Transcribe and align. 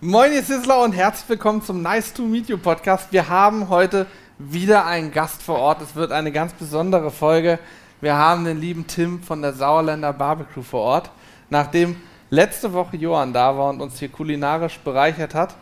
Moin, 0.00 0.32
ihr 0.32 0.44
Sizzler 0.44 0.84
und 0.84 0.92
herzlich 0.92 1.28
willkommen 1.28 1.60
zum 1.60 1.82
Nice 1.82 2.14
to 2.14 2.22
Meet 2.22 2.48
You 2.48 2.56
Podcast. 2.56 3.08
Wir 3.10 3.28
haben 3.28 3.68
heute 3.68 4.06
wieder 4.38 4.86
einen 4.86 5.10
Gast 5.10 5.42
vor 5.42 5.58
Ort. 5.58 5.82
Es 5.82 5.96
wird 5.96 6.12
eine 6.12 6.30
ganz 6.30 6.52
besondere 6.52 7.10
Folge. 7.10 7.58
Wir 8.00 8.14
haben 8.14 8.44
den 8.44 8.60
lieben 8.60 8.86
Tim 8.86 9.20
von 9.20 9.42
der 9.42 9.54
Sauerländer 9.54 10.12
Barbecue 10.12 10.62
vor 10.62 10.82
Ort. 10.82 11.10
Nachdem 11.50 11.96
letzte 12.30 12.72
Woche 12.72 12.96
Johann 12.96 13.32
da 13.32 13.58
war 13.58 13.70
und 13.70 13.80
uns 13.80 13.98
hier 13.98 14.08
kulinarisch 14.08 14.78
bereichert 14.78 15.34
hat. 15.34 15.56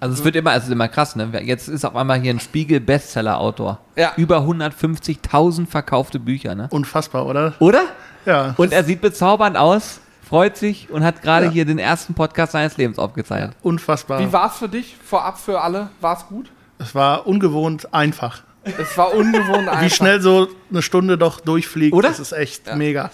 Also 0.00 0.16
es 0.16 0.22
wird 0.22 0.36
immer, 0.36 0.50
also 0.50 0.64
es 0.64 0.68
ist 0.68 0.72
immer 0.72 0.88
krass, 0.88 1.16
ne? 1.16 1.30
Jetzt 1.42 1.68
ist 1.68 1.86
auf 1.86 1.96
einmal 1.96 2.20
hier 2.20 2.34
ein 2.34 2.40
Spiegel-Bestseller-Autor. 2.40 3.78
Ja. 3.96 4.12
Über 4.18 4.40
150.000 4.40 5.66
verkaufte 5.66 6.20
Bücher, 6.20 6.54
ne? 6.54 6.68
Unfassbar, 6.70 7.24
oder? 7.24 7.54
Oder? 7.58 7.84
Ja. 8.26 8.52
Und 8.58 8.74
er 8.74 8.84
sieht 8.84 9.00
bezaubernd 9.00 9.56
aus, 9.56 10.02
freut 10.32 10.56
sich 10.56 10.88
und 10.90 11.04
hat 11.04 11.20
gerade 11.20 11.46
Ja. 11.46 11.52
hier 11.52 11.64
den 11.66 11.78
ersten 11.78 12.14
Podcast 12.14 12.52
seines 12.52 12.78
Lebens 12.78 12.98
aufgezeichnet. 12.98 13.54
Unfassbar. 13.62 14.18
Wie 14.18 14.32
war 14.32 14.46
es 14.46 14.56
für 14.56 14.68
dich? 14.68 14.96
Vorab 15.04 15.38
für 15.38 15.60
alle? 15.60 15.90
War 16.00 16.16
es 16.16 16.26
gut? 16.26 16.50
es 16.78 16.94
war 16.94 17.26
ungewohnt 17.26 17.92
einfach. 17.92 18.42
Es 18.64 18.96
war 18.96 19.12
ungewohnt 19.14 19.68
einfach. 19.68 19.82
Wie 19.82 19.90
schnell 19.90 20.22
so 20.22 20.48
eine 20.70 20.80
Stunde 20.80 21.18
doch 21.18 21.38
durchfliegt, 21.40 21.94
Oder? 21.94 22.08
das 22.08 22.18
ist 22.18 22.32
echt 22.32 22.74
mega. 22.76 23.10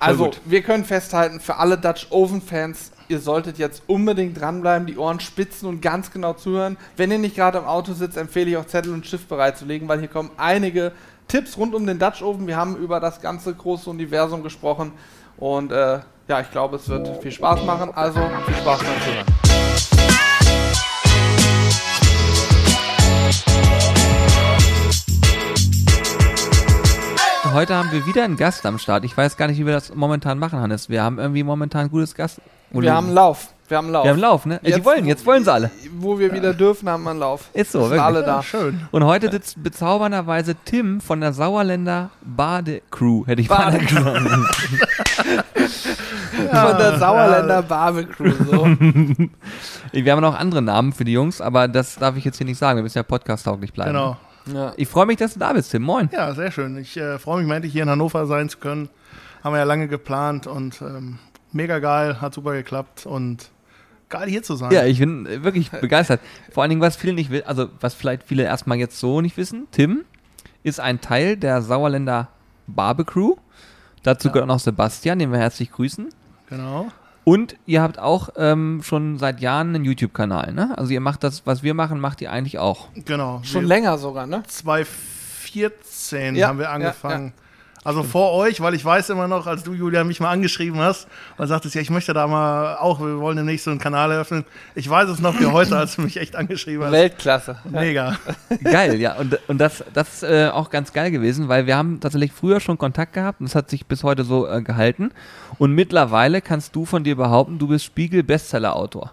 Also, 0.00 0.24
gut. 0.24 0.40
wir 0.44 0.60
können 0.62 0.84
festhalten, 0.84 1.38
für 1.38 1.56
alle 1.56 1.78
Dutch 1.78 2.08
Oven 2.10 2.42
Fans, 2.42 2.90
ihr 3.06 3.20
solltet 3.20 3.58
jetzt 3.58 3.84
unbedingt 3.86 4.38
dranbleiben, 4.40 4.88
die 4.88 4.96
Ohren 4.98 5.20
spitzen 5.20 5.68
und 5.68 5.80
ganz 5.80 6.10
genau 6.10 6.32
zuhören. 6.32 6.76
Wenn 6.96 7.12
ihr 7.12 7.18
nicht 7.18 7.36
gerade 7.36 7.58
im 7.58 7.64
Auto 7.64 7.92
sitzt, 7.92 8.16
empfehle 8.16 8.50
ich 8.50 8.56
auch 8.56 8.66
Zettel 8.66 8.92
und 8.92 9.06
Stift 9.06 9.28
bereitzulegen, 9.28 9.86
weil 9.88 10.00
hier 10.00 10.08
kommen 10.08 10.30
einige 10.36 10.90
Tipps 11.28 11.56
rund 11.56 11.76
um 11.76 11.86
den 11.86 12.00
Dutch 12.00 12.22
Oven. 12.22 12.48
Wir 12.48 12.56
haben 12.56 12.76
über 12.76 12.98
das 12.98 13.20
ganze 13.20 13.54
große 13.54 13.88
Universum 13.88 14.42
gesprochen 14.42 14.90
und 15.38 15.70
äh, 15.70 16.00
ja, 16.28 16.40
ich 16.40 16.50
glaube, 16.50 16.76
es 16.76 16.88
wird 16.88 17.22
viel 17.22 17.32
Spaß 17.32 17.64
machen. 17.64 17.90
Also, 17.94 18.20
viel 18.46 18.56
Spaß 18.56 18.78
beim 18.80 19.02
Zuhören. 19.04 20.36
Heute 27.52 27.74
haben 27.74 27.90
wir 27.90 28.04
wieder 28.06 28.24
einen 28.24 28.36
Gast 28.36 28.66
am 28.66 28.78
Start. 28.78 29.04
Ich 29.04 29.16
weiß 29.16 29.36
gar 29.38 29.46
nicht, 29.46 29.58
wie 29.58 29.64
wir 29.66 29.72
das 29.72 29.94
momentan 29.94 30.38
machen, 30.38 30.58
Hannes. 30.60 30.90
Wir 30.90 31.02
haben 31.02 31.18
irgendwie 31.18 31.42
momentan 31.42 31.82
ein 31.86 31.90
gutes 31.90 32.14
Gast. 32.14 32.40
Wir 32.70 32.92
haben 32.94 33.14
Lauf. 33.14 33.48
Wir 33.68 33.78
haben 33.78 33.90
Lauf. 33.90 34.04
wir 34.04 34.10
haben 34.12 34.20
Lauf, 34.20 34.46
ne? 34.46 34.60
Jetzt- 34.62 34.76
die 34.78 34.84
wollen, 34.84 35.06
jetzt 35.06 35.24
wollen 35.26 35.42
sie 35.42 35.52
alle. 35.52 35.70
Wo 35.98 36.18
wir 36.18 36.32
wieder 36.32 36.52
dürfen, 36.54 36.88
haben 36.88 37.02
wir 37.04 37.10
einen 37.10 37.18
Lauf. 37.20 37.48
Ist 37.52 37.72
so, 37.72 37.80
Sind 37.80 37.90
wirklich. 37.92 38.02
alle 38.02 38.22
da. 38.22 38.36
Ja, 38.36 38.42
schön. 38.42 38.80
Und 38.92 39.04
heute 39.04 39.30
sitzt 39.30 39.60
bezaubernderweise 39.62 40.54
Tim 40.64 41.00
von 41.00 41.20
der 41.20 41.32
Sauerländer 41.32 42.10
Badecrew, 42.22 43.26
hätte 43.26 43.40
ich 43.42 43.48
mal 43.48 43.72
Badecrew. 43.72 44.44
gesagt. 46.36 46.68
Von 46.70 46.78
der 46.78 46.98
Sauerländer 46.98 47.62
Barbecue. 47.62 48.32
So. 48.32 48.64
Wir 49.92 50.12
haben 50.12 50.20
noch 50.20 50.38
andere 50.38 50.62
Namen 50.62 50.92
für 50.92 51.04
die 51.04 51.12
Jungs, 51.12 51.40
aber 51.40 51.68
das 51.68 51.96
darf 51.96 52.16
ich 52.16 52.24
jetzt 52.24 52.38
hier 52.38 52.46
nicht 52.46 52.58
sagen. 52.58 52.76
Wir 52.76 52.82
müssen 52.82 52.98
ja 52.98 53.02
podcast-tauglich 53.02 53.72
bleiben. 53.72 53.92
Genau. 53.92 54.16
ja. 54.52 54.72
Ich 54.76 54.88
freue 54.88 55.06
mich, 55.06 55.16
dass 55.16 55.34
du 55.34 55.40
da 55.40 55.52
bist, 55.52 55.70
Tim. 55.70 55.82
Moin. 55.82 56.08
Ja, 56.12 56.34
sehr 56.34 56.50
schön. 56.50 56.76
Ich 56.78 56.96
äh, 56.96 57.18
freue 57.18 57.38
mich, 57.38 57.48
mal 57.48 57.56
endlich 57.56 57.72
hier 57.72 57.82
in 57.82 57.90
Hannover 57.90 58.26
sein 58.26 58.48
zu 58.48 58.58
können. 58.58 58.88
Haben 59.42 59.54
wir 59.54 59.58
ja 59.58 59.64
lange 59.64 59.88
geplant 59.88 60.46
und 60.46 60.80
ähm, 60.82 61.18
mega 61.52 61.78
geil, 61.78 62.20
hat 62.20 62.34
super 62.34 62.52
geklappt 62.52 63.06
und 63.06 63.50
geil 64.08 64.28
hier 64.28 64.42
zu 64.42 64.54
sein. 64.54 64.70
Ja, 64.70 64.84
ich 64.84 64.98
bin 64.98 65.26
wirklich 65.44 65.70
begeistert. 65.80 66.20
Vor 66.52 66.62
allen 66.62 66.70
Dingen, 66.70 66.82
was 66.82 66.96
viele 66.96 67.14
nicht 67.14 67.30
wissen, 67.30 67.46
also 67.46 67.68
was 67.80 67.94
vielleicht 67.94 68.22
viele 68.24 68.44
erstmal 68.44 68.78
jetzt 68.78 68.98
so 68.98 69.20
nicht 69.20 69.36
wissen, 69.36 69.66
Tim 69.72 70.04
ist 70.62 70.80
ein 70.80 71.00
Teil 71.00 71.36
der 71.36 71.62
Sauerländer 71.62 72.28
Barbecue. 72.66 73.36
Dazu 74.02 74.28
gehört 74.28 74.44
auch 74.44 74.54
noch 74.54 74.60
Sebastian, 74.60 75.18
den 75.18 75.32
wir 75.32 75.38
herzlich 75.38 75.70
grüßen. 75.70 76.08
Genau. 76.48 76.88
Und 77.24 77.56
ihr 77.66 77.82
habt 77.82 77.98
auch 77.98 78.28
ähm, 78.36 78.80
schon 78.84 79.18
seit 79.18 79.40
Jahren 79.40 79.74
einen 79.74 79.84
YouTube-Kanal, 79.84 80.52
ne? 80.52 80.74
Also 80.78 80.92
ihr 80.92 81.00
macht 81.00 81.24
das, 81.24 81.44
was 81.44 81.62
wir 81.64 81.74
machen, 81.74 81.98
macht 81.98 82.20
ihr 82.20 82.30
eigentlich 82.30 82.58
auch. 82.58 82.88
Genau. 83.04 83.40
Schon 83.42 83.62
Wir- 83.62 83.68
länger 83.68 83.98
sogar, 83.98 84.26
ne? 84.28 84.42
2014 84.46 86.36
Ja, 86.36 86.48
haben 86.48 86.58
wir 86.58 86.66
ja, 86.66 86.70
angefangen. 86.72 87.32
Also 87.86 88.02
vor 88.02 88.32
euch, 88.32 88.60
weil 88.60 88.74
ich 88.74 88.84
weiß 88.84 89.10
immer 89.10 89.28
noch, 89.28 89.46
als 89.46 89.62
du, 89.62 89.72
Julia, 89.72 90.02
mich 90.02 90.18
mal 90.18 90.32
angeschrieben 90.32 90.80
hast 90.80 91.06
und 91.38 91.46
sagtest, 91.46 91.76
ja, 91.76 91.80
ich 91.80 91.88
möchte 91.88 92.12
da 92.12 92.26
mal 92.26 92.78
auch, 92.78 92.98
wir 92.98 93.20
wollen 93.20 93.36
demnächst 93.36 93.64
so 93.64 93.70
einen 93.70 93.78
Kanal 93.78 94.10
eröffnen. 94.10 94.44
Ich 94.74 94.90
weiß 94.90 95.08
es 95.08 95.20
noch 95.20 95.38
wie 95.38 95.46
heute, 95.46 95.76
als 95.76 95.94
du 95.94 96.02
mich 96.02 96.16
echt 96.16 96.34
angeschrieben 96.34 96.84
hast. 96.84 96.90
Weltklasse. 96.90 97.58
Mega. 97.70 98.18
Geil, 98.64 99.00
ja. 99.00 99.14
Und, 99.14 99.38
und 99.46 99.58
das, 99.58 99.84
das 99.94 100.14
ist 100.14 100.22
äh, 100.24 100.48
auch 100.52 100.70
ganz 100.70 100.92
geil 100.92 101.12
gewesen, 101.12 101.46
weil 101.46 101.66
wir 101.66 101.76
haben 101.76 102.00
tatsächlich 102.00 102.32
früher 102.32 102.58
schon 102.58 102.76
Kontakt 102.76 103.12
gehabt 103.12 103.38
und 103.38 103.46
es 103.46 103.54
hat 103.54 103.70
sich 103.70 103.86
bis 103.86 104.02
heute 104.02 104.24
so 104.24 104.48
äh, 104.48 104.62
gehalten. 104.62 105.12
Und 105.58 105.70
mittlerweile 105.70 106.40
kannst 106.40 106.74
du 106.74 106.86
von 106.86 107.04
dir 107.04 107.14
behaupten, 107.14 107.60
du 107.60 107.68
bist 107.68 107.84
Spiegel-Bestseller-Autor. 107.84 109.12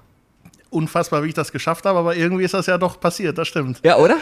Unfassbar, 0.71 1.21
wie 1.21 1.27
ich 1.27 1.35
das 1.35 1.51
geschafft 1.51 1.85
habe, 1.85 1.99
aber 1.99 2.15
irgendwie 2.15 2.43
ist 2.43 2.55
das 2.55 2.65
ja 2.65 2.79
doch 2.79 2.99
passiert, 2.99 3.37
das 3.37 3.47
stimmt. 3.47 3.81
Ja, 3.85 3.97
oder? 3.97 4.17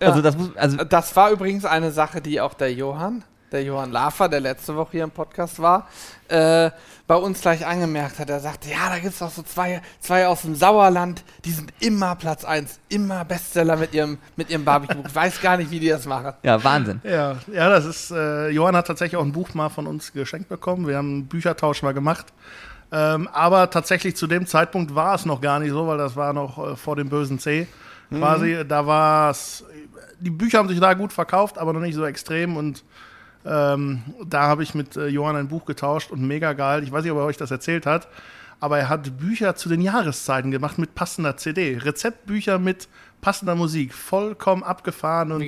Ja. 0.00 0.08
Also 0.08 0.22
das 0.22 0.36
muss, 0.36 0.56
also 0.56 0.76
Das 0.78 1.14
war 1.14 1.30
übrigens 1.30 1.64
eine 1.64 1.92
Sache, 1.92 2.20
die 2.20 2.40
auch 2.40 2.54
der 2.54 2.72
Johann, 2.72 3.22
der 3.52 3.62
Johann 3.62 3.92
Lafer, 3.92 4.28
der 4.28 4.40
letzte 4.40 4.76
Woche 4.76 4.92
hier 4.92 5.04
im 5.04 5.10
Podcast 5.10 5.60
war, 5.60 5.88
äh, 6.28 6.70
bei 7.06 7.14
uns 7.14 7.40
gleich 7.40 7.64
angemerkt 7.64 8.18
hat. 8.18 8.30
Er 8.30 8.40
sagte, 8.40 8.68
ja, 8.68 8.88
da 8.88 8.98
gibt 8.98 9.14
es 9.14 9.22
auch 9.22 9.30
so 9.30 9.42
zwei, 9.42 9.80
zwei 10.00 10.26
aus 10.26 10.42
dem 10.42 10.54
Sauerland, 10.54 11.22
die 11.44 11.52
sind 11.52 11.72
immer 11.80 12.16
Platz 12.16 12.44
1, 12.44 12.80
immer 12.88 13.24
Bestseller 13.24 13.76
mit 13.76 13.94
ihrem, 13.94 14.18
mit 14.36 14.50
ihrem 14.50 14.64
Barbecue. 14.64 15.02
Ich 15.06 15.14
weiß 15.14 15.40
gar 15.40 15.56
nicht, 15.56 15.70
wie 15.70 15.80
die 15.80 15.88
das 15.88 16.06
machen. 16.06 16.32
ja, 16.42 16.62
Wahnsinn. 16.62 17.00
Ja, 17.04 17.36
ja, 17.52 17.68
das 17.68 17.84
ist, 17.84 18.10
äh, 18.10 18.48
Johann 18.50 18.76
hat 18.76 18.86
tatsächlich 18.86 19.16
auch 19.16 19.24
ein 19.24 19.32
Buch 19.32 19.54
mal 19.54 19.68
von 19.68 19.86
uns 19.86 20.12
geschenkt 20.12 20.48
bekommen. 20.48 20.86
Wir 20.88 20.96
haben 20.96 21.10
einen 21.12 21.26
Büchertausch 21.26 21.82
mal 21.82 21.94
gemacht. 21.94 22.26
Ähm, 22.92 23.28
aber 23.32 23.70
tatsächlich 23.70 24.16
zu 24.16 24.26
dem 24.26 24.46
Zeitpunkt 24.46 24.94
war 24.94 25.14
es 25.14 25.26
noch 25.26 25.40
gar 25.40 25.58
nicht 25.58 25.70
so, 25.70 25.86
weil 25.88 25.98
das 25.98 26.14
war 26.14 26.32
noch 26.32 26.58
äh, 26.58 26.76
vor 26.76 26.94
dem 26.96 27.08
bösen 27.08 27.38
C. 27.38 27.66
Quasi, 28.10 28.64
da 28.66 28.86
war 28.86 29.30
es, 29.30 29.64
die 30.20 30.30
Bücher 30.30 30.58
haben 30.58 30.68
sich 30.68 30.78
da 30.78 30.94
gut 30.94 31.12
verkauft, 31.12 31.58
aber 31.58 31.72
noch 31.72 31.80
nicht 31.80 31.96
so 31.96 32.04
extrem 32.04 32.56
und 32.56 32.84
ähm, 33.46 34.02
da 34.24 34.42
habe 34.42 34.62
ich 34.62 34.74
mit 34.74 34.96
äh, 34.96 35.06
Johann 35.06 35.36
ein 35.36 35.48
Buch 35.48 35.64
getauscht 35.64 36.10
und 36.10 36.26
mega 36.26 36.52
geil. 36.52 36.82
Ich 36.82 36.92
weiß 36.92 37.02
nicht, 37.02 37.12
ob 37.12 37.18
er 37.18 37.24
euch 37.24 37.36
das 37.36 37.50
erzählt 37.50 37.86
hat, 37.86 38.08
aber 38.60 38.78
er 38.78 38.88
hat 38.88 39.18
Bücher 39.18 39.54
zu 39.56 39.68
den 39.68 39.80
Jahreszeiten 39.80 40.50
gemacht 40.50 40.78
mit 40.78 40.94
passender 40.94 41.36
CD. 41.36 41.78
Rezeptbücher 41.78 42.58
mit 42.58 42.88
passender 43.20 43.54
Musik. 43.54 43.94
Vollkommen 43.94 44.62
abgefahren 44.62 45.32
und 45.32 45.42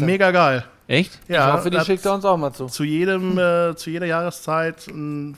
denn? 0.00 0.06
mega 0.06 0.30
geil. 0.30 0.64
Echt? 0.88 1.18
Ja, 1.28 1.48
ich 1.48 1.54
hoffe, 1.54 1.70
die 1.70 1.80
schickt 1.80 2.04
er 2.04 2.14
uns 2.14 2.24
auch 2.24 2.36
mal 2.36 2.52
zu. 2.52 2.66
zu 2.66 2.84
jedem, 2.84 3.38
äh, 3.38 3.74
zu 3.76 3.90
jeder 3.90 4.06
Jahreszeit 4.06 4.86
ein 4.88 5.36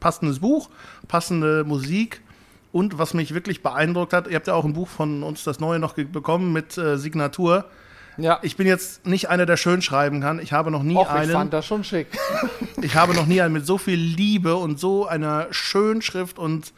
passendes 0.00 0.40
Buch, 0.40 0.68
passende 1.08 1.64
Musik. 1.64 2.20
Und 2.72 2.98
was 2.98 3.14
mich 3.14 3.34
wirklich 3.34 3.62
beeindruckt 3.62 4.12
hat, 4.12 4.28
ihr 4.28 4.36
habt 4.36 4.46
ja 4.46 4.54
auch 4.54 4.64
ein 4.64 4.72
Buch 4.72 4.88
von 4.88 5.22
uns, 5.22 5.44
das 5.44 5.60
neue 5.60 5.78
noch 5.78 5.94
bekommen 5.94 6.52
mit 6.52 6.76
äh, 6.78 6.96
Signatur. 6.98 7.66
Ja, 8.18 8.38
Ich 8.42 8.56
bin 8.56 8.66
jetzt 8.66 9.06
nicht 9.06 9.28
einer, 9.30 9.46
der 9.46 9.56
schön 9.56 9.80
schreiben 9.82 10.20
kann. 10.20 10.38
Ich 10.38 10.52
habe 10.52 10.70
noch 10.70 10.82
nie 10.82 10.96
Och, 10.96 11.06
ich 11.06 11.10
einen. 11.10 11.32
fand 11.32 11.52
das 11.52 11.66
schon 11.66 11.84
schick. 11.84 12.08
Ich 12.82 12.96
habe 12.96 13.14
noch 13.14 13.26
nie 13.26 13.40
einen 13.40 13.52
mit 13.54 13.64
so 13.64 13.78
viel 13.78 13.94
Liebe 13.98 14.56
und 14.56 14.78
so 14.80 15.06
einer 15.06 15.46
Schönschrift 15.52 16.36
und 16.38 16.72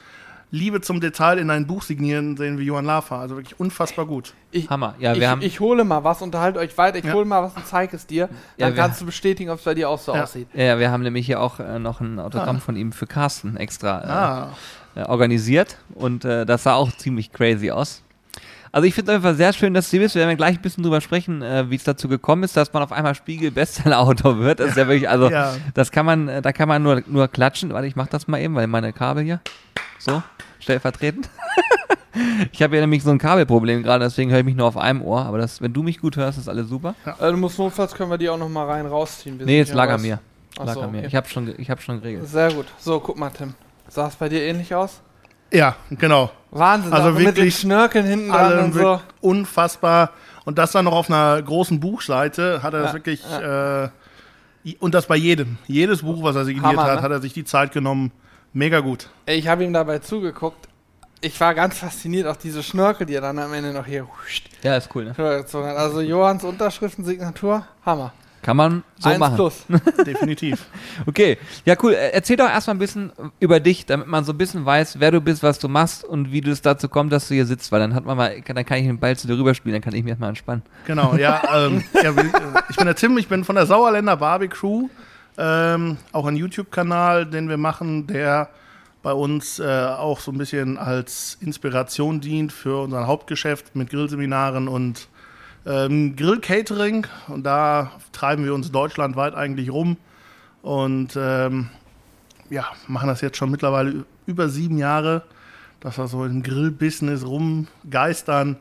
Liebe 0.51 0.81
zum 0.83 1.01
Detail 1.01 1.39
in 1.39 1.51
ein 1.51 1.67
Buch 1.67 1.83
signieren 1.83 2.37
sehen 2.37 2.59
wie 2.59 2.65
Johann 2.65 2.85
Lafer. 2.85 3.17
Also 3.19 3.37
wirklich 3.37 3.59
unfassbar 3.59 4.07
gut. 4.07 4.35
Ich, 4.53 4.69
Hammer. 4.71 4.95
Ja, 5.01 5.15
wir 5.17 5.23
ich, 5.23 5.27
haben 5.29 5.43
ich 5.43 5.59
hole 5.61 5.83
mal 5.83 6.05
was, 6.05 6.23
unterhalte 6.23 6.61
euch 6.61 6.77
weiter, 6.79 6.99
ich 6.99 7.05
Ja. 7.07 7.15
hole 7.15 7.25
mal 7.25 7.43
was 7.43 7.55
und 7.57 7.67
zeige 7.67 7.97
es 7.97 8.07
dir. 8.07 8.29
Ja, 8.59 8.67
Dann 8.67 8.77
wir- 8.77 8.83
kannst 8.83 9.01
du 9.01 9.07
bestätigen, 9.07 9.51
ob 9.51 9.59
es 9.59 9.65
bei 9.65 9.75
dir 9.75 9.89
auch 9.89 9.99
so 9.99 10.15
Ja. 10.15 10.23
aussieht. 10.25 10.47
ja, 10.55 10.79
wir 10.79 10.91
haben 10.93 11.03
nämlich 11.03 11.27
hier 11.27 11.41
auch 11.41 11.59
äh, 11.59 11.79
noch 11.81 12.01
ein 12.01 12.21
Autogramm 12.21 12.61
von 12.61 12.77
ihm 12.77 12.93
für 12.93 13.07
Carsten 13.07 13.57
extra 13.57 14.01
äh, 14.05 14.07
Ah, 14.07 14.49
äh, 14.95 15.03
organisiert 15.09 15.79
und 15.95 16.25
äh, 16.25 16.47
das 16.47 16.63
sah 16.63 16.75
auch 16.75 16.93
ziemlich 16.93 17.33
crazy 17.33 17.73
aus. 17.73 18.04
Also 18.75 18.89
ich 18.89 18.95
finde 18.95 19.13
es 19.13 19.17
einfach 19.17 19.37
sehr 19.37 19.53
schön, 19.53 19.73
dass 19.73 19.87
du 19.87 19.91
hier 19.93 20.01
bist. 20.01 20.17
Wir 20.17 20.21
werden 20.23 20.31
ja 20.31 20.35
gleich 20.37 20.57
ein 20.57 20.61
bisschen 20.63 20.83
drüber 20.83 21.01
sprechen, 21.01 21.43
äh, 21.43 21.71
wie 21.71 21.77
es 21.77 21.85
dazu 21.85 22.09
gekommen 22.09 22.43
ist, 22.43 22.57
dass 22.57 22.73
man 22.73 22.83
auf 22.83 22.91
einmal 22.91 23.15
Spiegel-Bestseller-Autor 23.15 24.41
wird. 24.41 24.59
Das 24.59 24.71
ist 24.71 24.77
ja 24.77 24.89
wirklich, 24.89 25.09
also 25.09 25.31
Ja. 25.31 25.55
das 25.75 25.93
kann 25.93 26.05
man, 26.05 26.27
äh, 26.27 26.43
da 26.43 26.51
kann 26.53 26.67
man 26.67 26.83
nur, 26.83 27.01
nur 27.07 27.29
klatschen. 27.29 27.73
Warte, 27.73 27.87
ich 27.87 27.95
mach 27.95 28.09
das 28.09 28.27
mal 28.27 28.41
eben, 28.41 28.57
weil 28.57 28.67
meine 28.67 28.93
Kabel 28.93 29.23
hier. 29.23 29.41
So, 30.01 30.25
stellvertretend. 30.59 31.29
ich 32.53 32.63
habe 32.65 32.75
ja 32.75 32.81
nämlich 32.81 33.05
so 33.05 33.13
ein 33.13 33.19
Kabelproblem 33.19 33.85
gerade, 33.85 34.07
deswegen 34.07 34.33
höre 34.33 34.41
ich 34.41 34.45
mich 34.45 34.57
nur 34.57 34.67
auf 34.67 34.77
einem 34.77 35.03
Ohr. 35.03 35.25
Aber 35.25 35.39
das, 35.39 35.63
wenn 35.63 35.73
du 35.73 35.85
mich 35.85 36.01
gut 36.01 36.17
hörst, 36.17 36.39
ist 36.39 36.49
alles 36.49 36.69
super. 36.69 36.97
Äh, 37.21 37.31
du 37.31 37.37
musst 37.37 37.61
notfalls 37.61 37.95
können 37.95 38.11
wir 38.11 38.19
die 38.19 38.29
auch 38.29 38.39
noch 38.39 38.49
mal 38.49 38.67
rein 38.67 38.87
rausziehen. 38.87 39.41
Nee, 39.45 39.59
jetzt 39.59 39.73
lag 39.73 39.89
raus. 39.89 40.03
mir. 40.03 40.19
Lag 40.59 40.75
so, 40.75 40.81
er 40.81 40.89
mir. 40.89 40.99
okay. 40.99 41.07
Ich 41.07 41.15
habe 41.15 41.29
schon, 41.29 41.55
ich 41.59 41.71
hab 41.71 41.81
schon 41.81 42.01
geregelt. 42.01 42.27
Sehr 42.27 42.53
gut. 42.53 42.67
So, 42.79 42.99
guck 42.99 43.17
mal, 43.17 43.31
Tim. 43.31 43.55
Sah 43.87 44.09
es 44.09 44.17
bei 44.17 44.29
dir 44.29 44.43
ähnlich 44.43 44.75
aus? 44.75 45.01
Ja, 45.55 45.77
genau. 45.91 46.31
Wahnsinn. 46.51 46.93
Also 46.93 47.09
auch 47.09 47.13
mit 47.15 47.21
den 47.21 47.27
wirklich 47.37 47.59
Schnörkeln 47.59 48.07
hinten 48.07 48.29
dran 48.31 48.59
und 48.65 48.73
so. 48.75 48.79
wirklich 48.81 49.01
unfassbar. 49.21 50.11
Und 50.45 50.59
das 50.59 50.73
dann 50.73 50.85
noch 50.85 50.93
auf 50.93 51.09
einer 51.11 51.41
großen 51.43 51.81
Buchseite 51.81 52.63
hat 52.63 52.75
er 52.75 52.81
das 52.83 52.89
Ja, 52.93 52.95
wirklich, 52.95 53.25
äh, 53.31 53.85
i- 54.69 54.77
und 54.79 54.95
das 54.95 55.07
bei 55.07 55.17
jedem. 55.17 55.57
Jedes 55.67 56.03
Buch, 56.03 56.23
was 56.23 56.37
er 56.37 56.45
signiert 56.45 56.67
Hammer, 56.67 56.85
hat, 56.85 56.97
ne? 56.97 57.03
hat 57.03 57.11
er 57.11 57.21
sich 57.21 57.33
die 57.33 57.45
Zeit 57.45 57.73
genommen. 57.73 58.13
Mega 58.53 58.81
gut. 58.81 59.09
Ey, 59.27 59.39
Ich 59.39 59.49
habe 59.49 59.65
ihm 59.65 59.73
dabei 59.73 59.99
zugeguckt. 59.99 60.69
Ich 61.21 61.41
war 61.41 61.55
ganz 61.55 61.79
fasziniert, 61.79 62.27
auch 62.27 62.37
diese 62.37 62.63
Schnörkel, 62.63 63.07
die 63.07 63.15
er 63.15 63.23
dann 63.23 63.39
am 63.39 63.53
Ende 63.55 63.73
noch 63.73 63.87
hier 63.87 64.07
huscht, 64.07 64.51
Ja, 64.63 64.77
ist 64.77 64.91
cool, 64.95 65.07
ne? 65.07 65.75
Also 65.77 66.03
Johanns 66.03 66.45
Unterschriftensignatur, 66.45 67.65
Hammer. 67.87 68.13
Kann 68.45 68.59
man 68.59 68.85
so 68.99 69.09
Eins 69.09 69.19
machen. 69.19 69.37
plus. 69.37 69.65
Definitiv. 70.07 70.67
Okay, 71.07 71.39
ja 71.65 71.77
cool. 71.83 71.95
Äh, 71.95 72.11
Erzähl 72.11 72.37
doch 72.37 72.49
erstmal 72.49 72.77
ein 72.77 72.79
bisschen 72.79 73.11
über 73.41 73.59
dich, 73.59 73.87
damit 73.87 74.07
man 74.07 74.23
so 74.23 74.33
ein 74.33 74.39
bisschen 74.39 74.67
weiß, 74.67 75.01
wer 75.01 75.11
du 75.13 75.23
bist, 75.23 75.43
was 75.43 75.59
du 75.59 75.67
machst 75.67 76.05
und 76.05 76.31
wie 76.31 76.43
du 76.43 76.51
es 76.51 76.61
dazu 76.61 76.91
kommt, 76.91 77.11
dass 77.11 77.29
du 77.29 77.35
hier 77.35 77.47
sitzt, 77.47 77.73
weil 77.73 77.81
dann 77.81 77.95
hat 77.95 78.05
man 78.05 78.19
mal, 78.19 78.39
dann 78.43 78.67
kann 78.67 78.77
ich 78.77 78.85
den 78.85 78.99
Ball 78.99 79.17
zu 79.17 79.27
dir 79.27 79.39
rüberspielen, 79.39 79.73
dann 79.73 79.83
kann 79.83 79.95
ich 79.95 80.05
mich 80.05 80.11
erstmal 80.11 80.29
entspannen. 80.29 80.63
Genau, 80.87 81.15
ja. 81.17 81.41
Ähm, 81.55 81.85
ja 81.95 82.11
äh, 82.11 82.25
ich 82.69 82.77
bin 82.77 82.85
der 82.85 82.95
Tim, 82.95 83.17
ich 83.17 83.29
bin 83.29 83.45
von 83.45 83.55
der 83.57 83.65
Sauerländer 83.65 84.19
Barbie 84.19 84.49
Crew. 84.49 84.89
Ähm, 85.39 85.97
auch 86.13 86.27
ein 86.27 86.37
YouTube-Kanal, 86.37 87.25
den 87.25 87.49
wir 87.49 87.57
machen, 87.57 88.07
der 88.07 88.51
bei 89.03 89.15
uns 89.15 89.59
äh, 89.59 89.65
auch 89.65 90.21
so 90.21 90.33
ein 90.33 90.39
bisschen 90.39 90.77
als 90.77 91.39
Inspiration 91.41 92.21
dient 92.21 92.53
für 92.53 92.83
unser 92.83 93.07
Hauptgeschäft 93.07 93.75
mit 93.75 93.89
Grillseminaren 93.89 94.69
und 94.69 95.09
ähm, 95.67 96.17
Grillcatering. 96.17 97.07
Und 97.29 97.45
da 97.45 97.93
treiben 98.13 98.45
wir 98.45 98.55
uns 98.55 98.71
deutschlandweit 98.71 99.35
eigentlich 99.35 99.71
rum 99.71 99.97
und 100.63 101.15
ähm, 101.17 101.69
ja, 102.49 102.67
machen 102.87 103.09
das 103.09 103.21
jetzt 103.21 103.37
schon 103.37 103.51
mittlerweile 103.51 104.07
über 104.27 104.49
sieben 104.49 104.79
Jahre, 104.79 105.23
dass 105.81 105.99
wir 105.99 106.07
so 106.09 106.25
im 106.25 106.43
Grillbusiness 106.43 107.27
rumgeistern. 107.27 108.57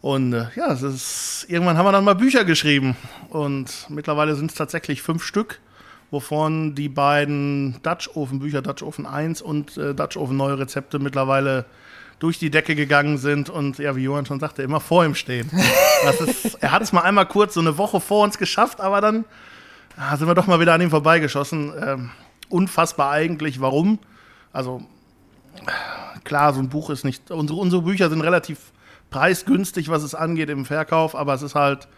Und 0.00 0.32
äh, 0.32 0.46
ja, 0.56 0.72
es 0.72 0.82
ist, 0.82 1.46
irgendwann 1.48 1.76
haben 1.76 1.84
wir 1.84 1.92
dann 1.92 2.04
mal 2.04 2.14
Bücher 2.14 2.44
geschrieben. 2.44 2.96
Und 3.28 3.86
mittlerweile 3.90 4.36
sind 4.36 4.50
es 4.50 4.56
tatsächlich 4.56 5.02
fünf 5.02 5.22
Stück, 5.22 5.60
wovon 6.10 6.74
die 6.74 6.88
beiden 6.88 7.76
Dutch 7.82 8.08
Oven 8.14 8.38
Bücher, 8.38 8.62
Dutch 8.62 8.82
Oven 8.82 9.04
1 9.04 9.42
und 9.42 9.76
äh, 9.76 9.94
Dutch 9.94 10.16
Oven 10.16 10.38
Neue 10.38 10.58
Rezepte 10.58 10.98
mittlerweile 10.98 11.66
durch 12.18 12.38
die 12.38 12.50
Decke 12.50 12.74
gegangen 12.74 13.18
sind 13.18 13.50
und 13.50 13.78
ja, 13.78 13.94
wie 13.96 14.04
Johann 14.04 14.26
schon 14.26 14.40
sagte, 14.40 14.62
immer 14.62 14.80
vor 14.80 15.04
ihm 15.04 15.14
stehen. 15.14 15.50
Ist, 16.26 16.62
er 16.62 16.72
hat 16.72 16.82
es 16.82 16.92
mal 16.92 17.02
einmal 17.02 17.26
kurz 17.26 17.54
so 17.54 17.60
eine 17.60 17.78
Woche 17.78 18.00
vor 18.00 18.24
uns 18.24 18.38
geschafft, 18.38 18.80
aber 18.80 19.00
dann 19.00 19.24
ah, 19.96 20.16
sind 20.16 20.26
wir 20.26 20.34
doch 20.34 20.46
mal 20.46 20.60
wieder 20.60 20.74
an 20.74 20.80
ihm 20.80 20.90
vorbeigeschossen. 20.90 21.72
Ähm, 21.80 22.10
unfassbar 22.48 23.10
eigentlich, 23.10 23.60
warum? 23.60 23.98
Also 24.52 24.82
klar, 26.24 26.54
so 26.54 26.60
ein 26.60 26.68
Buch 26.68 26.90
ist 26.90 27.04
nicht. 27.04 27.30
Unsere, 27.30 27.58
unsere 27.58 27.82
Bücher 27.82 28.08
sind 28.08 28.20
relativ 28.20 28.72
preisgünstig, 29.10 29.88
was 29.88 30.02
es 30.02 30.14
angeht 30.14 30.50
im 30.50 30.64
Verkauf, 30.64 31.14
aber 31.14 31.34
es 31.34 31.42
ist 31.42 31.54
halt, 31.54 31.88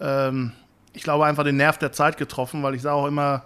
ähm, 0.00 0.52
ich 0.92 1.02
glaube, 1.02 1.26
einfach 1.26 1.44
den 1.44 1.56
Nerv 1.56 1.78
der 1.78 1.92
Zeit 1.92 2.16
getroffen, 2.16 2.62
weil 2.62 2.74
ich 2.74 2.82
sage 2.82 2.96
auch 2.96 3.06
immer, 3.06 3.44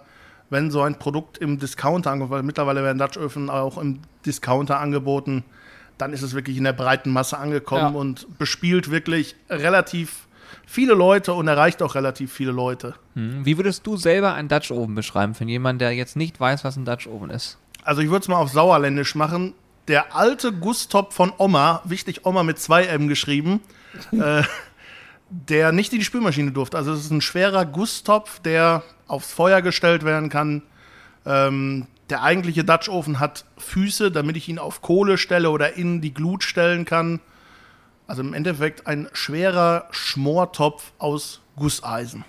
wenn 0.49 0.71
so 0.71 0.81
ein 0.81 0.95
Produkt 0.95 1.37
im 1.37 1.59
Discounter 1.59 2.11
angeboten, 2.11 2.31
weil 2.31 2.43
mittlerweile 2.43 2.83
werden 2.83 2.97
Dutch-Öfen 2.97 3.49
auch 3.49 3.77
im 3.77 3.99
Discounter 4.25 4.79
angeboten, 4.79 5.43
dann 5.97 6.13
ist 6.13 6.21
es 6.21 6.33
wirklich 6.33 6.57
in 6.57 6.63
der 6.63 6.73
breiten 6.73 7.11
Masse 7.11 7.37
angekommen 7.37 7.93
Ja. 7.93 7.99
und 7.99 8.37
bespielt 8.37 8.91
wirklich 8.91 9.35
relativ 9.49 10.27
viele 10.65 10.93
Leute 10.93 11.33
und 11.33 11.47
erreicht 11.47 11.81
auch 11.81 11.95
relativ 11.95 12.31
viele 12.31 12.51
Leute. 12.51 12.95
Hm. 13.15 13.45
Wie 13.45 13.57
würdest 13.57 13.85
du 13.87 13.97
selber 13.97 14.33
einen 14.33 14.47
Dutch 14.49 14.71
Oven 14.71 14.95
beschreiben, 14.95 15.33
für 15.33 15.45
jemanden, 15.45 15.79
der 15.79 15.93
jetzt 15.93 16.15
nicht 16.15 16.39
weiß, 16.39 16.63
was 16.63 16.75
ein 16.77 16.85
Dutch 16.85 17.07
Oven 17.07 17.29
ist? 17.29 17.57
Also 17.83 18.01
ich 18.01 18.09
würde 18.09 18.21
es 18.23 18.27
mal 18.27 18.37
auf 18.37 18.49
Sauerländisch 18.49 19.15
machen. 19.15 19.53
Der 19.87 20.15
alte 20.15 20.51
Gusstop 20.51 21.13
von 21.13 21.31
Oma, 21.37 21.81
wichtig 21.85 22.25
Oma 22.25 22.43
mit 22.43 22.59
zwei 22.59 22.83
M 22.85 23.07
geschrieben, 23.07 23.61
äh, 24.11 24.43
der 25.29 25.71
nicht 25.71 25.93
in 25.93 25.99
die 25.99 26.05
Spülmaschine 26.05 26.51
durfte. 26.51 26.77
Also 26.77 26.91
es 26.93 27.01
ist 27.05 27.11
ein 27.11 27.21
schwerer 27.21 27.65
Gusstopf, 27.65 28.39
der 28.41 28.83
aufs 29.07 29.31
Feuer 29.31 29.61
gestellt 29.61 30.03
werden 30.03 30.29
kann. 30.29 30.61
Ähm, 31.25 31.87
der 32.09 32.23
eigentliche 32.23 32.63
Dutch 32.63 32.89
Ofen 32.89 33.19
hat 33.19 33.45
Füße, 33.57 34.11
damit 34.11 34.37
ich 34.37 34.47
ihn 34.49 34.59
auf 34.59 34.81
Kohle 34.81 35.17
stelle 35.17 35.49
oder 35.49 35.75
in 35.75 36.01
die 36.01 36.13
Glut 36.13 36.43
stellen 36.43 36.85
kann. 36.85 37.19
Also 38.07 38.21
im 38.21 38.33
Endeffekt 38.33 38.87
ein 38.87 39.09
schwerer 39.13 39.87
Schmortopf 39.91 40.91
aus 40.97 41.41
Gusseisen. 41.57 42.23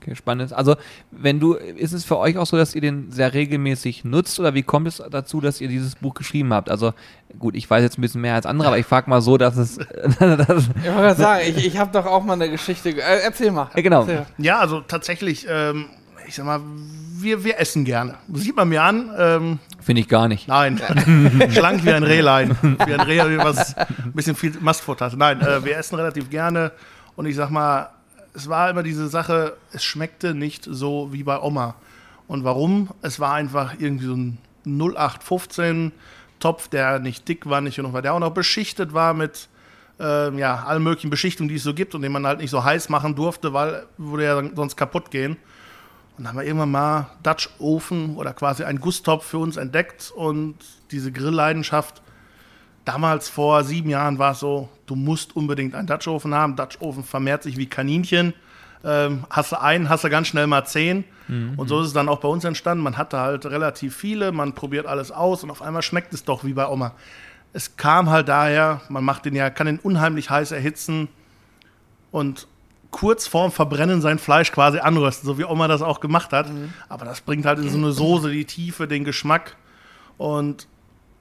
Okay, 0.00 0.16
spannend. 0.16 0.52
Also, 0.52 0.74
wenn 1.12 1.38
du, 1.38 1.54
ist 1.54 1.92
es 1.92 2.04
für 2.04 2.18
euch 2.18 2.36
auch 2.38 2.46
so, 2.46 2.56
dass 2.56 2.74
ihr 2.74 2.80
den 2.80 3.12
sehr 3.12 3.34
regelmäßig 3.34 4.04
nutzt 4.04 4.40
oder 4.40 4.52
wie 4.54 4.64
kommt 4.64 4.88
es 4.88 5.00
dazu, 5.12 5.40
dass 5.40 5.60
ihr 5.60 5.68
dieses 5.68 5.94
Buch 5.94 6.14
geschrieben 6.14 6.52
habt? 6.52 6.68
Also, 6.68 6.92
gut, 7.38 7.54
ich 7.54 7.70
weiß 7.70 7.84
jetzt 7.84 7.98
ein 7.98 8.00
bisschen 8.00 8.20
mehr 8.20 8.34
als 8.34 8.46
andere, 8.46 8.66
aber 8.66 8.78
ich 8.78 8.86
frage 8.86 9.08
mal 9.08 9.20
so, 9.20 9.36
dass 9.36 9.56
es, 9.56 9.76
dass, 10.18 10.18
Ich 10.18 10.18
wollte 10.18 10.66
gerade 10.82 11.14
sagen, 11.14 11.42
ich, 11.46 11.64
ich 11.66 11.78
habe 11.78 11.92
doch 11.92 12.06
auch 12.06 12.24
mal 12.24 12.32
eine 12.32 12.50
Geschichte. 12.50 12.92
ge- 12.94 13.00
Äh, 13.04 13.20
erzähl 13.22 13.52
mal. 13.52 13.70
Ja, 13.76 13.80
genau. 13.82 14.00
Erzähl. 14.00 14.26
Ja, 14.38 14.58
also 14.58 14.80
tatsächlich, 14.80 15.46
ähm, 15.48 15.86
ich 16.28 16.34
sag 16.34 16.44
mal, 16.44 16.60
wir, 17.16 17.42
wir 17.42 17.58
essen 17.58 17.86
gerne. 17.86 18.16
Sieht 18.34 18.54
man 18.54 18.68
mir 18.68 18.82
an. 18.82 19.10
Ähm, 19.16 19.58
finde 19.80 20.02
ich 20.02 20.08
gar 20.08 20.28
nicht. 20.28 20.46
nein, 20.46 20.78
schlank 21.50 21.84
wie 21.86 21.92
ein 21.92 22.02
Rehlein. 22.02 22.56
Wie 22.60 22.92
ein 22.92 23.00
Reh, 23.00 23.38
was 23.38 23.74
ein 23.76 24.12
bisschen 24.12 24.36
viel 24.36 24.52
Mastfutter 24.60 25.06
hat. 25.06 25.16
Nein, 25.16 25.40
äh, 25.40 25.64
wir 25.64 25.78
essen 25.78 25.96
relativ 25.96 26.28
gerne. 26.28 26.72
Und 27.16 27.24
ich 27.24 27.34
sag 27.34 27.50
mal, 27.50 27.88
es 28.34 28.46
war 28.46 28.68
immer 28.68 28.82
diese 28.82 29.08
Sache, 29.08 29.56
es 29.72 29.82
schmeckte 29.82 30.34
nicht 30.34 30.68
so 30.70 31.12
wie 31.12 31.22
bei 31.22 31.40
Oma. 31.40 31.76
Und 32.26 32.44
warum? 32.44 32.90
Es 33.00 33.18
war 33.18 33.32
einfach 33.32 33.76
irgendwie 33.78 34.06
so 34.06 34.14
ein 34.14 34.38
0815 34.66 35.92
Topf, 36.40 36.68
der 36.68 36.98
nicht 36.98 37.26
dick 37.26 37.48
war, 37.48 37.62
nicht 37.62 37.76
genug 37.76 37.94
war, 37.94 38.02
der 38.02 38.12
auch 38.12 38.20
noch 38.20 38.34
beschichtet 38.34 38.92
war 38.92 39.14
mit 39.14 39.48
ähm, 39.98 40.38
ja, 40.38 40.62
allen 40.64 40.82
möglichen 40.82 41.08
Beschichtungen, 41.08 41.48
die 41.48 41.56
es 41.56 41.62
so 41.62 41.72
gibt 41.72 41.94
und 41.94 42.02
den 42.02 42.12
man 42.12 42.26
halt 42.26 42.38
nicht 42.38 42.50
so 42.50 42.62
heiß 42.62 42.90
machen 42.90 43.14
durfte, 43.14 43.54
weil 43.54 43.86
würde 43.96 44.24
ja 44.24 44.42
sonst 44.54 44.76
kaputt 44.76 45.10
gehen. 45.10 45.38
Und 46.18 46.24
dann 46.24 46.32
haben 46.32 46.38
wir 46.40 46.46
irgendwann 46.46 46.72
mal 46.72 47.10
Dutch 47.22 47.48
Ofen 47.60 48.16
oder 48.16 48.32
quasi 48.32 48.64
einen 48.64 48.80
Gusstopf 48.80 49.24
für 49.24 49.38
uns 49.38 49.56
entdeckt 49.56 50.12
und 50.14 50.56
diese 50.90 51.12
Grillleidenschaft. 51.12 52.02
Damals 52.84 53.28
vor 53.28 53.62
sieben 53.62 53.88
Jahren 53.88 54.18
war 54.18 54.32
es 54.32 54.40
so, 54.40 54.68
du 54.86 54.96
musst 54.96 55.36
unbedingt 55.36 55.76
einen 55.76 55.86
Dutch 55.86 56.08
Ofen 56.08 56.34
haben. 56.34 56.56
Dutch 56.56 56.80
Ofen 56.80 57.04
vermehrt 57.04 57.44
sich 57.44 57.56
wie 57.56 57.66
Kaninchen. 57.66 58.34
Ähm, 58.84 59.24
hast 59.30 59.52
du 59.52 59.60
einen, 59.60 59.88
hast 59.88 60.02
du 60.02 60.10
ganz 60.10 60.26
schnell 60.26 60.48
mal 60.48 60.64
zehn. 60.64 61.04
Und 61.56 61.68
so 61.68 61.80
ist 61.80 61.88
es 61.88 61.92
dann 61.92 62.08
auch 62.08 62.18
bei 62.18 62.28
uns 62.28 62.44
entstanden. 62.44 62.82
Man 62.82 62.96
hatte 62.96 63.18
halt 63.18 63.46
relativ 63.46 63.94
viele, 63.94 64.32
man 64.32 64.54
probiert 64.54 64.86
alles 64.86 65.12
aus 65.12 65.44
und 65.44 65.50
auf 65.50 65.62
einmal 65.62 65.82
schmeckt 65.82 66.12
es 66.14 66.24
doch 66.24 66.42
wie 66.42 66.54
bei 66.54 66.66
Oma. 66.66 66.94
Es 67.52 67.76
kam 67.76 68.10
halt 68.10 68.28
daher, 68.28 68.80
man 68.88 69.04
macht 69.04 69.24
den 69.24 69.36
ja, 69.36 69.50
kann 69.50 69.66
den 69.66 69.78
unheimlich 69.78 70.30
heiß 70.30 70.52
erhitzen 70.52 71.08
und 72.10 72.48
kurz 72.90 73.26
vorm 73.26 73.52
Verbrennen 73.52 74.00
sein 74.00 74.18
Fleisch 74.18 74.52
quasi 74.52 74.78
anrösten, 74.78 75.26
so 75.26 75.38
wie 75.38 75.44
Oma 75.44 75.68
das 75.68 75.82
auch 75.82 76.00
gemacht 76.00 76.32
hat. 76.32 76.50
Aber 76.88 77.04
das 77.04 77.20
bringt 77.20 77.46
halt 77.46 77.58
in 77.58 77.68
so 77.68 77.78
eine 77.78 77.92
Soße 77.92 78.30
die 78.30 78.44
Tiefe, 78.44 78.88
den 78.88 79.04
Geschmack. 79.04 79.56
Und 80.16 80.66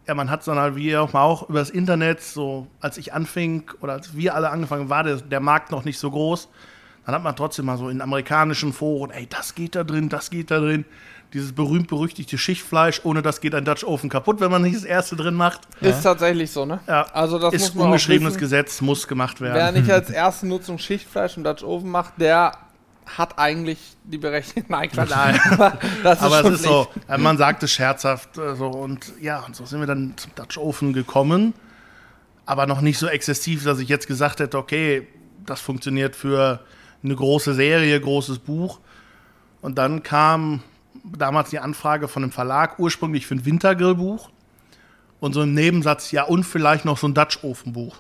ja, 0.08 0.16
man 0.16 0.30
hat 0.30 0.48
dann 0.48 0.58
halt, 0.58 0.76
wie 0.76 0.96
auch 0.96 1.12
mal 1.14 1.24
auch 1.24 1.50
über 1.50 1.60
das 1.60 1.70
Internet, 1.70 2.22
so 2.22 2.68
als 2.80 2.98
ich 2.98 3.14
anfing 3.14 3.70
oder 3.82 3.94
als 3.94 4.16
wir 4.16 4.36
alle 4.36 4.50
angefangen 4.50 4.90
war 4.90 5.04
der, 5.04 5.18
der 5.18 5.42
Markt 5.42 5.72
noch 5.72 5.84
nicht 5.84 6.00
so 6.00 6.10
groß. 6.10 6.48
Dann 7.06 7.16
hat 7.16 7.24
man 7.24 7.36
trotzdem 7.36 7.66
mal 7.66 7.78
so 7.78 7.90
in 7.90 8.02
amerikanischen 8.02 8.74
Foren, 8.74 9.12
ey, 9.12 9.28
das 9.28 9.56
geht 9.56 9.76
da 9.76 9.84
drin, 9.84 10.10
das 10.10 10.30
geht 10.30 10.52
da 10.52 10.60
drin. 10.60 10.86
Dieses 11.34 11.52
berühmt-berüchtigte 11.52 12.38
Schichtfleisch, 12.38 13.02
ohne 13.04 13.22
das 13.22 13.42
geht 13.42 13.54
ein 13.54 13.66
Dutch 13.66 13.84
Ofen 13.84 14.10
kaputt, 14.10 14.40
wenn 14.40 14.50
man 14.50 14.62
nicht 14.62 14.78
das 14.78 14.86
erste 14.86 15.18
drin 15.18 15.34
macht. 15.34 15.62
Ist 15.82 16.02
tatsächlich 16.02 16.52
so, 16.52 16.66
ne? 16.66 16.80
Ja. 16.88 17.04
Also 17.14 17.38
das 17.38 17.54
ist 17.54 17.62
muss 17.62 17.76
man 17.76 17.86
ungeschriebenes 17.88 18.36
wissen. 18.36 18.40
Gesetz, 18.40 18.80
muss 18.82 19.08
gemacht 19.08 19.42
werden. 19.42 19.56
Wer 19.56 19.72
nicht 19.74 19.92
als 19.92 20.10
erste 20.10 20.48
Nutzung 20.48 20.80
Schichtfleisch 20.80 21.36
im 21.36 21.44
Dutch 21.44 21.64
Oven 21.64 21.92
macht, 21.92 22.14
der 22.18 22.54
hat 23.06 23.38
eigentlich 23.38 23.80
die 24.04 24.18
Berechtigung. 24.18 24.66
Nein, 24.70 24.90
Quatsch. 24.90 25.10
Nein. 25.10 25.40
Aber 25.50 25.78
das 26.04 26.20
ist 26.20 26.24
Aber 26.24 26.42
schon 26.42 26.54
es 26.54 26.60
ist 26.62 26.66
so, 26.66 26.88
äh, 27.08 27.18
man 27.18 27.38
sagt 27.38 27.64
es 27.64 27.72
scherzhaft 27.72 28.38
äh, 28.38 28.56
so 28.56 28.68
und 28.68 29.14
ja, 29.22 29.40
und 29.40 29.56
so 29.56 29.66
sind 29.66 29.80
wir 29.80 29.88
dann 29.88 30.14
zum 30.18 30.34
Dutch 30.36 30.58
Ofen 30.58 30.94
gekommen, 30.94 31.54
aber 32.46 32.68
noch 32.68 32.82
nicht 32.82 32.98
so 32.98 33.08
exzessiv, 33.08 33.64
dass 33.64 33.80
ich 33.80 33.90
jetzt 33.90 34.08
gesagt 34.08 34.40
hätte, 34.40 34.58
okay, 34.58 35.08
das 35.46 35.62
funktioniert 35.62 36.16
für 36.16 36.62
eine 37.04 37.16
große 37.16 37.54
Serie, 37.54 38.00
großes 38.00 38.40
Buch. 38.40 38.80
Und 39.62 39.78
dann 39.78 40.04
kam 40.04 40.62
damals 41.18 41.50
die 41.50 41.60
Anfrage 41.60 42.08
von 42.08 42.24
einem 42.24 42.32
Verlag, 42.32 42.80
ursprünglich 42.80 43.28
für 43.28 43.36
ein 43.36 43.46
Wintergrillbuch 43.46 44.30
und 45.20 45.34
so 45.34 45.42
im 45.42 45.54
Nebensatz, 45.54 46.12
ja, 46.12 46.24
und 46.24 46.44
vielleicht 46.44 46.86
noch 46.86 46.98
so 46.98 47.08
ein 47.08 47.14
Dutch 47.14 47.44
Ofenbuch. 47.44 47.98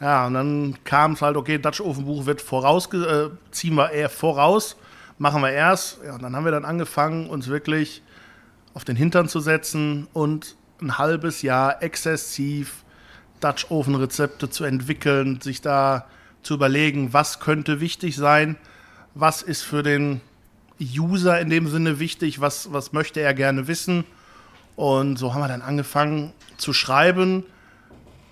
Ja, 0.00 0.26
und 0.26 0.34
dann 0.34 0.78
kam 0.84 1.12
es 1.12 1.22
halt, 1.22 1.36
okay, 1.36 1.58
Dutch 1.58 1.80
Ofenbuch 1.80 2.26
wird 2.26 2.42
voraus, 2.42 2.92
äh, 2.92 3.30
ziehen 3.50 3.74
wir 3.74 3.90
eher 3.90 4.08
voraus, 4.08 4.76
machen 5.18 5.42
wir 5.42 5.50
erst. 5.50 6.00
Ja, 6.04 6.14
und 6.14 6.22
dann 6.22 6.34
haben 6.34 6.44
wir 6.44 6.52
dann 6.52 6.64
angefangen, 6.64 7.30
uns 7.30 7.48
wirklich 7.48 8.02
auf 8.74 8.84
den 8.84 8.96
Hintern 8.96 9.28
zu 9.28 9.40
setzen 9.40 10.08
und 10.12 10.56
ein 10.80 10.98
halbes 10.98 11.42
Jahr 11.42 11.82
exzessiv 11.82 12.84
Dutch 13.40 13.70
Oven 13.70 13.94
Rezepte 13.94 14.50
zu 14.50 14.64
entwickeln, 14.64 15.40
sich 15.40 15.60
da 15.60 16.06
zu 16.42 16.54
überlegen, 16.54 17.12
was 17.12 17.38
könnte 17.38 17.80
wichtig 17.80 18.16
sein, 18.16 18.56
was 19.14 19.42
ist 19.42 19.62
für 19.62 19.82
den 19.82 20.20
User 20.80 21.40
in 21.40 21.50
dem 21.50 21.68
Sinne 21.68 21.98
wichtig, 21.98 22.40
was, 22.40 22.72
was 22.72 22.92
möchte 22.92 23.20
er 23.20 23.34
gerne 23.34 23.68
wissen. 23.68 24.04
Und 24.76 25.16
so 25.18 25.34
haben 25.34 25.40
wir 25.40 25.48
dann 25.48 25.62
angefangen 25.62 26.32
zu 26.56 26.72
schreiben, 26.72 27.44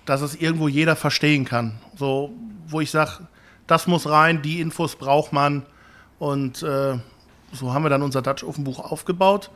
dass 0.05 0.21
es 0.21 0.35
irgendwo 0.35 0.67
jeder 0.67 0.95
verstehen 0.95 1.45
kann. 1.45 1.77
So, 1.95 2.33
wo 2.67 2.81
ich 2.81 2.91
sage, 2.91 3.27
das 3.67 3.87
muss 3.87 4.09
rein, 4.09 4.41
die 4.41 4.59
Infos 4.59 4.95
braucht 4.95 5.33
man. 5.33 5.65
Und 6.19 6.63
äh, 6.63 6.97
so 7.51 7.73
haben 7.73 7.83
wir 7.83 7.89
dann 7.89 8.01
unser 8.01 8.21
Dutch 8.21 8.43
Ofen 8.43 8.63
Buch 8.63 8.79
aufgebaut. 8.79 9.51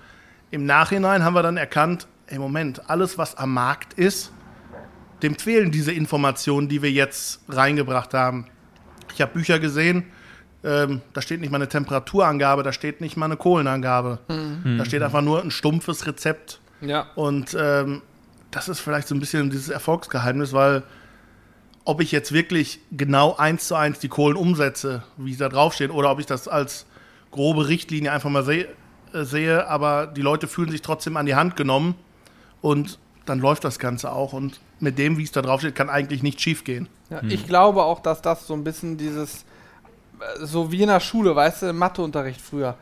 Im 0.51 0.65
Nachhinein 0.65 1.23
haben 1.23 1.33
wir 1.33 1.43
dann 1.43 1.57
erkannt, 1.57 2.07
ey 2.27 2.39
Moment, 2.39 2.89
alles 2.89 3.17
was 3.17 3.35
am 3.35 3.53
Markt 3.53 3.93
ist, 3.93 4.31
dem 5.23 5.35
fehlen 5.35 5.71
diese 5.71 5.91
Informationen, 5.91 6.69
die 6.69 6.81
wir 6.81 6.91
jetzt 6.91 7.41
reingebracht 7.49 8.13
haben. 8.13 8.47
Ich 9.13 9.21
habe 9.21 9.33
Bücher 9.33 9.59
gesehen, 9.59 10.05
ähm, 10.65 11.01
da 11.13 11.21
steht 11.21 11.41
nicht 11.41 11.51
mal 11.51 11.57
eine 11.57 11.69
Temperaturangabe, 11.69 12.63
da 12.63 12.73
steht 12.73 12.99
nicht 12.99 13.17
mal 13.17 13.27
eine 13.27 13.37
Kohlenangabe. 13.37 14.19
Mhm. 14.27 14.77
Da 14.79 14.85
steht 14.85 15.03
einfach 15.03 15.21
nur 15.21 15.41
ein 15.41 15.51
stumpfes 15.51 16.07
Rezept. 16.07 16.59
Ja. 16.81 17.07
Und 17.15 17.55
ähm, 17.59 18.01
das 18.51 18.67
ist 18.67 18.79
vielleicht 18.79 19.07
so 19.07 19.15
ein 19.15 19.19
bisschen 19.19 19.49
dieses 19.49 19.69
Erfolgsgeheimnis, 19.69 20.53
weil 20.53 20.83
ob 21.83 22.01
ich 22.01 22.11
jetzt 22.11 22.31
wirklich 22.31 22.79
genau 22.91 23.35
eins 23.35 23.67
zu 23.67 23.75
eins 23.75 23.99
die 23.99 24.07
Kohlen 24.07 24.35
umsetze, 24.35 25.03
wie 25.17 25.33
sie 25.33 25.39
da 25.39 25.49
draufstehen, 25.49 25.91
oder 25.91 26.09
ob 26.11 26.19
ich 26.19 26.25
das 26.25 26.47
als 26.47 26.87
grobe 27.29 27.67
Richtlinie 27.67 28.11
einfach 28.11 28.31
mal 28.31 28.43
seh, 28.43 28.65
äh, 29.13 29.23
sehe, 29.23 29.67
aber 29.67 30.07
die 30.07 30.21
Leute 30.21 30.47
fühlen 30.47 30.71
sich 30.71 30.81
trotzdem 30.81 31.15
an 31.15 31.27
die 31.27 31.35
Hand 31.35 31.55
genommen 31.55 31.93
und 32.61 32.97
dann 33.27 33.39
läuft 33.39 33.63
das 33.63 33.77
Ganze 33.77 34.11
auch. 34.11 34.33
Und 34.33 34.59
mit 34.79 34.97
dem, 34.97 35.17
wie 35.17 35.23
es 35.23 35.31
da 35.31 35.43
draufsteht, 35.43 35.75
kann 35.75 35.89
eigentlich 35.89 36.23
nicht 36.23 36.41
schief 36.41 36.63
gehen. 36.63 36.87
Ja, 37.11 37.21
Ich 37.23 37.45
glaube 37.45 37.83
auch, 37.83 37.99
dass 37.99 38.23
das 38.23 38.47
so 38.47 38.55
ein 38.55 38.63
bisschen 38.63 38.97
dieses, 38.97 39.41
äh, 39.41 39.54
so 40.41 40.71
wie 40.71 40.81
in 40.81 40.87
der 40.87 40.99
Schule, 40.99 41.35
weißt 41.35 41.63
du, 41.63 41.65
im 41.67 41.77
Matheunterricht 41.77 42.41
früher. 42.41 42.75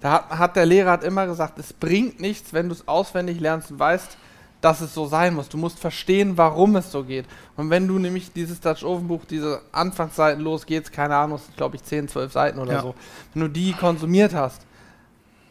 Da 0.00 0.12
hat, 0.12 0.30
hat 0.30 0.56
der 0.56 0.66
Lehrer 0.66 0.92
hat 0.92 1.04
immer 1.04 1.26
gesagt, 1.26 1.58
es 1.58 1.72
bringt 1.72 2.20
nichts, 2.20 2.52
wenn 2.52 2.68
du 2.68 2.74
es 2.74 2.88
auswendig 2.88 3.38
lernst 3.40 3.70
und 3.70 3.78
weißt, 3.78 4.16
dass 4.60 4.80
es 4.82 4.92
so 4.92 5.06
sein 5.06 5.34
muss. 5.34 5.48
Du 5.48 5.56
musst 5.56 5.78
verstehen, 5.78 6.36
warum 6.36 6.76
es 6.76 6.90
so 6.92 7.02
geht. 7.04 7.26
Und 7.56 7.70
wenn 7.70 7.88
du 7.88 7.98
nämlich 7.98 8.32
dieses 8.32 8.60
Dutch 8.60 8.84
Oven 8.84 9.08
Buch, 9.08 9.24
diese 9.24 9.62
Anfangsseiten 9.72 10.42
los 10.42 10.66
geht's, 10.66 10.90
keine 10.90 11.16
Ahnung, 11.16 11.36
es 11.36 11.46
sind 11.46 11.56
glaube 11.56 11.76
ich 11.76 11.82
10, 11.82 12.08
12 12.08 12.32
Seiten 12.32 12.58
oder 12.58 12.74
Ja. 12.74 12.82
so, 12.82 12.94
wenn 13.32 13.42
du 13.42 13.48
die 13.48 13.72
konsumiert 13.72 14.34
hast 14.34 14.62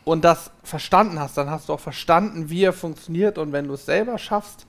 und 0.06 0.24
das 0.24 0.52
verstanden 0.64 1.20
hast, 1.20 1.38
dann 1.38 1.50
hast 1.50 1.70
du 1.70 1.74
auch 1.74 1.80
verstanden, 1.80 2.50
wie 2.50 2.64
er 2.64 2.74
funktioniert 2.74 3.38
und 3.38 3.52
wenn 3.52 3.68
du 3.68 3.74
es 3.74 3.86
selber 3.86 4.18
schaffst, 4.18 4.68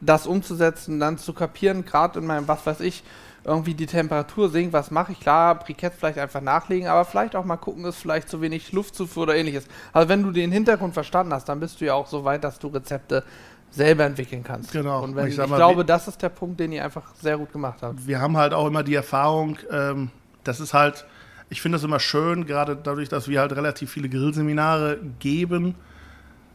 das 0.00 0.26
umzusetzen, 0.26 0.98
dann 0.98 1.18
zu 1.18 1.32
kapieren, 1.32 1.84
gerade 1.84 2.18
in 2.18 2.26
meinem, 2.26 2.48
was 2.48 2.66
weiß 2.66 2.80
ich, 2.80 3.04
irgendwie 3.44 3.74
die 3.74 3.86
Temperatur 3.86 4.48
sinkt, 4.48 4.72
was 4.72 4.90
mache 4.90 5.12
ich? 5.12 5.20
Klar, 5.20 5.56
Briketts 5.56 5.96
vielleicht 5.98 6.18
einfach 6.18 6.40
nachlegen, 6.40 6.88
aber 6.88 7.04
vielleicht 7.04 7.34
auch 7.34 7.44
mal 7.44 7.56
gucken, 7.56 7.84
ist 7.84 7.96
vielleicht 7.96 8.28
zu 8.28 8.40
wenig 8.40 8.72
Luftzufuhr 8.72 9.24
oder 9.24 9.36
ähnliches. 9.36 9.66
Also 9.92 10.08
wenn 10.08 10.22
du 10.22 10.30
den 10.30 10.52
Hintergrund 10.52 10.94
verstanden 10.94 11.32
hast, 11.34 11.48
dann 11.48 11.58
bist 11.58 11.80
du 11.80 11.86
ja 11.86 11.94
auch 11.94 12.06
so 12.06 12.24
weit, 12.24 12.44
dass 12.44 12.58
du 12.58 12.68
Rezepte 12.68 13.24
selber 13.70 14.04
entwickeln 14.04 14.44
kannst. 14.44 14.72
Genau. 14.72 15.02
Und 15.02 15.16
wenn, 15.16 15.26
Ich 15.26 15.38
ich, 15.38 15.46
mal, 15.48 15.56
glaube, 15.56 15.84
das 15.84 16.06
ist 16.06 16.22
der 16.22 16.28
Punkt, 16.28 16.60
den 16.60 16.72
ihr 16.72 16.84
einfach 16.84 17.14
sehr 17.20 17.38
gut 17.38 17.52
gemacht 17.52 17.78
habt. 17.82 18.06
wir 18.06 18.20
haben 18.20 18.36
halt 18.36 18.52
auch 18.52 18.66
immer 18.66 18.82
die 18.82 18.94
Erfahrung, 18.94 19.56
ähm, 19.70 20.10
das 20.44 20.60
ist 20.60 20.74
halt, 20.74 21.06
ich 21.48 21.60
finde 21.62 21.76
das 21.76 21.84
immer 21.84 21.98
schön, 21.98 22.46
gerade 22.46 22.76
dadurch, 22.76 23.08
dass 23.08 23.28
wir 23.28 23.40
halt 23.40 23.56
relativ 23.56 23.90
viele 23.90 24.08
Grillseminare 24.08 24.98
geben. 25.18 25.74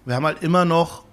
Wir 0.05 0.15
haben 0.15 0.25
halt 0.25 0.43
immer 0.43 0.63
noch 0.63 1.06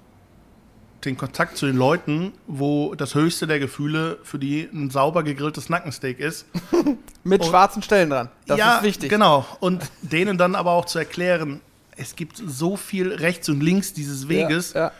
den 1.04 1.16
Kontakt 1.16 1.56
zu 1.56 1.66
den 1.66 1.76
Leuten, 1.76 2.32
wo 2.46 2.94
das 2.94 3.14
höchste 3.14 3.46
der 3.46 3.58
Gefühle 3.58 4.18
für 4.22 4.38
die 4.38 4.68
ein 4.72 4.90
sauber 4.90 5.22
gegrilltes 5.22 5.68
Nackensteak 5.68 6.18
ist. 6.20 6.46
Mit 7.24 7.40
Und- 7.42 7.48
schwarzen 7.48 7.82
Stellen 7.82 8.10
dran. 8.10 8.28
Das 8.46 8.58
ja, 8.58 8.76
ist 8.78 8.82
wichtig. 8.84 9.10
genau. 9.10 9.46
Und 9.60 9.82
denen 10.02 10.38
dann 10.38 10.54
aber 10.54 10.72
auch 10.72 10.84
zu 10.84 10.98
erklären, 10.98 11.60
es 11.96 12.16
gibt 12.16 12.36
so 12.44 12.76
viel 12.76 13.12
rechts 13.12 13.48
und 13.48 13.62
links 13.62 13.92
dieses 13.92 14.28
Weges. 14.28 14.72
Ja, 14.72 14.80
ja. 14.86 14.92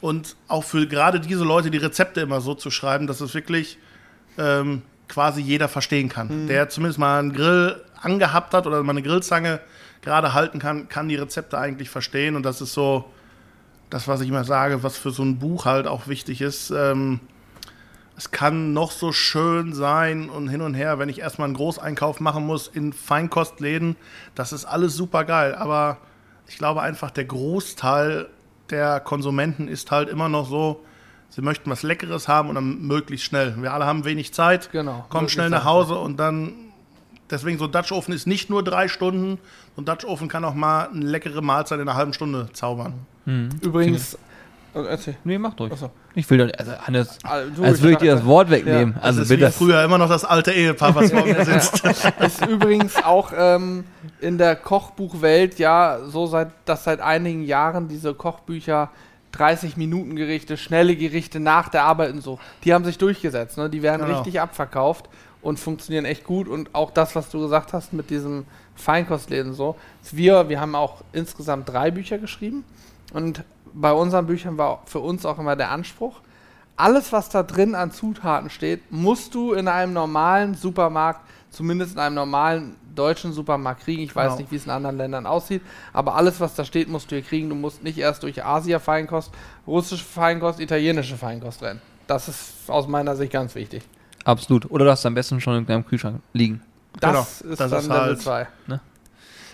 Und 0.00 0.36
auch 0.48 0.64
für 0.64 0.86
gerade 0.86 1.20
diese 1.20 1.44
Leute 1.44 1.70
die 1.70 1.78
Rezepte 1.78 2.20
immer 2.20 2.40
so 2.40 2.54
zu 2.54 2.70
schreiben, 2.70 3.06
dass 3.06 3.20
es 3.20 3.34
wirklich 3.34 3.78
ähm, 4.36 4.82
quasi 5.08 5.40
jeder 5.40 5.68
verstehen 5.68 6.08
kann. 6.08 6.48
Der 6.48 6.68
zumindest 6.68 6.98
mal 6.98 7.18
einen 7.20 7.32
Grill 7.32 7.80
angehabt 8.00 8.52
hat 8.52 8.66
oder 8.66 8.82
mal 8.82 8.90
eine 8.92 9.02
Grillzange 9.02 9.60
gerade 10.02 10.34
halten 10.34 10.58
kann, 10.58 10.88
kann 10.88 11.08
die 11.08 11.14
Rezepte 11.14 11.56
eigentlich 11.56 11.88
verstehen. 11.88 12.34
Und 12.34 12.42
das 12.42 12.60
ist 12.60 12.72
so 12.74 13.04
das, 13.92 14.08
was 14.08 14.20
ich 14.22 14.28
immer 14.28 14.44
sage, 14.44 14.82
was 14.82 14.96
für 14.96 15.10
so 15.10 15.22
ein 15.22 15.38
Buch 15.38 15.66
halt 15.66 15.86
auch 15.86 16.06
wichtig 16.08 16.40
ist. 16.40 16.70
Ähm, 16.70 17.20
es 18.16 18.30
kann 18.30 18.72
noch 18.72 18.90
so 18.90 19.12
schön 19.12 19.74
sein 19.74 20.30
und 20.30 20.48
hin 20.48 20.62
und 20.62 20.74
her, 20.74 20.98
wenn 20.98 21.08
ich 21.08 21.20
erstmal 21.20 21.46
einen 21.46 21.54
Großeinkauf 21.56 22.20
machen 22.20 22.46
muss 22.46 22.68
in 22.68 22.92
Feinkostläden, 22.92 23.96
das 24.34 24.52
ist 24.52 24.64
alles 24.64 24.94
super 24.96 25.24
geil. 25.24 25.54
Aber 25.54 25.98
ich 26.46 26.56
glaube 26.56 26.80
einfach, 26.82 27.10
der 27.10 27.24
Großteil 27.24 28.28
der 28.70 29.00
Konsumenten 29.00 29.68
ist 29.68 29.90
halt 29.90 30.08
immer 30.08 30.28
noch 30.30 30.48
so, 30.48 30.82
sie 31.28 31.42
möchten 31.42 31.70
was 31.70 31.82
Leckeres 31.82 32.28
haben 32.28 32.48
und 32.48 32.54
dann 32.54 32.82
möglichst 32.82 33.26
schnell. 33.26 33.54
Wir 33.60 33.74
alle 33.74 33.84
haben 33.84 34.04
wenig 34.04 34.32
Zeit, 34.32 34.70
Genau. 34.72 35.04
kommen 35.10 35.28
schnell 35.28 35.50
nach. 35.50 35.64
Hause 35.64 35.98
und 35.98 36.18
dann. 36.18 36.54
Deswegen 37.30 37.58
so 37.58 37.64
ein 37.64 37.72
Dutch 37.72 37.92
Ofen 37.92 38.12
ist 38.12 38.26
nicht 38.26 38.50
nur 38.50 38.62
drei 38.62 38.88
Stunden, 38.88 39.38
so 39.74 39.80
ein 39.80 39.86
Dutch 39.86 40.04
Ofen 40.04 40.28
kann 40.28 40.44
auch 40.44 40.52
mal 40.54 40.88
eine 40.88 41.04
leckere 41.06 41.40
Mahlzeit 41.40 41.80
in 41.80 41.88
einer 41.88 41.96
halben 41.96 42.12
Stunde 42.12 42.48
zaubern. 42.52 43.06
Übrigens, 43.26 44.14
äh, 44.74 44.80
erzähl. 44.88 45.16
Nee, 45.24 45.38
mach 45.38 45.54
durch. 45.54 45.72
Ach 45.74 45.78
so. 45.78 45.90
Ich 46.14 46.28
will 46.28 46.38
doch, 46.38 46.58
also 46.58 46.72
Hannes, 46.72 47.18
Ah, 47.24 47.40
du, 47.54 47.62
als 47.64 47.80
würde 47.80 47.92
ich 47.94 47.98
dir 47.98 48.14
das 48.14 48.24
Wort 48.24 48.50
wegnehmen. 48.50 48.94
Ja, 48.96 49.02
also 49.02 49.20
das 49.20 49.30
ist 49.30 49.36
bitte. 49.36 49.48
wie 49.48 49.52
früher 49.52 49.82
immer 49.84 49.96
noch 49.98 50.08
das 50.08 50.24
alte 50.24 50.52
Ehepaar, 50.52 50.94
was 50.94 51.10
vor 51.10 51.24
mir 51.24 51.44
sitzt. 51.44 51.82
ist 51.84 52.46
übrigens 52.46 52.96
auch 53.02 53.32
ähm, 53.36 53.84
in 54.20 54.36
der 54.38 54.56
Kochbuchwelt 54.56 55.58
ja 55.58 56.00
so, 56.06 56.26
seit, 56.26 56.50
dass 56.66 56.84
seit 56.84 57.00
einigen 57.00 57.42
Jahren 57.44 57.88
diese 57.88 58.12
Kochbücher 58.14 58.90
30 59.32 59.78
Minuten 59.78 60.16
Gerichte, 60.16 60.58
schnelle 60.58 60.94
Gerichte 60.96 61.40
nach 61.40 61.70
der 61.70 61.84
Arbeit 61.84 62.12
und 62.12 62.20
so, 62.22 62.38
die 62.64 62.74
haben 62.74 62.84
sich 62.84 62.98
durchgesetzt. 62.98 63.56
Ne? 63.56 63.70
Die 63.70 63.82
werden 63.82 64.04
Genau. 64.04 64.18
richtig 64.18 64.40
abverkauft 64.40 65.08
und 65.40 65.58
funktionieren 65.58 66.04
echt 66.04 66.24
gut. 66.24 66.48
Und 66.48 66.74
auch 66.74 66.90
das, 66.90 67.16
was 67.16 67.30
du 67.30 67.40
gesagt 67.40 67.72
hast 67.72 67.94
mit 67.94 68.10
diesem 68.10 68.44
Feinkostläden 68.74 69.54
so. 69.54 69.76
Wir, 70.10 70.50
wir 70.50 70.60
haben 70.60 70.74
auch 70.74 71.02
insgesamt 71.14 71.68
drei 71.70 71.90
Bücher 71.90 72.18
geschrieben 72.18 72.64
und 73.12 73.44
bei 73.74 73.92
unseren 73.92 74.26
Büchern 74.26 74.58
war 74.58 74.82
für 74.86 74.98
uns 75.00 75.24
auch 75.24 75.38
immer 75.38 75.56
der 75.56 75.70
Anspruch, 75.70 76.20
alles, 76.76 77.12
was 77.12 77.28
da 77.28 77.42
drin 77.42 77.74
an 77.74 77.90
Zutaten 77.92 78.50
steht, 78.50 78.90
musst 78.90 79.34
du 79.34 79.52
in 79.52 79.68
einem 79.68 79.92
normalen 79.92 80.54
Supermarkt, 80.54 81.20
zumindest 81.50 81.94
in 81.94 82.00
einem 82.00 82.14
normalen 82.14 82.76
deutschen 82.94 83.32
Supermarkt 83.32 83.82
kriegen. 83.84 84.02
Ich 84.02 84.14
weiß 84.16 84.28
Genau. 84.32 84.36
nicht, 84.40 84.50
wie 84.52 84.56
es 84.56 84.64
in 84.64 84.70
anderen 84.70 84.96
Ländern 84.96 85.26
aussieht, 85.26 85.62
aber 85.92 86.14
alles, 86.16 86.40
was 86.40 86.54
da 86.54 86.64
steht, 86.64 86.88
musst 86.88 87.10
du 87.10 87.16
hier 87.16 87.24
kriegen. 87.24 87.48
Du 87.48 87.54
musst 87.54 87.82
nicht 87.82 87.98
erst 87.98 88.22
durch 88.22 88.44
Asia-Feinkost, 88.44 89.30
russische 89.66 90.04
Feinkost, 90.04 90.60
italienische 90.60 91.16
Feinkost 91.16 91.62
rennen. 91.62 91.80
Das 92.06 92.28
ist 92.28 92.68
aus 92.68 92.88
meiner 92.88 93.16
Sicht 93.16 93.32
ganz 93.32 93.54
wichtig. 93.54 93.82
Absolut. 94.24 94.70
Oder 94.70 94.84
du 94.86 94.90
hast 94.90 95.04
am 95.06 95.14
besten 95.14 95.40
schon 95.40 95.56
in 95.56 95.66
deinem 95.66 95.86
Kühlschrank 95.86 96.20
liegen. 96.32 96.62
Das 97.00 97.10
Genau, 97.10 97.52
ist 97.52 97.60
das 97.60 97.70
dann 97.70 97.80
ist 97.80 97.86
Level 97.88 98.00
halt- 98.00 98.20
2. 98.20 98.46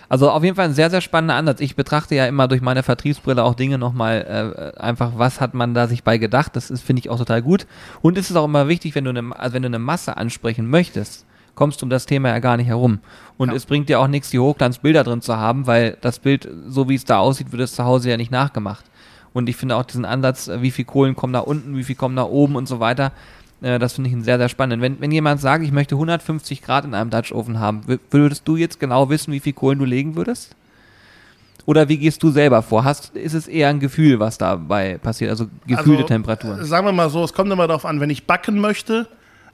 Also 0.09 0.31
auf 0.31 0.43
jeden 0.43 0.55
Fall 0.55 0.65
ein 0.65 0.73
sehr, 0.73 0.89
sehr 0.89 1.01
spannender 1.01 1.35
Ansatz. 1.35 1.61
Ich 1.61 1.75
betrachte 1.75 2.15
ja 2.15 2.25
immer 2.25 2.47
durch 2.47 2.61
meine 2.61 2.81
Vertriebsbrille 2.81 3.43
auch 3.43 3.53
Dinge 3.53 3.77
nochmal 3.77 4.73
äh, 4.75 4.79
einfach, 4.79 5.11
was 5.17 5.39
hat 5.39 5.53
man 5.53 5.75
da 5.75 5.87
sich 5.87 6.03
bei 6.03 6.17
gedacht. 6.17 6.55
Das 6.55 6.71
ist, 6.71 6.81
finde 6.81 7.01
ich, 7.01 7.09
auch 7.09 7.19
total 7.19 7.43
gut. 7.43 7.67
Und 8.01 8.17
es 8.17 8.29
ist 8.31 8.35
auch 8.35 8.45
immer 8.45 8.67
wichtig, 8.67 8.95
wenn 8.95 9.03
du 9.05 9.11
eine, 9.11 9.39
also 9.39 9.53
wenn 9.53 9.61
du 9.61 9.67
eine 9.67 9.79
Masse 9.79 10.17
ansprechen 10.17 10.67
möchtest, 10.67 11.25
kommst 11.53 11.81
du 11.81 11.85
um 11.85 11.89
das 11.91 12.07
Thema 12.07 12.29
ja 12.29 12.39
gar 12.39 12.57
nicht 12.57 12.67
herum. 12.67 12.99
Und 13.37 13.49
Ja. 13.49 13.55
es 13.55 13.65
bringt 13.67 13.87
dir 13.87 13.99
auch 13.99 14.07
nichts, 14.07 14.31
die 14.31 14.39
Hochglanzbilder 14.39 15.03
drin 15.03 15.21
zu 15.21 15.37
haben, 15.37 15.67
weil 15.67 15.97
das 16.01 16.17
Bild, 16.19 16.47
so 16.67 16.89
wie 16.89 16.95
es 16.95 17.05
da 17.05 17.19
aussieht, 17.19 17.51
wird 17.51 17.61
es 17.61 17.73
zu 17.75 17.83
Hause 17.83 18.09
ja 18.09 18.17
nicht 18.17 18.31
nachgemacht. 18.31 18.85
Und 19.31 19.47
ich 19.47 19.57
finde 19.57 19.75
auch 19.75 19.83
diesen 19.83 20.05
Ansatz, 20.05 20.47
äh, 20.47 20.63
wie 20.63 20.71
viel 20.71 20.85
Kohlen 20.85 21.15
kommen 21.15 21.33
da 21.33 21.39
unten, 21.41 21.75
wie 21.77 21.83
viel 21.83 21.95
kommen 21.95 22.15
da 22.15 22.23
oben 22.23 22.55
und 22.55 22.67
so 22.67 22.79
weiter, 22.79 23.11
äh, 23.61 23.79
das 23.79 23.93
finde 23.93 24.09
ich 24.09 24.13
einen 24.15 24.23
sehr, 24.23 24.37
sehr 24.37 24.49
spannend. 24.49 24.81
Wenn, 24.81 24.99
wenn 25.01 25.11
jemand 25.11 25.41
sagt, 25.41 25.63
ich 25.63 25.71
möchte 25.71 25.95
150 25.95 26.61
Grad 26.61 26.85
in 26.85 26.93
einem 26.93 27.09
Dutch 27.09 27.31
Oven 27.31 27.59
haben, 27.59 27.81
wür- 27.87 27.99
würdest 28.11 28.47
du 28.47 28.55
jetzt 28.55 28.79
genau 28.79 29.09
wissen, 29.09 29.31
wie 29.33 29.39
viel 29.39 29.53
Kohlen 29.53 29.79
du 29.79 29.85
legen 29.85 30.15
würdest? 30.15 30.55
Oder 31.65 31.87
wie 31.87 31.97
gehst 31.97 32.23
du 32.23 32.31
selber 32.31 32.61
vor? 32.63 32.83
Hast, 32.83 33.15
ist 33.15 33.33
es 33.33 33.47
eher 33.47 33.69
ein 33.69 33.79
Gefühl, 33.79 34.19
was 34.19 34.37
dabei 34.37 34.97
passiert? 34.97 35.29
Also 35.29 35.47
gefühlte 35.67 35.97
Also, 36.03 36.07
Temperaturen. 36.07 36.59
äh, 36.61 36.65
Sagen 36.65 36.85
wir 36.87 36.91
mal 36.93 37.09
so, 37.09 37.23
es 37.23 37.33
kommt 37.33 37.51
immer 37.51 37.67
darauf 37.67 37.85
an, 37.85 37.99
wenn 37.99 38.09
ich 38.09 38.25
backen 38.25 38.59
möchte, 38.59 39.07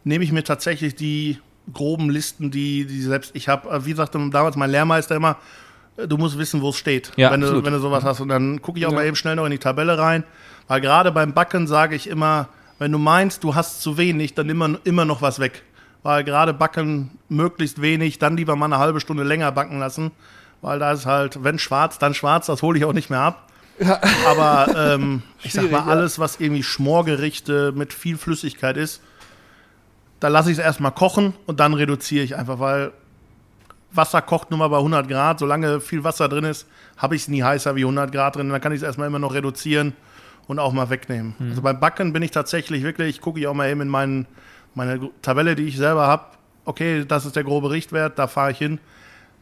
nehme 0.03 0.23
ich 0.23 0.31
mir 0.31 0.43
tatsächlich 0.43 0.95
die 0.95 1.39
groben 1.73 2.09
Listen, 2.09 2.51
die, 2.51 2.85
die 2.85 3.01
selbst 3.01 3.31
ich 3.35 3.49
habe. 3.49 3.85
Wie 3.85 3.93
sagte 3.93 4.17
damals 4.31 4.55
mein 4.55 4.69
Lehrmeister 4.69 5.15
immer, 5.15 5.37
äh, 5.97 6.07
du 6.07 6.15
musst 6.17 6.37
wissen, 6.37 6.61
wo 6.61 6.69
es 6.69 6.77
steht, 6.77 7.11
Ja, 7.17 7.31
wenn, 7.31 7.41
du, 7.41 7.65
wenn 7.65 7.73
du 7.73 7.79
sowas 7.79 8.03
hast. 8.05 8.21
Und 8.21 8.29
dann 8.29 8.61
gucke 8.61 8.79
ich 8.79 8.85
auch 8.85 8.91
Ja. 8.91 8.97
mal 8.99 9.05
eben 9.05 9.15
schnell 9.17 9.35
noch 9.35 9.45
in 9.45 9.51
die 9.51 9.57
Tabelle 9.57 9.97
rein. 9.97 10.23
Weil 10.67 10.79
gerade 10.81 11.11
beim 11.11 11.33
Backen 11.33 11.67
sage 11.67 11.95
ich 11.95 12.07
immer, 12.07 12.47
wenn 12.79 12.91
du 12.91 12.97
meinst, 12.97 13.43
du 13.43 13.55
hast 13.55 13.81
zu 13.81 13.97
wenig, 13.97 14.33
dann 14.33 14.49
immer, 14.49 14.77
immer 14.83 15.05
noch 15.05 15.21
was 15.21 15.39
weg. 15.39 15.63
Weil 16.03 16.23
gerade 16.23 16.53
Backen 16.53 17.17
möglichst 17.29 17.81
wenig, 17.81 18.19
dann 18.19 18.37
lieber 18.37 18.55
mal 18.55 18.65
eine 18.65 18.77
halbe 18.77 18.99
Stunde 18.99 19.23
länger 19.23 19.51
backen 19.51 19.79
lassen. 19.79 20.11
Weil 20.61 20.79
da 20.79 20.91
ist 20.91 21.05
halt, 21.05 21.43
wenn 21.43 21.57
schwarz, 21.59 21.99
dann 21.99 22.13
schwarz, 22.13 22.47
das 22.47 22.61
hole 22.61 22.77
ich 22.77 22.85
auch 22.85 22.93
nicht 22.93 23.09
mehr 23.09 23.21
ab. 23.21 23.49
Aber 24.27 24.67
ähm, 24.75 25.23
ich 25.43 25.53
sag 25.53 25.71
mal, 25.71 25.79
ja. 25.79 25.85
alles, 25.85 26.19
was 26.19 26.39
irgendwie 26.39 26.63
Schmorgerichte 26.63 27.71
mit 27.75 27.93
viel 27.93 28.17
Flüssigkeit 28.17 28.77
ist, 28.77 29.01
da 30.19 30.27
lasse 30.27 30.51
ich 30.51 30.57
es 30.57 30.63
erstmal 30.63 30.91
kochen 30.91 31.33
und 31.45 31.59
dann 31.59 31.73
reduziere 31.73 32.23
ich 32.23 32.35
einfach, 32.35 32.59
weil 32.59 32.91
Wasser 33.91 34.21
kocht 34.21 34.49
nur 34.49 34.59
mal 34.59 34.69
bei 34.69 34.77
100 34.77 35.07
Grad. 35.07 35.39
Solange 35.39 35.79
viel 35.81 36.03
Wasser 36.03 36.27
drin 36.29 36.43
ist, 36.43 36.67
habe 36.97 37.15
ich 37.15 37.23
es 37.23 37.27
nie 37.27 37.43
heißer 37.43 37.75
wie 37.75 37.81
100 37.81 38.11
Grad 38.11 38.35
drin. 38.35 38.49
Dann 38.49 38.61
kann 38.61 38.71
ich 38.71 38.77
es 38.77 38.83
erstmal 38.83 39.07
immer 39.07 39.19
noch 39.19 39.33
reduzieren 39.33 39.93
und 40.47 40.59
auch 40.59 40.73
mal 40.73 40.89
wegnehmen. 40.89 41.33
Also 41.49 41.61
beim 41.61 41.79
Backen 41.79 42.13
bin 42.13 42.21
ich 42.23 42.31
tatsächlich 42.31 42.83
wirklich, 42.83 43.21
gucke 43.21 43.39
ich 43.39 43.47
auch 43.47 43.53
mal 43.53 43.69
eben 43.69 43.81
in 43.81 43.87
meinen, 43.89 44.27
meine 44.73 45.09
Tabelle, 45.21 45.55
die 45.55 45.63
ich 45.63 45.77
selber 45.77 46.07
habe. 46.07 46.25
Okay, 46.65 47.05
das 47.07 47.25
ist 47.25 47.35
der 47.35 47.43
grobe 47.43 47.71
Richtwert, 47.71 48.17
da 48.19 48.27
fahre 48.27 48.51
ich 48.51 48.57
hin. 48.57 48.79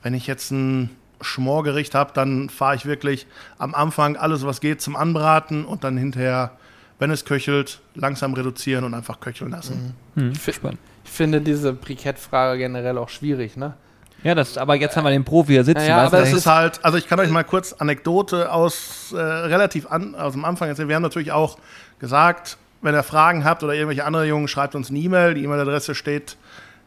Wenn 0.01 0.13
ich 0.13 0.27
jetzt 0.27 0.51
ein 0.51 0.89
Schmorgericht 1.21 1.95
habe, 1.95 2.11
dann 2.13 2.49
fahre 2.49 2.75
ich 2.75 2.85
wirklich 2.85 3.27
am 3.57 3.73
Anfang 3.73 4.17
alles, 4.17 4.45
was 4.45 4.59
geht, 4.59 4.81
zum 4.81 4.95
Anbraten 4.95 5.63
und 5.65 5.83
dann 5.85 5.95
hinterher, 5.97 6.51
wenn 6.99 7.11
es 7.11 7.23
köchelt, 7.25 7.79
langsam 7.95 8.33
reduzieren 8.33 8.83
und 8.83 8.93
einfach 8.93 9.19
köcheln 9.21 9.51
lassen. 9.51 9.93
Hm, 10.15 10.35
fi- 10.35 10.53
spannend. 10.53 10.79
Ich 11.05 11.11
finde 11.11 11.41
diese 11.41 11.73
Brikettfrage 11.73 12.57
generell 12.57 12.97
auch 12.97 13.09
schwierig, 13.09 13.55
ne? 13.57 13.73
Ja, 14.23 14.35
das, 14.35 14.57
aber 14.57 14.75
jetzt 14.75 14.95
haben 14.95 15.03
wir 15.03 15.11
den 15.11 15.23
Profi 15.25 15.51
hier 15.53 15.63
sitzen. 15.63 15.81
Ja, 15.81 15.87
ja, 15.87 15.97
aber 15.97 16.05
es 16.05 16.11
Das 16.11 16.29
ist- 16.29 16.35
ist 16.39 16.45
halt, 16.47 16.79
also 16.83 16.97
ich 16.97 17.07
kann 17.07 17.19
euch 17.19 17.29
mal 17.29 17.43
kurz 17.43 17.73
Anekdote 17.73 18.51
aus 18.51 19.13
äh, 19.15 19.17
relativ 19.19 19.91
an, 19.91 20.15
aus 20.15 20.33
dem 20.33 20.45
Anfang 20.45 20.69
erzählen. 20.69 20.87
Wir 20.87 20.95
haben 20.95 21.03
natürlich 21.03 21.31
auch 21.31 21.57
gesagt, 21.99 22.57
wenn 22.81 22.95
ihr 22.95 23.03
Fragen 23.03 23.43
habt 23.45 23.63
oder 23.63 23.73
irgendwelche 23.73 24.05
andere 24.05 24.25
Jungen, 24.25 24.47
schreibt 24.47 24.75
uns 24.75 24.89
eine 24.89 24.99
E-Mail. 24.99 25.33
Die 25.33 25.43
E-Mail-Adresse 25.43 25.95
steht 25.95 26.37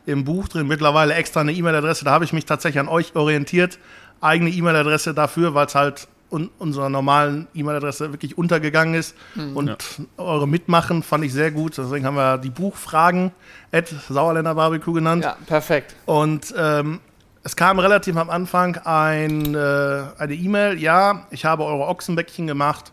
im 0.06 0.24
Buch 0.24 0.48
drin. 0.48 0.66
Mittlerweile 0.66 1.14
extra 1.14 1.40
eine 1.40 1.52
E-Mail-Adresse. 1.52 2.04
Da 2.04 2.10
habe 2.12 2.24
ich 2.24 2.32
mich 2.32 2.44
tatsächlich 2.46 2.80
an 2.80 2.88
euch 2.88 3.14
orientiert. 3.16 3.78
Eigene 4.20 4.50
E-Mail-Adresse 4.50 5.14
dafür, 5.14 5.54
weil 5.54 5.66
es 5.66 5.74
halt 5.74 6.08
un 6.30 6.50
unserer 6.58 6.88
normalen 6.88 7.46
E-Mail-Adresse 7.54 8.12
wirklich 8.12 8.36
untergegangen 8.36 8.94
ist. 8.94 9.14
Und 9.54 9.76
eure 10.16 10.48
Mitmachen 10.48 11.02
fand 11.02 11.24
ich 11.24 11.32
sehr 11.32 11.50
gut. 11.50 11.78
Deswegen 11.78 12.04
haben 12.04 12.16
wir 12.16 12.38
die 12.38 12.50
Buchfragen 12.50 13.30
at 13.72 13.88
Sauerländer 14.08 14.54
Barbecue 14.54 14.92
genannt. 14.92 15.24
Ja, 15.24 15.36
perfekt. 15.46 15.94
Und 16.04 16.52
ähm, 16.58 17.00
es 17.46 17.54
kam 17.54 17.78
relativ 17.78 18.16
am 18.16 18.28
Anfang 18.28 18.76
ein, 18.78 19.54
äh, 19.54 20.02
eine 20.18 20.34
E-Mail, 20.34 20.80
ja, 20.80 21.28
ich 21.30 21.44
habe 21.44 21.64
eure 21.64 21.86
Ochsenbäckchen 21.86 22.48
gemacht, 22.48 22.92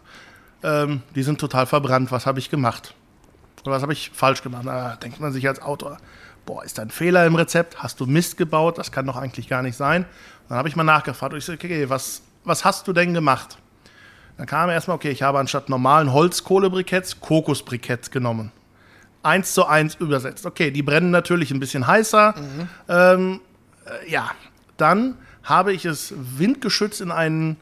ähm, 0.61 1.01
die 1.15 1.23
sind 1.23 1.41
total 1.41 1.65
verbrannt, 1.65 2.11
was 2.11 2.27
habe 2.27 2.37
ich 2.37 2.51
gemacht? 2.51 2.93
Oder 3.63 3.71
was 3.71 3.81
habe 3.81 3.93
ich 3.93 4.11
falsch 4.13 4.43
gemacht? 4.43 4.67
Da 4.67 4.95
denkt 4.97 5.19
man 5.19 5.31
sich 5.31 5.47
als 5.47 5.59
Autor, 5.59 5.97
boah, 6.45 6.63
ist 6.63 6.77
da 6.77 6.83
ein 6.83 6.91
Fehler 6.91 7.25
im 7.25 7.33
Rezept? 7.33 7.81
Hast 7.81 7.99
du 7.99 8.05
Mist 8.05 8.37
gebaut? 8.37 8.77
Das 8.77 8.91
kann 8.91 9.07
doch 9.07 9.15
eigentlich 9.15 9.49
gar 9.49 9.63
nicht 9.63 9.75
sein. 9.75 10.05
Dann 10.49 10.59
habe 10.59 10.69
ich 10.69 10.75
mal 10.75 10.83
nachgefragt 10.83 11.33
und 11.33 11.39
ich 11.39 11.45
so, 11.45 11.53
okay, 11.53 11.89
was, 11.89 12.21
was 12.43 12.63
hast 12.63 12.87
du 12.87 12.93
denn 12.93 13.15
gemacht? 13.15 13.57
Dann 14.37 14.45
kam 14.45 14.69
erstmal, 14.69 14.97
okay, 14.97 15.09
ich 15.09 15.23
habe 15.23 15.39
anstatt 15.39 15.67
normalen 15.67 16.13
Holzkohlebriketts 16.13 17.21
Kokosbriketts 17.21 18.11
genommen. 18.11 18.51
Eins 19.23 19.55
zu 19.55 19.65
eins 19.65 19.95
übersetzt. 19.95 20.45
Okay, 20.45 20.69
die 20.69 20.83
brennen 20.83 21.09
natürlich 21.09 21.49
ein 21.49 21.59
bisschen 21.59 21.87
heißer. 21.87 22.35
Ähm, 22.87 23.39
äh, 23.85 24.11
ja, 24.11 24.31
dann 24.77 25.15
habe 25.43 25.73
ich 25.73 25.85
es 25.85 26.13
windgeschützt 26.15 27.01
in 27.01 27.11
einen 27.11 27.57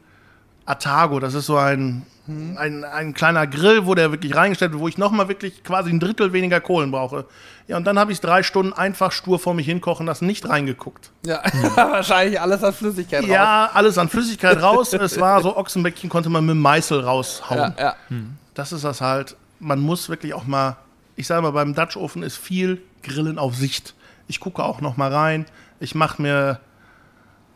Atago. 0.66 1.20
Das 1.20 1.34
ist 1.34 1.48
so 1.48 1.58
ein, 1.58 2.06
ein, 2.28 2.84
ein 2.84 3.14
kleiner 3.14 3.48
Grill, 3.48 3.86
wo 3.86 3.96
der 3.96 4.12
wirklich 4.12 4.36
reingestellt 4.36 4.72
wird, 4.72 4.82
wo 4.82 4.88
ich 4.88 4.98
nochmal 4.98 5.28
wirklich 5.28 5.64
quasi 5.64 5.90
ein 5.90 6.00
Drittel 6.00 6.34
weniger 6.34 6.62
Kohlen 6.62 6.92
brauche. 6.92 7.26
Ja, 7.68 7.78
und 7.78 7.86
dann 7.86 7.98
habe 7.98 8.12
ich 8.12 8.18
es 8.18 8.22
drei 8.22 8.44
Stunden 8.44 8.74
einfach 8.74 9.12
stur 9.12 9.40
vor 9.40 9.54
mich 9.54 9.66
hinkochen 9.66 10.06
lassen, 10.06 10.28
nicht 10.28 10.48
reingeguckt. 10.48 11.12
Ja, 11.26 11.42
wahrscheinlich 11.76 12.40
alles 12.40 12.64
an 12.64 12.74
Flüssigkeit 12.74 13.24
raus. 13.24 13.30
Ja, 13.30 13.70
alles 13.74 13.98
an 13.98 14.10
Flüssigkeit 14.10 14.62
raus. 14.62 14.94
es 14.94 15.20
war 15.20 15.42
so, 15.42 15.58
Ochsenbäckchen 15.58 16.10
konnte 16.10 16.30
man 16.30 16.46
mit 16.46 16.56
dem 16.56 16.62
Meißel 16.62 17.02
raushauen. 17.02 17.74
Ja, 17.78 17.96
ja. 18.10 18.18
Das 18.54 18.72
ist 18.72 18.84
das 18.84 19.02
halt. 19.02 19.36
Man 19.60 19.80
muss 19.80 20.10
wirklich 20.10 20.34
auch 20.34 20.46
mal, 20.46 20.78
ich 21.16 21.28
sage 21.28 21.42
mal, 21.42 21.52
beim 21.52 21.74
Dutch 21.74 21.96
Ofen 21.96 22.24
ist 22.24 22.38
viel 22.38 22.82
Grillen 23.04 23.40
auf 23.40 23.56
Sicht. 23.56 23.96
Ich 24.28 24.40
gucke 24.40 24.64
auch 24.64 24.82
noch 24.82 24.98
mal 24.98 25.14
rein. 25.14 25.46
Ich 25.82 25.96
mache 25.96 26.22
mir, 26.22 26.60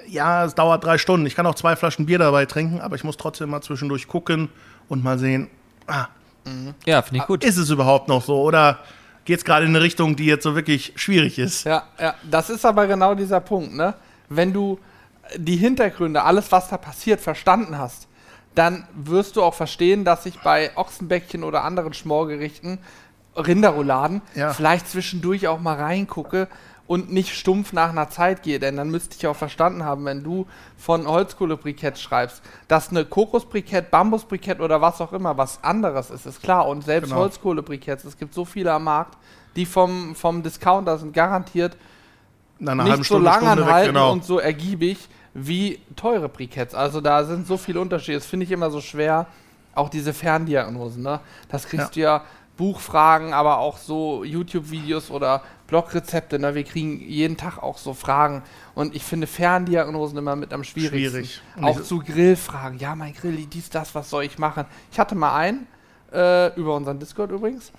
ja, 0.07 0.43
es 0.45 0.55
dauert 0.55 0.83
drei 0.83 0.97
Stunden. 0.97 1.25
Ich 1.25 1.35
kann 1.35 1.45
auch 1.45 1.55
zwei 1.55 1.75
Flaschen 1.75 2.05
Bier 2.05 2.19
dabei 2.19 2.45
trinken, 2.45 2.81
aber 2.81 2.95
ich 2.95 3.03
muss 3.03 3.17
trotzdem 3.17 3.49
mal 3.51 3.61
zwischendurch 3.61 4.07
gucken 4.07 4.49
und 4.89 5.03
mal 5.03 5.17
sehen, 5.19 5.47
ah, 5.87 6.07
ja, 6.85 7.01
finde 7.01 7.19
ich 7.21 7.25
gut. 7.27 7.43
ist 7.43 7.57
es 7.57 7.69
überhaupt 7.69 8.07
noch 8.07 8.23
so 8.23 8.41
oder 8.41 8.79
geht 9.25 9.39
es 9.39 9.45
gerade 9.45 9.65
in 9.65 9.71
eine 9.75 9.81
Richtung, 9.81 10.15
die 10.15 10.25
jetzt 10.25 10.43
so 10.43 10.55
wirklich 10.55 10.93
schwierig 10.95 11.39
ist? 11.39 11.63
Ja, 11.65 11.83
ja, 11.99 12.13
das 12.29 12.49
ist 12.49 12.65
aber 12.65 12.85
genau 12.87 13.15
dieser 13.15 13.39
Punkt, 13.39 13.73
ne? 13.73 13.93
Wenn 14.29 14.53
du 14.53 14.79
die 15.37 15.55
Hintergründe, 15.55 16.21
alles, 16.23 16.51
was 16.51 16.67
da 16.69 16.77
passiert, 16.77 17.19
verstanden 17.21 17.77
hast, 17.77 18.07
dann 18.53 18.87
wirst 18.93 19.35
du 19.35 19.43
auch 19.43 19.53
verstehen, 19.55 20.05
dass 20.05 20.25
ich 20.25 20.39
bei 20.39 20.71
Ochsenbäckchen 20.75 21.43
oder 21.43 21.63
anderen 21.63 21.93
Schmorgerichten, 21.93 22.77
Rinderrouladen, 23.35 24.21
Ja. 24.35 24.53
vielleicht 24.53 24.87
zwischendurch 24.87 25.47
auch 25.47 25.59
mal 25.59 25.75
reingucke 25.75 26.47
und 26.87 27.11
nicht 27.11 27.35
stumpf 27.35 27.73
nach 27.73 27.89
einer 27.89 28.09
Zeit 28.09 28.43
gehe. 28.43 28.59
Denn 28.59 28.77
dann 28.77 28.89
müsste 28.89 29.15
ich 29.17 29.25
auch 29.27 29.35
verstanden 29.35 29.83
haben, 29.83 30.05
wenn 30.05 30.23
du 30.23 30.45
von 30.77 31.07
Holzkohlebrikett 31.07 31.97
schreibst, 31.97 32.41
dass 32.67 32.89
eine 32.89 33.05
Kokosbrikett, 33.05 33.91
Bambusbrikett 33.91 34.59
oder 34.59 34.81
was 34.81 35.01
auch 35.01 35.13
immer 35.13 35.37
was 35.37 35.63
anderes 35.63 36.09
ist, 36.11 36.25
ist 36.25 36.41
klar. 36.41 36.67
Und 36.67 36.83
selbst 36.83 37.09
Genau. 37.09 37.21
Holzkohlebriketts, 37.21 38.03
es 38.03 38.17
gibt 38.17 38.33
so 38.33 38.45
viele 38.45 38.71
am 38.71 38.83
Markt, 38.83 39.17
die 39.55 39.65
vom, 39.65 40.15
vom 40.15 40.43
Discounter 40.43 40.97
sind 40.97 41.13
garantiert 41.13 41.75
einer 42.59 42.83
nicht 42.83 43.05
so 43.05 43.17
lang 43.17 43.41
Stunde 43.41 43.57
weg, 43.57 43.67
anhalten 43.67 43.93
genau. 43.93 44.11
und 44.11 44.23
so 44.23 44.39
ergiebig 44.39 44.97
wie 45.33 45.79
teure 45.95 46.29
Briketts. 46.29 46.73
Also 46.73 47.01
da 47.01 47.23
sind 47.25 47.47
so 47.47 47.57
viele 47.57 47.81
Unterschiede. 47.81 48.17
Das 48.17 48.25
finde 48.25 48.45
ich 48.45 48.51
immer 48.51 48.71
so 48.71 48.81
schwer. 48.81 49.27
Auch 49.73 49.89
diese 49.89 50.13
Ferndiagnosen, 50.13 51.03
ne? 51.03 51.19
Das 51.49 51.67
kriegst 51.67 51.97
du 51.97 51.99
ja 51.99 52.23
Buchfragen, 52.55 53.33
aber 53.33 53.57
auch 53.57 53.77
so 53.77 54.23
YouTube-Videos 54.23 55.11
oder 55.11 55.41
Blogrezepte. 55.67 56.39
Ne? 56.39 56.55
Wir 56.55 56.63
kriegen 56.63 56.99
jeden 56.99 57.37
Tag 57.37 57.57
auch 57.57 57.77
so 57.77 57.93
Fragen. 57.93 58.43
Und 58.73 58.95
ich 58.95 59.03
finde 59.03 59.27
Ferndiagnosen 59.27 60.17
immer 60.17 60.35
mit 60.35 60.53
am 60.53 60.63
schwierigsten. 60.63 61.25
Schwierig. 61.25 61.41
Auch 61.61 61.81
zu 61.81 61.99
Grillfragen. 61.99 62.79
Ja, 62.79 62.95
mein 62.95 63.13
Grill, 63.13 63.45
dies, 63.45 63.69
das, 63.69 63.95
was 63.95 64.09
soll 64.09 64.23
ich 64.23 64.37
machen? 64.37 64.65
Ich 64.91 64.99
hatte 64.99 65.15
mal 65.15 65.35
einen, 65.35 65.67
äh, 66.13 66.53
über 66.55 66.75
unseren 66.75 66.99
Discord 66.99 67.31
übrigens. 67.31 67.71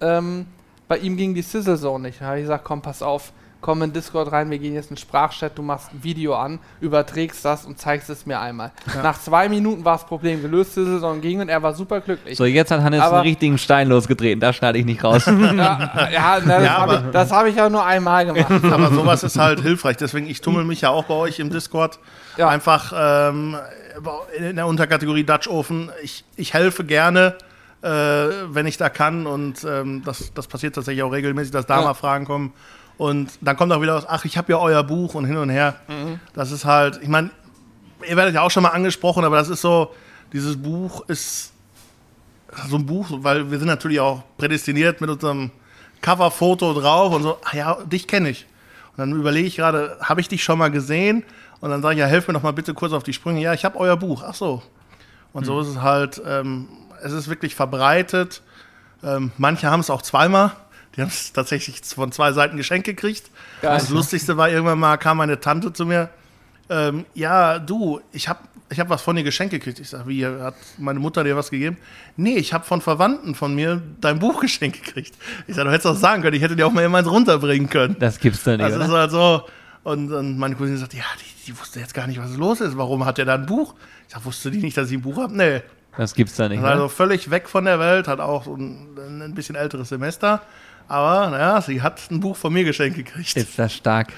Ähm, 0.00 0.46
bei 0.88 0.98
ihm 0.98 1.16
ging 1.16 1.34
die 1.34 1.42
Sizzle 1.42 1.78
Zone 1.78 2.08
nicht. 2.08 2.20
Da 2.20 2.26
habe 2.26 2.38
ich 2.38 2.44
gesagt, 2.44 2.64
komm, 2.64 2.82
pass 2.82 3.02
auf, 3.02 3.32
komm 3.64 3.80
in 3.80 3.94
Discord 3.94 4.30
rein, 4.30 4.50
wir 4.50 4.58
gehen 4.58 4.74
jetzt 4.74 4.90
in 4.90 4.96
den 4.96 5.00
Sprachchat, 5.00 5.56
du 5.56 5.62
machst 5.62 5.90
ein 5.94 6.04
Video 6.04 6.34
an, 6.34 6.58
überträgst 6.82 7.42
das 7.46 7.64
und 7.64 7.78
zeigst 7.78 8.10
es 8.10 8.26
mir 8.26 8.38
einmal. 8.38 8.72
Nach 9.02 9.18
zwei 9.18 9.48
Minuten 9.48 9.86
war 9.86 9.94
das 9.96 10.04
Problem 10.04 10.42
gelöst, 10.42 10.74
Sizzle 10.74 11.00
Zone 11.00 11.20
ging 11.20 11.40
und 11.40 11.48
er 11.48 11.62
war 11.62 11.72
super 11.72 12.02
glücklich. 12.02 12.36
So, 12.36 12.44
jetzt 12.44 12.70
hat 12.70 12.82
Hannes 12.82 13.00
Aber- 13.00 13.16
einen 13.16 13.26
richtigen 13.28 13.56
Stein 13.56 13.88
losgetreten. 13.88 14.38
Da 14.38 14.52
schneide 14.52 14.78
ich 14.78 14.84
nicht 14.84 15.02
raus. 15.02 15.24
Ja, 15.54 16.10
ja, 16.12 16.38
na, 16.44 16.58
das 16.58 16.62
Ja, 16.64 16.76
habe 16.76 16.94
ich, 17.10 17.30
hab 17.32 17.46
ich 17.46 17.56
ja 17.56 17.70
nur 17.70 17.86
einmal 17.86 18.26
gemacht. 18.26 18.64
Aber 18.70 18.90
sowas 18.92 19.22
ist 19.22 19.38
halt 19.38 19.60
hilfreich. 19.62 19.96
Deswegen, 19.96 20.26
ich 20.28 20.42
tummel 20.42 20.64
mich 20.64 20.82
ja 20.82 20.90
auch 20.90 21.04
bei 21.04 21.14
euch 21.14 21.38
im 21.38 21.48
Discord. 21.48 21.98
Ja. 22.36 22.48
Einfach 22.50 22.92
ähm, 22.94 23.56
in 24.38 24.56
der 24.56 24.66
Unterkategorie 24.66 25.24
Dutch 25.24 25.48
Ofen. 25.48 25.90
Ich, 26.02 26.22
ich 26.36 26.52
helfe 26.52 26.84
gerne, 26.84 27.36
äh, 27.80 27.88
wenn 27.88 28.66
ich 28.66 28.76
da 28.76 28.90
kann. 28.90 29.26
Und 29.26 29.64
ähm, 29.64 30.02
das, 30.04 30.32
das 30.34 30.48
passiert 30.48 30.74
tatsächlich 30.74 31.02
auch 31.02 31.12
regelmäßig, 31.12 31.52
dass 31.52 31.64
da 31.64 31.78
Ja. 31.80 31.86
mal 31.86 31.94
Fragen 31.94 32.26
kommen. 32.26 32.52
Und 32.96 33.30
dann 33.40 33.56
kommt 33.56 33.72
auch 33.72 33.82
wieder 33.82 33.96
aus, 33.96 34.04
ach, 34.06 34.24
ich 34.24 34.38
habe 34.38 34.52
ja 34.52 34.58
euer 34.58 34.82
Buch 34.82 35.14
und 35.14 35.24
hin 35.24 35.36
und 35.36 35.50
her. 35.50 35.76
Mhm. 35.88 36.20
Das 36.32 36.52
ist 36.52 36.64
halt, 36.64 37.00
ich 37.02 37.08
meine, 37.08 37.30
ihr 38.08 38.16
werdet 38.16 38.34
ja 38.34 38.42
auch 38.42 38.50
schon 38.50 38.62
mal 38.62 38.70
angesprochen, 38.70 39.24
aber 39.24 39.36
das 39.36 39.48
ist 39.48 39.60
so, 39.60 39.92
dieses 40.32 40.56
Buch 40.56 41.04
ist 41.08 41.52
so 42.68 42.76
ein 42.76 42.86
Buch, 42.86 43.08
weil 43.10 43.50
wir 43.50 43.58
sind 43.58 43.66
natürlich 43.66 44.00
auch 44.00 44.22
prädestiniert 44.38 45.00
mit 45.00 45.10
unserem 45.10 45.50
Coverfoto 46.00 46.72
drauf 46.74 47.12
und 47.14 47.22
so, 47.22 47.38
ah 47.44 47.56
ja, 47.56 47.78
dich 47.84 48.06
kenne 48.06 48.30
ich. 48.30 48.46
Und 48.92 48.98
dann 48.98 49.12
überlege 49.12 49.46
ich 49.46 49.56
gerade, 49.56 49.96
habe 50.00 50.20
ich 50.20 50.28
dich 50.28 50.44
schon 50.44 50.58
mal 50.58 50.70
gesehen? 50.70 51.24
Und 51.60 51.70
dann 51.70 51.82
sage 51.82 51.94
ich, 51.94 52.00
ja, 52.00 52.06
helf 52.06 52.28
mir 52.28 52.34
doch 52.34 52.42
mal 52.42 52.52
bitte 52.52 52.74
kurz 52.74 52.92
auf 52.92 53.02
die 53.02 53.12
Sprünge. 53.12 53.40
Ja, 53.40 53.54
ich 53.54 53.64
habe 53.64 53.78
euer 53.78 53.96
Buch. 53.96 54.22
Ach 54.24 54.34
so. 54.34 54.62
Und 55.32 55.46
so 55.46 55.60
ist 55.60 55.68
es 55.68 55.80
halt, 55.80 56.22
ähm, 56.24 56.68
es 57.02 57.12
ist 57.12 57.28
wirklich 57.28 57.56
verbreitet. 57.56 58.42
Ähm, 59.02 59.32
manche 59.36 59.68
haben 59.68 59.80
es 59.80 59.90
auch 59.90 60.02
zweimal. 60.02 60.52
Die 60.96 61.00
haben 61.00 61.08
es 61.08 61.32
tatsächlich 61.32 61.80
von 61.84 62.12
zwei 62.12 62.32
Seiten 62.32 62.56
geschenkt 62.56 62.86
gekriegt. 62.86 63.30
Geil. 63.62 63.78
Das 63.78 63.88
Lustigste 63.90 64.36
war, 64.36 64.48
irgendwann 64.50 64.78
mal 64.78 64.96
kam 64.96 65.16
meine 65.16 65.40
Tante 65.40 65.72
zu 65.72 65.86
mir, 65.86 66.10
ähm, 66.70 67.04
ja, 67.14 67.58
du, 67.58 68.00
ich 68.12 68.28
habe 68.28 68.40
ich 68.70 68.80
hab 68.80 68.88
was 68.88 69.02
von 69.02 69.14
dir 69.14 69.22
geschenkt 69.22 69.52
gekriegt. 69.52 69.78
Ich 69.78 69.90
sage, 69.90 70.08
wie, 70.08 70.24
hat 70.26 70.54
meine 70.78 70.98
Mutter 70.98 71.22
dir 71.22 71.36
was 71.36 71.50
gegeben? 71.50 71.76
Nee, 72.16 72.36
ich 72.36 72.52
habe 72.52 72.64
von 72.64 72.80
Verwandten 72.80 73.34
von 73.34 73.54
mir 73.54 73.82
dein 74.00 74.18
Buch 74.18 74.40
geschenkt 74.40 74.82
gekriegt. 74.82 75.14
Ich 75.46 75.54
sage, 75.54 75.68
du 75.68 75.72
hättest 75.72 75.86
auch 75.86 75.96
sagen 75.96 76.22
können, 76.22 76.34
ich 76.36 76.42
hätte 76.42 76.56
dir 76.56 76.66
auch 76.66 76.72
mal 76.72 76.80
jemand 76.82 77.06
runterbringen 77.08 77.68
können. 77.68 77.96
Das 77.98 78.18
gibt's 78.18 78.42
doch 78.44 78.52
nicht, 78.52 78.62
Das 78.62 78.72
ist 78.74 78.88
oder? 78.88 79.00
halt 79.00 79.10
so. 79.10 79.42
Und, 79.82 80.10
und 80.12 80.38
meine 80.38 80.54
Cousine 80.54 80.78
sagt, 80.78 80.94
ja, 80.94 81.04
die, 81.20 81.46
die 81.52 81.58
wusste 81.58 81.78
jetzt 81.78 81.92
gar 81.92 82.06
nicht, 82.06 82.18
was 82.18 82.36
los 82.36 82.60
ist. 82.62 82.76
Warum 82.78 83.04
hat 83.04 83.18
der 83.18 83.26
da 83.26 83.34
ein 83.34 83.44
Buch? 83.46 83.74
Ich 84.08 84.14
sag, 84.14 84.24
wusste 84.24 84.50
die 84.50 84.58
nicht, 84.58 84.76
dass 84.76 84.90
ich 84.90 84.96
ein 84.96 85.02
Buch 85.02 85.18
habe? 85.18 85.36
Nee. 85.36 85.60
Das 85.96 86.14
gibt's 86.14 86.36
doch 86.36 86.48
nicht, 86.48 86.60
Das 86.60 86.64
ist 86.64 86.70
also 86.72 86.84
oder? 86.84 86.90
völlig 86.90 87.30
weg 87.30 87.48
von 87.48 87.66
der 87.66 87.78
Welt, 87.78 88.08
hat 88.08 88.18
auch 88.18 88.46
ein, 88.46 88.96
ein 89.22 89.34
bisschen 89.34 89.54
älteres 89.54 89.90
Semester. 89.90 90.40
Aber 90.88 91.30
naja, 91.30 91.60
sie 91.60 91.80
hat 91.80 92.00
ein 92.10 92.20
Buch 92.20 92.36
von 92.36 92.52
mir 92.52 92.64
geschenkt 92.64 92.96
gekriegt. 92.96 93.36
Ist 93.36 93.58
das 93.58 93.72
stark. 93.72 94.08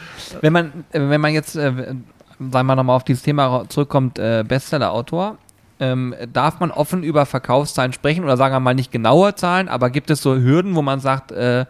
Wenn 0.41 0.53
man, 0.53 0.85
wenn 0.93 1.21
man 1.21 1.33
jetzt, 1.33 1.57
äh, 1.57 1.95
sagen 2.39 2.67
wir 2.67 2.77
nochmal 2.77 2.97
auf 2.97 3.05
dieses 3.05 3.23
Thema 3.23 3.65
zurückkommt, 3.69 4.19
äh, 4.19 4.45
Bestseller-Autor, 4.47 5.39
ähm, 5.79 6.15
darf 6.33 6.61
man 6.61 6.71
offen 6.71 7.03
über 7.03 7.27
Verkaufszahlen 7.27 7.93
sprechen 7.93 8.25
oder 8.25 8.37
sagen 8.37 8.55
wir 8.55 8.61
mal 8.61 8.75
nicht 8.75 8.93
genaue 8.93 9.35
Zahlen, 9.35 9.69
aber 9.69 9.91
gibt 9.91 10.11
es 10.11 10.23
so 10.23 10.35
Hürden, 10.35 10.75
wo 10.75 10.83
man 10.83 11.01
sagt, 11.01 11.33
äh, 11.33 11.67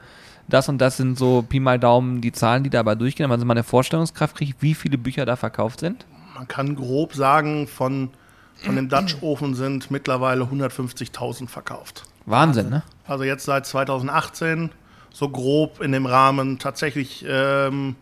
das 0.48 0.68
und 0.68 0.78
das 0.78 0.96
sind 0.96 1.18
so 1.18 1.42
Pi 1.42 1.58
mal 1.58 1.78
Daumen 1.78 2.20
die 2.20 2.32
Zahlen, 2.32 2.62
die 2.62 2.70
dabei 2.70 2.94
durchgehen, 2.94 3.28
damit 3.28 3.44
man 3.44 3.56
eine 3.56 3.64
Vorstellungskraft 3.64 4.36
kriegt, 4.36 4.62
wie 4.62 4.74
viele 4.74 4.96
Bücher 4.96 5.26
da 5.26 5.36
verkauft 5.36 5.80
sind? 5.80 6.06
Man 6.34 6.46
kann 6.46 6.76
grob 6.76 7.14
sagen, 7.14 7.66
von, 7.66 8.10
von 8.54 8.76
dem 8.76 8.88
Dutch 8.88 9.16
Ofen 9.22 9.54
sind 9.54 9.90
mittlerweile 9.90 10.44
150.000 10.44 11.48
verkauft. 11.48 12.04
Wahnsinn, 12.26 12.68
ne? 12.68 12.82
Also 13.06 13.24
jetzt 13.24 13.44
seit 13.44 13.66
2018, 13.66 14.70
so 15.16 15.30
grob 15.30 15.80
in 15.80 15.92
dem 15.92 16.04
Rahmen. 16.04 16.58
Tatsächlich 16.58 17.24
ähm, 17.26 17.96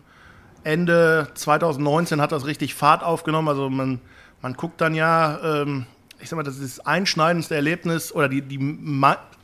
Ende 0.65 1.29
2019 1.33 2.19
hat 2.19 2.33
das 2.33 2.45
richtig 2.45 2.75
Fahrt 2.75 3.03
aufgenommen. 3.03 3.47
Also 3.47 3.69
man, 3.69 4.01
man 4.41 4.53
guckt 4.55 4.81
dann 4.81 4.93
ja, 4.93 5.61
ähm, 5.61 5.85
ich 6.19 6.27
sag 6.27 6.35
mal, 6.35 6.43
das 6.43 6.57
ist 6.57 6.79
das 6.79 6.85
einschneidendste 6.85 7.55
Erlebnis 7.55 8.11
oder 8.11 8.27
die, 8.27 8.41
die 8.41 8.59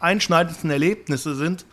einschneidendsten 0.01 0.69
Erlebnisse 0.69 1.33
sind, 1.33 1.65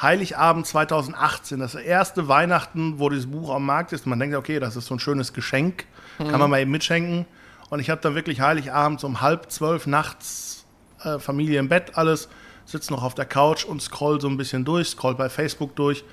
Heiligabend 0.00 0.66
2018, 0.66 1.58
das 1.58 1.74
erste 1.74 2.26
Weihnachten, 2.28 2.98
wo 2.98 3.10
dieses 3.10 3.30
Buch 3.30 3.54
am 3.54 3.66
Markt 3.66 3.92
ist. 3.92 4.06
Man 4.06 4.18
denkt, 4.18 4.34
okay, 4.34 4.60
das 4.60 4.76
ist 4.76 4.86
so 4.86 4.94
ein 4.94 4.98
schönes 4.98 5.34
Geschenk, 5.34 5.84
kann 6.16 6.40
man 6.40 6.48
mal 6.48 6.60
eben 6.60 6.70
mitschenken. 6.70 7.26
Und 7.68 7.80
ich 7.80 7.90
habe 7.90 8.00
dann 8.00 8.14
wirklich 8.14 8.40
Heiligabend 8.40 9.00
so 9.00 9.08
um 9.08 9.20
halb 9.20 9.50
zwölf 9.50 9.86
nachts 9.86 10.64
äh, 11.04 11.18
Familie 11.18 11.60
im 11.60 11.68
Bett, 11.68 11.98
alles, 11.98 12.30
sitze 12.64 12.92
noch 12.92 13.02
auf 13.02 13.14
der 13.14 13.24
Couch 13.24 13.64
und 13.64 13.82
scroll 13.82 14.20
so 14.20 14.28
ein 14.28 14.36
bisschen 14.36 14.64
durch, 14.64 14.88
scroll 14.88 15.14
bei 15.14 15.28
Facebook 15.28 15.74
durch 15.76 16.04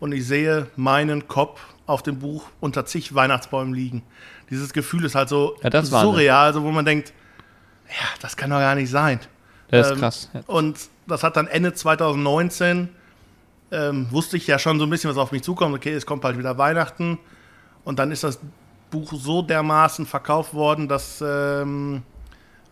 und 0.00 0.12
ich 0.12 0.26
sehe 0.26 0.68
meinen 0.76 1.28
Kopf 1.28 1.60
auf 1.86 2.02
dem 2.02 2.18
Buch 2.18 2.46
unter 2.60 2.86
zig 2.86 3.14
Weihnachtsbäumen 3.14 3.74
liegen. 3.74 4.02
Dieses 4.50 4.72
Gefühl 4.72 5.04
ist 5.04 5.14
halt 5.14 5.28
so 5.28 5.56
Ja, 5.62 5.70
ist 5.70 5.90
surreal, 5.90 6.46
also 6.46 6.62
wo 6.62 6.70
man 6.70 6.84
denkt, 6.84 7.12
ja, 7.88 8.06
das 8.20 8.36
kann 8.36 8.50
doch 8.50 8.58
gar 8.58 8.74
nicht 8.74 8.90
sein. 8.90 9.20
Das 9.68 9.86
ist 9.88 9.92
Ähm, 9.94 9.98
krass. 9.98 10.30
Ja. 10.32 10.40
Und 10.46 10.78
das 11.06 11.22
hat 11.22 11.36
dann 11.36 11.46
Ende 11.46 11.72
2019, 11.72 12.88
ähm, 13.70 14.06
wusste 14.10 14.36
ich 14.36 14.46
ja 14.46 14.58
schon 14.58 14.78
so 14.78 14.84
ein 14.86 14.90
bisschen, 14.90 15.10
was 15.10 15.16
auf 15.16 15.32
mich 15.32 15.42
zukommt. 15.42 15.74
Okay, 15.74 15.92
es 15.92 16.06
kommt 16.06 16.22
bald 16.22 16.38
wieder 16.38 16.56
Weihnachten. 16.58 17.18
Und 17.84 17.98
dann 17.98 18.10
ist 18.10 18.24
das 18.24 18.38
Buch 18.90 19.12
so 19.14 19.42
dermaßen 19.42 20.06
verkauft 20.06 20.54
worden, 20.54 20.88
dass 20.88 21.22
ähm, 21.26 22.02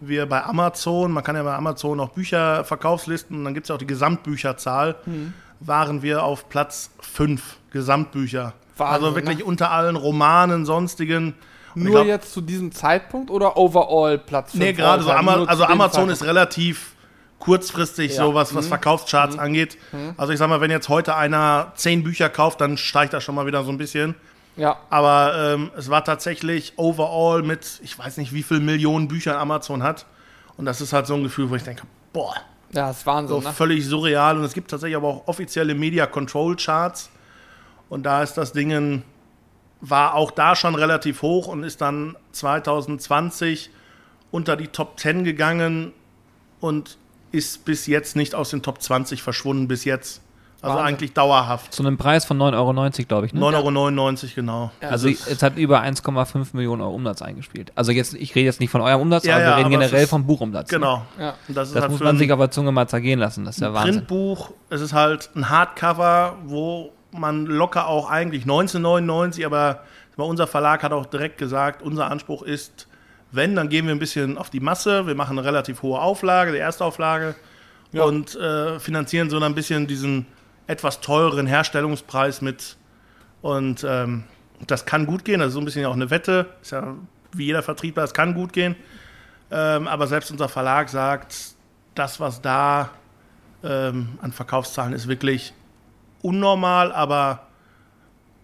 wir 0.08 0.26
bei 0.26 0.42
Amazon, 0.44 1.12
man 1.12 1.22
kann 1.24 1.36
ja 1.36 1.42
bei 1.42 1.54
Amazon 1.54 2.00
auch 2.00 2.10
Bücher, 2.10 2.64
Verkaufslisten, 2.64 3.38
und 3.38 3.44
dann 3.44 3.54
gibt 3.54 3.64
es 3.64 3.68
ja 3.68 3.74
auch 3.74 3.78
die 3.78 3.86
Gesamtbücherzahl, 3.86 4.96
Mhm. 5.06 5.32
waren 5.60 6.02
wir 6.02 6.22
auf 6.24 6.48
Platz 6.48 6.90
5 7.00 7.56
Gesamtbücher. 7.70 8.52
Wahnsinn, 8.76 8.94
also 9.04 9.14
wirklich 9.16 9.38
ne? 9.38 9.44
unter 9.44 9.70
allen 9.70 9.96
Romanen, 9.96 10.64
sonstigen. 10.64 11.34
Und 11.74 11.84
Nur 11.84 11.92
glaub- 11.92 12.06
jetzt 12.06 12.32
zu 12.32 12.40
diesem 12.40 12.72
Zeitpunkt 12.72 13.30
oder 13.30 13.56
overall 13.56 14.18
Platz 14.18 14.54
Nee, 14.54 14.66
fünf 14.68 14.78
gerade 14.78 15.02
so. 15.04 15.10
all-time? 15.10 15.32
Ama 15.32 15.44
also 15.46 15.64
Amazon 15.64 16.10
ist 16.10 16.22
relativ 16.24 16.94
kurzfristig, 17.38 18.14
Ja. 18.16 18.22
Mhm. 18.22 18.26
so 18.28 18.34
was, 18.34 18.54
was 18.54 18.66
Verkaufscharts 18.68 19.38
angeht. 19.38 19.76
Also 20.16 20.32
ich 20.32 20.38
sag 20.38 20.48
mal, 20.48 20.60
wenn 20.60 20.70
jetzt 20.70 20.88
heute 20.88 21.16
einer 21.16 21.72
zehn 21.74 22.02
Bücher 22.04 22.28
kauft, 22.28 22.60
dann 22.60 22.76
steigt 22.76 23.12
das 23.12 23.24
schon 23.24 23.34
mal 23.34 23.46
wieder 23.46 23.64
so 23.64 23.70
ein 23.70 23.78
bisschen. 23.78 24.14
Ja, 24.56 24.78
Aber 24.90 25.54
ähm, 25.54 25.70
es 25.76 25.88
war 25.88 26.04
tatsächlich 26.04 26.74
overall 26.76 27.42
mit, 27.42 27.80
ich 27.82 27.98
weiß 27.98 28.18
nicht, 28.18 28.32
wie 28.32 28.42
viel 28.42 28.60
Millionen 28.60 29.08
Büchern 29.08 29.36
Amazon 29.36 29.82
hat. 29.82 30.06
Und 30.56 30.66
das 30.66 30.80
ist 30.80 30.92
halt 30.92 31.06
so 31.06 31.14
ein 31.14 31.22
Gefühl, 31.22 31.48
wo 31.48 31.54
ich 31.54 31.62
denke, 31.62 31.84
boah, 32.12 32.34
ja, 32.72 32.90
ist 32.90 33.06
Wahnsinn, 33.06 33.40
so 33.40 33.48
ne? 33.48 33.54
völlig 33.54 33.86
surreal. 33.86 34.36
Und 34.38 34.44
es 34.44 34.54
gibt 34.54 34.70
tatsächlich 34.70 34.96
aber 34.96 35.08
auch 35.08 35.28
offizielle 35.28 35.74
Media 35.74 36.06
Control 36.06 36.56
Charts. 36.56 37.10
Und 37.88 38.04
da 38.04 38.22
ist 38.22 38.34
das 38.34 38.52
Ding, 38.52 39.02
war 39.80 40.14
auch 40.14 40.30
da 40.30 40.54
schon 40.54 40.74
relativ 40.74 41.22
hoch 41.22 41.48
und 41.48 41.64
ist 41.64 41.80
dann 41.80 42.16
2020 42.32 43.70
unter 44.30 44.56
die 44.56 44.68
Top 44.68 44.98
10 44.98 45.24
gegangen 45.24 45.92
und 46.60 46.96
ist 47.32 47.64
bis 47.64 47.86
jetzt 47.86 48.16
nicht 48.16 48.34
aus 48.34 48.50
den 48.50 48.62
Top 48.62 48.80
20 48.80 49.22
verschwunden, 49.22 49.68
bis 49.68 49.84
jetzt. 49.84 50.22
Also 50.62 50.76
Wahnsinn. 50.76 50.86
eigentlich 50.94 51.12
dauerhaft. 51.12 51.72
Zu 51.74 51.82
einem 51.82 51.98
Preis 51.98 52.24
von 52.24 52.38
9,90 52.38 52.54
Euro, 53.00 53.06
glaube 53.08 53.26
ich. 53.26 53.34
Ne? 53.34 53.40
9,99 53.40 54.22
Euro, 54.24 54.32
genau. 54.36 54.70
Ja, 54.80 54.88
Also 54.90 55.08
es 55.08 55.20
ist- 55.20 55.28
jetzt 55.28 55.42
hat 55.42 55.56
über 55.56 55.80
1,5 55.80 56.54
Millionen 56.54 56.80
Euro 56.82 56.94
Umsatz 56.94 57.20
eingespielt. 57.20 57.72
Also 57.74 57.90
jetzt, 57.92 58.14
ich 58.14 58.34
rede 58.36 58.46
jetzt 58.46 58.60
nicht 58.60 58.70
von 58.70 58.80
eurem 58.80 59.00
Umsatz, 59.00 59.24
Ja, 59.24 59.34
aber 59.34 59.42
ja, 59.42 59.48
wir 59.50 59.56
reden 59.56 59.66
aber 59.74 59.74
es 59.84 59.88
generell 59.90 60.04
ist- 60.04 60.10
vom 60.10 60.24
Buchumsatz. 60.26 60.70
ne? 60.70 60.78
Genau. 60.78 61.02
Ja. 61.18 61.34
Und 61.48 61.56
das 61.56 61.68
ist 61.68 61.74
Das 61.74 61.82
halt 61.82 61.90
muss 61.92 62.00
man 62.00 62.16
sich 62.16 62.30
auf 62.32 62.38
der 62.38 62.50
Zunge 62.52 62.70
mal 62.72 62.86
zergehen 62.88 63.18
lassen. 63.18 63.44
Das 63.44 63.56
ist 63.56 63.60
ja 63.60 63.74
Wahnsinn. 63.74 63.94
Printbuch, 63.96 64.52
es 64.70 64.80
ist 64.80 64.92
halt 64.92 65.30
ein 65.34 65.48
Hardcover, 65.50 66.36
wo 66.44 66.92
man 67.10 67.44
locker 67.46 67.88
auch 67.88 68.08
eigentlich 68.08 68.44
1999, 68.46 69.44
aber 69.44 69.80
unser 70.16 70.46
Verlag 70.46 70.82
hat 70.84 70.92
auch 70.92 71.06
direkt 71.06 71.38
gesagt, 71.38 71.82
unser 71.82 72.10
Anspruch 72.10 72.42
ist, 72.42 72.86
wenn, 73.32 73.56
dann 73.56 73.68
gehen 73.68 73.86
wir 73.86 73.94
ein 73.94 73.98
bisschen 73.98 74.38
auf 74.38 74.50
die 74.50 74.60
Masse. 74.60 75.06
Wir 75.08 75.14
machen 75.16 75.38
eine 75.38 75.46
relativ 75.46 75.82
hohe 75.82 75.98
Auflage, 76.00 76.52
die 76.52 76.58
Erstauflage, 76.58 77.34
Ja. 77.92 78.04
und 78.04 78.36
äh, 78.36 78.78
finanzieren 78.78 79.28
so 79.28 79.40
ein 79.40 79.54
bisschen 79.54 79.86
diesen 79.86 80.26
etwas 80.66 81.00
teureren 81.00 81.46
Herstellungspreis 81.46 82.40
mit. 82.42 82.76
Und 83.40 83.84
ähm, 83.88 84.24
das 84.66 84.86
kann 84.86 85.06
gut 85.06 85.24
gehen. 85.24 85.40
Das 85.40 85.48
ist 85.48 85.54
so 85.54 85.60
ein 85.60 85.64
bisschen 85.64 85.84
auch 85.86 85.94
eine 85.94 86.10
Wette. 86.10 86.46
Ist 86.62 86.72
ja 86.72 86.94
wie 87.32 87.46
jeder 87.46 87.62
Vertriebler, 87.62 88.04
es 88.04 88.14
kann 88.14 88.34
gut 88.34 88.52
gehen. 88.52 88.76
Ähm, 89.50 89.88
aber 89.88 90.06
selbst 90.06 90.30
unser 90.30 90.48
Verlag 90.48 90.88
sagt, 90.88 91.34
das, 91.94 92.20
was 92.20 92.40
da 92.42 92.90
ähm, 93.64 94.18
an 94.22 94.32
Verkaufszahlen 94.32 94.92
ist, 94.92 95.08
wirklich 95.08 95.52
unnormal, 96.22 96.92
aber 96.92 97.40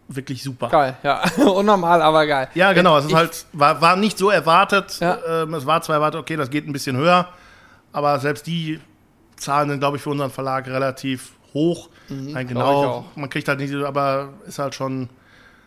wirklich 0.09 0.43
super. 0.43 0.69
Geil, 0.69 0.97
ja. 1.03 1.23
Unnormal, 1.45 2.01
aber 2.03 2.27
geil. 2.27 2.49
Ja, 2.55 2.73
genau. 2.73 2.97
Es 2.99 3.05
ist 3.05 3.11
Ich- 3.11 3.17
halt, 3.17 3.47
war, 3.53 3.81
war 3.81 3.97
nicht 3.97 4.17
so 4.19 4.31
erwartet. 4.31 4.99
Ja. 5.01 5.19
Ähm, 5.43 5.55
es 5.55 5.67
war 5.67 5.83
zwar 5.83 5.97
erwartet, 5.97 6.21
okay, 6.21 6.37
das 6.37 6.51
geht 6.51 6.67
ein 6.67 6.73
bisschen 6.73 6.97
höher, 6.97 7.29
aber 7.93 8.19
selbst 8.21 8.47
die 8.47 8.81
Zahlen 9.37 9.69
sind, 9.71 9.81
glaube 9.81 9.99
ich, 9.99 10.03
für 10.03 10.11
unseren 10.11 10.31
Verlag 10.31 10.67
relativ 10.67 11.33
hoch. 11.55 11.89
Nein, 12.09 12.33
glaub 12.33 12.41
ich 12.43 12.49
genau. 12.49 12.85
auch. 12.85 13.05
Man 13.17 13.31
kriegt 13.31 13.49
halt 13.49 13.61
nicht, 13.61 13.75
aber 13.75 14.31
ist 14.47 14.59
halt 14.59 14.75
schon. 14.75 15.09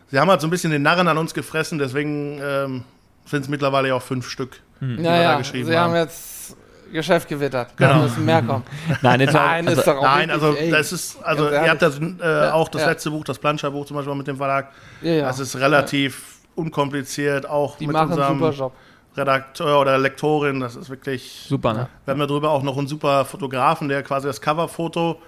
Sie 0.10 0.20
haben 0.20 0.30
halt 0.30 0.42
so 0.42 0.48
ein 0.48 0.50
bisschen 0.50 0.72
den 0.72 0.82
Narren 0.82 1.08
an 1.08 1.18
uns 1.18 1.34
gefressen, 1.34 1.80
deswegen 1.80 2.40
ähm, 2.44 2.84
sind 3.26 3.44
es 3.44 3.48
mittlerweile 3.50 3.88
ja 3.90 3.96
auch 3.96 4.02
fünf 4.02 4.28
Stück, 4.30 4.60
die 4.82 4.98
wir 4.98 5.04
Ja, 5.04 5.12
da 5.12 5.22
ja, 5.22 5.38
geschrieben 5.38 5.68
sie 5.68 5.78
haben 5.78 5.92
haben. 5.94 6.00
jetzt 6.00 6.58
Geschäft 6.92 7.30
gewittert. 7.30 7.70
Genau. 7.78 7.90
Da 7.94 7.98
müssen 8.00 8.26
mehr 8.26 8.42
kommen. 8.42 8.64
Nein, 9.02 9.22
jetzt 9.22 9.34
Nein, 9.34 9.68
also, 9.68 9.80
ist 9.80 9.88
doch 9.88 9.98
auch 9.98 10.02
Nein, 10.04 10.30
wirklich, 10.30 10.44
also 10.44 10.58
ey, 10.58 10.72
das 10.72 10.92
ist, 10.92 11.24
also 11.24 11.50
ihr 11.50 11.70
habt 11.70 11.82
das 11.82 12.00
äh, 12.00 12.04
Ja, 12.22 12.54
auch 12.54 12.68
das 12.68 12.82
ja. 12.82 12.90
letzte 12.90 13.12
Buch, 13.12 13.24
das 13.24 13.40
Planscher-Buch 13.40 13.86
zum 13.86 13.96
Beispiel 13.96 14.16
mit 14.16 14.28
dem 14.28 14.36
Verlag. 14.38 14.72
Ja, 15.02 15.12
ja. 15.14 15.26
Das 15.28 15.40
ist 15.40 15.56
relativ 15.56 16.40
unkompliziert, 16.56 17.48
auch 17.48 17.78
Die 17.78 17.88
mit 17.88 17.94
machen 17.94 18.12
einen 18.12 18.18
super 18.22 18.32
unserem 18.34 18.54
Job. 18.54 18.74
Redakteur 19.16 19.80
oder 19.80 19.98
Lektorin. 19.98 20.60
Das 20.60 20.76
ist 20.76 20.90
wirklich 20.90 21.46
super, 21.48 21.74
ne? 21.74 21.88
Wir 22.06 22.14
haben 22.14 22.20
ja 22.20 22.28
drüber 22.28 22.50
auch 22.50 22.64
noch 22.64 22.78
einen 22.78 22.88
super 22.88 23.26
Fotografen, 23.26 23.90
der 23.90 24.04
quasi 24.04 24.28
das 24.28 24.42
Coverfoto 24.42 25.22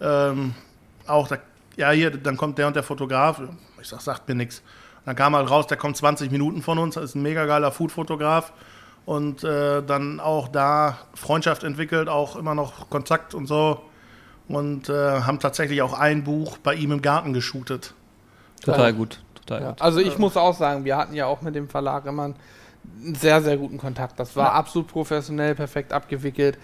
ähm, 0.00 0.54
auch, 1.06 1.28
da, 1.28 1.36
ja, 1.76 1.90
hier, 1.90 2.10
dann 2.10 2.36
kommt 2.36 2.58
der 2.58 2.66
und 2.66 2.76
der 2.76 2.82
Fotograf. 2.82 3.40
Ich 3.80 3.88
sag, 3.88 4.00
sagt 4.00 4.28
mir 4.28 4.34
nichts. 4.34 4.62
Dann 5.04 5.14
kam 5.14 5.36
halt 5.36 5.48
raus, 5.50 5.66
der 5.66 5.76
kommt 5.76 5.96
20 5.96 6.30
Minuten 6.30 6.62
von 6.62 6.78
uns, 6.78 6.96
ist 6.96 7.14
ein 7.14 7.22
mega 7.22 7.46
geiler 7.46 7.70
Food-Fotograf. 7.70 8.52
Und 9.04 9.44
äh, 9.44 9.82
dann 9.84 10.18
auch 10.18 10.48
da 10.48 10.98
Freundschaft 11.14 11.62
entwickelt, 11.62 12.08
auch 12.08 12.34
immer 12.34 12.56
noch 12.56 12.90
Kontakt 12.90 13.34
und 13.34 13.46
so. 13.46 13.80
Und 14.48 14.88
äh, 14.88 15.20
haben 15.20 15.38
tatsächlich 15.38 15.80
auch 15.82 15.92
ein 15.92 16.24
Buch 16.24 16.58
bei 16.58 16.74
ihm 16.74 16.90
im 16.90 17.02
Garten 17.02 17.32
geshootet. 17.32 17.94
Total 18.64 18.92
gut. 18.92 19.20
Total 19.36 19.62
Ja. 19.62 19.68
gut. 19.70 19.82
Also 19.82 20.00
ich 20.00 20.18
muss 20.18 20.36
auch 20.36 20.54
sagen, 20.56 20.84
wir 20.84 20.96
hatten 20.96 21.14
ja 21.14 21.26
auch 21.26 21.40
mit 21.40 21.54
dem 21.54 21.68
Verlag 21.68 22.06
immer 22.06 22.24
einen 22.24 23.14
sehr, 23.14 23.42
sehr 23.42 23.56
guten 23.56 23.78
Kontakt. 23.78 24.18
Das 24.18 24.34
war 24.34 24.46
Ja. 24.46 24.52
absolut 24.54 24.88
professionell, 24.88 25.54
perfekt 25.54 25.92
abgewickelt. 25.92 26.58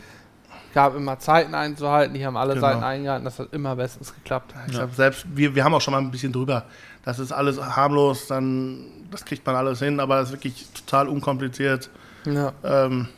Gab 0.74 0.96
immer 0.96 1.18
Zeiten 1.18 1.54
einzuhalten, 1.54 2.14
die 2.14 2.24
haben 2.24 2.36
alle 2.36 2.54
Genau. 2.54 2.66
Seiten 2.66 2.82
eingehalten, 2.82 3.24
das 3.24 3.38
hat 3.38 3.52
immer 3.52 3.76
bestens 3.76 4.14
geklappt. 4.14 4.54
Ich 4.68 4.74
sag, 4.76 4.92
selbst, 4.94 5.26
wir, 5.34 5.54
wir 5.54 5.64
haben 5.64 5.74
auch 5.74 5.80
schon 5.80 5.92
mal 5.92 5.98
ein 6.00 6.10
bisschen 6.10 6.32
drüber. 6.32 6.64
Das 7.04 7.18
ist 7.18 7.32
alles 7.32 7.60
harmlos, 7.60 8.26
dann, 8.28 8.84
das 9.10 9.24
kriegt 9.24 9.44
man 9.46 9.54
alles 9.56 9.80
hin, 9.80 10.00
aber 10.00 10.20
es 10.20 10.28
ist 10.28 10.34
wirklich 10.34 10.66
total 10.72 11.08
unkompliziert. 11.08 11.90
Ja. 12.24 12.52
Ähm, 12.64 13.08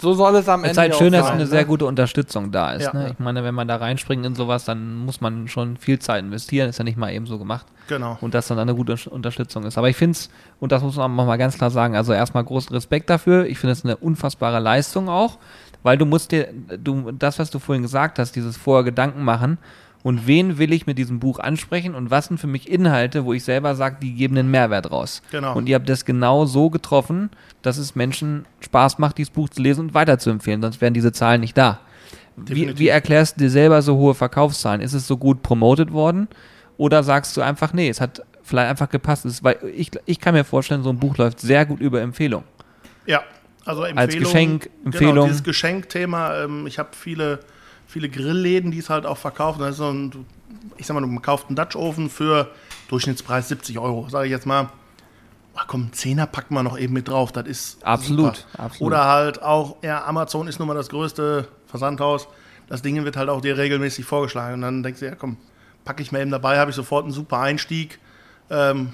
So 0.00 0.12
soll 0.14 0.34
es 0.36 0.48
am 0.48 0.64
Es 0.64 0.70
Ende 0.70 0.72
ist 0.72 0.78
halt 0.78 0.94
schön, 0.96 1.12
dass 1.12 1.22
sein, 1.26 1.34
eine 1.34 1.44
ne? 1.44 1.48
sehr 1.48 1.64
gute 1.64 1.86
Unterstützung 1.86 2.50
da 2.50 2.72
ist. 2.72 2.82
Ja. 2.84 2.92
Ne? 2.92 3.10
Ich 3.12 3.18
meine, 3.20 3.44
wenn 3.44 3.54
man 3.54 3.68
da 3.68 3.76
reinspringt 3.76 4.26
in 4.26 4.34
sowas, 4.34 4.64
dann 4.64 4.96
muss 4.96 5.20
man 5.20 5.46
schon 5.48 5.76
viel 5.76 5.98
Zeit 6.00 6.24
investieren. 6.24 6.68
Ist 6.68 6.78
ja 6.78 6.84
nicht 6.84 6.96
mal 6.98 7.12
eben 7.12 7.26
so 7.26 7.38
gemacht. 7.38 7.66
genau. 7.88 8.18
Und 8.20 8.34
dass 8.34 8.48
dann 8.48 8.58
eine 8.58 8.74
gute 8.74 8.96
Unterstützung 9.10 9.62
ist. 9.64 9.78
Aber 9.78 9.88
ich 9.88 9.96
finde 9.96 10.12
es, 10.16 10.28
und 10.60 10.72
das 10.72 10.82
muss 10.82 10.96
man 10.96 11.18
auch 11.18 11.24
mal 11.26 11.36
ganz 11.38 11.56
klar 11.56 11.70
sagen, 11.70 11.94
also 11.94 12.12
erstmal 12.12 12.42
großen 12.42 12.74
Respekt 12.74 13.08
dafür. 13.08 13.46
Ich 13.46 13.58
finde 13.58 13.72
es 13.74 13.84
eine 13.84 13.96
unfassbare 13.96 14.58
Leistung 14.58 15.08
auch, 15.08 15.38
weil 15.82 15.98
du 15.98 16.06
musst 16.06 16.32
dir, 16.32 16.48
du, 16.78 17.12
das, 17.12 17.38
was 17.38 17.50
du 17.50 17.58
vorhin 17.58 17.82
gesagt 17.82 18.18
hast, 18.18 18.36
dieses 18.36 18.56
vorher 18.56 18.84
Gedanken 18.84 19.22
machen 19.24 19.58
und 20.02 20.26
wen 20.26 20.58
will 20.58 20.72
ich 20.72 20.86
mit 20.86 20.98
diesem 20.98 21.20
Buch 21.20 21.38
ansprechen 21.38 21.94
und 21.94 22.10
was 22.10 22.26
sind 22.26 22.38
für 22.38 22.46
mich 22.46 22.68
Inhalte, 22.68 23.24
wo 23.24 23.32
ich 23.32 23.44
selber 23.44 23.74
sage, 23.74 23.96
die 24.02 24.14
geben 24.14 24.36
einen 24.36 24.50
Mehrwert 24.50 24.90
raus. 24.90 25.22
Genau. 25.30 25.54
Und 25.56 25.68
ihr 25.68 25.76
habt 25.76 25.88
das 25.88 26.04
genau 26.04 26.44
so 26.44 26.70
getroffen, 26.70 27.30
dass 27.62 27.78
es 27.78 27.94
Menschen 27.94 28.46
Spaß 28.60 28.98
macht, 28.98 29.18
dieses 29.18 29.30
Buch 29.30 29.48
zu 29.48 29.62
lesen 29.62 29.80
und 29.86 29.94
weiterzuempfehlen, 29.94 30.62
sonst 30.62 30.80
wären 30.80 30.94
diese 30.94 31.12
Zahlen 31.12 31.40
nicht 31.40 31.56
da. 31.56 31.80
Wie, 32.36 32.78
wie 32.78 32.88
erklärst 32.88 33.36
du 33.36 33.44
dir 33.44 33.50
selber 33.50 33.82
so 33.82 33.96
hohe 33.96 34.14
Verkaufszahlen? 34.14 34.80
Ist 34.80 34.94
es 34.94 35.06
so 35.06 35.16
gut 35.16 35.42
promotet 35.42 35.92
worden? 35.92 36.28
Oder 36.78 37.02
sagst 37.02 37.36
du 37.36 37.42
einfach, 37.42 37.74
nee, 37.74 37.88
es 37.88 38.00
hat 38.00 38.22
vielleicht 38.42 38.70
einfach 38.70 38.88
gepasst? 38.88 39.26
Ist, 39.26 39.44
weil 39.44 39.58
ich, 39.76 39.90
ich 40.06 40.18
kann 40.18 40.34
mir 40.34 40.44
vorstellen, 40.44 40.82
so 40.82 40.90
ein 40.90 40.98
Buch 40.98 41.18
läuft 41.18 41.40
sehr 41.40 41.66
gut 41.66 41.80
über 41.80 42.00
Empfehlung. 42.00 42.44
Ja, 43.06 43.22
also 43.64 43.82
Empfehlung. 43.84 43.98
Als 43.98 44.14
Geschenk, 44.16 44.62
Genau, 44.64 44.84
Empfehlung. 44.86 45.26
dieses 45.28 45.42
Geschenkthema. 45.42 46.42
Ähm, 46.44 46.66
ich 46.66 46.78
habe 46.78 46.90
viele, 46.92 47.40
viele 47.86 48.08
Grillläden, 48.08 48.70
die 48.70 48.78
es 48.78 48.90
halt 48.90 49.06
auch 49.06 49.18
verkaufen. 49.18 49.60
Das 49.60 49.72
ist 49.72 49.76
so 49.78 49.90
ein, 49.90 50.26
ich 50.76 50.86
sag 50.86 50.94
mal, 50.94 51.00
du 51.00 51.20
kaufst 51.20 51.46
einen 51.48 51.56
Dutch 51.56 51.76
Oven 51.76 52.10
für 52.10 52.48
Durchschnittspreis 52.88 53.48
70 53.48 53.78
Euro. 53.78 54.08
Sage 54.08 54.26
ich 54.26 54.30
jetzt 54.32 54.46
mal, 54.46 54.68
ach 55.54 55.66
komm, 55.66 55.82
einen 55.82 55.92
Zehner 55.92 56.26
packen 56.26 56.54
wir 56.54 56.62
noch 56.62 56.78
eben 56.78 56.92
mit 56.92 57.08
drauf. 57.08 57.32
Das 57.32 57.46
ist 57.46 57.84
Absolut, 57.84 58.46
absolut. 58.56 58.80
Oder 58.92 59.06
halt 59.06 59.42
auch, 59.42 59.76
ja, 59.82 60.04
Amazon 60.04 60.48
ist 60.48 60.58
nun 60.58 60.68
mal 60.68 60.74
das 60.74 60.88
größte 60.88 61.48
Versandhaus. 61.66 62.28
Das 62.68 62.82
Ding 62.82 63.02
wird 63.04 63.16
halt 63.16 63.28
auch 63.28 63.40
dir 63.40 63.58
regelmäßig 63.58 64.04
vorgeschlagen. 64.04 64.54
Und 64.54 64.60
dann 64.62 64.82
denkst 64.82 65.00
du, 65.00 65.06
ja 65.06 65.14
komm, 65.14 65.36
packe 65.84 66.02
ich 66.02 66.10
mir 66.12 66.20
eben 66.20 66.30
dabei, 66.30 66.58
habe 66.58 66.70
ich 66.70 66.76
sofort 66.76 67.04
einen 67.04 67.12
super 67.12 67.38
Einstieg. 67.40 67.98
Ähm, 68.50 68.92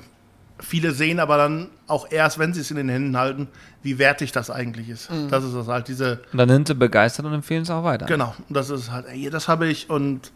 viele 0.61 0.92
sehen 0.92 1.21
aber 1.21 1.37
dann 1.37 1.68
auch 1.87 2.11
erst, 2.11 2.38
wenn 2.38 2.53
sie 2.55 2.61
es 2.61 2.71
in 2.71 2.77
den 2.77 2.88
Händen 2.88 3.16
halten, 3.16 3.49
wie 3.83 3.99
wertig 3.99 4.33
das 4.33 4.51
eigentlich 4.51 4.88
ist. 4.88 5.09
Das 5.31 5.44
ist 5.44 5.55
das 5.55 5.68
halt, 5.68 5.88
diese, 5.88 6.21
Und 6.33 6.38
dann 6.38 6.49
sind 6.49 6.68
sie 6.68 6.75
begeistert 6.75 7.27
und 7.27 7.33
empfehlen 7.35 7.62
es 7.62 7.71
auch 7.71 7.85
weiter. 7.85 8.07
genau, 8.07 8.35
das 8.49 8.71
ist 8.71 8.90
halt, 8.90 9.07
ey, 9.07 9.31
das 9.31 9.49
habe 9.49 9.66
ich 9.68 9.88
und 9.88 10.33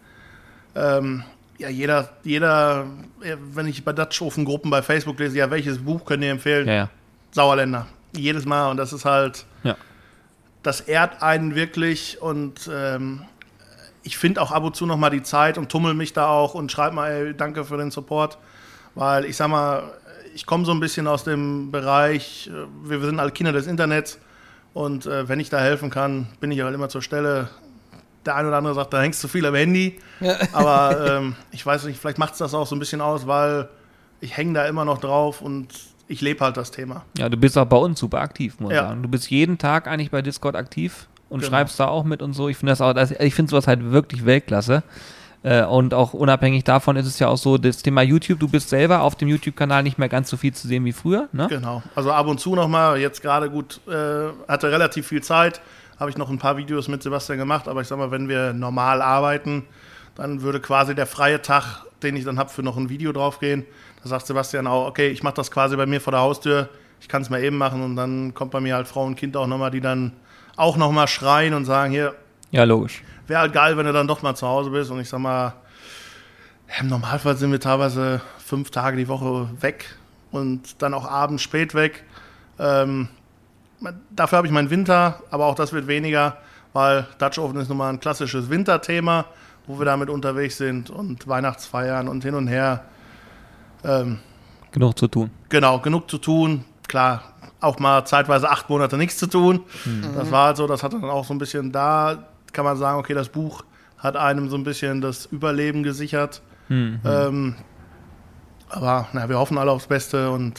ähm, 0.75 1.23
ja, 1.59 1.69
jeder, 1.69 2.09
jeder, 2.25 2.87
wenn 3.53 3.67
ich 3.67 3.85
bei 3.85 3.93
Dutch 3.93 4.21
Ofen 4.23 4.45
Gruppen 4.45 4.71
bei 4.71 4.83
Facebook 4.83 5.19
lese, 5.19 5.37
ja, 5.39 5.51
welches 5.51 5.79
Buch 5.79 6.05
könnt 6.05 6.25
ihr 6.25 6.31
empfehlen? 6.31 6.67
Ja, 6.67 6.75
ja. 6.75 6.89
Sauerländer. 7.33 7.87
Jedes 8.17 8.45
Mal. 8.47 8.71
Und 8.71 8.79
das 8.79 8.93
ist 8.93 9.05
halt, 9.05 9.45
Ja. 9.63 9.77
das 10.63 10.81
ehrt 10.81 11.23
einen 11.23 11.55
wirklich. 11.55 12.21
Und 12.21 12.69
ähm, 12.73 13.23
ich 14.03 14.17
finde 14.19 14.41
auch 14.43 14.51
ab 14.51 14.65
und 14.65 14.75
zu 14.77 14.87
noch 14.87 14.97
mal 14.97 15.11
die 15.11 15.23
Zeit 15.23 15.57
und 15.57 15.69
tummel 15.71 15.95
mich 15.95 16.13
da 16.13 16.27
auch 16.27 16.55
und 16.55 16.73
schreibe 16.73 16.97
mal, 16.97 17.11
ey, 17.13 17.35
danke 17.35 17.65
für 17.65 17.77
den 17.77 17.91
Support. 17.91 18.39
Weil 18.95 19.25
ich 19.25 19.37
sag 19.37 19.49
mal, 19.49 19.85
ich 20.35 20.47
komme 20.47 20.65
so 20.65 20.73
ein 20.73 20.81
bisschen 20.81 21.07
aus 21.07 21.25
dem 21.25 21.71
Bereich, 21.71 22.51
äh, 22.53 22.89
wir 22.89 23.01
sind 23.01 23.21
alle 23.21 23.31
Kinder 23.31 23.53
des 23.53 23.67
Internets. 23.67 24.19
Und 24.75 25.05
äh, 25.07 25.29
wenn 25.29 25.39
ich 25.41 25.51
da 25.51 25.61
helfen 25.61 25.91
kann, 25.91 26.29
bin 26.41 26.51
ich 26.51 26.61
halt 26.63 26.75
immer 26.75 26.89
zur 26.89 27.03
Stelle. 27.03 27.49
Der 28.25 28.37
eine 28.37 28.49
oder 28.49 28.57
andere 28.59 28.75
sagt, 28.75 28.93
da 28.95 29.03
hängst 29.03 29.23
du 29.23 29.29
viel 29.29 29.45
am 29.45 29.55
Handy. 29.55 29.99
Ja. 30.21 30.37
Aber 30.53 31.19
ähm, 31.19 31.37
ich 31.51 31.65
weiß 31.67 31.85
nicht, 31.85 31.99
vielleicht 32.01 32.19
macht 32.19 32.33
es 32.35 32.39
das 32.39 32.55
auch 32.55 32.67
so 32.67 32.75
ein 32.77 32.79
bisschen 32.79 33.01
aus, 33.01 33.27
weil 33.27 33.69
ich 34.21 34.37
hänge 34.37 34.55
da 34.55 34.65
immer 34.67 34.85
noch 34.85 34.99
drauf 34.99 35.43
und 35.43 35.69
ich 36.09 36.21
lebe 36.21 36.43
halt 36.45 36.57
das 36.57 36.71
Thema. 36.71 37.05
Ja, 37.19 37.29
du 37.29 37.37
bist 37.37 37.59
auch 37.59 37.67
bei 37.67 37.77
uns 37.77 37.99
super 37.99 38.21
aktiv, 38.21 38.61
muss 38.61 38.71
ich 38.71 38.77
Ja. 38.77 38.89
sagen. 38.89 39.03
Du 39.03 39.09
bist 39.09 39.29
jeden 39.31 39.59
Tag 39.59 39.89
eigentlich 39.89 40.11
bei 40.11 40.23
Discord 40.23 40.55
aktiv 40.57 41.09
und 41.29 41.41
Genau. 41.41 41.51
schreibst 41.51 41.79
da 41.81 41.89
auch 41.89 42.05
mit 42.05 42.23
und 42.23 42.33
so. 42.33 42.49
Ich 42.49 42.57
finde 42.57 42.73
das 42.73 42.81
auch, 42.81 42.93
das, 42.95 43.11
ich 43.11 43.35
finde 43.35 43.51
sowas 43.51 43.67
halt 43.67 43.91
wirklich 43.91 44.25
Weltklasse. 44.25 44.85
Äh, 45.45 45.65
und 45.65 45.93
auch 45.93 46.15
unabhängig 46.15 46.65
davon 46.65 46.97
ist 46.97 47.07
es 47.07 47.19
ja 47.19 47.29
auch 47.29 47.37
so, 47.37 47.59
das 47.59 47.79
Thema 47.79 48.03
YouTube, 48.03 48.39
du 48.39 48.49
bist 48.49 48.69
selber 48.69 49.03
auf 49.03 49.17
dem 49.17 49.29
YouTube-Kanal 49.29 49.83
nicht 49.83 49.99
mehr 49.99 50.09
ganz 50.09 50.31
so 50.31 50.37
viel 50.37 50.55
zu 50.55 50.69
sehen 50.69 50.85
wie 50.85 50.93
früher, 50.93 51.29
ne? 51.33 51.49
Genau. 51.49 51.83
Also 51.95 52.13
ab 52.13 52.27
und 52.29 52.39
zu 52.39 52.55
nochmal, 52.55 52.99
jetzt 52.99 53.23
gerade 53.23 53.51
gut, 53.51 53.81
äh, 53.89 54.29
hatte 54.47 54.71
relativ 54.71 55.09
viel 55.09 55.23
Zeit, 55.23 55.61
habe 55.99 56.11
ich 56.11 56.17
noch 56.17 56.31
ein 56.31 56.39
paar 56.39 56.57
Videos 56.57 56.87
mit 56.87 57.03
Sebastian 57.03 57.39
gemacht, 57.39 57.67
aber 57.67 57.81
ich 57.81 57.89
sag 57.89 57.99
mal, 57.99 58.13
wenn 58.13 58.29
wir 58.29 58.53
normal 58.53 59.03
arbeiten, 59.03 59.65
dann 60.15 60.43
würde 60.43 60.61
quasi 60.61 60.95
der 60.95 61.07
freie 61.07 61.43
Tag, 61.43 61.87
den 62.03 62.15
ich 62.15 62.25
dann 62.25 62.39
habe, 62.39 62.51
für 62.51 62.63
noch 62.63 62.77
ein 62.77 62.89
Video 62.89 63.13
draufgehen. 63.13 63.65
Da 64.03 64.09
sagt 64.09 64.27
Sebastian 64.27 64.67
auch, 64.69 64.87
okay, 64.87 65.09
ich 65.09 65.23
mache 65.25 65.35
das 65.35 65.51
quasi 65.51 65.77
bei 65.77 65.87
mir 65.87 66.01
vor 66.01 66.13
der 66.13 66.21
Haustür, 66.21 66.69
ich 67.01 67.09
kann 67.09 67.23
es 67.23 67.31
mal 67.31 67.43
eben 67.43 67.59
machen 67.59 67.83
und 67.83 67.97
dann 67.97 68.33
kommt 68.33 68.53
bei 68.53 68.61
mir 68.61 68.77
halt 68.77 68.87
Frau 68.87 69.05
und 69.05 69.17
Kind 69.17 69.37
auch 69.37 69.49
nochmal, 69.49 69.73
die 69.73 69.81
dann 69.81 70.13
auch 70.55 70.77
nochmal 70.77 71.09
schreien 71.09 71.55
und 71.55 71.65
sagen, 71.65 71.91
hier, 71.91 72.15
Ja, 72.53 72.63
logisch. 72.63 73.03
Wäre 73.33 73.41
halt 73.41 73.55
geil, 73.55 73.79
wenn 73.79 73.87
du 73.87 73.95
dann 73.95 74.07
doch 74.07 74.21
mal 74.21 74.35
zu 74.35 74.47
Hause 74.47 74.69
bist. 74.69 74.91
Und 74.91 75.01
ich 75.01 75.09
sag 75.09 75.19
mal, 75.19 75.55
im 76.81 76.89
Normalfall 76.89 77.35
sind 77.35 77.51
wir 77.51 77.61
teilweise 77.61 78.21
fünf 78.39 78.71
Tage 78.71 78.99
die 78.99 79.09
Woche 79.09 79.49
weg 79.63 79.87
und 80.33 80.83
dann 80.83 80.93
auch 80.93 81.11
abends 81.11 81.43
spät 81.43 81.75
weg. 81.75 82.05
Ähm, 82.59 83.09
dafür 84.11 84.37
habe 84.37 84.47
ich 84.47 84.53
meinen 84.53 84.69
Winter, 84.69 85.23
aber 85.31 85.47
auch 85.47 85.55
das 85.55 85.73
wird 85.73 85.87
weniger, 85.87 86.37
weil 86.75 87.07
Dutch 87.19 87.39
Oven 87.39 87.59
ist 87.59 87.69
nun 87.71 87.79
mal 87.79 87.89
ein 87.89 88.01
klassisches 88.01 88.51
Winterthema, 88.51 89.25
wo 89.67 89.79
wir 89.79 89.87
damit 89.87 90.11
unterwegs 90.11 90.59
sind 90.59 90.91
und 90.91 91.27
Weihnachtsfeiern 91.27 92.09
und 92.09 92.23
hin 92.25 92.35
und 92.35 92.49
her. 92.49 92.85
Ähm, 93.83 94.19
Genug 94.73 94.99
zu 94.99 95.09
tun. 95.09 95.31
genau, 95.49 95.79
genug 95.79 96.11
zu 96.11 96.19
tun. 96.19 96.65
Klar, 96.87 97.23
auch 97.61 97.79
mal 97.79 98.05
zeitweise 98.05 98.51
acht 98.51 98.69
Monate 98.69 98.99
nichts 98.99 99.17
zu 99.17 99.27
tun. 99.27 99.61
Das 100.15 100.31
war 100.31 100.49
halt 100.49 100.59
so, 100.59 100.67
das 100.67 100.83
hat 100.83 100.93
dann 100.93 101.05
auch 101.05 101.25
so 101.25 101.33
ein 101.33 101.39
bisschen 101.39 101.73
da, 101.73 102.29
kann 102.53 102.65
man 102.65 102.77
sagen, 102.77 102.99
okay, 102.99 103.15
das 103.15 103.29
Buch 103.29 103.65
hat 103.99 104.17
einem 104.17 104.49
so 104.49 104.57
ein 104.57 104.65
bisschen 104.65 105.01
das 105.01 105.27
Überleben 105.27 105.83
gesichert. 105.83 106.43
Ähm, 106.71 107.55
aber 108.71 109.09
na, 109.13 109.29
wir 109.29 109.39
hoffen 109.39 109.59
alle 109.59 109.71
aufs 109.71 109.87
Beste 109.87 110.31
und 110.31 110.59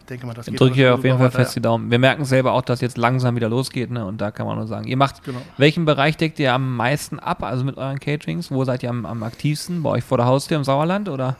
ich 0.00 0.06
denke 0.06 0.26
mal, 0.26 0.32
das 0.34 0.46
geht 0.46 0.58
drücke 0.58 0.80
ich 0.80 0.86
alles 0.86 0.98
auf 0.98 1.04
jeden 1.04 1.18
Fall 1.18 1.26
weiter, 1.26 1.38
fest 1.38 1.54
die 1.56 1.60
Daumen. 1.60 1.90
Wir 1.90 1.98
merken 1.98 2.24
selber 2.24 2.52
auch, 2.52 2.62
dass 2.62 2.80
jetzt 2.80 2.96
langsam 2.96 3.36
wieder 3.36 3.48
losgeht, 3.48 3.90
ne? 3.90 4.04
Und 4.06 4.20
da 4.20 4.30
kann 4.30 4.46
man 4.46 4.56
nur 4.56 4.66
sagen, 4.66 4.86
ihr 4.88 4.96
macht, 4.96 5.22
Genau. 5.24 5.40
welchen 5.58 5.84
Bereich 5.84 6.16
deckt 6.16 6.38
ihr 6.38 6.52
am 6.54 6.76
meisten 6.76 7.18
ab, 7.20 7.42
also 7.42 7.62
mit 7.64 7.76
euren 7.76 8.00
Caterings? 8.00 8.50
Wo 8.50 8.64
seid 8.64 8.82
ihr 8.82 8.90
am, 8.90 9.04
am 9.06 9.22
aktivsten? 9.22 9.82
Bei 9.82 9.90
euch 9.90 10.04
vor 10.04 10.16
der 10.18 10.26
Haustür 10.26 10.56
im 10.56 10.64
Sauerland 10.64 11.08
oder? 11.08 11.36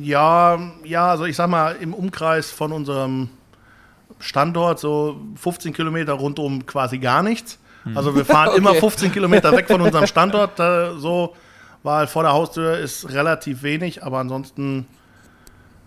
Ja, 0.00 0.58
ja, 0.84 1.10
also 1.10 1.24
ich 1.24 1.34
sag 1.34 1.48
mal, 1.48 1.74
im 1.80 1.92
Umkreis 1.94 2.50
von 2.50 2.70
unserem 2.70 3.30
Standort, 4.20 4.78
so 4.78 5.20
15 5.36 5.72
Kilometer 5.72 6.12
rundum 6.12 6.66
quasi 6.66 6.98
gar 6.98 7.22
nichts. 7.22 7.58
Also 7.94 8.14
wir 8.14 8.24
fahren 8.24 8.50
immer 8.56 8.70
Okay. 8.70 8.80
15 8.80 9.12
Kilometer 9.12 9.52
weg 9.52 9.66
von 9.68 9.80
unserem 9.80 10.06
Standort, 10.14 10.58
äh, 10.60 10.94
so, 10.98 11.34
weil 11.82 12.06
vor 12.06 12.22
der 12.22 12.32
Haustür 12.32 12.78
ist 12.78 13.10
relativ 13.12 13.62
wenig, 13.62 14.02
aber 14.04 14.18
ansonsten 14.18 14.86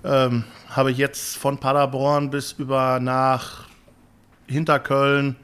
ähm, 0.04 0.44
habe 0.70 0.92
ich 0.92 0.98
jetzt 0.98 1.38
von 1.38 1.58
Paderborn 1.58 2.30
bis 2.30 2.52
über 2.54 3.00
nach 3.00 3.66
Hinterköln, 4.48 5.36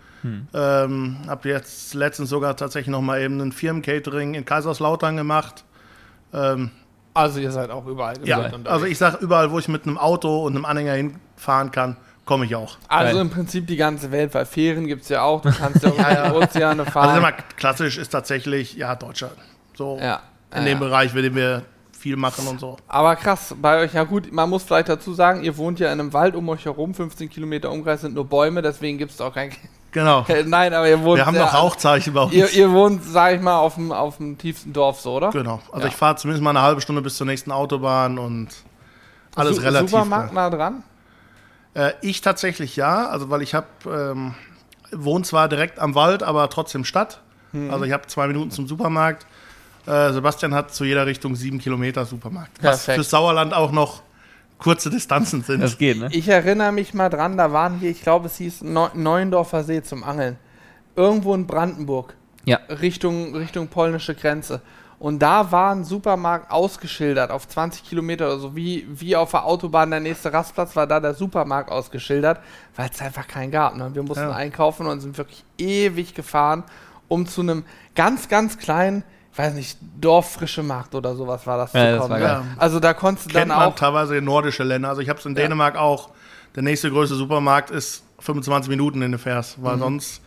ähm, 0.54 1.18
habe 1.28 1.50
jetzt 1.50 1.96
letztens 1.96 2.30
sogar 2.30 2.56
tatsächlich 2.56 2.92
noch 2.92 3.02
mal 3.02 3.20
eben 3.22 3.40
ein 3.42 3.52
Firmencatering 3.52 4.36
in 4.36 4.46
Kaiserslautern 4.46 5.18
gemacht. 5.18 5.64
Ähm, 6.32 6.70
Also 7.16 7.40
ihr 7.40 7.52
seid 7.52 7.72
auch 7.72 7.88
überall 7.88 8.16
ja, 8.24 8.52
also 8.66 8.86
ich 8.86 9.00
sag 9.00 9.20
überall, 9.22 9.50
wo 9.52 9.58
ich 9.58 9.68
mit 9.68 9.88
einem 9.88 9.98
Auto 9.98 10.46
und 10.46 10.56
einem 10.56 10.66
Anhänger 10.66 10.94
hinfahren 10.94 11.72
kann, 11.72 11.98
komme 12.26 12.46
ich 12.46 12.56
auch. 12.56 12.78
Also 12.88 13.14
Geil. 13.14 13.22
im 13.22 13.30
Prinzip 13.30 13.68
die 13.68 13.78
ganze 13.78 14.12
Welt, 14.12 14.34
weil 14.34 14.46
Fähren 14.46 14.88
gibt 14.88 15.04
es 15.04 15.10
ja 15.10 15.24
auch. 15.24 15.42
Du 15.42 15.52
kannst 15.58 15.84
ja 15.84 15.90
auch 15.90 15.96
über 15.96 16.30
die 16.40 16.46
Ozeane 16.46 16.82
Also 16.84 16.92
fahren. 16.92 17.18
immer 17.18 17.32
klassisch 17.32 17.98
ist 17.98 18.10
tatsächlich, 18.10 18.76
ja, 18.76 18.96
Deutschland. 18.96 19.34
So 19.76 19.98
ja, 20.02 20.22
in 20.52 20.60
ja, 20.60 20.66
dem 20.66 20.80
ja. 20.82 20.88
Bereich, 20.88 21.16
in 21.16 21.24
dem 21.24 21.36
wir 21.36 21.64
viel 21.98 22.16
machen 22.16 22.48
und 22.48 22.60
so. 22.60 22.78
Aber 22.88 23.16
krass, 23.16 23.54
bei 23.62 23.80
euch, 23.82 23.94
ja 23.94 24.04
gut, 24.06 24.32
man 24.32 24.50
muss 24.50 24.64
vielleicht 24.64 24.90
dazu 24.90 25.14
sagen, 25.14 25.44
ihr 25.44 25.56
wohnt 25.58 25.80
ja 25.80 25.92
in 25.94 26.00
einem 26.00 26.14
Wald 26.14 26.36
um 26.36 26.50
euch 26.50 26.66
herum, 26.66 26.96
15 26.96 27.30
Kilometer 27.30 27.70
Umkreis 27.72 28.02
sind 28.02 28.16
nur 28.16 28.26
Bäume, 28.26 28.62
deswegen 28.64 28.98
gibt 28.98 29.12
es 29.12 29.22
auch 29.22 29.34
kein... 29.34 29.52
Genau. 29.92 30.26
Nein, 30.46 30.74
aber 30.74 30.90
ihr 30.90 31.04
wohnt... 31.04 31.18
Wir 31.18 31.26
haben 31.28 31.38
noch 31.38 31.54
Rauchzeichen 31.54 32.14
bei 32.14 32.22
uns. 32.24 32.34
Ihr, 32.34 32.50
ihr 32.54 32.72
wohnt, 32.72 33.04
sag 33.04 33.36
ich 33.36 33.42
mal, 33.42 33.60
auf 33.60 33.76
dem, 33.76 33.92
auf 33.92 34.18
dem 34.18 34.38
tiefsten 34.38 34.74
Dorf 34.74 35.00
so, 35.00 35.16
oder? 35.18 35.30
genau. 35.30 35.60
Also 35.72 35.82
Ja. 35.86 35.88
ich 35.90 35.96
fahre 35.96 36.16
zumindest 36.16 36.44
mal 36.44 36.52
eine 36.52 36.62
halbe 36.62 36.82
Stunde 36.82 37.02
bis 37.04 37.18
zur 37.18 37.28
nächsten 37.28 37.52
Autobahn 37.52 38.18
und 38.18 38.48
alles 39.36 39.58
Su- 39.58 39.62
relativ. 39.62 39.92
Supermarkt 39.92 40.34
nah 40.34 40.50
dran? 40.50 40.84
Äh, 41.74 41.92
ich 42.02 42.22
tatsächlich 42.22 42.76
ja, 42.76 43.08
also 43.08 43.30
weil 43.30 43.42
ich 43.42 43.54
habe 43.54 43.68
ähm, 43.86 44.34
wohne 44.92 45.24
zwar 45.24 45.50
direkt 45.50 45.80
am 45.80 45.96
Wald, 45.96 46.24
aber 46.24 46.50
trotzdem 46.50 46.86
Stadt. 46.86 47.22
Mhm. 47.52 47.72
Also 47.72 47.86
ich 47.86 47.92
habe 47.92 48.08
zwei 48.08 48.28
Minuten 48.28 48.52
zum 48.52 48.68
Supermarkt. 48.68 49.26
Äh, 49.88 50.14
Sebastian 50.14 50.54
hat 50.54 50.74
zu 50.74 50.84
jeder 50.84 51.06
Richtung 51.06 51.36
sieben 51.36 51.60
Kilometer 51.60 52.06
Supermarkt. 52.06 52.52
Was 52.62 52.86
Perfekt. 52.86 52.96
fürs 52.96 53.10
Sauerland 53.10 53.54
auch 53.54 53.72
noch 53.72 54.04
kurze 54.60 54.90
Distanzen 54.90 55.44
sind. 55.44 55.62
Das 55.62 55.78
geht, 55.78 55.98
ne? 55.98 56.10
Ich 56.12 56.28
erinnere 56.28 56.72
mich 56.72 56.94
mal 56.94 57.10
dran, 57.10 57.36
da 57.36 57.52
waren 57.52 57.82
wir, 57.82 57.90
ich 57.90 58.02
glaube, 58.02 58.28
es 58.28 58.38
hieß 58.38 58.62
Neu 58.62 58.90
Neuendorfer 58.94 59.64
See 59.64 59.82
zum 59.82 60.04
Angeln. 60.04 60.38
Irgendwo 60.96 61.34
in 61.34 61.48
Brandenburg. 61.48 62.14
Ja. 62.46 62.60
Richtung, 62.70 63.36
Richtung 63.36 63.68
polnische 63.68 64.14
Grenze. 64.14 64.62
Und 65.02 65.18
da 65.18 65.52
war 65.52 65.72
ein 65.74 65.84
Supermarkt 65.84 66.52
ausgeschildert 66.52 67.32
auf 67.32 67.48
20 67.48 67.84
Kilometer 67.84 68.28
oder 68.28 68.38
so, 68.38 68.56
wie, 68.56 68.86
wie 68.88 69.16
auf 69.16 69.32
der 69.32 69.46
Autobahn 69.46 69.90
der 69.90 70.00
nächste 70.00 70.32
Rastplatz 70.32 70.76
war 70.76 70.86
da 70.86 71.00
der 71.00 71.16
Supermarkt 71.16 71.72
ausgeschildert, 71.72 72.40
weil 72.76 72.88
es 72.94 73.02
einfach 73.02 73.28
keinen 73.28 73.50
gab. 73.50 73.76
Ne? 73.76 73.90
Wir 73.96 74.04
mussten 74.04 74.26
Ja. 74.26 74.32
einkaufen 74.34 74.86
und 74.86 75.00
sind 75.02 75.18
wirklich 75.18 75.44
ewig 75.58 76.14
gefahren, 76.14 76.64
um 77.08 77.26
zu 77.26 77.42
einem 77.42 77.66
ganz, 77.96 78.30
ganz 78.30 78.60
kleinen, 78.60 79.04
ich 79.34 79.40
weiß 79.40 79.56
nicht, 79.56 79.80
Dorffrische 80.00 80.62
Markt 80.62 80.94
oder 80.94 81.16
sowas 81.16 81.48
war 81.48 81.58
das 81.58 81.74
Ja, 81.74 81.80
zu 81.80 81.92
das 81.94 82.02
kommen. 82.08 82.22
war 82.22 82.44
ne? 82.44 82.48
Also 82.58 82.80
da 82.80 82.94
konntest 82.94 83.26
du 83.26 83.34
Kennt 83.34 83.50
dann 83.50 83.58
man 83.58 83.70
auch. 83.70 83.76
teilweise 83.76 84.18
in 84.18 84.24
nordische 84.26 84.64
Länder. 84.64 84.90
Also 84.90 85.02
ich 85.02 85.10
habe 85.10 85.18
es 85.18 85.26
in 85.26 85.36
Ja. 85.36 85.42
Dänemark 85.42 85.78
auch. 85.78 86.10
Der 86.56 86.62
nächste 86.62 86.92
größte 86.92 87.16
Supermarkt 87.16 87.72
ist 87.72 88.04
25 88.20 88.70
Minuten, 88.70 89.00
den 89.00 89.14
du 89.14 89.18
fährst. 89.18 89.64
Weil 89.64 89.78
Mhm. 89.78 89.80
sonst 89.80 90.22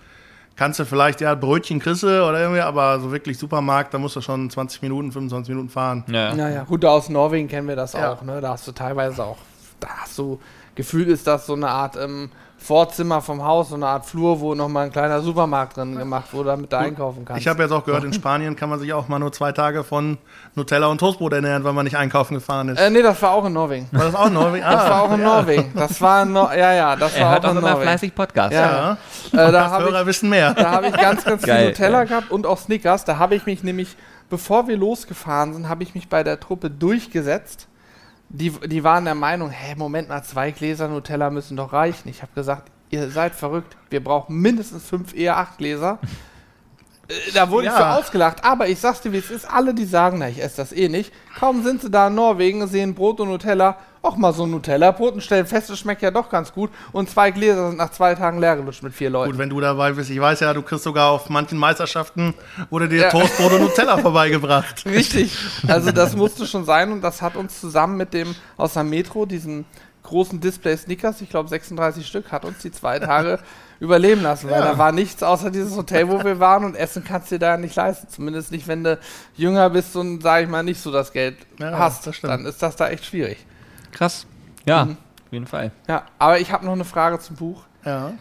kannst 0.57 0.79
du 0.81 0.85
vielleicht, 0.85 1.21
ja, 1.21 1.35
Brötchen 1.35 1.81
kriegst 1.81 2.03
du 2.03 2.07
oder 2.07 2.41
irgendwie, 2.41 2.61
aber 2.61 3.01
so 3.01 3.11
wirklich 3.13 3.39
Supermarkt, 3.39 3.93
da 3.95 3.99
musst 3.99 4.17
du 4.17 4.21
schon 4.21 4.49
20 4.51 4.83
Minuten, 4.83 5.13
25 5.13 5.49
Minuten 5.55 5.69
fahren. 5.71 6.05
Ja. 6.09 6.35
Naja, 6.35 6.65
gut, 6.65 6.85
aus 6.85 7.09
Norwegen 7.09 7.49
kennen 7.49 7.69
wir 7.69 7.77
das 7.77 7.93
Ja. 7.95 8.13
auch, 8.13 8.23
ne? 8.23 8.41
Da 8.41 8.51
hast 8.51 8.67
du 8.69 8.73
teilweise 8.73 9.25
auch, 9.25 9.37
da 9.81 9.89
hast 10.03 10.19
du, 10.19 10.41
gefühlt 10.75 11.09
ist 11.09 11.27
das 11.27 11.47
so 11.47 11.55
eine 11.55 11.69
Art 11.69 11.97
ähm, 11.97 12.31
Vorzimmer 12.57 13.21
vom 13.21 13.45
Haus, 13.45 13.69
so 13.69 13.75
eine 13.75 13.87
Art 13.87 14.07
Flur, 14.07 14.41
wo 14.41 14.55
nochmal 14.55 14.87
ein 14.87 14.91
kleiner 14.93 15.21
Supermarkt 15.21 15.77
drin 15.77 15.99
gemacht 15.99 16.33
wurde, 16.33 16.49
damit 16.49 16.73
du 16.73 16.79
einkaufen 16.79 17.23
kannst. 17.27 17.43
Ich 17.43 17.47
habe 17.47 17.63
jetzt 17.63 17.73
auch 17.73 17.85
gehört, 17.85 18.05
in 18.05 18.13
Spanien 18.15 18.57
kann 18.57 18.71
man 18.71 18.81
sich 18.81 18.91
auch 18.95 19.07
mal 19.07 19.19
nur 19.19 19.33
zwei 19.33 19.53
Tage 19.53 19.85
von 19.85 20.17
Nutella 20.55 20.87
und 20.87 20.97
Toastbrot 20.97 21.35
ernähren, 21.35 21.63
weil 21.65 21.75
man 21.75 21.85
nicht 21.85 21.99
einkaufen 21.99 22.33
gefahren 22.35 22.71
ist. 22.71 22.81
äh, 22.81 22.89
nee, 22.89 23.03
das 23.03 23.21
war 23.21 23.33
auch 23.33 23.45
in 23.45 23.53
Norwegen. 23.53 23.87
War 23.93 24.05
das 24.07 24.15
auch 24.15 24.31
Norwegen? 24.31 24.65
Das 24.65 24.89
war 24.89 25.03
auch 25.03 25.13
in 25.13 25.21
ja. 25.21 25.27
Norwegen. 25.27 25.73
Das 25.75 26.01
war 26.01 26.23
in 26.23 26.33
Nor 26.33 26.55
ja, 26.55 26.73
ja, 26.73 26.97
das 26.97 27.15
Er 27.15 27.25
war 27.27 27.33
hört 27.33 27.45
auch 27.45 27.49
auch 27.49 27.53
in 27.53 27.59
immer 27.59 27.69
Norwegen. 27.69 27.83
fleißig 27.89 28.15
Podcast. 28.15 28.55
Ja. 28.55 28.97
Ja. 29.33 29.49
Äh, 29.49 29.53
da 29.53 29.71
habe 29.71 29.85
Hörer 29.85 30.01
ich, 30.01 30.07
wissen 30.07 30.31
mehr. 30.31 30.55
da 30.55 30.71
hab 30.73 30.85
ich 30.87 30.97
ganz, 30.97 31.23
ganz 31.23 31.43
viel 31.45 31.53
Geil, 31.53 31.67
Nutella 31.69 31.99
ja. 31.99 32.05
gehabt 32.05 32.31
und 32.31 32.47
auch 32.47 32.59
Snickers. 32.59 33.05
Da 33.05 33.19
habe 33.19 33.35
ich 33.35 33.45
mich 33.45 33.63
nämlich, 33.63 33.95
bevor 34.31 34.69
wir 34.69 34.79
losgefahren 34.79 35.53
sind, 35.53 35.69
habe 35.69 35.83
ich 35.83 35.95
mich 35.95 36.09
bei 36.09 36.23
der 36.25 36.41
Truppe 36.41 36.71
durchgesetzt. 36.71 37.69
Die, 38.37 38.51
die 38.51 38.83
waren 38.83 39.05
der 39.05 39.15
Meinung, 39.15 39.51
hä, 39.51 39.77
Moment 39.77 40.09
mal, 40.09 40.25
zwei 40.25 40.51
Gläser 40.51 40.89
Nutella 40.89 41.31
müssen 41.31 41.57
doch 41.57 41.73
reichen. 41.73 42.09
Ich 42.09 42.21
habe 42.21 42.33
gesagt, 42.35 42.69
ihr 42.91 43.09
seid 43.09 43.33
verrückt. 43.33 43.77
Wir 43.91 44.03
brauchen 44.03 44.37
mindestens 44.41 44.85
fünf, 44.89 45.15
eher 45.15 45.37
acht 45.37 45.59
Gläser. 45.59 46.01
Äh, 47.09 47.33
Da 47.35 47.51
wurde 47.51 47.67
ich 47.67 47.73
Ja. 47.73 47.79
für 47.79 47.87
ausgelacht. 47.99 48.45
Aber 48.45 48.69
ich 48.69 48.79
sag's 48.81 49.01
dir, 49.01 49.13
wie 49.13 49.19
es 49.19 49.31
ist. 49.31 49.45
Alle, 49.51 49.75
die 49.75 49.85
sagen, 49.85 50.19
na, 50.19 50.29
ich 50.29 50.43
esse 50.43 50.57
das 50.59 50.73
eh 50.73 50.89
nicht. 50.89 51.13
Kaum 51.39 51.63
sind 51.65 51.83
sie 51.83 51.91
da 51.91 52.09
in 52.09 52.15
Norwegen, 52.15 52.67
sehen 52.69 52.95
Brot 52.95 53.21
und 53.21 53.29
Nutella. 53.29 53.77
Auch 54.03 54.17
mal 54.19 54.35
so 54.35 54.45
ein 54.45 54.51
Nutella-Brot 54.51 55.15
und 55.15 55.23
stellen 55.23 55.47
fest, 55.47 55.71
es 55.71 55.79
schmeckt 55.79 56.03
ja 56.03 56.11
doch 56.11 56.29
ganz 56.29 56.53
gut. 56.53 56.71
Und 56.93 57.09
zwei 57.09 57.31
Gläser 57.31 57.69
sind 57.69 57.79
nach 57.79 57.91
zwei 57.91 58.15
Tagen 58.15 58.39
leer 58.39 58.55
gelutscht 58.57 58.83
mit 58.83 58.93
vier 58.93 59.09
Leuten. 59.09 59.31
Gut, 59.31 59.39
wenn 59.39 59.49
du 59.49 59.59
dabei 59.61 59.93
bist, 59.93 60.11
ich 60.11 60.21
weiß 60.21 60.41
ja, 60.41 60.53
du 60.53 60.61
kriegst 60.61 60.85
sogar 60.85 61.09
auf 61.11 61.31
manchen 61.31 61.57
Meisterschaften, 61.57 62.35
wurde 62.69 62.87
dir 62.87 63.01
Ja. 63.05 63.09
Toastbrot 63.11 63.53
und 63.55 63.63
Nutella 63.63 63.97
vorbeigebracht. 64.29 64.85
Richtig. 64.85 65.35
Also 65.67 65.91
das 65.91 66.15
musste 66.17 66.47
schon 66.47 66.67
sein 66.67 66.93
und 66.93 67.01
das 67.01 67.23
hat 67.23 67.35
uns 67.35 67.59
zusammen 67.59 67.97
mit 67.97 68.13
dem 68.13 68.35
aus 68.59 68.75
der 68.75 68.85
Metro, 68.85 69.25
diesem 69.25 69.65
großen 70.05 70.41
Display 70.41 70.77
Snickers, 70.77 71.21
ich 71.21 71.29
glaube 71.31 71.49
36 71.49 72.07
Stück, 72.07 72.31
hat 72.31 72.45
uns 72.45 72.59
die 72.59 72.71
zwei 72.71 72.99
Tage 73.01 73.41
überleben 73.81 74.23
lassen, 74.23 74.49
weil 74.51 74.61
Ja. 74.61 74.73
da 74.73 74.79
war 74.79 74.93
nichts 74.93 75.23
außer 75.23 75.51
dieses 75.51 75.77
Hotel, 75.77 76.09
wo 76.09 76.23
wir 76.23 76.39
waren 76.39 76.65
und 76.65 76.77
Essen 76.77 77.03
kannst 77.05 77.31
du 77.31 77.35
dir 77.37 77.41
da 77.41 77.57
nicht 77.57 77.75
leisten. 77.75 78.09
Zumindest 78.09 78.53
nicht, 78.53 78.69
wenn 78.69 78.85
du 78.85 78.99
jünger 79.35 79.69
bist 79.71 79.97
und, 79.97 80.23
sag 80.23 80.45
ich 80.45 80.49
mal, 80.49 80.63
nicht 80.63 80.81
so 80.81 80.93
das 80.93 81.13
Geld 81.13 81.37
Ja, 81.59 81.77
hast. 81.79 82.07
das 82.07 82.21
dann 82.21 82.47
ist 82.47 82.63
das 82.63 82.77
da 82.77 82.89
echt 82.89 83.05
schwierig. 83.05 83.45
Krass. 83.93 84.27
Ja, 84.67 84.85
Mhm. 84.85 84.93
auf 85.27 85.33
jeden 85.33 85.47
Fall. 85.47 85.73
Ja, 85.89 86.05
aber 86.19 86.39
ich 86.39 86.53
habe 86.53 86.65
noch 86.65 86.73
eine 86.73 86.85
Frage 86.85 87.19
zum 87.19 87.37
Buch. 87.37 87.63
Ja. 87.85 88.13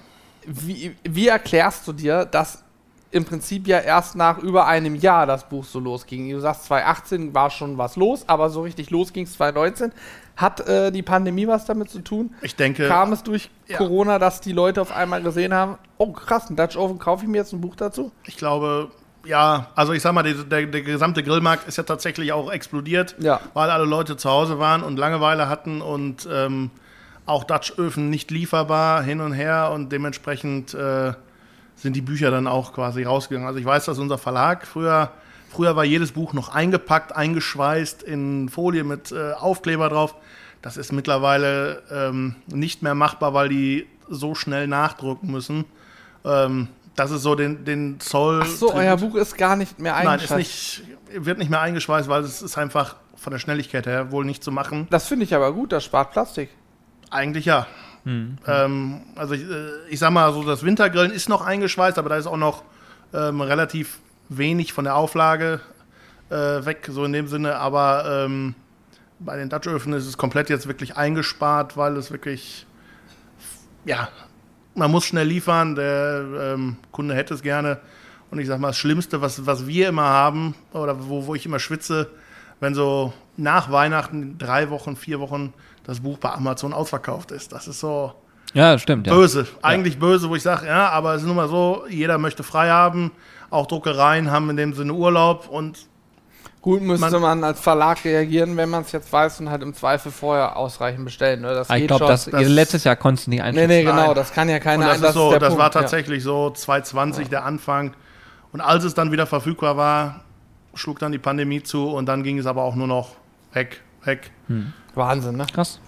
Wie, 0.46 0.96
wie 1.04 1.28
erklärst 1.28 1.88
du 1.88 1.94
dir, 1.94 2.26
dass 2.26 2.64
im 3.12 3.26
Prinzip 3.26 3.68
ja 3.68 3.80
erst 3.80 4.16
nach 4.16 4.40
über 4.40 4.66
einem 4.66 4.96
Jahr 4.96 5.26
das 5.26 5.48
Buch 5.48 5.64
so 5.64 5.80
losging? 5.80 6.30
Du 6.32 6.40
sagst, 6.40 6.66
2018 6.66 7.34
war 7.34 7.50
schon 7.50 7.78
was 7.78 7.96
los, 7.96 8.24
aber 8.28 8.50
so 8.50 8.62
richtig 8.64 8.90
los 8.90 9.14
ging 9.14 9.26
es 9.26 9.34
2019. 9.34 9.92
Hat 10.36 10.68
äh, 10.68 10.92
die 10.92 11.04
Pandemie 11.04 11.48
was 11.48 11.66
damit 11.66 11.90
zu 11.92 12.00
tun? 12.00 12.34
Ich 12.42 12.56
denke, 12.56 12.88
Kam 12.88 13.14
es 13.14 13.22
durch 13.24 13.50
ja. 13.68 13.78
Corona, 13.78 14.18
dass 14.18 14.42
die 14.42 14.52
Leute 14.52 14.82
auf 14.82 14.92
einmal 14.92 15.22
gesehen 15.22 15.54
haben, 15.54 15.78
oh 15.98 16.12
krass, 16.12 16.50
ein 16.50 16.56
Dutch 16.56 16.76
Oven, 16.76 16.98
kaufe 16.98 17.24
ich 17.24 17.30
mir 17.30 17.38
jetzt 17.38 17.54
ein 17.54 17.62
Buch 17.62 17.76
dazu? 17.76 18.12
ich 18.26 18.36
glaube, 18.38 18.90
ja, 19.26 19.68
also 19.76 19.94
ich 19.94 20.02
sag 20.02 20.12
mal, 20.14 20.24
der, 20.24 20.34
der, 20.34 20.66
der 20.66 20.82
gesamte 20.82 21.24
Grillmarkt 21.24 21.68
ist 21.68 21.78
ja 21.78 21.84
tatsächlich 21.84 22.34
auch 22.34 22.52
explodiert, 22.52 23.16
Ja. 23.20 23.40
weil 23.54 23.70
alle 23.70 23.86
Leute 23.86 24.18
zu 24.18 24.30
Hause 24.30 24.58
waren 24.60 24.82
und 24.84 24.98
Langeweile 24.98 25.48
hatten 25.48 25.82
und 25.82 26.28
ähm, 26.32 26.72
auch 27.26 27.44
Dutch-Öfen 27.46 28.10
nicht 28.10 28.32
lieferbar 28.32 29.02
hin 29.04 29.22
und 29.22 29.32
her 29.34 29.72
und 29.74 29.92
dementsprechend 29.92 30.74
äh, 30.74 31.14
sind 31.76 31.96
die 31.96 32.02
Bücher 32.02 32.32
dann 32.32 32.48
auch 32.48 32.74
quasi 32.74 33.04
rausgegangen. 33.04 33.48
Also 33.48 33.60
ich 33.60 33.66
weiß, 33.66 33.86
dass 33.86 33.98
unser 34.00 34.18
Verlag 34.18 34.66
früher, 34.68 35.12
früher 35.54 35.76
war 35.76 35.86
jedes 35.86 36.12
Buch 36.12 36.34
noch 36.34 36.50
eingepackt, 36.50 37.16
eingeschweißt 37.16 38.04
in 38.04 38.50
Folie 38.50 38.84
mit 38.84 39.12
äh, 39.12 39.34
Aufkleber 39.34 39.90
drauf. 39.90 40.16
Das 40.62 40.78
ist 40.78 40.92
mittlerweile 40.92 41.84
ähm, 41.92 42.36
nicht 42.48 42.82
mehr 42.84 42.96
machbar, 42.96 43.34
weil 43.34 43.50
die 43.50 43.88
so 44.10 44.36
schnell 44.36 44.68
nachdrucken 44.68 45.32
müssen. 45.32 45.66
Ähm, 46.26 46.70
das 46.96 47.12
ist 47.12 47.24
so 47.24 47.36
den, 47.36 47.66
den 47.66 48.00
Zoll. 48.00 48.42
Ach 48.44 48.48
so, 48.48 48.74
euer 48.74 48.98
Buch 48.98 49.16
ist 49.16 49.38
gar 49.38 49.56
nicht 49.56 49.80
mehr 49.80 49.94
Nein, 49.94 50.08
eingeschaltet. 50.08 50.48
ist 50.48 50.82
nicht, 51.10 51.26
wird 51.26 51.38
nicht 51.38 51.50
mehr 51.50 51.62
eingeschweißt, 51.62 52.08
weil 52.08 52.24
es 52.24 52.42
ist 52.42 52.58
einfach 52.58 52.96
von 53.16 53.32
der 53.32 53.40
Schnelligkeit 53.40 53.86
her 53.86 54.12
wohl 54.12 54.26
nicht 54.26 54.44
zu 54.44 54.52
machen. 54.52 54.88
Das 54.90 55.08
finde 55.08 55.26
ich 55.26 55.34
aber 55.34 55.54
gut, 55.54 55.72
das 55.72 55.84
spart 55.84 56.12
Plastik. 56.12 56.50
Eigentlich 57.10 57.46
ja. 57.46 57.68
Ähm, 58.06 59.02
also 59.16 59.34
ich, 59.34 59.44
äh, 59.44 59.88
ich 59.90 60.00
sag 60.00 60.12
mal, 60.12 60.34
so 60.34 60.44
das 60.44 60.64
Wintergrillen 60.64 61.12
ist 61.12 61.30
noch 61.30 61.42
eingeschweißt, 61.42 61.98
aber 61.98 62.10
da 62.10 62.18
ist 62.18 62.28
auch 62.28 62.38
noch 62.38 62.64
ähm, 63.14 63.42
relativ 63.42 64.00
wenig 64.38 64.74
von 64.74 64.86
der 64.86 64.96
Auflage 64.96 65.60
äh, 66.30 66.36
weg, 66.36 66.88
so 66.90 67.06
in 67.06 67.14
dem 67.14 67.28
Sinne. 67.28 67.58
Aber 67.58 68.26
ähm, 68.26 68.56
bei 69.20 69.38
den 69.38 69.50
Dutch-Öfen 69.50 69.94
ist 69.94 70.06
es 70.06 70.18
komplett 70.18 70.50
jetzt 70.50 70.68
wirklich 70.68 70.98
eingespart, 70.98 71.78
weil 71.78 71.98
es 71.98 72.12
wirklich, 72.12 72.66
ja, 73.86 74.10
man 74.76 74.92
muss 74.92 75.06
schnell 75.06 75.28
liefern, 75.28 75.76
der 75.76 76.26
ähm, 76.54 76.78
Kunde 76.92 77.16
hätte 77.16 77.34
es 77.34 77.42
gerne. 77.42 77.80
Und 78.32 78.40
ich 78.40 78.48
sag 78.48 78.60
mal, 78.60 78.70
das 78.70 78.78
Schlimmste, 78.78 79.22
was, 79.22 79.46
was 79.46 79.68
wir 79.68 79.90
immer 79.90 80.04
haben, 80.06 80.56
oder 80.74 81.08
wo, 81.08 81.28
wo 81.28 81.36
ich 81.36 81.46
immer 81.46 81.60
schwitze, 81.60 82.10
wenn 82.60 82.74
so 82.74 83.14
nach 83.38 83.72
Weihnachten 83.72 84.38
drei 84.38 84.70
Wochen, 84.70 84.96
vier 84.96 85.20
Wochen 85.20 85.54
das 85.84 86.00
Buch 86.00 86.18
bei 86.18 86.32
Amazon 86.32 86.74
ausverkauft 86.74 87.32
ist. 87.32 87.52
Das 87.52 87.68
ist 87.68 87.80
so 87.80 88.14
Ja, 88.54 88.78
stimmt. 88.80 89.06
Ja. 89.08 89.14
böse. 89.14 89.46
Eigentlich 89.62 90.00
böse, 90.00 90.30
wo 90.30 90.36
ich 90.36 90.44
sage, 90.44 90.66
ja, 90.66 90.90
aber 90.90 91.14
es 91.14 91.22
ist 91.22 91.28
nun 91.28 91.36
mal 91.36 91.50
so, 91.50 91.86
jeder 91.90 92.18
möchte 92.18 92.42
frei 92.44 92.70
haben. 92.70 93.12
Auch 93.54 93.68
Druckereien 93.68 94.32
haben 94.32 94.50
in 94.50 94.58
dem 94.58 94.74
Sinne 94.74 94.94
Urlaub 94.94 95.48
und 95.50 95.78
Gut 96.62 96.82
müsste 96.82 97.12
Man- 97.20 97.22
man, 97.42 97.44
als 97.44 97.60
Verlag 97.60 98.06
reagieren, 98.06 98.56
wenn 98.56 98.70
man 98.70 98.84
es 98.84 98.94
jetzt 98.94 99.12
weiß 99.12 99.42
und 99.42 99.50
halt 99.50 99.62
im 99.64 99.74
Zweifel 99.74 100.14
vorher 100.14 100.56
ausreichend 100.56 101.04
bestellen. 101.04 101.42
Ne? 101.42 101.54
Das 101.54 101.70
Ah, 101.70 101.76
ich 101.76 101.88
glaube, 101.88 102.06
das, 102.06 102.24
das- 102.26 102.48
letztes 102.48 102.86
Jahr 102.86 102.96
konntest 102.96 103.28
du 103.28 103.32
nicht 103.32 103.40
Nee, 103.42 103.46
einschätzen. 103.50 103.68
nee, 103.68 103.84
genau, 103.84 104.08
Nein. 104.08 104.16
das 104.16 104.32
kann 104.32 104.48
ja 104.48 104.60
keiner 104.60 104.86
Und 104.86 104.90
das, 104.92 105.02
ein- 105.04 105.10
ist 105.10 105.14
so, 105.14 105.30
der 105.32 105.40
das 105.40 105.50
Punkt, 105.50 105.60
war 105.60 105.66
ja. 105.68 105.72
tatsächlich 105.82 106.24
so 106.24 106.50
2020 106.52 107.28
der 107.28 107.44
Anfang. 107.44 107.94
Und 108.54 108.62
als 108.62 108.86
es 108.86 108.94
dann 108.94 109.12
wieder 109.12 109.28
verfügbar 109.28 109.76
war, 109.76 110.22
schlug 110.74 111.00
dann 111.00 111.12
die 111.12 111.18
Pandemie 111.20 111.62
zu 111.64 111.90
und 111.90 112.06
dann 112.08 112.24
ging 112.24 112.40
es 112.40 112.46
aber 112.46 112.64
auch 112.64 112.76
nur 112.76 112.88
noch 112.88 113.10
weg, 113.52 113.82
weg. 114.06 114.32
Wahnsinn, 114.96 115.36
ne? 115.36 115.46
Krass. 115.54 115.80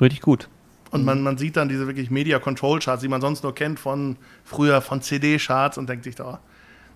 Richtig 0.00 0.20
gut. 0.20 0.48
Und 0.90 1.06
man, 1.06 1.22
man 1.22 1.38
sieht 1.38 1.56
dann 1.56 1.70
diese 1.70 1.86
wirklich 1.86 2.10
Media 2.10 2.38
Control 2.38 2.80
Charts, 2.80 3.00
die 3.00 3.08
man 3.08 3.22
sonst 3.22 3.42
nur 3.44 3.54
kennt 3.54 3.80
von 3.80 4.16
früher 4.44 4.82
von 4.82 5.00
CD 5.00 5.38
Charts 5.38 5.78
und 5.78 5.88
denkt 5.88 6.04
sich 6.04 6.16
da, 6.16 6.40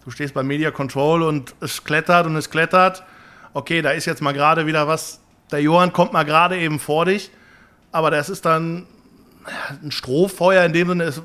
du 0.06 0.10
stehst 0.12 0.32
bei 0.32 0.42
Media 0.42 0.70
Control 0.70 1.22
und 1.22 1.54
es 1.60 1.84
klettert 1.84 2.26
und 2.26 2.36
es 2.36 2.48
klettert. 2.48 3.02
Okay, 3.52 3.82
da 3.82 3.90
ist 3.90 4.06
jetzt 4.06 4.22
mal 4.22 4.32
gerade 4.32 4.66
wieder 4.66 4.88
was. 4.88 5.20
Der 5.50 5.60
Johann 5.60 5.92
kommt 5.92 6.12
mal 6.12 6.24
gerade 6.24 6.58
eben 6.58 6.78
vor 6.78 7.04
dich, 7.04 7.30
aber 7.92 8.10
das 8.10 8.30
ist 8.30 8.44
dann 8.46 8.86
ein 9.82 9.90
Strohfeuer 9.90 10.64
in 10.64 10.72
dem 10.72 10.88
Sinne 10.88 11.04
ist 11.04 11.22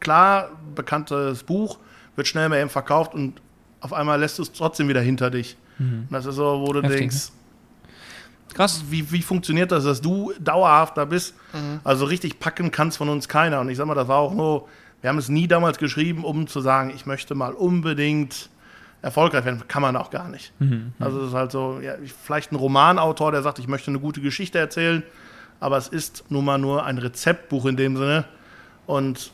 klar, 0.00 0.50
bekanntes 0.74 1.42
Buch, 1.42 1.78
wird 2.14 2.28
schnell 2.28 2.48
mal 2.48 2.60
eben 2.60 2.70
verkauft 2.70 3.14
und 3.14 3.40
auf 3.80 3.92
einmal 3.92 4.20
lässt 4.20 4.38
du 4.38 4.42
es 4.42 4.52
trotzdem 4.52 4.88
wieder 4.88 5.00
hinter 5.00 5.30
dich. 5.30 5.56
Und 5.78 6.08
das 6.10 6.26
ist 6.26 6.34
so, 6.36 6.60
wo 6.66 6.72
du 6.72 6.82
Heftig, 6.82 6.98
denkst, 6.98 7.28
Krass. 8.54 8.82
wie, 8.88 9.10
wie 9.12 9.22
funktioniert 9.22 9.70
das, 9.70 9.84
dass 9.84 10.00
du 10.00 10.32
dauerhaft 10.40 10.96
da 10.96 11.04
bist? 11.04 11.34
Also 11.84 12.04
richtig 12.04 12.40
packen 12.40 12.70
kann 12.72 12.88
es 12.88 12.96
von 12.96 13.08
uns 13.08 13.28
keiner. 13.28 13.60
Und 13.60 13.68
ich 13.68 13.76
sag 13.76 13.86
mal, 13.86 13.94
das 13.94 14.08
war 14.08 14.18
auch 14.18 14.34
nur, 14.34 14.68
wir 15.00 15.10
haben 15.10 15.18
es 15.18 15.28
nie 15.28 15.46
damals 15.46 15.78
geschrieben, 15.78 16.24
um 16.24 16.46
zu 16.46 16.60
sagen, 16.60 16.90
ich 16.94 17.06
möchte 17.06 17.34
mal 17.34 17.52
unbedingt 17.52 18.50
erfolgreich 19.00 19.44
werden. 19.44 19.62
Kann 19.68 19.82
man 19.82 19.96
auch 19.96 20.10
gar 20.10 20.28
nicht. 20.28 20.52
Also 20.98 21.20
es 21.20 21.28
ist 21.28 21.34
halt 21.34 21.52
so, 21.52 21.80
ja, 21.80 21.94
vielleicht 22.24 22.50
ein 22.52 22.56
Romanautor, 22.56 23.30
der 23.30 23.42
sagt, 23.42 23.58
ich 23.58 23.68
möchte 23.68 23.90
eine 23.90 24.00
gute 24.00 24.20
Geschichte 24.20 24.58
erzählen, 24.58 25.04
aber 25.60 25.76
es 25.76 25.88
ist 25.88 26.24
nun 26.30 26.44
mal 26.44 26.58
nur 26.58 26.84
ein 26.84 26.98
Rezeptbuch 26.98 27.66
in 27.66 27.76
dem 27.76 27.96
Sinne. 27.96 28.24
Und 28.86 29.32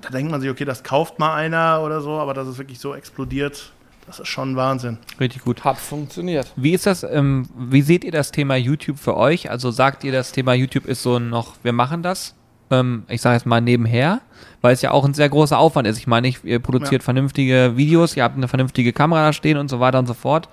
da 0.00 0.10
denkt 0.10 0.30
man 0.30 0.40
sich, 0.40 0.50
okay, 0.50 0.64
das 0.64 0.82
kauft 0.82 1.18
mal 1.18 1.34
einer 1.34 1.82
oder 1.82 2.00
so, 2.00 2.18
aber 2.18 2.34
dass 2.34 2.48
es 2.48 2.58
wirklich 2.58 2.80
so 2.80 2.94
explodiert, 2.94 3.72
das 4.06 4.18
ist 4.18 4.28
schon 4.28 4.56
Wahnsinn. 4.56 4.98
Richtig 5.18 5.42
gut. 5.42 5.64
Hat 5.64 5.78
funktioniert. 5.78 6.52
Wie 6.56 6.72
ist 6.72 6.84
das, 6.86 7.04
ähm, 7.04 7.48
wie 7.56 7.80
seht 7.80 8.04
ihr 8.04 8.12
das 8.12 8.32
Thema 8.32 8.56
YouTube 8.56 8.98
für 8.98 9.16
euch? 9.16 9.50
Also 9.50 9.70
sagt 9.70 10.04
ihr, 10.04 10.12
das 10.12 10.32
Thema 10.32 10.52
YouTube 10.52 10.86
ist 10.86 11.02
so 11.02 11.18
noch, 11.18 11.54
wir 11.62 11.72
machen 11.72 12.02
das, 12.02 12.34
ähm, 12.70 13.04
ich 13.08 13.20
sage 13.20 13.34
jetzt 13.36 13.46
mal 13.46 13.60
nebenher, 13.60 14.20
weil 14.60 14.72
es 14.74 14.82
ja 14.82 14.90
auch 14.90 15.04
ein 15.04 15.14
sehr 15.14 15.28
großer 15.28 15.58
Aufwand 15.58 15.86
ist. 15.86 15.98
Ich 15.98 16.06
meine, 16.06 16.28
ich, 16.28 16.42
ihr 16.44 16.58
produziert 16.58 17.02
Ja. 17.02 17.04
vernünftige 17.04 17.72
Videos, 17.76 18.16
ihr 18.16 18.22
habt 18.24 18.36
eine 18.36 18.48
vernünftige 18.48 18.92
Kamera 18.92 19.26
da 19.26 19.32
stehen 19.32 19.56
und 19.58 19.68
so 19.68 19.80
weiter 19.80 19.98
und 19.98 20.06
so 20.06 20.14
fort 20.14 20.48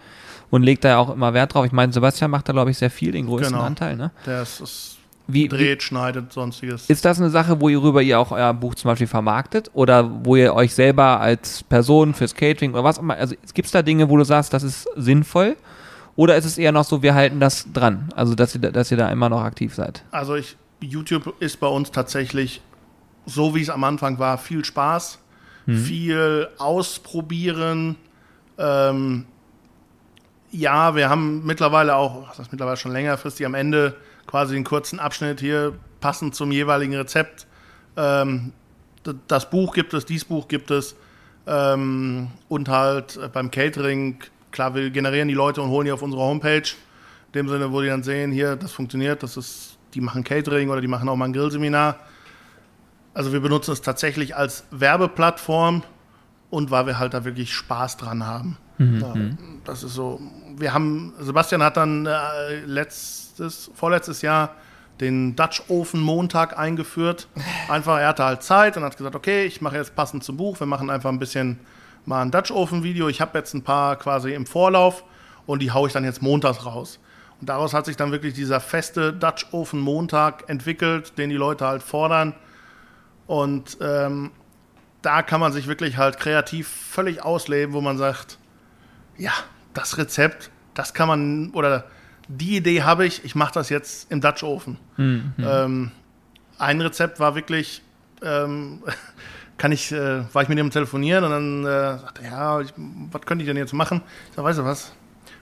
und 0.50 0.64
legt 0.64 0.84
da 0.84 0.90
ja 0.90 0.98
auch 0.98 1.14
immer 1.14 1.34
Wert 1.34 1.54
drauf. 1.54 1.66
Ich 1.66 1.72
meine, 1.72 1.94
Sebastian 1.94 2.30
macht 2.32 2.48
da, 2.50 2.54
glaube 2.54 2.72
ich, 2.72 2.78
sehr 2.78 2.92
viel, 2.92 3.12
den 3.14 3.26
größten 3.26 3.54
Genau. 3.54 3.64
Anteil. 3.66 3.96
Ne? 3.96 4.12
Der 4.26 4.42
ist, 4.42 4.60
ist 4.60 4.98
Wie, 5.28 5.44
wie, 5.44 5.48
dreht, 5.48 5.82
schneidet, 5.82 6.34
sonstiges. 6.34 6.90
ist 6.90 7.06
das 7.06 7.20
eine 7.22 7.30
Sache, 7.30 7.62
worüber 7.62 8.02
ihr 8.02 8.20
auch 8.20 8.32
euer 8.32 8.54
Buch 8.54 8.76
zum 8.76 8.90
Beispiel 8.90 9.08
vermarktet 9.08 9.72
oder 9.74 10.10
wo 10.26 10.36
ihr 10.36 10.54
euch 10.54 10.74
selber 10.76 11.22
als 11.22 11.64
Person 11.64 12.14
fürs 12.14 12.36
Catering 12.36 12.74
oder 12.74 12.84
was 12.84 12.98
auch 12.98 13.04
immer, 13.04 13.16
also 13.16 13.36
gibt 13.54 13.68
es 13.68 13.72
da 13.72 13.82
Dinge, 13.82 14.10
wo 14.10 14.18
du 14.18 14.26
sagst, 14.26 14.54
das 14.54 14.64
ist 14.64 14.90
sinnvoll? 14.98 15.56
Oder 16.18 16.36
ist 16.36 16.44
es 16.44 16.58
eher 16.58 16.74
noch 16.74 16.84
so, 16.84 17.02
wir 17.02 17.14
halten 17.16 17.40
das 17.40 17.72
dran? 17.72 18.10
Also, 18.18 18.36
dass 18.36 18.54
ihr, 18.54 18.60
da- 18.60 18.72
dass 18.72 18.92
ihr 18.92 18.98
da 18.98 19.08
immer 19.10 19.30
noch 19.30 19.42
aktiv 19.42 19.74
seid? 19.74 20.04
Also 20.12 20.36
ich, 20.36 20.58
YouTube 20.88 21.36
ist 21.40 21.60
bei 21.60 21.68
uns 21.68 21.92
tatsächlich, 21.92 22.62
so 23.26 23.56
wie 23.56 23.62
es 23.62 23.70
am 23.70 23.84
Anfang 23.84 24.20
war, 24.20 24.38
viel 24.38 24.66
Spaß, 24.66 25.20
viel 25.68 26.50
ausprobieren. 26.58 27.96
Ähm, 28.58 29.26
ja, 30.52 30.96
wir 30.96 31.10
haben 31.10 31.46
mittlerweile 31.46 31.96
auch, 31.96 32.28
das 32.30 32.40
ist 32.40 32.52
mittlerweile 32.52 32.78
schon 32.78 32.92
längerfristig, 32.92 33.46
am 33.46 33.54
Ende 33.54 33.96
quasi 34.28 34.56
einen 34.56 34.66
kurzen 34.66 35.00
Abschnitt 35.00 35.40
hier 35.40 35.74
passend 36.00 36.36
zum 36.36 36.52
jeweiligen 36.52 36.96
Rezept. 36.96 37.48
Ähm, 37.96 38.54
das 39.28 39.50
Buch 39.50 39.74
gibt 39.74 39.94
es, 39.94 40.06
dieses 40.06 40.26
Buch 40.26 40.48
gibt 40.48 40.72
es. 40.72 40.96
Ähm, 41.48 42.30
und 42.50 42.70
halt 42.70 43.18
äh, 43.18 43.28
beim 43.28 43.50
Catering, 43.50 44.20
klar, 44.52 44.76
wir 44.76 44.90
generieren 44.90 45.28
die 45.28 45.34
Leute 45.34 45.62
und 45.62 45.70
holen 45.70 45.86
die 45.86 45.92
auf 45.92 46.02
unsere 46.02 46.22
Homepage. 46.22 46.70
In 47.28 47.34
dem 47.34 47.50
Sinne, 47.50 47.72
wo 47.72 47.82
die 47.82 47.88
dann 47.88 48.04
sehen, 48.04 48.32
hier, 48.32 48.56
das 48.56 48.72
funktioniert, 48.72 49.24
das 49.24 49.38
ist, 49.38 49.71
die 49.94 50.02
machen 50.02 50.24
Catering 50.24 50.70
oder 50.70 50.82
die 50.82 50.88
machen 50.88 51.10
auch 51.10 51.16
mal 51.16 51.26
ein 51.26 51.34
Grillseminar. 51.34 51.98
Also 53.14 53.34
wir 53.34 53.42
benutzen 53.42 53.72
es 53.72 53.82
tatsächlich 53.82 54.36
als 54.36 54.66
Werbeplattform 54.72 55.84
und 56.50 56.72
weil 56.72 56.86
wir 56.86 57.00
halt 57.00 57.14
da 57.14 57.26
wirklich 57.26 57.54
Spaß 57.54 57.98
dran 57.98 58.26
haben. 58.26 58.58
Ja, 58.80 59.14
das 59.64 59.84
ist 59.84 59.94
so. 59.94 60.20
Wir 60.58 60.74
haben, 60.74 61.14
Sebastian 61.20 61.62
hat 61.62 61.78
dann 61.78 62.08
äh, 62.08 62.66
letztes, 62.66 63.70
vorletztes 63.76 64.22
Jahr 64.22 64.56
den 65.00 65.36
Dutch 65.36 65.64
Ofen 65.68 66.02
Montag 66.02 66.58
eingeführt. 66.58 67.28
Einfach, 67.68 68.00
er 68.00 68.10
hatte 68.10 68.24
halt 68.24 68.44
Zeit 68.44 68.78
und 68.78 68.84
hat 68.84 68.98
gesagt, 68.98 69.16
okay, 69.16 69.46
ich 69.46 69.62
mache 69.62 69.76
jetzt 69.76 69.96
passend 69.96 70.24
zum 70.24 70.38
Buch, 70.38 70.60
wir 70.60 70.68
machen 70.68 70.90
einfach 70.90 71.10
ein 71.10 71.20
bisschen 71.20 71.60
mal 72.06 72.22
ein 72.22 72.32
Dutch 72.32 72.52
Oven 72.52 72.84
Video. 72.84 73.08
Ich 73.08 73.22
habe 73.22 73.38
jetzt 73.38 73.54
ein 73.54 73.64
paar 73.64 73.96
quasi 73.98 74.34
im 74.34 74.46
Vorlauf 74.46 75.04
und 75.46 75.62
die 75.62 75.72
haue 75.72 75.88
ich 75.88 75.94
dann 75.94 76.04
jetzt 76.04 76.22
montags 76.22 76.66
raus. 76.66 77.00
Und 77.42 77.50
daraus 77.50 77.74
hat 77.74 77.86
sich 77.88 77.98
dann 77.98 78.12
wirklich 78.12 78.36
dieser 78.36 78.60
feste 78.60 79.12
Dutch 79.12 79.48
Oven 79.52 79.80
Montag 79.80 80.48
entwickelt, 80.48 81.18
den 81.18 81.32
die 81.32 81.36
Leute 81.36 81.66
halt 81.66 81.82
fordern. 81.82 82.36
Und 83.26 83.78
ähm, 83.82 84.32
da 85.02 85.24
kann 85.24 85.40
man 85.40 85.52
sich 85.52 85.68
wirklich 85.68 85.98
halt 85.98 86.20
kreativ 86.20 86.68
völlig 86.68 87.24
ausleben, 87.24 87.74
wo 87.74 87.82
man 87.82 87.98
sagt, 87.98 88.38
ja, 89.18 89.32
das 89.74 89.98
Rezept, 89.98 90.52
das 90.76 90.94
kann 90.94 91.08
man, 91.08 91.50
oder 91.52 91.86
die 92.28 92.58
Idee 92.58 92.84
habe 92.84 93.06
ich, 93.06 93.26
ich 93.26 93.34
mache 93.34 93.54
das 93.54 93.70
jetzt 93.70 94.12
im 94.12 94.22
Dutch 94.22 94.44
Ofen. 94.44 94.78
Mhm. 94.98 95.34
Ähm, 95.40 95.92
ein 96.60 96.80
Rezept 96.80 97.20
war 97.20 97.34
wirklich, 97.34 97.82
ähm, 98.22 98.84
kann 99.58 99.72
ich, 99.72 99.92
äh, 99.92 100.24
war 100.34 100.44
ich 100.44 100.50
mit 100.50 100.60
ihm 100.60 100.70
telefonieren 100.70 101.24
und 101.24 101.32
dann 101.32 101.66
äh, 101.66 102.00
sagte 102.00 102.22
er, 102.24 102.32
ja, 102.32 102.62
ich, 102.62 102.74
was 102.76 103.22
könnte 103.24 103.44
ich 103.44 103.48
denn 103.48 103.58
jetzt 103.58 103.74
machen? 103.74 104.02
Ich 104.30 104.36
sage, 104.36 104.48
weißt 104.48 104.60
du 104.60 104.66
was? 104.66 104.94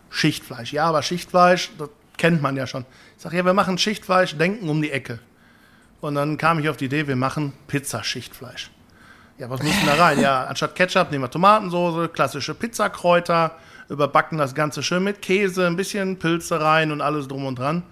Schichtfleisch. 0.09 0.73
Ja, 0.73 0.85
aber 0.85 1.01
Schichtfleisch, 1.03 1.71
das 1.77 1.89
kennt 2.17 2.41
man 2.41 2.55
ja 2.55 2.67
schon. 2.67 2.85
Ich 3.15 3.23
sage, 3.23 3.37
ja, 3.37 3.45
wir 3.45 3.53
machen 3.53 3.77
Schichtfleisch, 3.77 4.37
denken 4.37 4.69
um 4.69 4.81
die 4.81 4.91
Ecke. 4.91 5.19
Und 6.01 6.15
dann 6.15 6.37
kam 6.37 6.59
ich 6.59 6.69
auf 6.69 6.77
die 6.77 6.85
Idee, 6.85 7.07
wir 7.07 7.15
machen 7.15 7.53
Pizzaschichtfleisch. 7.67 8.71
Ja, 9.37 9.49
was 9.49 9.63
muss 9.63 9.77
denn 9.77 9.87
da 9.87 9.93
rein? 9.93 10.19
Ja, 10.19 10.45
anstatt 10.45 10.75
Ketchup 10.75 11.11
nehmen 11.11 11.23
wir 11.23 11.31
Tomatensoße, 11.31 12.09
klassische 12.09 12.53
Pizzakräuter, 12.53 13.55
überbacken 13.87 14.37
das 14.37 14.53
Ganze 14.53 14.83
schön 14.83 15.03
mit 15.03 15.21
Käse, 15.21 15.65
ein 15.65 15.77
bisschen 15.77 16.19
Pilze 16.19 16.59
rein 16.59 16.91
und 16.91 17.01
alles 17.01 17.27
drum 17.27 17.45
und 17.45 17.57
dran. 17.57 17.83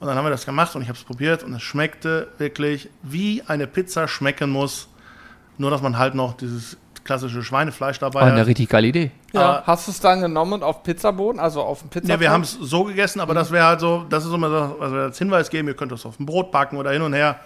Und 0.00 0.08
dann 0.08 0.16
haben 0.16 0.26
wir 0.26 0.30
das 0.30 0.44
gemacht 0.44 0.74
und 0.74 0.82
ich 0.82 0.88
habe 0.88 0.98
es 0.98 1.04
probiert 1.04 1.44
und 1.44 1.54
es 1.54 1.62
schmeckte 1.62 2.28
wirklich 2.38 2.90
wie 3.02 3.42
eine 3.46 3.66
Pizza 3.66 4.08
schmecken 4.08 4.50
muss. 4.50 4.88
Nur, 5.56 5.70
dass 5.70 5.80
man 5.80 5.96
halt 5.96 6.16
noch 6.16 6.36
dieses 6.36 6.76
klassische 7.04 7.42
Schweinefleisch 7.42 7.98
dabei 7.98 8.20
Oh, 8.20 8.24
eine 8.24 8.40
hat. 8.40 8.46
richtig 8.46 8.68
geile 8.68 8.86
Idee. 8.86 9.10
Ja. 9.32 9.40
Aber- 9.58 9.66
Hast 9.66 9.86
du 9.86 9.90
es 9.92 10.00
dann 10.00 10.20
genommen 10.22 10.54
und 10.54 10.62
auf 10.62 10.82
Pizzaboden, 10.82 11.38
also 11.38 11.62
auf 11.62 11.80
dem 11.80 11.90
Pizza? 11.90 12.08
Ja, 12.08 12.20
wir 12.20 12.30
haben 12.30 12.42
es 12.42 12.52
so 12.52 12.84
gegessen, 12.84 13.20
aber 13.20 13.34
das 13.34 13.50
wäre 13.50 13.66
halt 13.66 13.80
so, 13.80 14.04
das 14.08 14.24
ist 14.24 14.32
immer 14.32 14.48
so, 14.48 14.76
also 14.80 14.96
als 14.96 15.18
Hinweis 15.18 15.50
geben, 15.50 15.68
ihr 15.68 15.74
könnt 15.74 15.92
das 15.92 16.04
auf 16.06 16.16
dem 16.16 16.26
Brot 16.26 16.50
backen 16.50 16.76
oder 16.78 16.90
hin 16.92 17.02
und 17.02 17.12
her. 17.12 17.36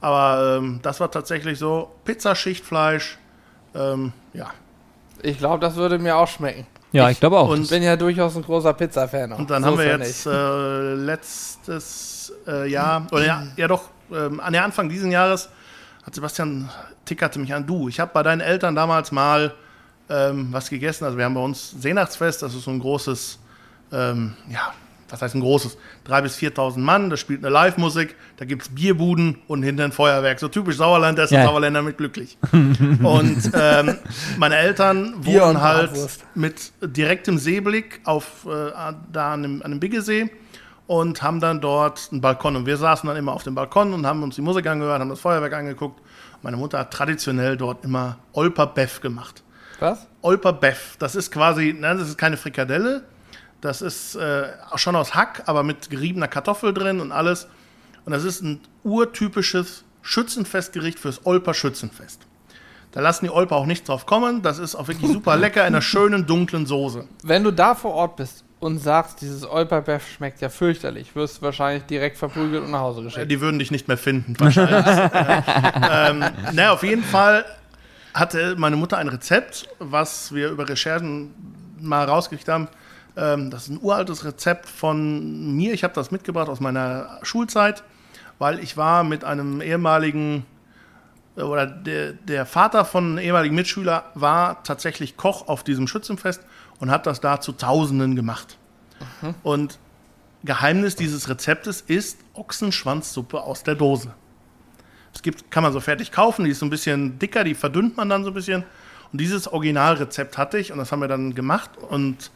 Aber 0.00 0.56
ähm, 0.58 0.78
das 0.82 0.98
war 1.00 1.10
tatsächlich 1.10 1.58
so 1.58 1.90
Pizzaschichtfleisch. 2.04 3.18
Ähm, 3.74 4.12
ja. 4.32 4.46
Ich 5.22 5.38
glaube, 5.38 5.58
das 5.60 5.76
würde 5.76 5.98
mir 5.98 6.16
auch 6.16 6.28
schmecken. 6.28 6.66
Ja, 6.92 7.10
ich 7.10 7.20
glaube 7.20 7.38
auch. 7.38 7.48
und- 7.50 7.62
Ich 7.64 7.68
bin 7.70 7.82
ja 7.82 7.96
durchaus 7.96 8.34
ein 8.36 8.42
großer 8.42 8.72
Pizza-Fan. 8.72 9.32
Und 9.32 9.50
dann 9.50 9.62
So 9.62 9.70
haben 9.70 9.78
wir 9.78 9.98
jetzt 9.98 10.26
äh, 10.26 10.94
letztes 10.94 12.32
äh, 12.46 12.68
Jahr, 12.70 13.06
oder 13.12 13.26
ja, 13.26 13.42
ja 13.56 13.68
doch, 13.68 13.84
ähm, 14.12 14.40
an 14.40 14.52
der 14.52 14.64
Anfang 14.64 14.88
dieses 14.88 15.10
Jahres 15.12 15.48
hat 16.04 16.14
Sebastian 16.14 16.68
tickerte 17.10 17.38
mich 17.40 17.52
an, 17.52 17.66
du, 17.66 17.88
ich 17.88 17.98
habe 18.00 18.12
bei 18.14 18.22
deinen 18.22 18.40
Eltern 18.40 18.74
damals 18.76 19.10
mal 19.12 19.52
ähm, 20.08 20.48
was 20.52 20.70
gegessen. 20.70 21.04
Also 21.04 21.18
wir 21.18 21.24
haben 21.24 21.34
bei 21.34 21.40
uns 21.42 21.74
Seenachtsfest, 21.80 22.42
das 22.42 22.54
ist 22.54 22.64
so 22.64 22.70
ein 22.70 22.78
großes, 22.78 23.38
ähm, 23.92 24.34
ja, 24.48 24.72
was 25.08 25.20
heißt 25.22 25.34
ein 25.34 25.40
großes? 25.40 25.76
3.000 26.08 26.22
bis 26.22 26.36
4.000 26.38 26.78
Mann, 26.78 27.10
da 27.10 27.16
spielt 27.16 27.44
eine 27.44 27.52
Live-Musik, 27.52 28.14
da 28.36 28.44
gibt 28.44 28.62
es 28.62 28.68
Bierbuden 28.68 29.38
und 29.48 29.64
hinter 29.64 29.82
ein 29.84 29.90
Feuerwerk. 29.90 30.38
So 30.38 30.46
typisch 30.46 30.76
Sauerland, 30.76 31.18
da 31.18 31.24
ist 31.24 31.32
Ja. 31.32 31.38
der 31.40 31.48
Sauerländer 31.48 31.82
mit 31.82 31.98
glücklich. 31.98 32.38
und 32.52 33.50
ähm, 33.54 33.96
meine 34.38 34.56
Eltern 34.56 35.14
wohnen 35.26 35.60
halt 35.60 35.90
Bratwurst. 35.92 36.24
mit 36.36 36.72
direktem 36.80 37.38
Seeblick 37.38 38.00
auf 38.04 38.46
äh, 38.46 38.70
da 39.12 39.32
an 39.32 39.42
dem, 39.42 39.62
an 39.64 39.72
dem 39.72 39.80
Biggesee 39.80 40.30
und 40.86 41.22
haben 41.22 41.40
dann 41.40 41.60
dort 41.60 42.08
einen 42.12 42.20
Balkon. 42.20 42.54
Und 42.56 42.66
wir 42.66 42.76
saßen 42.76 43.06
dann 43.08 43.16
immer 43.16 43.32
auf 43.32 43.42
dem 43.42 43.54
Balkon 43.56 43.92
und 43.94 44.06
haben 44.06 44.22
uns 44.22 44.36
die 44.36 44.42
Musik 44.42 44.66
angehört, 44.68 45.00
haben 45.00 45.10
das 45.10 45.20
Feuerwerk 45.20 45.52
angeguckt. 45.54 46.00
Meine 46.42 46.56
Mutter 46.56 46.78
hat 46.78 46.92
traditionell 46.92 47.56
dort 47.56 47.84
immer 47.84 48.18
Olper 48.32 48.66
Beff 48.66 49.00
gemacht. 49.00 49.42
Was? 49.78 50.06
Olper 50.22 50.52
Beff, 50.52 50.96
das 50.98 51.14
ist 51.14 51.30
quasi, 51.30 51.74
nein, 51.78 51.98
das 51.98 52.08
ist 52.08 52.18
keine 52.18 52.36
Frikadelle, 52.36 53.04
das 53.60 53.82
ist 53.82 54.14
äh, 54.16 54.48
schon 54.76 54.96
aus 54.96 55.14
Hack, 55.14 55.42
aber 55.46 55.62
mit 55.62 55.90
geriebener 55.90 56.28
Kartoffel 56.28 56.72
drin 56.72 57.00
und 57.00 57.12
alles. 57.12 57.46
Und 58.04 58.12
das 58.12 58.24
ist 58.24 58.42
ein 58.42 58.60
urtypisches 58.84 59.84
Schützenfestgericht 60.02 60.98
fürs 60.98 61.24
Olper 61.26 61.54
Schützenfest. 61.54 62.26
Da 62.92 63.00
lassen 63.00 63.26
die 63.26 63.30
Olper 63.30 63.56
auch 63.56 63.66
nichts 63.66 63.86
drauf 63.86 64.06
kommen. 64.06 64.42
Das 64.42 64.58
ist 64.58 64.74
auch 64.74 64.88
wirklich 64.88 65.12
super 65.12 65.36
lecker 65.38 65.60
in 65.60 65.68
einer 65.68 65.82
schönen 65.82 66.26
dunklen 66.26 66.66
Soße. 66.66 67.06
Wenn 67.22 67.44
du 67.44 67.50
da 67.50 67.74
vor 67.74 67.92
Ort 67.94 68.16
bist 68.16 68.44
und 68.60 68.78
sagst, 68.78 69.22
dieses 69.22 69.48
Olperbeff 69.48 70.06
schmeckt 70.06 70.42
ja 70.42 70.50
fürchterlich, 70.50 71.16
wirst 71.16 71.38
du 71.38 71.42
wahrscheinlich 71.42 71.84
direkt 71.84 72.18
verprügelt 72.18 72.62
und 72.64 72.70
nach 72.70 72.80
Hause 72.80 73.02
geschickt. 73.02 73.30
Die 73.30 73.40
würden 73.40 73.58
dich 73.58 73.70
nicht 73.70 73.88
mehr 73.88 73.96
finden, 73.96 74.38
wahrscheinlich. 74.38 74.86
ja. 74.86 76.08
ähm, 76.10 76.24
naja, 76.52 76.72
auf 76.72 76.82
jeden 76.82 77.02
Fall 77.02 77.44
hatte 78.12 78.56
meine 78.56 78.76
Mutter 78.76 78.98
ein 78.98 79.08
Rezept, 79.08 79.68
was 79.78 80.34
wir 80.34 80.50
über 80.50 80.68
Recherchen 80.68 81.34
mal 81.80 82.04
rausgekriegt 82.04 82.48
haben. 82.48 82.68
Ähm, 83.16 83.50
das 83.50 83.64
ist 83.64 83.70
ein 83.70 83.78
uraltes 83.80 84.24
Rezept 84.24 84.68
von 84.68 85.56
mir. 85.56 85.72
Ich 85.72 85.82
habe 85.82 85.94
das 85.94 86.10
mitgebracht 86.10 86.48
aus 86.48 86.60
meiner 86.60 87.18
Schulzeit, 87.22 87.82
weil 88.38 88.58
ich 88.58 88.76
war 88.76 89.04
mit 89.04 89.24
einem 89.24 89.62
ehemaligen 89.62 90.44
äh, 91.36 91.42
oder 91.42 91.66
der, 91.66 92.12
der 92.12 92.44
Vater 92.44 92.84
von 92.84 93.04
einem 93.04 93.18
ehemaligen 93.18 93.54
Mitschüler 93.54 94.04
war 94.14 94.62
tatsächlich 94.64 95.16
Koch 95.16 95.48
auf 95.48 95.64
diesem 95.64 95.86
Schützenfest 95.86 96.44
und 96.80 96.90
hat 96.90 97.06
das 97.06 97.20
da 97.20 97.40
zu 97.40 97.52
Tausenden 97.52 98.16
gemacht. 98.16 98.58
Und 99.42 99.78
Geheimnis 100.44 100.96
dieses 100.96 101.28
Rezeptes 101.28 101.82
ist 101.82 102.18
Ochsenschwanzsuppe 102.34 103.42
aus 103.42 103.62
der 103.62 103.74
Dose. 103.74 104.14
Es 105.14 105.22
gibt, 105.22 105.50
kann 105.50 105.62
man 105.62 105.72
so 105.72 105.80
fertig 105.80 106.12
kaufen, 106.12 106.44
die 106.44 106.50
ist 106.50 106.60
so 106.60 106.66
ein 106.66 106.70
bisschen 106.70 107.18
dicker, 107.18 107.44
die 107.44 107.54
verdünnt 107.54 107.96
man 107.96 108.08
dann 108.08 108.24
so 108.24 108.30
ein 108.30 108.34
bisschen. 108.34 108.64
Und 109.12 109.20
dieses 109.20 109.48
Originalrezept 109.48 110.38
hatte 110.38 110.58
ich 110.58 110.72
und 110.72 110.78
das 110.78 110.92
haben 110.92 111.00
wir 111.00 111.08
dann 111.08 111.34
gemacht 111.34 111.70
und 111.88 112.30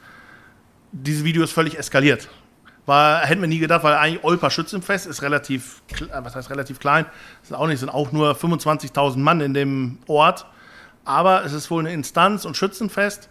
dieses 0.93 1.25
Video 1.25 1.43
ist 1.43 1.53
völlig 1.53 1.79
eskaliert. 1.79 2.29
War, 2.87 3.21
hätten 3.21 3.41
wir 3.41 3.49
nie 3.49 3.59
gedacht, 3.59 3.83
weil 3.83 3.95
eigentlich 3.95 4.25
Olper 4.25 4.51
Schützenfest 4.51 5.07
ist 5.07 5.23
relativ, 5.23 5.83
äh, 5.93 6.23
was 6.23 6.37
heißt 6.37 6.51
relativ 6.51 6.79
klein, 6.81 7.07
ist 7.43 7.55
auch 7.55 7.67
nicht, 7.67 7.79
sind 7.79 7.89
auch 7.89 8.13
nur 8.13 8.33
25.000 8.33 9.17
Mann 9.19 9.41
in 9.41 9.55
dem 9.55 9.99
Ort. 10.07 10.47
Aber 11.07 11.45
es 11.45 11.53
ist 11.53 11.71
wohl 11.71 11.81
eine 11.81 11.93
Instanz 11.93 12.45
und 12.45 12.57
Schützenfest. 12.57 13.29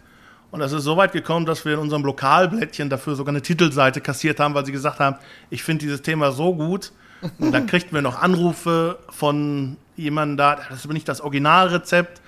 Und 0.54 0.60
das 0.60 0.70
ist 0.70 0.84
so 0.84 0.96
weit 0.96 1.10
gekommen, 1.10 1.46
dass 1.46 1.64
wir 1.64 1.72
in 1.72 1.80
unserem 1.80 2.04
Lokalblättchen 2.04 2.88
dafür 2.88 3.16
sogar 3.16 3.32
eine 3.32 3.42
Titelseite 3.42 4.00
kassiert 4.00 4.38
haben, 4.38 4.54
weil 4.54 4.64
sie 4.64 4.70
gesagt 4.70 5.00
haben, 5.00 5.16
ich 5.50 5.64
finde 5.64 5.80
dieses 5.80 6.00
Thema 6.00 6.30
so 6.30 6.54
gut. 6.54 6.92
Und 7.40 7.50
dann 7.50 7.66
kriegten 7.66 7.92
wir 7.92 8.02
noch 8.02 8.22
Anrufe 8.22 9.00
von 9.10 9.76
jemandem 9.96 10.36
da, 10.36 10.54
das 10.54 10.78
ist 10.78 10.84
aber 10.84 10.94
nicht 10.94 11.08
das 11.08 11.22
Originalrezept. 11.22 12.22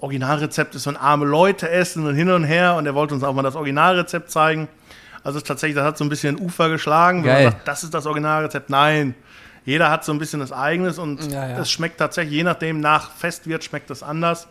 Originalrezept 0.00 0.74
ist 0.74 0.82
so 0.82 0.90
ein 0.90 0.96
arme 0.96 1.24
Leute 1.24 1.70
essen 1.70 2.04
und 2.04 2.16
hin 2.16 2.28
und 2.30 2.42
her. 2.42 2.74
Und 2.74 2.84
er 2.86 2.96
wollte 2.96 3.14
uns 3.14 3.22
auch 3.22 3.32
mal 3.32 3.42
das 3.42 3.54
Originalrezept 3.54 4.28
zeigen. 4.28 4.66
Also 5.22 5.40
tatsächlich, 5.40 5.76
das 5.76 5.84
hat 5.84 5.98
so 5.98 6.04
ein 6.04 6.08
bisschen 6.08 6.36
Ufer 6.36 6.70
geschlagen. 6.70 7.22
Wenn 7.22 7.30
Geil. 7.30 7.44
man 7.44 7.52
sagt, 7.52 7.68
das 7.68 7.84
ist 7.84 7.94
das 7.94 8.06
Originalrezept. 8.06 8.70
Nein, 8.70 9.14
jeder 9.64 9.88
hat 9.88 10.04
so 10.04 10.10
ein 10.10 10.18
bisschen 10.18 10.40
das 10.40 10.50
eigenes 10.50 10.98
und 10.98 11.30
Ja, 11.30 11.48
ja. 11.48 11.58
es 11.60 11.70
schmeckt 11.70 11.98
tatsächlich, 11.98 12.34
je 12.34 12.42
nachdem 12.42 12.80
nach 12.80 13.12
Festwirt, 13.12 13.62
schmeckt 13.62 13.88
es 13.92 14.02
anders. 14.02 14.48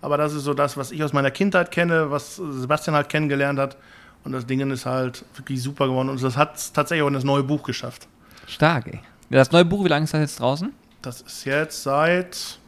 Aber 0.00 0.16
das 0.16 0.32
ist 0.32 0.44
so 0.44 0.54
das, 0.54 0.76
was 0.76 0.92
ich 0.92 1.02
aus 1.02 1.12
meiner 1.12 1.30
Kindheit 1.30 1.70
kenne, 1.70 2.10
was 2.10 2.36
Sebastian 2.36 2.94
halt 2.94 3.08
kennengelernt 3.08 3.58
hat. 3.58 3.76
Und 4.24 4.32
das 4.32 4.46
Ding 4.46 4.60
ist 4.70 4.86
halt 4.86 5.24
wirklich 5.34 5.62
super 5.62 5.86
geworden. 5.86 6.08
Und 6.08 6.22
das 6.22 6.36
hat 6.36 6.56
es 6.56 6.72
tatsächlich 6.72 7.02
auch 7.02 7.08
in 7.08 7.14
das 7.14 7.24
neue 7.24 7.42
Buch 7.42 7.62
geschafft. 7.62 8.06
Stark, 8.46 8.86
ey. 8.88 9.00
Das 9.30 9.50
neue 9.52 9.64
Buch, 9.64 9.84
wie 9.84 9.88
lange 9.88 10.04
ist 10.04 10.14
das 10.14 10.20
jetzt 10.20 10.40
draußen? 10.40 10.72
Das 11.02 11.20
ist 11.20 11.44
jetzt 11.44 11.82
seit 11.82 12.58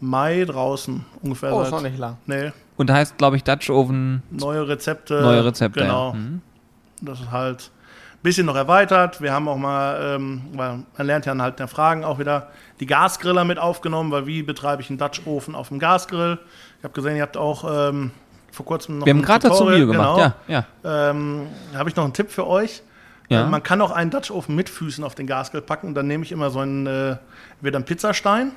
Mai 0.00 0.44
draußen 0.44 1.04
ungefähr. 1.22 1.52
Oh, 1.52 1.58
seit, 1.58 1.66
ist 1.66 1.70
noch 1.72 1.82
nicht 1.82 1.98
lang. 1.98 2.16
Nee, 2.26 2.52
Und 2.76 2.90
heißt, 2.90 3.16
glaube 3.18 3.36
ich, 3.36 3.44
Dutch 3.44 3.70
Oven. 3.70 4.22
neue 4.30 4.66
Rezepte. 4.68 5.20
Neue 5.20 5.44
Rezepte, 5.44 5.80
Genau. 5.80 6.10
ja. 6.12 6.14
Mhm. 6.18 6.42
Das 7.02 7.20
ist 7.20 7.30
halt 7.30 7.70
bisschen 8.26 8.46
noch 8.46 8.56
erweitert. 8.56 9.20
Wir 9.20 9.32
haben 9.32 9.46
auch 9.46 9.56
mal, 9.56 10.16
ähm, 10.16 10.42
weil 10.52 10.80
man 10.96 11.06
lernt 11.06 11.26
ja 11.26 11.32
dann 11.32 11.42
halt 11.42 11.54
in 11.54 11.58
der 11.58 11.68
Fragen 11.68 12.04
auch 12.04 12.18
wieder 12.18 12.48
die 12.80 12.86
Gasgriller 12.86 13.44
mit 13.44 13.58
aufgenommen, 13.58 14.10
weil 14.10 14.26
wie 14.26 14.42
betreibe 14.42 14.82
ich 14.82 14.90
einen 14.90 14.98
Dutch-Ofen 14.98 15.54
auf 15.54 15.68
dem 15.68 15.78
Gasgrill? 15.78 16.38
Ich 16.78 16.84
habe 16.84 16.92
gesehen, 16.92 17.16
ihr 17.16 17.22
habt 17.22 17.36
auch 17.36 17.88
ähm, 17.88 18.10
vor 18.50 18.66
kurzem 18.66 18.98
noch 18.98 19.06
Wir 19.06 19.14
haben 19.14 19.22
gerade 19.22 19.48
dazu 19.48 19.66
ein 19.68 19.74
Tutorial, 19.74 19.80
Video 19.80 19.92
gemacht. 19.92 20.16
genau. 20.16 20.32
Ja, 20.48 20.66
ja. 20.84 21.10
Ähm, 21.10 21.46
habe 21.74 21.88
ich 21.88 21.94
noch 21.94 22.02
einen 22.02 22.14
Tipp 22.14 22.30
für 22.32 22.46
euch. 22.48 22.82
Ja. 23.28 23.44
Äh, 23.44 23.48
man 23.48 23.62
kann 23.62 23.80
auch 23.80 23.92
einen 23.92 24.10
Dutch-Ofen 24.10 24.56
mit 24.56 24.68
Füßen 24.68 25.04
auf 25.04 25.14
den 25.14 25.28
Gasgrill 25.28 25.62
packen. 25.62 25.86
Und 25.86 25.94
dann 25.94 26.08
nehme 26.08 26.24
ich 26.24 26.32
immer 26.32 26.50
so 26.50 26.58
einen, 26.58 26.86
äh, 26.86 27.16
entweder 27.58 27.76
einen 27.76 27.84
Pizzastein 27.84 28.52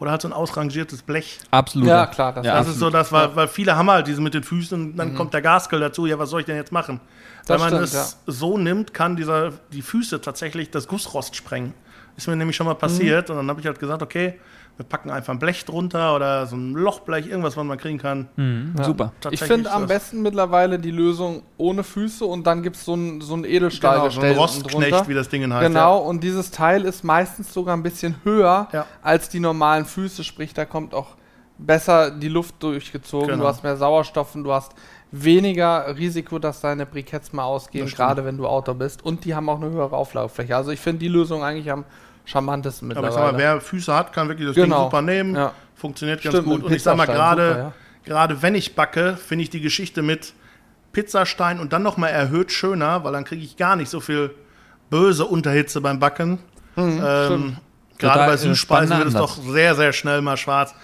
oder 0.00 0.10
halt 0.10 0.22
so 0.22 0.28
ein 0.28 0.32
ausrangiertes 0.32 1.02
Blech. 1.02 1.38
Absolut. 1.52 1.86
Ja, 1.86 2.06
klar, 2.06 2.32
das 2.32 2.44
ja, 2.44 2.58
Das 2.58 2.66
ist 2.66 2.80
so 2.80 2.90
das, 2.90 3.12
weil, 3.12 3.36
weil 3.36 3.46
viele 3.46 3.76
haben 3.76 3.88
halt 3.88 4.08
diese 4.08 4.20
mit 4.20 4.34
den 4.34 4.42
Füßen 4.42 4.90
und 4.90 4.96
dann 4.96 5.14
kommt 5.14 5.32
der 5.34 5.42
Gasgrill 5.42 5.78
dazu. 5.78 6.06
Ja, 6.06 6.18
was 6.18 6.30
soll 6.30 6.40
ich 6.40 6.46
denn 6.46 6.56
jetzt 6.56 6.72
machen? 6.72 7.00
Das 7.46 7.60
Wenn 7.62 7.70
man 7.72 7.86
stimmt, 7.86 8.02
es 8.04 8.18
so 8.26 8.56
nimmt, 8.58 8.94
kann 8.94 9.16
dieser, 9.16 9.52
die 9.72 9.82
Füße 9.82 10.20
tatsächlich 10.20 10.70
das 10.70 10.88
Gussrost 10.88 11.36
sprengen. 11.36 11.74
Ist 12.16 12.28
mir 12.28 12.36
nämlich 12.36 12.56
schon 12.56 12.66
mal 12.66 12.74
passiert. 12.74 13.28
Und 13.30 13.36
dann 13.36 13.48
habe 13.48 13.60
ich 13.60 13.66
halt 13.66 13.78
gesagt, 13.80 14.00
okay, 14.02 14.38
wir 14.76 14.84
packen 14.86 15.10
einfach 15.10 15.32
ein 15.32 15.38
Blech 15.38 15.64
drunter 15.64 16.16
oder 16.16 16.46
so 16.46 16.56
ein 16.56 16.72
Lochblech, 16.72 17.26
irgendwas, 17.26 17.56
was 17.56 17.64
man 17.64 17.76
kriegen 17.78 17.98
kann. 17.98 18.28
Mhm, 18.36 18.74
Ja. 18.78 18.84
Super. 18.84 19.12
Ich 19.30 19.40
finde 19.40 19.70
am 19.70 19.82
das- 19.82 19.88
besten 19.88 20.22
mittlerweile 20.22 20.78
die 20.78 20.90
Lösung 20.90 21.42
ohne 21.58 21.84
Füße 21.84 22.24
und 22.24 22.46
dann 22.46 22.62
gibt 22.62 22.76
es 22.76 22.84
so 22.84 22.94
ein, 22.94 23.20
so 23.20 23.34
ein 23.34 23.44
Edelstahl 23.44 23.98
Genau, 23.98 24.10
so 24.10 24.20
ein 24.20 24.34
Rostknecht, 24.36 25.08
wie 25.08 25.14
das 25.14 25.28
Ding 25.28 25.52
heißt. 25.52 25.66
Genau, 25.66 25.98
und 25.98 26.24
dieses 26.24 26.50
Teil 26.50 26.84
ist 26.84 27.04
meistens 27.04 27.52
sogar 27.52 27.76
ein 27.76 27.82
bisschen 27.84 28.16
höher 28.24 28.68
Ja. 28.72 28.86
als 29.02 29.28
die 29.28 29.38
normalen 29.40 29.84
Füße, 29.84 30.24
sprich, 30.24 30.54
da 30.54 30.64
kommt 30.64 30.92
auch 30.94 31.08
besser 31.58 32.10
die 32.10 32.28
Luft 32.28 32.60
durchgezogen, 32.62 33.28
Genau. 33.28 33.42
du 33.44 33.48
hast 33.48 33.62
mehr 33.62 33.76
Sauerstoff 33.76 34.34
und 34.34 34.42
du 34.44 34.52
hast 34.52 34.72
weniger 35.22 35.96
Risiko, 35.96 36.38
dass 36.38 36.60
deine 36.60 36.86
Briketts 36.86 37.32
mal 37.32 37.44
ausgehen, 37.44 37.86
gerade 37.88 38.24
wenn 38.24 38.36
du 38.36 38.46
Outdoor 38.46 38.74
bist. 38.74 39.04
Und 39.04 39.24
die 39.24 39.34
haben 39.34 39.48
auch 39.48 39.60
eine 39.60 39.70
höhere 39.70 39.94
Auflagefläche. 39.96 40.56
Also 40.56 40.70
ich 40.72 40.80
finde 40.80 41.00
die 41.00 41.08
Lösung 41.08 41.44
eigentlich 41.44 41.70
am 41.70 41.84
charmantesten 42.24 42.90
Aber 42.90 43.00
ich 43.00 43.04
mittlerweile. 43.06 43.26
sag 43.26 43.32
mal, 43.32 43.38
wer 43.38 43.60
Füße 43.60 43.94
hat, 43.94 44.12
kann 44.12 44.28
wirklich 44.28 44.48
das 44.48 44.56
Genau. 44.56 44.76
Ding 44.76 44.84
super 44.86 45.02
nehmen. 45.02 45.34
Ja. 45.36 45.52
Funktioniert 45.76 46.22
ganz 46.22 46.34
Stimmt, 46.34 46.48
gut. 46.48 46.56
mit 46.58 46.66
Und 46.66 46.72
ich 46.74 46.82
sag 46.82 46.96
mal, 46.96 47.06
gerade 47.06 47.48
ja. 47.58 47.72
gerade 48.04 48.42
wenn 48.42 48.54
ich 48.54 48.74
backe, 48.74 49.16
finde 49.16 49.44
ich 49.44 49.50
die 49.50 49.60
Geschichte 49.60 50.02
mit 50.02 50.32
Pizzastein 50.92 51.60
und 51.60 51.72
dann 51.72 51.82
nochmal 51.82 52.10
erhöht 52.10 52.50
schöner, 52.52 53.04
weil 53.04 53.12
dann 53.12 53.24
kriege 53.24 53.42
ich 53.44 53.56
gar 53.56 53.76
nicht 53.76 53.90
so 53.90 54.00
viel 54.00 54.30
böse 54.90 55.24
Unterhitze 55.26 55.80
beim 55.80 55.98
Backen. 55.98 56.38
ähm, 56.76 57.00
stimmt. 57.26 57.56
gerade 57.98 58.26
bei 58.26 58.34
äh, 58.34 58.38
Süßspeisen 58.38 58.98
wird 58.98 59.08
es 59.08 59.14
doch 59.14 59.36
sehr, 59.36 59.74
sehr 59.74 59.92
schnell 59.92 60.22
mal 60.22 60.36
schwarz. 60.36 60.74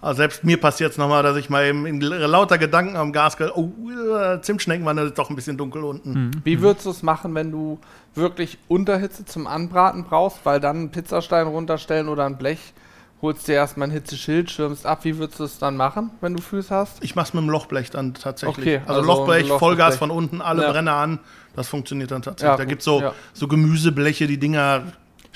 Also 0.00 0.18
selbst 0.18 0.44
mir 0.44 0.60
passiert 0.60 0.92
es 0.92 0.98
nochmal, 0.98 1.22
dass 1.24 1.36
ich 1.36 1.50
mal 1.50 1.66
eben 1.66 1.84
in 1.84 2.00
lauter 2.00 2.56
Gedanken 2.56 2.96
am 2.96 3.12
Gas, 3.12 3.36
oh, 3.54 3.72
äh, 3.90 4.40
Zimtschneckenwanne 4.40 5.02
ist 5.02 5.18
doch 5.18 5.28
ein 5.28 5.34
bisschen 5.36 5.56
dunkel 5.56 5.82
unten. 5.82 6.30
Wie 6.44 6.60
würdest 6.60 6.86
du 6.86 6.90
es 6.90 7.02
machen, 7.02 7.34
wenn 7.34 7.50
du 7.50 7.80
wirklich 8.14 8.58
Unterhitze 8.68 9.24
zum 9.24 9.46
Anbraten 9.48 10.04
brauchst, 10.04 10.38
weil 10.44 10.60
dann 10.60 10.76
einen 10.76 10.90
Pizzastein 10.90 11.48
runterstellen 11.48 12.08
oder 12.08 12.26
ein 12.26 12.38
Blech, 12.38 12.74
holst 13.20 13.48
dir 13.48 13.54
erstmal 13.54 13.88
ein 13.88 13.90
Hitzeschild, 13.90 14.50
schirmst 14.50 14.86
ab. 14.86 15.00
Wie 15.04 15.18
würdest 15.18 15.40
du 15.40 15.44
es 15.44 15.58
dann 15.58 15.76
machen, 15.76 16.10
wenn 16.20 16.36
du 16.36 16.40
Füße 16.42 16.72
hast? 16.72 17.02
Ich 17.02 17.16
mach's 17.16 17.34
mit 17.34 17.42
dem 17.42 17.50
Lochblech 17.50 17.90
dann 17.90 18.14
tatsächlich. 18.14 18.58
Okay, 18.58 18.80
also, 18.86 19.00
also 19.00 19.06
Lochblech, 19.06 19.42
Lochblech. 19.42 19.58
Vollgas 19.58 19.96
von 19.96 20.12
unten, 20.12 20.40
alle 20.40 20.62
Ja. 20.62 20.70
Brenner 20.70 20.94
an. 20.94 21.18
Das 21.56 21.66
funktioniert 21.68 22.12
dann 22.12 22.22
tatsächlich. 22.22 22.52
Ja, 22.52 22.56
da 22.56 22.62
gut, 22.62 22.68
gibt's 22.68 22.84
so, 22.84 23.00
ja. 23.00 23.14
so 23.32 23.48
Gemüsebleche, 23.48 24.28
die 24.28 24.38
Dinger 24.38 24.84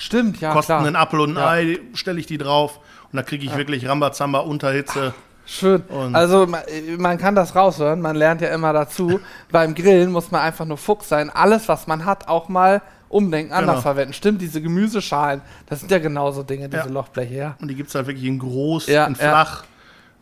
Stimmt, 0.03 0.41
ja, 0.41 0.53
kosten 0.53 0.73
klar. 0.73 0.85
einen 0.87 0.97
Apfel 0.97 1.21
und 1.21 1.37
ein 1.37 1.41
Ja. 1.41 1.49
Ei, 1.51 1.79
stelle 1.95 2.19
ich 2.21 2.27
die 2.27 2.39
drauf 2.39 2.81
und 3.13 3.17
da 3.17 3.23
kriege 3.23 3.45
ich 3.45 3.57
wirklich 3.57 3.89
Rambazamba, 3.89 4.41
Unterhitze. 4.41 5.15
Schön. 5.47 5.83
Und- 5.83 6.15
also 6.15 6.47
man, 6.47 6.63
man 6.99 7.19
kann 7.19 7.35
das 7.35 7.55
raushören, 7.55 8.01
man 8.01 8.17
lernt 8.17 8.41
ja 8.41 8.49
immer 8.49 8.73
dazu. 8.73 9.21
Beim 9.51 9.75
Grillen 9.75 10.11
muss 10.13 10.31
man 10.31 10.41
einfach 10.41 10.65
nur 10.65 10.79
Fuchs 10.79 11.09
sein. 11.09 11.31
Alles, 11.31 11.69
was 11.69 11.87
man 11.87 12.05
hat, 12.05 12.29
auch 12.29 12.49
mal 12.49 12.81
umdenken, 13.09 13.53
anders 13.53 13.75
Genau. 13.75 13.83
verwenden. 13.83 14.13
Stimmt, 14.15 14.41
diese 14.41 14.63
Gemüseschalen, 14.63 15.43
das 15.67 15.81
sind 15.81 15.91
ja 15.91 15.99
genauso 15.99 16.43
Dinge, 16.43 16.69
diese 16.69 16.85
Ja. 16.85 16.89
Lochbleche, 16.91 17.35
ja. 17.35 17.57
Und 17.61 17.69
die 17.69 17.75
gibt's 17.75 17.95
halt 17.95 18.07
wirklich 18.07 18.25
in 18.25 18.39
groß, 18.39 18.87
Ja, 18.87 19.05
in 19.07 19.15
ja. 19.15 19.19
flach. 19.19 19.65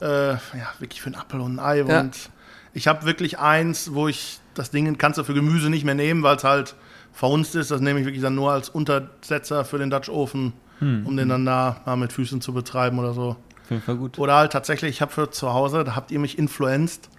Äh, 0.01 0.33
ja, 0.33 0.39
wirklich 0.79 1.01
für 1.03 1.07
einen 1.09 1.17
Apfel 1.17 1.41
und 1.41 1.57
ein 1.57 1.59
Ei. 1.61 1.83
Ja. 1.87 2.01
Und 2.01 2.31
ich 2.73 2.89
habe 2.89 3.05
wirklich 3.05 3.39
eins, 3.39 3.93
wo 3.95 4.09
ich 4.09 4.41
das 4.55 4.71
Ding 4.71 4.97
kannst 4.99 5.19
du 5.19 5.25
für 5.25 5.35
Gemüse 5.35 5.71
nicht 5.71 5.85
mehr 5.85 5.95
nehmen, 5.95 6.23
weil 6.23 6.37
es 6.37 6.45
halt 6.45 6.75
verhunzt 7.13 7.55
ist. 7.55 7.71
Das 7.71 7.81
nehme 7.81 8.01
ich 8.01 8.07
wirklich 8.07 8.23
dann 8.23 8.35
nur 8.35 8.53
als 8.53 8.69
Untersetzer 8.69 9.65
für 9.65 9.79
den 9.79 9.91
Dutch 9.91 10.09
Ofen, 10.09 10.53
Hm. 10.79 11.07
um 11.07 11.17
den 11.17 11.29
dann 11.29 11.45
da 11.45 11.77
mal 11.85 11.97
mit 11.97 12.13
Füßen 12.13 12.41
zu 12.41 12.55
betreiben 12.55 12.99
oder 12.99 13.13
so. 13.13 13.37
Auf 13.65 13.71
jeden 13.71 13.83
Fall 13.83 13.97
gut. 13.97 14.19
Oder 14.19 14.37
halt 14.37 14.53
tatsächlich, 14.53 14.91
ich 14.93 15.03
habe 15.03 15.13
für 15.13 15.31
zu 15.31 15.53
Hause, 15.53 15.85
da 15.85 15.95
habt 15.95 16.11
ihr 16.11 16.19
mich 16.19 16.39
influenzt, 16.39 17.11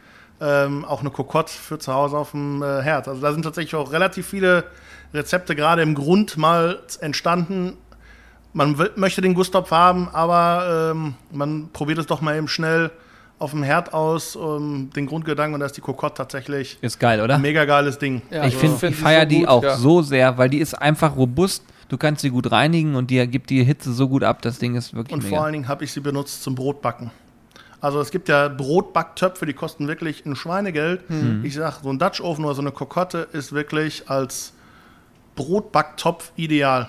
ähm, 0.41 0.83
auch 0.83 1.01
eine 1.01 1.11
Kokotte 1.11 1.53
für 1.53 1.77
zu 1.77 1.93
Hause 1.93 2.17
auf 2.17 2.31
dem 2.31 2.63
äh, 2.63 2.81
Herd. 2.81 3.07
Also 3.07 3.21
da 3.21 3.31
sind 3.31 3.43
tatsächlich 3.43 3.75
auch 3.75 3.91
relativ 3.91 4.25
viele 4.27 4.63
Rezepte 5.13 5.55
gerade 5.55 5.83
im 5.83 5.93
Grund 5.93 6.37
mal 6.37 6.79
entstanden. 7.01 7.77
Man 8.53 8.75
möchte 8.95 9.21
den 9.21 9.33
Gusttopf 9.35 9.69
haben, 9.71 10.09
aber 10.11 10.91
ähm, 10.93 11.13
man 11.31 11.69
probiert 11.71 11.99
es 11.99 12.07
doch 12.07 12.19
mal 12.21 12.35
eben 12.35 12.47
schnell 12.47 12.89
auf 13.41 13.51
dem 13.51 13.63
Herd 13.63 13.93
aus, 13.93 14.35
um, 14.35 14.89
den 14.91 15.07
Grundgedanken, 15.07 15.55
und 15.55 15.59
da 15.61 15.65
ist 15.65 15.75
die 15.75 15.81
Kokotte 15.81 16.15
tatsächlich 16.15 16.77
Ist 16.81 16.99
geil, 16.99 17.21
oder? 17.21 17.35
ein 17.35 17.41
mega 17.41 17.65
geiles 17.65 17.97
Ding. 17.97 18.21
Ja, 18.29 18.39
ich 18.39 18.43
also 18.55 18.59
finde, 18.59 18.77
find 18.77 18.93
ich 18.93 18.99
feiere 18.99 19.23
so 19.23 19.27
die 19.29 19.47
auch 19.47 19.63
ja. 19.63 19.75
so 19.77 20.01
sehr, 20.01 20.37
weil 20.37 20.49
die 20.49 20.59
ist 20.59 20.75
einfach 20.75 21.15
robust. 21.15 21.63
Du 21.89 21.97
kannst 21.97 22.21
sie 22.21 22.29
gut 22.29 22.51
reinigen 22.51 22.95
und 22.95 23.09
die 23.09 23.27
gibt 23.27 23.49
die 23.49 23.63
Hitze 23.63 23.91
so 23.91 24.07
gut 24.07 24.23
ab. 24.23 24.41
Das 24.41 24.59
Ding 24.59 24.75
ist 24.75 24.93
wirklich 24.93 25.13
Und 25.13 25.23
mega. 25.23 25.35
vor 25.35 25.43
allen 25.43 25.53
Dingen 25.53 25.67
habe 25.67 25.83
ich 25.83 25.91
sie 25.91 25.99
benutzt 25.99 26.43
zum 26.43 26.55
Brotbacken. 26.55 27.11
Also 27.81 27.99
es 27.99 28.11
gibt 28.11 28.29
ja 28.29 28.47
Brotbacktöpfe, 28.47 29.45
die 29.47 29.53
kosten 29.53 29.87
wirklich 29.87 30.23
ein 30.25 30.35
Schweinegeld. 30.35 31.01
Hm. 31.07 31.43
Ich 31.43 31.55
sag, 31.55 31.81
so 31.81 31.89
ein 31.89 31.97
Dutch 31.97 32.21
Oven 32.21 32.45
oder 32.45 32.53
so 32.53 32.61
eine 32.61 32.71
Kokotte 32.71 33.27
ist 33.33 33.51
wirklich 33.53 34.07
als 34.07 34.53
Brotbacktopf 35.35 36.31
ideal. 36.35 36.87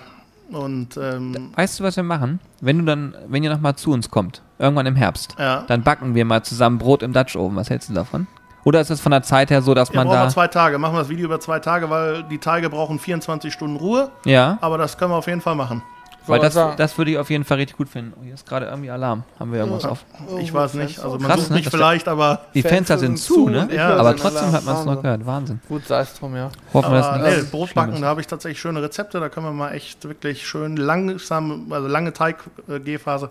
Und 0.51 0.97
ähm, 0.97 1.51
Weißt 1.55 1.79
du, 1.79 1.83
was 1.83 1.95
wir 1.95 2.03
machen? 2.03 2.39
Wenn 2.61 2.79
du 2.79 2.85
dann, 2.85 3.15
wenn 3.27 3.43
ihr 3.43 3.49
nochmal 3.49 3.75
zu 3.75 3.91
uns 3.91 4.11
kommt, 4.11 4.41
irgendwann 4.59 4.85
im 4.85 4.95
Herbst, 4.95 5.35
ja, 5.39 5.63
dann 5.67 5.83
backen 5.83 6.15
wir 6.15 6.25
mal 6.25 6.43
zusammen 6.43 6.77
Brot 6.77 7.01
im 7.01 7.13
Dutch 7.13 7.35
Oven. 7.35 7.55
Was 7.55 7.69
hältst 7.69 7.89
du 7.89 7.93
davon? 7.93 8.27
Oder 8.65 8.79
ist 8.81 8.89
es 8.89 9.01
von 9.01 9.11
der 9.11 9.23
Zeit 9.23 9.49
her 9.49 9.61
so, 9.61 9.73
dass 9.73 9.91
wir 9.91 9.97
man 9.97 10.07
brauchen 10.07 10.19
wir 10.19 10.23
da. 10.25 10.29
zwei 10.29 10.47
Tage. 10.47 10.77
Machen 10.77 10.95
wir 10.95 10.99
das 10.99 11.09
Video 11.09 11.25
über 11.25 11.39
zwei 11.39 11.59
Tage, 11.59 11.89
weil 11.89 12.23
die 12.23 12.37
Teige 12.37 12.69
brauchen 12.69 12.97
24 12.99 13.51
Stunden 13.51 13.75
Ruhe. 13.75 14.09
Ja, 14.25 14.57
Aber 14.61 14.77
das 14.77 14.97
können 14.97 15.11
wir 15.11 15.17
auf 15.17 15.27
jeden 15.27 15.41
Fall 15.41 15.55
machen. 15.55 15.83
Weil 16.27 16.39
das, 16.39 16.53
das 16.77 16.97
würde 16.97 17.11
ich 17.11 17.17
auf 17.17 17.29
jeden 17.29 17.43
Fall 17.43 17.57
richtig 17.57 17.77
gut 17.77 17.89
finden. 17.89 18.13
Oh, 18.19 18.23
hier 18.23 18.33
ist 18.33 18.47
gerade 18.47 18.65
irgendwie 18.67 18.89
Alarm. 18.89 19.23
Haben 19.39 19.51
wir 19.51 19.59
irgendwas 19.59 19.85
auf? 19.85 20.05
Ich 20.39 20.53
weiß 20.53 20.75
nicht. 20.75 20.99
Also 20.99 21.17
man 21.17 21.27
Krass, 21.27 21.39
sucht 21.41 21.49
ne? 21.51 21.55
mich 21.57 21.65
Das- 21.65 21.73
vielleicht, 21.73 22.07
aber, 22.07 22.41
Die 22.53 22.61
Fenster 22.61 22.97
sind 22.97 23.17
zu, 23.17 23.49
ne? 23.49 23.67
ich 23.69 23.77
höre 23.77 23.99
Aber 23.99 24.15
trotzdem 24.15 24.37
Alarm. 24.39 24.53
hat 24.53 24.65
man 24.65 24.75
es 24.77 24.85
noch 24.85 25.01
gehört. 25.01 25.25
Wahnsinn. 25.25 25.59
Gut, 25.67 25.85
sei 25.87 26.01
es 26.01 26.13
drum, 26.13 26.35
ja. 26.35 26.49
Hoffen 26.73 26.91
wir, 26.91 26.97
dass 26.97 27.07
aber 27.07 27.23
nichts 27.27 27.43
nee, 27.43 27.47
Brotbacken, 27.51 27.83
Schlimmes 27.91 28.01
da 28.01 28.07
habe 28.07 28.21
ich 28.21 28.27
tatsächlich 28.27 28.59
schöne 28.59 28.81
Rezepte. 28.81 29.19
Da 29.19 29.29
können 29.29 29.45
wir 29.47 29.53
mal 29.53 29.71
echt 29.73 30.03
wirklich 30.07 30.47
schön 30.47 30.77
langsam, 30.77 31.71
also 31.71 31.87
lange 31.87 32.13
Teiggehphase. 32.13 33.29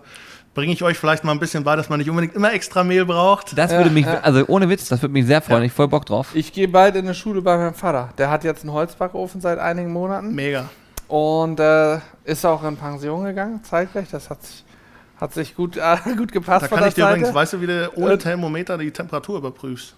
Bringe 0.55 0.71
ich 0.71 0.83
euch 0.83 0.99
vielleicht 0.99 1.23
mal 1.23 1.31
ein 1.31 1.39
bisschen 1.39 1.63
bei, 1.63 1.75
dass 1.75 1.89
man 1.89 1.97
nicht 1.97 2.11
unbedingt 2.11 2.35
immer 2.35 2.53
extra 2.53 2.83
Mehl 2.83 3.05
braucht. 3.05 3.57
Das 3.57 3.71
Ja, 3.71 3.77
würde 3.79 3.89
mich, 3.89 4.05
ja. 4.05 4.19
also 4.19 4.43
ohne 4.47 4.69
Witz, 4.69 4.87
das 4.87 5.01
würde 5.01 5.13
mich 5.13 5.25
sehr 5.25 5.41
freuen. 5.41 5.61
Ja. 5.61 5.65
Ich 5.65 5.71
voll 5.73 5.87
Bock 5.87 6.05
drauf. 6.05 6.27
Ich 6.35 6.53
gehe 6.53 6.67
bald 6.67 6.95
in 6.95 7.05
eine 7.05 7.15
Schule 7.15 7.41
bei 7.41 7.57
meinem 7.57 7.73
Vater. 7.73 8.09
Der 8.19 8.29
hat 8.29 8.43
jetzt 8.43 8.61
einen 8.61 8.71
Holzbackofen 8.71 9.41
seit 9.41 9.57
einigen 9.57 9.91
Monaten 9.91 10.35
Mega. 10.35 10.65
Und 11.07 11.59
äh, 11.59 11.99
ist 12.23 12.45
auch 12.45 12.63
in 12.63 12.77
Pension 12.77 13.23
gegangen, 13.25 13.63
zeitgleich. 13.63 14.09
Das 14.09 14.29
hat 14.29 14.43
sich, 14.43 14.63
hat 15.19 15.33
sich 15.33 15.55
gut, 15.55 15.77
äh, 15.77 15.97
gut 16.17 16.31
gepasst 16.31 16.63
Da 16.63 16.67
von 16.69 16.77
kann 16.77 16.79
der 16.79 16.87
ich 16.89 16.93
dir 16.95 17.01
Seite. 17.03 17.17
übrigens, 17.17 17.35
weißt 17.35 17.53
du, 17.53 17.61
wie 17.61 17.67
du 17.67 17.91
ohne 17.95 18.13
Äh, 18.13 18.17
Thermometer 18.17 18.77
die 18.77 18.91
Temperatur 18.91 19.37
überprüfst? 19.37 19.93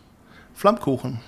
Flammkuchen. 0.53 1.19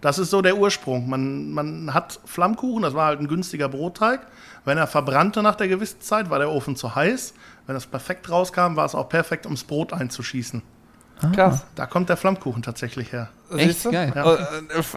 Das 0.00 0.18
ist 0.18 0.30
so 0.30 0.42
der 0.42 0.56
Ursprung. 0.56 1.08
Man, 1.08 1.50
man 1.50 1.92
hat 1.92 2.20
Flammkuchen, 2.24 2.82
das 2.82 2.94
war 2.94 3.06
halt 3.06 3.20
ein 3.20 3.26
günstiger 3.28 3.68
Brotteig. 3.68 4.20
Wenn 4.64 4.78
er 4.78 4.86
verbrannte 4.86 5.42
nach 5.42 5.56
der 5.56 5.66
gewissen 5.68 6.00
Zeit, 6.00 6.30
war 6.30 6.38
der 6.38 6.50
Ofen 6.50 6.76
zu 6.76 6.94
heiß. 6.94 7.34
Wenn 7.66 7.74
das 7.74 7.86
perfekt 7.86 8.30
rauskam, 8.30 8.76
war 8.76 8.84
es 8.84 8.94
auch 8.94 9.08
perfekt, 9.08 9.44
ums 9.46 9.64
Brot 9.64 9.92
einzuschießen. 9.92 10.62
Krass. 11.34 11.64
Da 11.74 11.86
kommt 11.86 12.08
der 12.08 12.16
Flammkuchen 12.16 12.62
tatsächlich 12.62 13.12
her. 13.12 13.28
Echt 13.56 13.82
geil. 13.90 14.12
Ja. 14.14 14.34
Äh, 14.34 14.38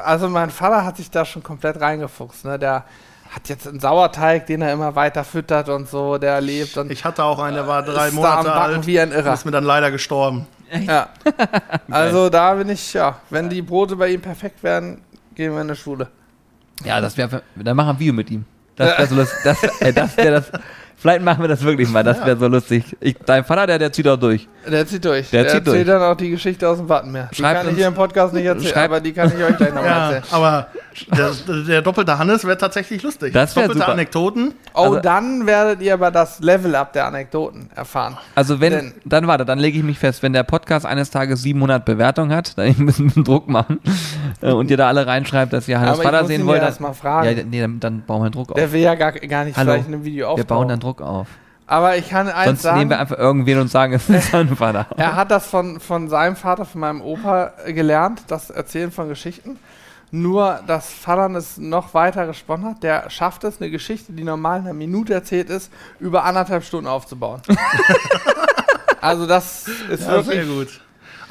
Also 0.03 0.29
mein 0.29 0.51
Vater 0.51 0.85
hat 0.85 0.97
sich 0.97 1.09
da 1.09 1.25
schon 1.25 1.41
komplett 1.41 1.81
reingefuchst. 1.81 2.45
Ne? 2.45 2.59
Der 2.59 2.85
hat 3.31 3.47
jetzt 3.47 3.65
einen 3.65 3.79
Sauerteig, 3.79 4.45
den 4.45 4.61
er 4.61 4.73
immer 4.73 4.93
weiter 4.95 5.23
füttert 5.23 5.69
und 5.69 5.87
so, 5.87 6.17
der 6.17 6.41
lebt 6.41 6.75
und 6.77 6.91
Ich 6.91 7.05
hatte 7.05 7.23
auch 7.23 7.39
einen, 7.39 7.55
der 7.55 7.65
war 7.65 7.81
drei 7.81 8.07
ist 8.07 8.15
da 8.17 8.21
Monate 8.21 8.37
am 8.39 8.45
Backen 8.45 8.75
alt. 8.75 8.87
wie 8.87 8.99
ein 8.99 9.11
Irrer. 9.11 9.33
Ist 9.33 9.45
mir 9.45 9.51
dann 9.51 9.63
leider 9.63 9.89
gestorben. 9.89 10.47
Ja. 10.85 11.07
also 11.89 12.29
da 12.29 12.55
bin 12.55 12.69
ich, 12.69 12.93
ja, 12.93 13.19
wenn 13.29 13.49
die 13.49 13.61
Brote 13.61 13.95
bei 13.95 14.09
ihm 14.09 14.21
perfekt 14.21 14.61
werden, 14.63 15.01
gehen 15.33 15.53
wir 15.53 15.61
in 15.61 15.67
eine 15.67 15.77
Schule. 15.77 16.07
Ja, 16.83 16.99
das 16.99 17.15
wäre, 17.15 17.41
dann 17.55 17.77
machen 17.77 17.87
wir 17.87 17.93
ein 17.93 17.99
Video 17.99 18.13
mit 18.13 18.29
ihm. 18.31 18.43
Das 18.75 18.97
wäre 18.97 19.07
so 19.07 19.15
lustig. 19.15 19.39
Das, 19.43 19.81
äh, 19.81 19.93
das 19.93 20.17
wäre 20.17 20.31
das. 20.31 20.51
Vielleicht 21.01 21.23
machen 21.23 21.41
wir 21.43 21.47
das 21.47 21.63
wirklich 21.63 21.89
mal. 21.89 22.03
Das 22.03 22.23
wäre 22.23 22.37
so 22.37 22.47
lustig. 22.47 22.83
Ich, 22.99 23.15
dein 23.25 23.43
Vater, 23.43 23.65
der, 23.65 23.79
der 23.79 23.91
zieht 23.91 24.07
auch 24.07 24.17
durch. 24.17 24.47
Der 24.69 24.85
zieht 24.85 25.03
durch. 25.03 25.31
Der 25.31 25.43
Der, 25.43 25.51
zieht 25.51 25.65
erzählt 25.67 25.87
durch. 25.87 25.99
dann 25.99 26.03
auch 26.11 26.15
die 26.15 26.29
Geschichte 26.29 26.69
aus 26.69 26.77
dem 26.77 26.87
Wattenmeer. 26.87 27.29
Die 27.31 27.35
Schreibt 27.37 27.55
kann 27.57 27.65
ich 27.65 27.69
uns- 27.71 27.77
hier 27.79 27.87
im 27.87 27.93
Podcast 27.95 28.33
nicht 28.35 28.45
erzählen, 28.45 28.71
schreibt- 28.71 28.85
aber 28.85 28.99
die 28.99 29.11
kann 29.11 29.31
ich 29.35 29.43
euch 29.43 29.57
gleich 29.57 29.69
nochmal 29.73 29.85
Ja, 29.89 30.11
erzählen. 30.11 30.23
aber 30.31 30.67
der, 31.17 31.31
der 31.67 31.81
doppelte 31.81 32.19
Hannes 32.19 32.45
wäre 32.45 32.57
tatsächlich 32.57 33.01
lustig. 33.01 33.33
Das 33.33 33.55
Doppelte 33.55 33.79
super. 33.79 33.89
Anekdoten. 33.89 34.53
Oh, 34.75 34.81
Also- 34.83 34.99
dann 34.99 35.47
werdet 35.47 35.81
ihr 35.81 35.95
aber 35.95 36.11
das 36.11 36.39
Level-Up 36.39 36.93
der 36.93 37.07
Anekdoten 37.07 37.69
erfahren. 37.75 38.17
Also 38.35 38.59
wenn, 38.61 38.71
Denn- 38.73 38.93
dann 39.03 39.25
warte, 39.25 39.43
dann 39.45 39.57
lege 39.57 39.79
ich 39.79 39.83
mich 39.83 39.97
fest, 39.97 40.21
wenn 40.21 40.33
der 40.33 40.43
Podcast 40.43 40.85
eines 40.85 41.09
Tages 41.09 41.41
700 41.41 41.83
Bewertungen 41.83 42.31
hat, 42.35 42.55
dann 42.59 42.75
müssen 42.77 43.09
wir 43.09 43.15
einen 43.15 43.23
Druck 43.25 43.47
machen 43.49 43.79
äh, 44.41 44.51
und 44.51 44.69
ihr 44.69 44.77
da 44.77 44.87
alle 44.87 45.07
reinschreibt, 45.07 45.51
dass 45.51 45.67
ihr 45.67 45.79
Hannes 45.79 45.93
Aber 45.93 46.03
ich 46.03 46.05
Vater 46.05 46.19
muss 46.21 46.27
sehen 46.27 46.41
ihn 46.41 46.45
wollt. 46.47 46.57
ja 46.57 46.61
dann- 46.61 46.69
erst 46.69 46.81
mal 46.81 46.93
fragen. 46.93 47.37
Ja, 47.37 47.43
nee, 47.43 47.59
dann, 47.61 47.79
dann 47.79 48.01
bauen 48.05 48.21
wir 48.21 48.25
einen 48.25 48.33
Druck 48.33 48.51
auf. 48.51 48.55
Der 48.55 48.71
will 48.71 48.81
ja 48.81 48.93
gar, 48.93 49.11
gar 49.13 49.45
nicht 49.45 49.57
Hallo. 49.57 49.71
vielleicht 49.71 49.87
in 49.87 49.93
einem 49.95 50.03
Video 50.05 50.27
Wir 50.27 50.29
aufbauen. 50.29 50.47
bauen 50.47 50.67
dann 50.67 50.79
Druck 50.79 50.90
auf. 50.99 51.27
aber 51.67 51.95
ich 51.95 52.09
kann 52.09 52.27
eins 52.27 52.45
Sonst 52.45 52.61
sagen, 52.63 52.79
nehmen 52.79 52.89
wir 52.89 52.99
einfach 52.99 53.17
irgendwen 53.17 53.59
und 53.59 53.69
sagen, 53.69 53.93
es 53.93 54.09
ist 54.09 54.31
sein 54.31 54.53
Vater. 54.55 54.87
er 54.97 55.15
hat 55.15 55.31
das 55.31 55.47
von, 55.47 55.79
von 55.79 56.09
seinem 56.09 56.35
Vater, 56.35 56.65
von 56.65 56.81
meinem 56.81 57.01
Opa 57.01 57.53
gelernt, 57.67 58.23
das 58.27 58.49
Erzählen 58.49 58.91
von 58.91 59.07
Geschichten. 59.07 59.57
Nur, 60.13 60.59
dass 60.67 60.91
Vater 60.91 61.33
es 61.37 61.57
noch 61.57 61.93
weiter 61.93 62.27
gesponnen 62.27 62.65
hat, 62.65 62.83
der 62.83 63.09
schafft 63.09 63.45
es, 63.45 63.61
eine 63.61 63.71
Geschichte, 63.71 64.11
die 64.11 64.25
normal 64.25 64.59
in 64.59 64.65
einer 64.65 64.73
Minute 64.73 65.13
erzählt 65.13 65.49
ist, 65.49 65.71
über 66.01 66.25
anderthalb 66.25 66.65
Stunden 66.65 66.87
aufzubauen. 66.87 67.41
also 69.01 69.25
das 69.25 69.69
ist 69.89 70.03
Ja, 70.05 70.21
sehr 70.21 70.25
wirklich 70.25 70.49
gut. 70.49 70.81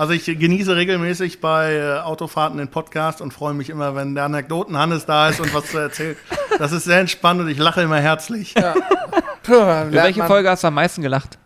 Also 0.00 0.14
ich 0.14 0.24
genieße 0.24 0.76
regelmäßig 0.76 1.42
bei 1.42 1.74
äh, 1.74 1.98
Autofahrten 1.98 2.56
den 2.56 2.68
Podcast 2.68 3.20
und 3.20 3.34
freue 3.34 3.52
mich 3.52 3.68
immer, 3.68 3.94
wenn 3.94 4.14
der 4.14 4.24
Anekdoten 4.24 4.78
Hannes 4.78 5.04
da 5.04 5.28
ist 5.28 5.40
und 5.40 5.52
was 5.52 5.66
zu 5.66 5.76
erzählt. 5.76 6.16
Das 6.58 6.72
ist 6.72 6.84
sehr 6.84 7.00
entspannt 7.00 7.42
und 7.42 7.48
ich 7.48 7.58
lache 7.58 7.82
immer 7.82 7.98
herzlich. 7.98 8.54
Puh, 9.42 9.52
lernt 9.52 9.92
Über 9.92 10.04
welche 10.04 10.24
Folge 10.24 10.48
hast 10.48 10.64
du 10.64 10.68
am 10.68 10.74
meisten 10.74 11.02
gelacht? 11.02 11.36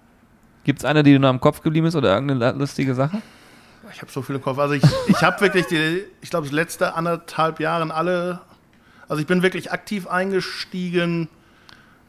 Gibt 0.63 0.79
es 0.79 0.85
eine, 0.85 1.03
die 1.03 1.11
dir 1.11 1.19
noch 1.19 1.31
im 1.31 1.41
Kopf 1.41 1.63
geblieben 1.63 1.89
ist 1.89 1.97
oder 1.97 2.15
irgendeine 2.15 2.53
lustige 2.53 2.95
Sache? 2.95 3.23
Ich 3.93 4.01
habe 4.01 4.13
so 4.13 4.23
viele 4.23 4.39
Kopf. 4.39 4.57
Also 4.59 4.75
ich, 4.75 4.85
ich 5.09 5.21
habe 5.21 5.41
wirklich 5.41 5.67
die, 5.67 6.05
ich 6.21 6.31
glaube, 6.31 6.47
das 6.47 6.53
letzte 6.53 6.95
anderthalb 6.95 7.59
Jahren 7.59 7.91
alle, 7.91 8.41
also 9.09 9.21
ich 9.21 9.27
bin 9.27 9.43
wirklich 9.43 9.73
aktiv 9.73 10.07
eingestiegen 10.07 11.29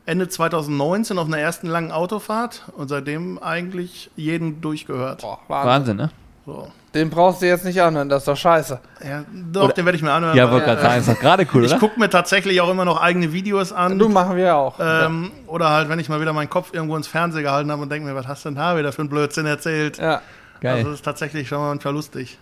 Ende 0.05 0.29
2019 0.29 1.17
auf 1.17 1.25
einer 1.25 1.39
ersten 1.39 1.65
langen 1.65 1.91
Autofahrt 1.91 2.65
und 2.77 2.87
seitdem 2.87 3.39
eigentlich 3.39 4.11
jeden 4.15 4.61
durchgehört. 4.61 5.23
Boah, 5.23 5.39
Wahnsinn. 5.47 5.67
Wahnsinn, 5.67 5.97
ne? 5.97 6.11
So. 6.45 6.67
Den 6.93 7.09
brauchst 7.09 7.41
du 7.41 7.47
jetzt 7.47 7.65
nicht 7.65 7.81
anhören, 7.81 8.07
das 8.07 8.21
ist 8.21 8.27
doch 8.27 8.37
scheiße. 8.37 8.79
Ja, 9.03 9.25
doch, 9.51 9.71
den 9.71 9.83
werde 9.85 9.97
ich 9.97 10.03
mir 10.03 10.11
anhören. 10.11 10.37
Ja, 10.37 10.51
wollte 10.51 10.65
gerade 10.65 10.79
äh, 10.79 10.83
sagen, 10.83 10.99
ist 10.99 11.09
doch 11.09 11.19
gerade 11.19 11.47
cool, 11.53 11.65
Ich 11.65 11.71
oder? 11.71 11.79
gucke 11.79 11.99
mir 11.99 12.09
tatsächlich 12.09 12.61
auch 12.61 12.69
immer 12.69 12.85
noch 12.85 13.01
eigene 13.01 13.33
Videos 13.33 13.73
an. 13.73 13.97
Du 13.97 14.07
machen 14.09 14.37
wir 14.37 14.43
ja 14.45 14.55
auch. 14.55 14.79
ähm, 14.79 15.31
Oder 15.47 15.69
halt, 15.71 15.89
wenn 15.89 15.97
ich 15.99 16.07
mal 16.07 16.21
wieder 16.21 16.33
meinen 16.33 16.49
Kopf 16.49 16.69
irgendwo 16.73 16.95
ins 16.95 17.07
Fernsehen 17.07 17.43
gehalten 17.43 17.71
habe 17.71 17.81
und 17.81 17.91
denke 17.91 18.07
mir, 18.07 18.15
was 18.15 18.27
hast 18.27 18.45
du 18.45 18.49
denn 18.49 18.57
da 18.57 18.77
wieder 18.77 18.91
für 18.93 19.01
einen 19.01 19.09
Blödsinn 19.09 19.45
erzählt? 19.45 19.97
ja. 19.97 20.21
Geil. 20.61 20.75
Also 20.77 20.89
das 20.91 20.99
ist 20.99 21.03
tatsächlich 21.03 21.49
schon 21.49 21.59
manchmal 21.59 21.93
lustig. 21.93 22.37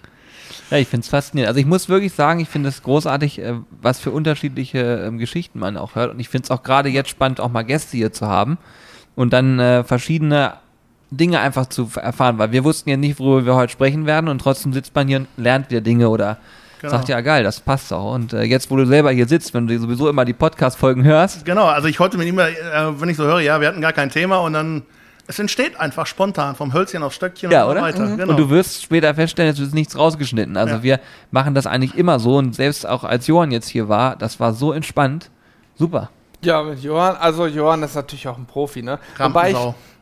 Ja, 0.70 0.78
ich 0.78 0.88
finde 0.88 1.04
es 1.04 1.10
faszinierend. 1.10 1.48
Also 1.48 1.60
ich 1.60 1.66
muss 1.66 1.90
wirklich 1.90 2.14
sagen, 2.14 2.40
ich 2.40 2.48
finde 2.48 2.70
es 2.70 2.84
großartig, 2.84 3.40
äh, 3.40 3.56
was 3.82 4.00
für 4.00 4.12
unterschiedliche 4.12 4.80
ähm, 5.08 5.18
Geschichten 5.18 5.58
man 5.58 5.78
auch 5.78 5.96
hört. 5.96 6.12
Und 6.12 6.20
ich 6.20 6.30
finde 6.30 6.46
es 6.46 6.52
auch 6.52 6.62
gerade 6.62 6.90
jetzt 6.90 7.10
spannend, 7.10 7.40
auch 7.40 7.50
mal 7.50 7.64
Gäste 7.64 7.98
hier 7.98 8.14
zu 8.14 8.28
haben 8.28 8.60
und 9.16 9.34
dann 9.34 9.60
äh, 9.60 9.84
verschiedene 9.84 10.54
Dinge 11.18 11.40
einfach 11.40 11.68
zu 11.68 11.90
erfahren, 11.96 12.38
weil 12.38 12.52
wir 12.52 12.64
wussten 12.64 12.90
ja 12.90 12.98
nicht, 12.98 13.20
worüber 13.20 13.46
wir 13.46 13.56
heute 13.56 13.72
sprechen 13.72 14.06
werden 14.06 14.28
und 14.30 14.40
trotzdem 14.40 14.74
sitzt 14.74 14.94
man 14.96 15.08
hier 15.08 15.18
und 15.18 15.28
lernt 15.38 15.70
wieder 15.70 15.82
Dinge 15.82 16.10
oder 16.10 16.38
Genau. 16.82 16.96
sagt 16.96 17.08
ja 17.08 17.22
geil, 17.22 17.44
das 17.44 17.62
passt 17.62 17.94
auch. 17.94 18.14
Und 18.14 18.34
äh, 18.34 18.42
jetzt, 18.44 18.70
wo 18.70 18.76
du 18.76 18.86
selber 18.86 19.10
hier 19.12 19.26
sitzt, 19.26 19.54
wenn 19.54 19.68
du 19.68 19.80
sowieso 19.80 20.10
immer 20.10 20.26
die 20.26 20.34
Podcast-Folgen 20.34 21.06
hörst, 21.06 21.46
Genau, 21.46 21.66
also 21.68 21.88
ich 21.88 21.98
wollte 21.98 22.18
mir 22.18 22.26
immer, 22.26 22.50
äh, 22.50 22.54
wenn 23.00 23.08
ich 23.08 23.16
so 23.16 23.24
höre, 23.24 23.40
ja, 23.40 23.62
wir 23.62 23.70
hatten 23.70 23.80
gar 23.80 23.94
kein 23.94 24.10
Thema 24.10 24.40
und 24.40 24.52
dann, 24.52 24.82
es 25.26 25.40
entsteht 25.40 25.80
einfach 25.80 26.06
spontan 26.06 26.56
vom 26.56 26.74
Hölzchen 26.74 27.02
aufs 27.02 27.16
Stöckchen 27.16 27.52
Ja, 27.52 27.64
und 27.64 27.72
oder? 27.72 27.80
so 27.80 27.86
weiter. 27.86 28.18
Genau. 28.18 28.32
Und 28.32 28.38
du 28.38 28.50
wirst 28.50 28.84
später 28.84 29.16
feststellen, 29.16 29.54
es 29.54 29.60
ist 29.60 29.74
nichts 29.74 29.98
rausgeschnitten. 29.98 30.58
Also 30.58 30.76
Ja. 30.76 30.84
wir 30.84 31.00
machen 31.32 31.56
das 31.56 31.68
eigentlich 31.68 31.96
immer 31.98 32.20
so 32.20 32.36
und 32.36 32.54
selbst 32.54 32.86
auch 32.86 33.06
als 33.06 33.28
Johann 33.28 33.52
jetzt 33.52 33.70
hier 33.70 33.88
war, 33.88 34.18
das 34.18 34.42
war 34.42 34.52
so 34.54 34.74
entspannt. 34.74 35.30
Super. 35.76 36.10
Ja, 36.42 36.62
mit 36.64 36.84
Johann, 36.84 37.16
also 37.16 37.46
Johann 37.48 37.82
ist 37.84 37.96
natürlich 37.96 38.28
auch 38.28 38.38
ein 38.38 38.46
Profi, 38.46 38.82
ne? 38.84 39.00
Wobei 39.18 39.52
ich, 39.52 39.58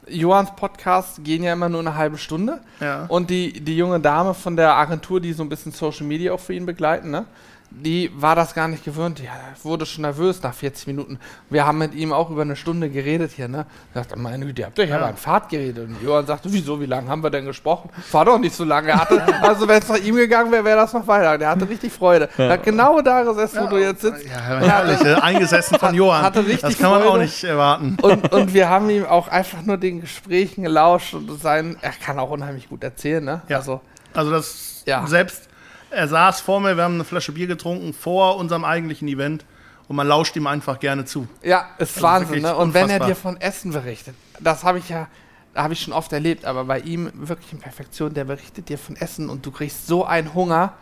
Johanns 0.07 0.55
Podcasts 0.55 1.21
gehen 1.23 1.43
ja 1.43 1.53
immer 1.53 1.69
nur 1.69 1.81
eine 1.81 1.95
halbe 1.95 2.17
Stunde. 2.17 2.59
Ja. 2.79 3.05
Und 3.07 3.29
die, 3.29 3.53
die 3.53 3.77
junge 3.77 3.99
Dame 3.99 4.33
von 4.33 4.55
der 4.55 4.73
Agentur, 4.75 5.21
die 5.21 5.33
so 5.33 5.43
ein 5.43 5.49
bisschen 5.49 5.71
Social 5.71 6.05
Media 6.05 6.33
auch 6.33 6.39
für 6.39 6.53
ihn 6.53 6.65
begleiten, 6.65 7.11
ne? 7.11 7.25
Die 7.73 8.11
war 8.15 8.35
das 8.35 8.53
gar 8.53 8.67
nicht 8.67 8.83
gewöhnt. 8.83 9.19
Ja, 9.21 9.31
wurde 9.63 9.85
schon 9.85 10.01
nervös 10.01 10.43
nach 10.43 10.53
40 10.53 10.87
Minuten. 10.87 11.19
Wir 11.49 11.65
haben 11.65 11.77
mit 11.77 11.95
ihm 11.95 12.11
auch 12.11 12.29
über 12.29 12.41
eine 12.41 12.57
Stunde 12.57 12.89
geredet 12.89 13.31
hier, 13.33 13.47
ne? 13.47 13.65
Er 13.93 14.01
sagte, 14.03 14.19
meine 14.19 14.45
Güte, 14.45 14.61
ihr 14.61 14.65
habt 14.67 14.77
euch 14.79 14.89
Ja. 14.89 14.97
aber 14.97 15.05
an 15.07 15.15
Fahrt 15.15 15.47
geredet. 15.49 15.87
Und 15.87 16.01
Johann 16.03 16.25
sagte, 16.25 16.51
wieso, 16.51 16.81
wie 16.81 16.85
lange 16.85 17.07
haben 17.09 17.23
wir 17.23 17.29
denn 17.29 17.45
gesprochen? 17.45 17.89
War 18.11 18.25
doch 18.25 18.37
nicht 18.39 18.53
so 18.53 18.65
lange. 18.65 18.89
Er 18.89 18.99
hatte, 18.99 19.23
also 19.41 19.67
wenn 19.69 19.81
es 19.81 19.87
nach 19.87 19.97
ihm 19.97 20.15
gegangen 20.17 20.51
wäre, 20.51 20.65
wäre 20.65 20.77
das 20.77 20.91
noch 20.93 21.07
weiter. 21.07 21.37
Der 21.37 21.47
hatte 21.49 21.67
richtig 21.69 21.93
Freude. 21.93 22.27
Er 22.37 22.49
hat 22.51 22.63
genau 22.63 23.01
da 23.01 23.23
gesessen, 23.23 23.59
wo 23.63 23.67
du 23.67 23.77
jetzt 23.81 24.01
sitzt. 24.01 24.25
Ja, 24.25 24.39
herrlich, 24.59 25.23
eingesessen 25.23 25.79
von 25.79 25.95
Johann. 25.95 26.23
hatte 26.23 26.39
richtig 26.41 26.61
das 26.61 26.77
kann 26.77 26.91
man 26.91 27.01
auch 27.03 27.11
Freude. 27.11 27.23
nicht 27.23 27.43
erwarten. 27.45 27.97
Und, 28.01 28.31
und 28.33 28.53
wir 28.53 28.67
haben 28.69 28.89
ihm 28.89 29.05
auch 29.05 29.29
einfach 29.29 29.61
nur 29.61 29.77
den 29.77 30.01
Gesprächen 30.01 30.63
gelauscht 30.63 31.13
und 31.13 31.41
sein, 31.41 31.77
er 31.81 31.91
kann 31.91 32.19
auch 32.19 32.29
unheimlich 32.31 32.67
gut 32.67 32.83
erzählen, 32.83 33.23
ne? 33.23 33.41
Ja. 33.47 33.57
Also, 33.57 33.79
Also 34.13 34.29
das 34.29 34.83
Ja. 34.85 35.07
selbst, 35.07 35.47
er 35.91 36.07
saß 36.07 36.41
vor 36.41 36.59
mir, 36.59 36.75
wir 36.77 36.83
haben 36.83 36.95
eine 36.95 37.03
Flasche 37.03 37.31
Bier 37.31 37.47
getrunken 37.47 37.93
vor 37.93 38.37
unserem 38.37 38.63
eigentlichen 38.65 39.07
Event 39.07 39.45
und 39.87 39.95
man 39.95 40.07
lauscht 40.07 40.35
ihm 40.35 40.47
einfach 40.47 40.79
gerne 40.79 41.05
zu. 41.05 41.27
ja, 41.43 41.65
ist 41.77 41.95
Also 41.97 42.01
Wahnsinn, 42.03 42.41
ne? 42.43 42.55
Und 42.55 42.73
wenn 42.73 42.89
er 42.89 42.95
unfassbar. 43.01 43.07
dir 43.07 43.15
von 43.15 43.41
Essen 43.41 43.71
berichtet, 43.73 44.15
das 44.39 44.63
habe 44.63 44.79
ich 44.79 44.89
ja, 44.89 45.07
habe 45.53 45.73
ich 45.73 45.81
schon 45.81 45.93
oft 45.93 46.11
erlebt, 46.13 46.45
aber 46.45 46.63
bei 46.65 46.79
ihm 46.79 47.11
wirklich 47.13 47.51
in 47.51 47.59
Perfektion, 47.59 48.13
der 48.13 48.23
berichtet 48.23 48.69
dir 48.69 48.77
von 48.77 48.95
Essen 48.95 49.29
und 49.29 49.45
du 49.45 49.51
kriegst 49.51 49.87
so 49.87 50.05
einen 50.05 50.33
Hunger. 50.33 50.73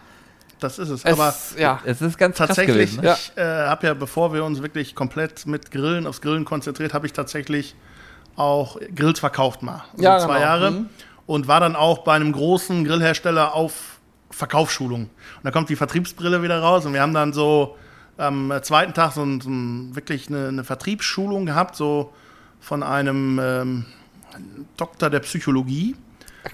Das 0.59 0.77
ist 0.77 0.89
es. 0.89 1.05
Es, 1.05 1.13
Aber 1.19 1.33
ja, 1.57 1.79
Es 1.85 2.01
ist 2.01 2.17
ganz 2.17 2.37
krass 2.37 2.47
tatsächlich, 2.49 2.97
gewesen. 2.97 3.03
Ne? 3.03 3.15
ich 3.17 3.37
äh, 3.37 3.43
habe 3.67 3.87
ja, 3.87 3.93
bevor 3.93 4.33
wir 4.33 4.43
uns 4.43 4.61
wirklich 4.61 4.93
komplett 4.93 5.45
mit 5.47 5.71
Grillen 5.71 6.05
aufs 6.05 6.21
Grillen 6.21 6.43
konzentriert, 6.45 6.93
habe 6.93 7.05
ich 7.07 7.13
tatsächlich 7.13 7.75
auch 8.35 8.77
Grills 8.95 9.19
verkauft 9.19 9.63
mal. 9.63 9.85
So 9.95 10.03
Ja, 10.03 10.19
zwei 10.19 10.35
genau. 10.35 10.39
Jahre. 10.39 10.71
Mhm. 10.71 10.89
Und 11.25 11.47
war 11.47 11.59
dann 11.61 11.75
auch 11.75 11.99
bei 11.99 12.13
einem 12.15 12.31
großen 12.33 12.83
Grillhersteller 12.83 13.53
auf 13.53 13.98
Verkaufsschulung. 14.29 15.03
Und 15.03 15.43
da 15.43 15.51
kommt 15.51 15.69
die 15.69 15.75
Vertriebsbrille 15.75 16.43
wieder 16.43 16.59
raus 16.59 16.85
und 16.85 16.93
wir 16.93 17.01
haben 17.01 17.13
dann 17.13 17.33
so 17.33 17.77
am 18.17 18.53
zweiten 18.61 18.93
Tag 18.93 19.13
so, 19.13 19.23
ein, 19.23 19.41
so 19.41 19.49
ein, 19.49 19.95
wirklich 19.95 20.27
eine, 20.27 20.49
eine 20.49 20.63
Vertriebsschulung 20.63 21.45
gehabt, 21.45 21.75
so 21.75 22.13
von 22.59 22.83
einem 22.83 23.39
ähm, 23.41 23.85
Doktor 24.77 25.09
der 25.09 25.19
Psychologie. 25.21 25.95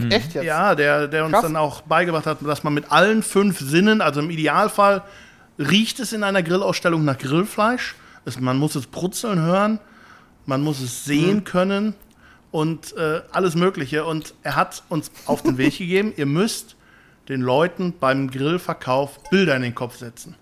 echt 0.09 0.35
jetzt? 0.35 0.45
Ja, 0.45 0.75
der, 0.75 1.07
der 1.07 1.25
uns 1.25 1.33
Krass. 1.33 1.43
dann 1.43 1.55
auch 1.55 1.81
beigebracht 1.81 2.25
hat, 2.27 2.37
dass 2.45 2.63
man 2.63 2.73
mit 2.73 2.91
allen 2.91 3.23
fünf 3.23 3.59
Sinnen, 3.59 4.01
also 4.01 4.19
im 4.19 4.29
Idealfall 4.29 5.03
riecht 5.57 5.99
es 5.99 6.13
in 6.13 6.23
einer 6.23 6.43
Grillausstellung 6.43 7.03
nach 7.03 7.17
Grillfleisch. 7.17 7.95
Es, 8.25 8.39
man 8.39 8.57
muss 8.57 8.75
es 8.75 8.87
brutzeln 8.87 9.39
hören, 9.39 9.79
man 10.45 10.61
muss 10.61 10.81
es 10.81 11.05
sehen 11.05 11.43
können 11.43 11.95
und 12.51 12.95
äh, 12.97 13.21
alles 13.31 13.55
Mögliche. 13.55 14.05
Und 14.05 14.33
er 14.43 14.55
hat 14.55 14.83
uns 14.89 15.11
auf 15.25 15.41
den 15.41 15.57
Weg 15.57 15.77
gegeben, 15.77 16.13
ihr 16.15 16.25
müsst 16.25 16.75
den 17.29 17.41
Leuten 17.41 17.93
beim 17.99 18.29
Grillverkauf 18.29 19.19
Bilder 19.29 19.55
in 19.55 19.61
den 19.61 19.75
Kopf 19.75 19.97
setzen. 19.97 20.35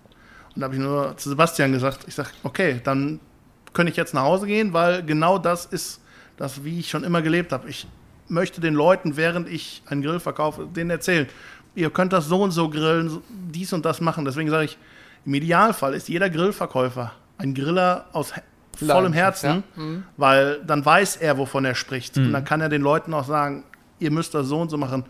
Und 0.54 0.60
da 0.60 0.64
habe 0.64 0.74
ich 0.74 0.80
nur 0.80 1.16
zu 1.16 1.28
Sebastian 1.28 1.72
gesagt, 1.72 2.00
ich 2.06 2.14
sage, 2.14 2.30
okay, 2.42 2.80
dann 2.84 3.20
könnte 3.72 3.90
ich 3.90 3.96
jetzt 3.96 4.14
nach 4.14 4.22
Hause 4.22 4.46
gehen, 4.46 4.72
weil 4.72 5.02
genau 5.02 5.38
das 5.38 5.66
ist 5.66 6.00
das, 6.36 6.64
wie 6.64 6.80
ich 6.80 6.90
schon 6.90 7.04
immer 7.04 7.22
gelebt 7.22 7.52
habe. 7.52 7.68
Ich 7.68 7.86
möchte 8.28 8.60
den 8.60 8.74
Leuten, 8.74 9.16
während 9.16 9.48
ich 9.48 9.82
einen 9.86 10.02
Grill 10.02 10.20
verkaufe, 10.20 10.66
denen 10.66 10.90
erzählen, 10.90 11.26
ihr 11.74 11.90
könnt 11.90 12.12
das 12.12 12.26
so 12.26 12.42
und 12.42 12.52
so 12.52 12.68
grillen, 12.70 13.20
dies 13.28 13.72
und 13.72 13.84
das 13.84 14.00
machen. 14.00 14.24
Deswegen 14.24 14.50
sage 14.50 14.66
ich, 14.66 14.78
im 15.26 15.34
Idealfall 15.34 15.94
ist 15.94 16.08
jeder 16.08 16.30
Grillverkäufer 16.30 17.12
ein 17.38 17.54
Griller 17.54 18.06
aus 18.12 18.32
vollem 18.76 19.12
Herzen, 19.12 19.64
ja. 19.76 19.82
Mhm. 19.82 20.04
weil 20.16 20.60
dann 20.64 20.84
weiß 20.84 21.16
er, 21.16 21.38
wovon 21.38 21.64
er 21.64 21.74
spricht. 21.74 22.16
Und 22.16 22.32
dann 22.32 22.44
kann 22.44 22.60
er 22.60 22.68
den 22.68 22.82
Leuten 22.82 23.14
auch 23.14 23.24
sagen, 23.24 23.64
ihr 23.98 24.10
müsst 24.10 24.34
das 24.34 24.48
so 24.48 24.60
und 24.60 24.70
so 24.70 24.76
machen. 24.76 25.04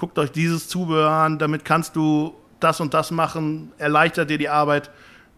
Guckt 0.00 0.18
euch 0.18 0.32
dieses 0.32 0.66
Zubehör 0.66 1.10
an, 1.10 1.38
damit 1.38 1.66
kannst 1.66 1.94
du 1.94 2.32
das 2.58 2.80
und 2.80 2.94
das 2.94 3.10
machen, 3.10 3.70
erleichtert 3.76 4.30
dir 4.30 4.38
die 4.38 4.48
Arbeit. 4.48 4.90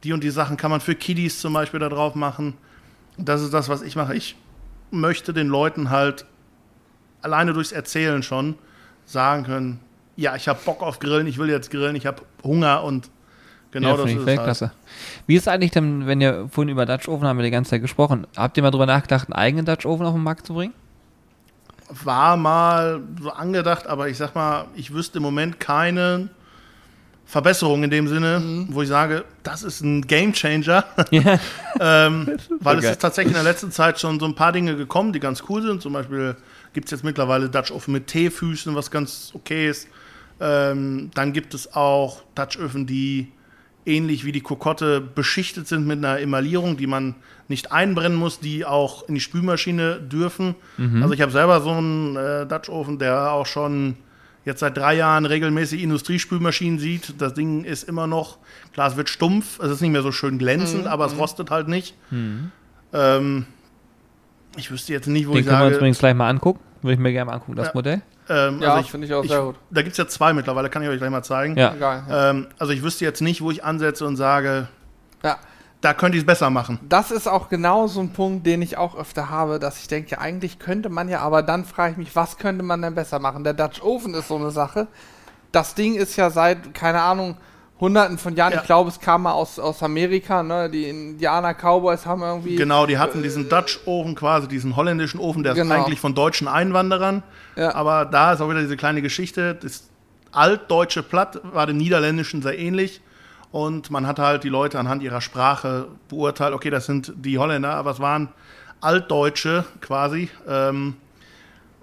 Die 0.05 0.13
und 0.13 0.23
die 0.23 0.31
Sachen 0.31 0.57
kann 0.57 0.71
man 0.71 0.81
für 0.81 0.95
Kiddies 0.95 1.41
zum 1.41 1.53
Beispiel 1.53 1.81
da 1.81 1.89
drauf 1.89 2.15
machen. 2.15 2.55
Das 3.19 3.43
ist 3.43 3.53
das, 3.53 3.69
was 3.69 3.83
ich 3.83 3.97
mache. 3.97 4.15
Ich 4.15 4.37
möchte 4.93 5.33
den 5.33 5.49
Leuten 5.49 5.91
halt 5.91 6.27
alleine 7.23 7.55
durchs 7.55 7.73
Erzählen 7.73 8.23
schon 8.23 8.55
sagen 9.05 9.43
können, 9.43 9.81
ja, 10.15 10.37
ich 10.37 10.47
habe 10.47 10.61
Bock 10.65 10.81
auf 10.81 11.01
Grillen, 11.01 11.27
ich 11.27 11.39
will 11.39 11.51
jetzt 11.51 11.73
grillen, 11.73 11.97
ich 11.97 12.07
habe 12.07 12.23
Hunger 12.45 12.85
und 12.85 13.11
genau 13.73 13.89
ja, 13.89 13.97
das 13.97 14.05
ist 14.05 14.11
ich 14.11 14.13
es 14.13 14.19
halt. 14.19 14.27
Weltklasse. 14.29 14.73
Wie 15.27 15.35
ist 15.35 15.49
eigentlich 15.49 15.73
denn, 15.73 16.07
wenn 16.07 16.21
ihr 16.21 16.49
vorhin 16.53 16.69
über 16.69 16.87
Dutch 16.87 17.09
Oven 17.09 17.27
haben 17.27 17.37
wir 17.37 17.45
die 17.45 17.51
ganze 17.51 17.71
Zeit 17.71 17.83
gesprochen, 17.83 18.29
habt 18.37 18.57
ihr 18.57 18.63
mal 18.63 18.71
drüber 18.71 18.87
nachgedacht, 18.87 19.27
einen 19.27 19.35
eigenen 19.35 19.67
Dutch 19.67 19.87
Oven 19.87 20.07
auf 20.07 20.15
den 20.15 20.23
Markt 20.23 20.47
zu 20.47 20.55
bringen? 20.55 20.73
War 22.05 22.37
mal 22.37 23.01
so 23.21 23.31
angedacht, 23.31 23.87
aber 23.87 24.09
ich 24.09 24.17
sag 24.17 24.35
mal, 24.35 24.67
ich 24.75 24.95
wüsste 24.95 25.19
im 25.19 25.23
Moment 25.23 25.61
keine 25.61 26.31
Verbesserung 27.27 27.83
in 27.83 27.91
dem 27.91 28.09
Sinne, 28.09 28.67
wo 28.69 28.83
ich 28.83 28.89
sage, 28.89 29.25
das 29.43 29.63
ist 29.63 29.81
ein 29.81 30.03
Game 30.03 30.33
Changer. 30.33 30.85
Ja. 31.11 31.39
ähm, 31.81 32.39
weil 32.61 32.77
es 32.77 32.83
geil. 32.83 32.93
ist 32.93 33.01
tatsächlich 33.01 33.35
in 33.35 33.43
der 33.43 33.51
letzten 33.51 33.71
Zeit 33.71 33.99
schon 33.99 34.21
so 34.21 34.27
ein 34.27 34.35
paar 34.35 34.53
Dinge 34.53 34.77
gekommen, 34.77 35.13
die 35.13 35.21
ganz 35.21 35.43
cool 35.49 35.63
sind. 35.63 35.81
Zum 35.81 35.95
Beispiel 35.95 36.37
gibt 36.75 36.87
es 36.87 36.91
jetzt 36.91 37.05
mittlerweile 37.05 37.49
Dutch 37.49 37.71
Oven 37.71 37.93
mit 37.93 38.07
T-Füßen, 38.07 38.75
was 38.75 38.91
ganz 38.91 39.31
okay 39.35 39.69
ist. 39.69 39.89
Ähm, 40.41 41.11
dann 41.15 41.33
gibt 41.33 41.55
es 41.55 41.75
auch 41.75 42.23
Dutch 42.35 42.59
Öfen, 42.59 42.87
die 42.87 43.33
ähnlich 43.85 44.25
wie 44.25 44.33
die 44.33 44.41
Kokotte 44.41 45.01
beschichtet 45.01 45.67
sind 45.69 45.87
mit 45.87 45.99
einer 45.99 46.21
Emaillierung, 46.21 46.77
die 46.77 46.87
man 46.87 47.15
nicht 47.49 47.73
einbrennen 47.73 48.17
muss, 48.17 48.39
die 48.41 48.65
auch 48.65 49.09
in 49.09 49.15
die 49.15 49.21
Spülmaschine 49.21 49.97
dürfen. 50.01 50.55
Also 51.01 51.13
ich 51.15 51.21
habe 51.21 51.33
selber 51.33 51.61
so 51.61 51.71
einen 51.71 52.17
äh, 52.17 52.47
Dutch 52.47 52.69
Ofen, 52.69 52.99
der 52.99 53.33
auch 53.33 53.47
schon 53.47 53.97
jetzt 54.45 54.61
seit 54.61 54.77
drei 54.77 54.95
Jahren 54.95 55.25
regelmäßig 55.27 55.83
Industriespülmaschinen 55.83 56.79
sieht. 56.79 57.21
Das 57.21 57.35
Ding 57.35 57.65
ist 57.65 57.83
immer 57.89 58.07
noch, 58.07 58.39
klar, 58.73 58.89
es 58.89 58.97
wird 58.97 59.09
stumpf, 59.09 59.59
es 59.61 59.71
ist 59.71 59.81
nicht 59.81 59.91
mehr 59.93 60.03
so 60.03 60.13
schön 60.13 60.39
glänzend, 60.39 60.87
aber 60.87 61.07
es 61.07 61.17
rostet 61.19 61.51
halt 61.51 61.69
nicht. 61.69 61.95
Ähm, 62.93 63.47
ich 64.57 64.71
wüsste 64.71 64.93
jetzt 64.93 65.07
nicht, 65.07 65.27
wo 65.29 65.33
Den 65.33 65.41
ich 65.41 65.47
können 65.47 65.59
wir 65.61 65.65
uns 65.67 65.73
sage. 65.75 65.79
übrigens 65.81 65.99
gleich 65.99 66.15
mal 66.15 66.29
angucken. 66.29 66.61
Würde 66.83 66.95
ich 66.95 66.99
mir 67.01 67.13
gerne 67.13 67.27
mal 67.31 67.35
angucken, 67.35 67.57
das 67.57 67.69
Ja. 67.69 67.73
Modell. 67.75 68.03
Ähm, 68.29 68.61
Ja, 68.63 68.75
also 68.75 68.89
finde 68.89 69.07
ich 69.07 69.15
auch 69.15 69.25
sehr 69.25 69.43
gut. 69.43 69.57
Da 69.71 69.83
gibt 69.83 69.93
es 69.93 69.99
ja 69.99 70.07
zwei 70.07 70.33
mittlerweile, 70.33 70.71
kann 70.71 70.83
ich 70.83 70.89
euch 70.89 70.99
gleich 70.99 71.11
mal 71.11 71.23
zeigen. 71.23 71.57
Ja. 71.57 71.75
Egal. 71.75 72.05
Ja. 72.09 72.31
Ähm, 72.31 72.47
also 72.59 72.73
ich 72.73 72.83
wüsste 72.83 73.05
jetzt 73.05 73.21
nicht, 73.21 73.41
wo 73.43 73.51
ich 73.51 73.65
ansetze 73.65 74.07
und 74.07 74.17
sage, 74.17 74.69
ja. 75.23 75.39
da 75.81 75.95
könnte 75.95 76.17
ich 76.17 76.23
es 76.23 76.27
besser 76.27 76.51
machen. 76.51 76.79
Das 76.89 77.11
ist 77.11 77.27
auch 77.27 77.49
genau 77.49 77.87
so 77.87 78.01
ein 78.01 78.13
Punkt, 78.13 78.47
den 78.47 78.63
ich 78.63 78.77
auch 78.79 78.97
öfter 78.97 79.31
habe, 79.31 79.59
dass 79.59 79.79
ich 79.81 79.89
denke, 79.89 80.21
eigentlich 80.21 80.59
könnte 80.59 80.89
man 80.89 81.09
ja, 81.09 81.21
aber 81.21 81.43
dann 81.43 81.65
frage 81.65 81.93
ich 81.93 81.99
mich, 81.99 82.17
was 82.17 82.39
könnte 82.39 82.63
man 82.63 82.81
denn 82.83 82.95
besser 82.95 83.19
machen? 83.19 83.45
Der 83.45 83.55
Dutch 83.55 83.83
Oven 83.83 84.15
ist 84.15 84.29
so 84.29 84.37
eine 84.37 84.51
Sache. 84.51 84.87
Das 85.51 85.75
Ding 85.75 85.97
ist 85.97 86.17
ja 86.17 86.31
seit, 86.31 86.75
keine 86.75 87.03
Ahnung, 87.03 87.37
hunderten 87.83 88.17
von 88.17 88.37
Jahren, 88.37 88.53
Ja. 88.53 88.61
ich 88.61 88.65
glaube, 88.67 88.89
es 88.89 89.01
kam 89.01 89.23
mal 89.25 89.33
aus, 89.33 89.59
aus 89.59 89.83
Amerika, 89.83 90.43
ne? 90.43 90.71
Die 90.71 90.85
Indianer 90.89 91.53
Cowboys 91.53 92.07
haben 92.07 92.23
irgendwie. 92.23 92.55
Genau, 92.55 92.87
die 92.87 92.97
hatten 92.97 93.23
diesen 93.25 93.49
Dutch 93.49 93.81
Oven 93.87 94.15
quasi, 94.15 94.47
diesen 94.47 94.77
holländischen 94.77 95.19
Ofen, 95.19 95.43
der 95.43 95.53
ist 95.53 95.59
Genau. 95.59 95.75
eigentlich 95.75 95.99
von 96.01 96.15
deutschen 96.15 96.47
Einwanderern. 96.47 97.25
Ja. 97.57 97.75
Aber 97.75 98.05
da 98.07 98.33
ist 98.33 98.41
auch 98.41 98.49
wieder 98.49 98.61
diese 98.61 98.77
kleine 98.77 99.03
Geschichte. 99.03 99.57
Das 99.57 99.89
altdeutsche 100.31 101.03
Platt 101.03 101.41
war 101.43 101.67
dem 101.67 101.77
Niederländischen 101.77 102.41
sehr 102.41 102.57
ähnlich. 102.57 103.01
Und 103.51 103.91
man 103.91 104.07
hat 104.07 104.19
halt 104.21 104.45
die 104.45 104.49
Leute 104.49 104.79
anhand 104.79 105.03
ihrer 105.03 105.21
Sprache 105.21 105.89
beurteilt, 106.09 106.55
okay, 106.55 106.71
das 106.71 106.87
sind 106.87 107.13
die 107.17 107.37
Holländer, 107.39 107.75
aber 107.75 107.91
es 107.91 108.01
waren 108.01 108.29
Altdeutsche 108.81 109.65
quasi. 109.81 110.31
Ähm, 110.49 110.95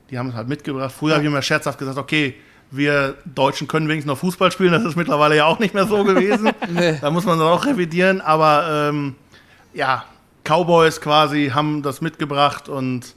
die 0.10 0.18
haben 0.18 0.30
es 0.30 0.36
halt 0.36 0.48
mitgebracht. 0.48 0.92
Früher 0.98 1.14
habe 1.14 1.24
ich 1.24 1.28
immer 1.30 1.42
scherzhaft 1.42 1.78
gesagt, 1.78 1.98
okay, 1.98 2.36
wir 2.72 3.16
Deutschen 3.26 3.68
können 3.68 3.88
wenigstens 3.88 4.10
noch 4.12 4.18
Fußball 4.20 4.52
spielen. 4.52 4.72
Das 4.72 4.84
ist 4.84 4.96
mittlerweile 4.96 5.36
ja 5.36 5.46
auch 5.46 5.60
nicht 5.60 5.74
mehr 5.74 5.86
so 5.88 6.04
gewesen. 6.06 6.52
Nee. 6.70 6.98
Da 7.02 7.10
muss 7.12 7.26
man 7.26 7.40
dann 7.40 7.48
auch 7.48 7.66
revidieren. 7.66 8.22
Aber 8.22 8.90
ähm, 8.90 9.16
ja, 9.74 10.04
Cowboys 10.44 11.02
quasi 11.02 11.52
haben 11.54 11.82
das 11.82 12.02
mitgebracht 12.02 12.70
und 12.70 13.16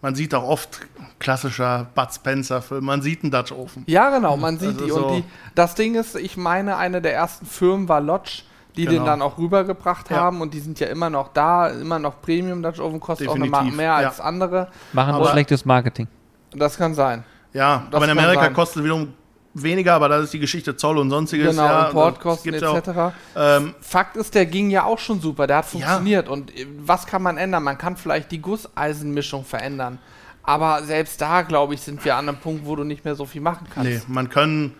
man 0.00 0.14
sieht 0.14 0.34
auch 0.34 0.44
oft 0.44 0.80
klassischer 1.18 1.88
Bud 1.94 2.12
Spencer-Film. 2.14 2.84
Man 2.84 3.02
sieht 3.02 3.22
einen 3.24 3.32
Dutch 3.32 3.52
Ofen. 3.52 3.82
Ja, 3.86 4.10
genau, 4.10 4.36
man 4.36 4.58
sieht 4.58 4.68
Also 4.80 4.84
die. 4.84 4.90
so- 4.90 5.06
Und 5.06 5.16
die, 5.16 5.24
das 5.54 5.74
Ding 5.74 5.94
ist, 5.96 6.14
ich 6.16 6.36
meine, 6.36 6.76
eine 6.76 7.02
der 7.02 7.14
ersten 7.14 7.46
Firmen 7.46 7.88
war 7.88 8.00
Lodge, 8.00 8.42
die 8.76 8.84
den 8.84 8.92
Genau. 8.94 9.06
dann 9.06 9.22
auch 9.22 9.38
rübergebracht 9.38 10.08
Ja. 10.10 10.18
haben 10.18 10.40
und 10.40 10.54
die 10.54 10.60
sind 10.60 10.78
ja 10.78 10.86
immer 10.86 11.10
noch 11.10 11.32
da, 11.32 11.66
immer 11.68 11.98
noch 11.98 12.22
Premium 12.22 12.62
Dutch 12.62 12.78
Oven, 12.78 13.00
kostet 13.00 13.28
auch 13.28 13.34
eine 13.34 13.46
Definitiv, 13.46 13.76
mehr 13.76 13.86
ja. 14.00 14.08
als 14.08 14.20
andere. 14.20 14.68
Machen 14.92 15.14
Aber- 15.16 15.30
schlechtes 15.30 15.64
Marketing. 15.64 16.06
Das 16.52 16.78
kann 16.78 16.94
sein. 16.94 17.24
Ja, 17.58 17.86
Das 17.90 17.96
aber 17.96 18.04
in 18.04 18.18
Amerika 18.18 18.42
sein. 18.44 18.54
kostet 18.54 18.84
wiederum 18.84 19.12
weniger, 19.54 19.94
aber 19.94 20.08
das 20.08 20.24
ist 20.24 20.32
die 20.32 20.38
Geschichte 20.38 20.76
Zoll 20.76 20.98
und 20.98 21.10
sonstiges. 21.10 21.50
Genau, 21.50 21.64
ja, 21.66 21.86
Importkosten 21.88 22.54
etc. 22.54 22.62
ja 22.62 23.06
auch. 23.08 23.12
Ähm, 23.34 23.74
Fakt 23.80 24.16
ist, 24.16 24.34
der 24.34 24.46
ging 24.46 24.70
ja 24.70 24.84
auch 24.84 24.98
schon 24.98 25.20
super, 25.20 25.46
der 25.46 25.56
hat 25.58 25.64
Ja. 25.64 25.70
funktioniert. 25.70 26.28
Und 26.28 26.56
äh, 26.56 26.66
was 26.78 27.06
kann 27.06 27.22
man 27.22 27.36
ändern? 27.36 27.64
Man 27.64 27.76
kann 27.76 27.96
vielleicht 27.96 28.30
die 28.30 28.40
Gusseisenmischung 28.40 29.44
verändern. 29.44 29.98
Aber 30.44 30.82
selbst 30.84 31.20
da, 31.20 31.42
glaube 31.42 31.74
ich, 31.74 31.80
sind 31.82 32.02
wir 32.04 32.14
an 32.16 32.28
einem 32.28 32.38
Punkt, 32.38 32.64
wo 32.64 32.76
du 32.76 32.84
nicht 32.84 33.04
mehr 33.04 33.14
so 33.16 33.26
viel 33.26 33.40
machen 33.42 33.66
kannst. 33.74 33.90
nee, 33.90 34.00
man 34.06 34.30
kann, 34.30 34.72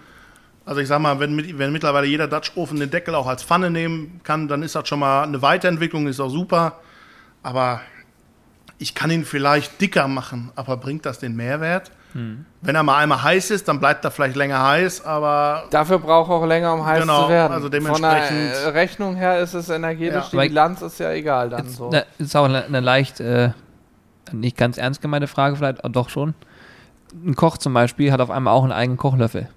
also 0.65 0.81
ich 0.81 0.89
sag 0.89 1.01
mal, 1.01 1.19
wenn, 1.21 1.35
mit- 1.35 1.59
wenn 1.59 1.73
mittlerweile 1.73 2.07
jeder 2.07 2.27
Dutch 2.29 2.53
Ofen 2.57 2.79
den 2.81 2.91
Deckel 2.91 3.15
auch 3.15 3.27
als 3.27 3.43
Pfanne 3.43 3.71
nehmen 3.71 4.21
kann, 4.23 4.49
dann 4.49 4.63
ist 4.63 4.75
das 4.77 4.89
schon 4.89 5.01
mal 5.01 5.25
eine 5.25 5.43
Weiterentwicklung, 5.43 6.07
ist 6.07 6.21
auch 6.21 6.31
super. 6.31 6.79
Aber 7.43 7.81
ich 8.79 8.95
kann 8.95 9.11
ihn 9.11 9.25
vielleicht 9.25 9.81
dicker 9.81 10.07
machen, 10.09 10.53
aber 10.55 10.77
bringt 10.77 11.05
das 11.05 11.19
den 11.19 11.35
Mehrwert? 11.37 11.91
Hm. 12.15 12.47
Wenn 12.63 12.75
er 12.75 12.83
mal 12.83 12.97
einmal 12.99 13.23
heiß 13.23 13.51
ist, 13.51 13.69
dann 13.69 13.81
bleibt 13.81 14.05
er 14.05 14.11
vielleicht 14.11 14.35
länger 14.37 14.63
heiß, 14.63 15.05
aber 15.05 15.65
Dafür 15.71 15.99
braucht 15.99 16.31
er 16.31 16.35
auch 16.37 16.47
länger, 16.47 16.73
um 16.75 16.85
heiß 16.85 17.03
Genau, 17.03 17.25
zu 17.25 17.29
werden. 17.29 17.53
also 17.53 17.65
Von 17.65 17.71
der 17.71 17.81
dementsprechend- 17.81 18.53
äh, 18.65 18.69
Rechnung 18.69 19.17
her 19.17 19.41
ist 19.41 19.55
es 19.55 19.69
energetisch, 19.69 20.33
Ja. 20.33 20.41
die 20.43 20.49
Bilanz 20.49 20.81
ist 20.83 20.99
ja 21.01 21.11
egal 21.13 21.51
dann 21.51 21.69
so. 21.69 21.91
na, 21.93 22.03
ist 22.19 22.35
auch 22.37 22.47
eine, 22.47 22.65
eine 22.65 22.81
leicht, 22.81 23.21
äh, 23.21 23.51
nicht 24.33 24.57
ganz 24.57 24.79
ernst 24.79 25.03
gemeinte 25.03 25.27
Frage, 25.29 25.57
vielleicht 25.57 25.85
aber 25.85 25.93
doch 25.93 26.09
schon. 26.09 26.35
Ein 27.25 27.35
Koch 27.37 27.59
zum 27.59 27.73
Beispiel 27.75 28.11
hat 28.13 28.21
auf 28.21 28.31
einmal 28.31 28.53
auch 28.55 28.63
einen 28.63 28.73
eigenen 28.73 28.99
Kochlöffel. 28.99 29.49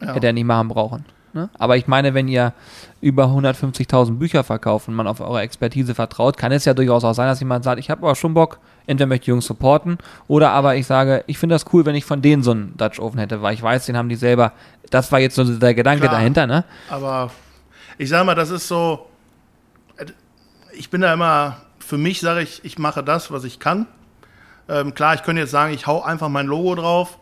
ja. 0.00 0.12
Hätte 0.12 0.26
er 0.26 0.32
nicht 0.32 0.44
machen 0.46 0.68
brauchen. 0.68 1.04
Ne? 1.32 1.48
Aber 1.58 1.76
ich 1.76 1.86
meine, 1.88 2.14
wenn 2.14 2.28
ihr 2.28 2.52
über 3.00 3.24
150.000 3.26 4.18
Bücher 4.18 4.44
verkauft 4.44 4.86
und 4.88 4.94
man 4.94 5.06
auf 5.06 5.20
eure 5.20 5.40
Expertise 5.40 5.94
vertraut, 5.94 6.36
kann 6.36 6.52
es 6.52 6.64
ja 6.64 6.74
durchaus 6.74 7.04
auch 7.04 7.12
sein, 7.14 7.26
dass 7.26 7.40
jemand 7.40 7.64
sagt, 7.64 7.78
ich 7.80 7.90
habe 7.90 8.02
aber 8.06 8.14
schon 8.14 8.34
Bock, 8.34 8.58
entweder 8.86 9.06
möchte 9.06 9.22
ich 9.22 9.24
die 9.26 9.30
Jungs 9.30 9.46
supporten 9.46 9.98
oder 10.28 10.50
aber 10.50 10.76
ich 10.76 10.86
sage, 10.86 11.24
ich 11.26 11.38
finde 11.38 11.54
das 11.54 11.66
cool, 11.72 11.86
wenn 11.86 11.94
ich 11.94 12.04
von 12.04 12.22
denen 12.22 12.42
so 12.42 12.50
einen 12.50 12.76
Dutch 12.76 12.98
Oven 12.98 13.18
hätte, 13.18 13.42
weil 13.42 13.54
ich 13.54 13.62
weiß, 13.62 13.86
den 13.86 13.96
haben 13.96 14.08
die 14.08 14.16
selber. 14.16 14.52
Das 14.90 15.10
war 15.12 15.20
jetzt 15.20 15.34
so 15.34 15.44
der 15.44 15.74
Gedanke 15.74 16.02
Klar. 16.02 16.14
dahinter, 16.14 16.46
ne? 16.46 16.64
Aber 16.88 17.30
ich 17.98 18.08
sage 18.08 18.24
mal, 18.24 18.34
das 18.34 18.50
ist 18.50 18.68
so. 18.68 19.06
Ich 20.72 20.90
bin 20.90 21.00
da 21.00 21.12
immer, 21.12 21.58
für 21.78 21.98
mich 21.98 22.20
sage 22.20 22.42
ich, 22.42 22.64
ich 22.64 22.78
mache 22.78 23.04
das, 23.04 23.30
was 23.30 23.44
ich 23.44 23.60
kann. 23.60 23.86
Ähm, 24.68 24.94
klar, 24.94 25.14
ich 25.14 25.22
könnte 25.22 25.40
jetzt 25.40 25.52
sagen, 25.52 25.72
ich 25.72 25.86
hau 25.86 26.02
einfach 26.02 26.28
mein 26.28 26.46
Logo 26.46 26.74
drauf. 26.74 27.18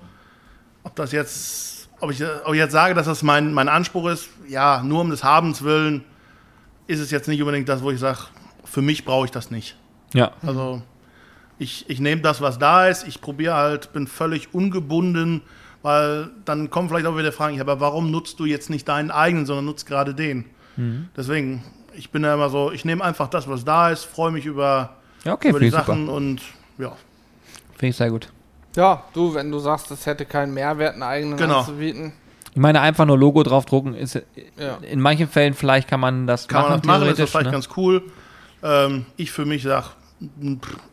Ob 0.85 0.97
das 0.97 1.13
jetzt, 1.13 1.89
ob 2.01 2.11
ich, 2.11 2.23
ob 2.45 2.53
ich 2.55 2.59
jetzt 2.59 2.73
sage, 2.73 2.95
dass 2.95 3.07
das 3.07 3.23
mein, 3.23 3.53
mein 3.53 3.69
Anspruch 3.69 4.09
ist, 4.09 4.31
ja, 4.49 4.83
nur 4.83 5.03
um 5.03 5.11
des 5.11 5.23
Habens 5.23 5.63
willen, 5.63 6.05
ist 6.87 7.01
es 7.01 7.11
jetzt 7.11 7.29
nicht 7.29 7.41
unbedingt 7.41 7.69
das, 7.69 7.83
wo 7.83 7.91
ich 7.91 8.01
sage, 8.01 8.19
für 8.65 8.83
mich 8.83 9.05
brauche 9.05 9.27
ich 9.27 9.31
das 9.31 9.51
nicht. 9.51 9.77
Ja. 10.15 10.33
Also 10.45 10.83
ich, 11.59 11.89
ich 11.89 12.01
nehme 12.01 12.23
das, 12.23 12.41
was 12.41 12.59
da 12.59 12.89
ist, 12.89 13.07
ich 13.07 13.21
probiere 13.21 13.55
halt, 13.55 13.93
bin 13.93 14.07
völlig 14.07 14.53
ungebunden, 14.55 15.43
weil 15.83 16.31
dann 16.45 16.71
kommen 16.71 16.89
vielleicht 16.89 17.07
auch 17.07 17.17
wieder 17.17 17.33
Fragen, 17.33 17.57
ja, 17.57 17.63
aber 17.63 17.81
warum 17.81 18.11
nutzt 18.11 18.39
du 18.41 18.45
jetzt 18.45 18.71
nicht 18.71 18.89
deinen 18.89 19.11
eigenen, 19.11 19.47
sondern 19.47 19.65
nutzt 19.67 19.87
gerade 19.87 20.15
den? 20.15 20.45
Deswegen, 21.17 21.63
ich 21.95 22.11
bin 22.11 22.23
da 22.23 22.33
immer 22.35 22.49
so, 22.49 22.73
ich 22.73 22.85
nehme 22.85 23.05
einfach 23.05 23.29
das, 23.29 23.47
was 23.49 23.65
da 23.65 23.91
ist, 23.91 24.05
freue 24.05 24.31
mich 24.33 24.47
über, 24.47 24.97
Ja, 25.25 25.35
okay, 25.35 25.51
über 25.51 25.61
die 25.61 25.67
ich 25.67 25.73
super. 25.73 25.85
Sachen 25.87 26.09
und 26.09 26.41
ja, 26.79 26.93
Finde 27.77 27.91
ich 27.91 27.97
sehr 27.97 28.11
gut. 28.11 28.29
Ja, 28.77 29.05
du, 29.13 29.35
wenn 29.35 29.51
du 29.51 29.59
sagst, 29.59 29.91
es 29.91 30.07
hätte 30.07 30.25
keinen 30.25 30.55
Mehrwert, 30.55 30.95
einen 30.95 31.03
eigenen 31.03 31.37
Genau. 31.37 31.59
anzubieten. 31.61 32.13
Ich 32.53 32.57
meine, 32.59 32.81
einfach 32.81 33.05
nur 33.07 33.19
Logo 33.19 33.43
draufdrucken 33.43 33.95
ist 33.95 34.15
Ja. 34.59 34.79
in 34.83 35.01
manchen 35.01 35.29
Fällen 35.29 35.53
vielleicht 35.55 35.89
kann 35.89 36.01
man 36.01 36.27
das 36.27 36.49
kann 36.49 36.63
machen. 36.63 36.71
man 36.71 36.81
das 36.81 36.87
machen, 36.87 37.03
ist 37.03 37.09
das 37.09 37.17
theoretisch, 37.17 37.31
vielleicht 37.33 37.47
ne? 37.47 37.53
ganz 37.53 37.69
cool. 37.77 38.03
Ähm, 38.63 39.07
ich 39.17 39.31
für 39.33 39.45
mich 39.45 39.63
sage, 39.63 39.87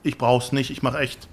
ich 0.03 0.17
brauche 0.17 0.43
es 0.43 0.51
nicht, 0.51 0.69
ich 0.71 0.81
mache 0.83 0.99
echt, 0.99 1.27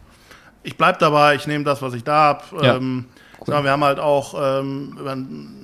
ich 0.63 0.77
bleibe 0.77 0.99
dabei, 0.99 1.35
ich 1.35 1.47
nehme 1.47 1.65
das, 1.65 1.83
was 1.83 1.95
ich 1.95 2.05
da 2.05 2.15
habe. 2.15 2.45
Ja. 2.65 2.77
Ähm, 2.77 3.07
ja, 3.47 3.63
wir 3.63 3.71
haben 3.71 3.85
halt 3.85 3.99
auch 4.01 4.35
ähm, 4.61 5.55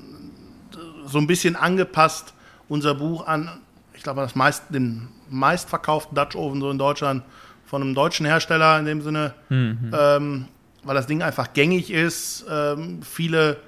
so 1.06 1.18
ein 1.18 1.26
bisschen 1.26 1.56
angepasst 1.56 2.34
unser 2.68 2.94
Buch 2.94 3.26
an, 3.26 3.50
ich 3.94 4.02
glaube, 4.02 4.20
das 4.22 4.34
meist, 4.34 4.64
den 4.70 5.08
meistverkauften 5.30 6.14
Dutch 6.14 6.36
Oven 6.36 6.60
so 6.60 6.70
in 6.70 6.78
Deutschland 6.78 7.22
von 7.66 7.82
einem 7.82 7.94
deutschen 7.94 8.26
Hersteller 8.26 8.78
in 8.78 8.84
dem 8.84 9.02
Sinne, 9.02 9.34
ähm, 9.50 10.46
weil 10.84 10.94
das 10.94 11.06
Ding 11.06 11.22
einfach 11.22 11.52
gängig 11.52 11.90
ist. 11.90 12.44
Ähm, 12.50 13.00
viele 13.02 13.58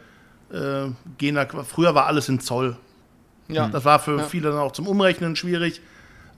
äh, 0.53 0.91
gehen 1.19 1.35
da, 1.37 1.47
früher 1.65 1.95
war 1.95 2.07
alles 2.07 2.29
in 2.29 2.41
Zoll. 2.41 2.77
Ja. 3.49 3.69
Das 3.69 3.85
war 3.85 3.99
für 3.99 4.19
Ja. 4.19 4.23
viele 4.25 4.51
dann 4.51 4.59
auch 4.59 4.73
zum 4.73 4.87
Umrechnen 4.87 5.37
schwierig. 5.37 5.81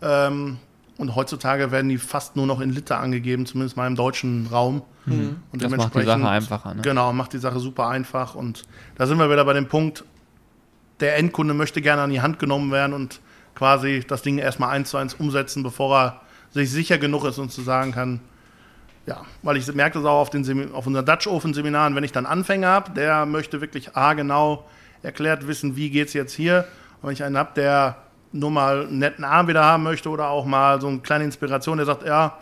Ähm, 0.02 0.58
und 0.98 1.14
heutzutage 1.14 1.70
werden 1.70 1.88
die 1.88 1.98
fast 1.98 2.36
nur 2.36 2.46
noch 2.46 2.60
in 2.60 2.70
Liter 2.70 2.98
angegeben, 2.98 3.46
zumindest 3.46 3.76
mal 3.76 3.86
im 3.86 3.96
deutschen 3.96 4.46
Raum. 4.50 4.82
Und 5.06 5.62
Das 5.62 5.70
macht 5.70 5.94
die 5.94 6.02
Sache 6.02 6.28
einfacher, 6.28 6.74
ne? 6.74 6.82
Genau, 6.82 7.12
macht 7.12 7.32
die 7.32 7.38
Sache 7.38 7.60
super 7.60 7.88
einfach. 7.88 8.34
Und 8.34 8.64
da 8.96 9.06
sind 9.06 9.18
wir 9.18 9.30
wieder 9.30 9.44
bei 9.44 9.52
dem 9.52 9.68
Punkt, 9.68 10.04
der 11.00 11.16
Endkunde 11.16 11.54
möchte 11.54 11.82
gerne 11.82 12.02
an 12.02 12.10
die 12.10 12.20
Hand 12.20 12.38
genommen 12.38 12.72
werden 12.72 12.92
und 12.92 13.20
quasi 13.54 14.04
das 14.06 14.22
Ding 14.22 14.38
erstmal 14.38 14.70
eins 14.70 14.90
zu 14.90 14.96
eins 14.96 15.14
umsetzen, 15.14 15.62
bevor 15.62 15.96
er 15.96 16.20
sich 16.50 16.70
sicher 16.70 16.98
genug 16.98 17.24
ist 17.24 17.38
und 17.38 17.52
zu 17.52 17.62
sagen 17.62 17.92
kann, 17.92 18.20
ja, 19.06 19.24
weil 19.42 19.56
ich 19.56 19.72
merke 19.72 19.98
das 19.98 20.06
auch 20.06 20.20
auf, 20.20 20.30
den 20.30 20.74
auf 20.74 20.86
unseren 20.86 21.04
Dutch 21.04 21.26
Oven 21.28 21.54
Seminaren, 21.54 21.94
wenn 21.94 22.02
ich 22.02 22.12
dann 22.12 22.26
Anfänger 22.26 22.68
habe, 22.68 22.92
der 22.92 23.24
möchte 23.26 23.60
wirklich 23.60 23.96
A 23.96 24.14
genau 24.14 24.66
erklärt 25.02 25.46
wissen, 25.46 25.76
wie 25.76 25.90
geht 25.90 26.08
es 26.08 26.14
jetzt 26.14 26.32
hier. 26.32 26.66
Und 27.00 27.08
wenn 27.08 27.12
ich 27.12 27.22
einen 27.22 27.36
habe, 27.36 27.50
der 27.54 27.96
nur 28.38 28.50
mal 28.50 28.82
einen 28.86 28.98
netten 28.98 29.24
Arm 29.24 29.48
wieder 29.48 29.64
haben 29.64 29.82
möchte 29.82 30.08
oder 30.08 30.28
auch 30.28 30.44
mal 30.44 30.80
so 30.80 30.88
eine 30.88 30.98
kleine 30.98 31.24
Inspiration, 31.24 31.76
der 31.78 31.86
sagt, 31.86 32.06
ja, 32.06 32.38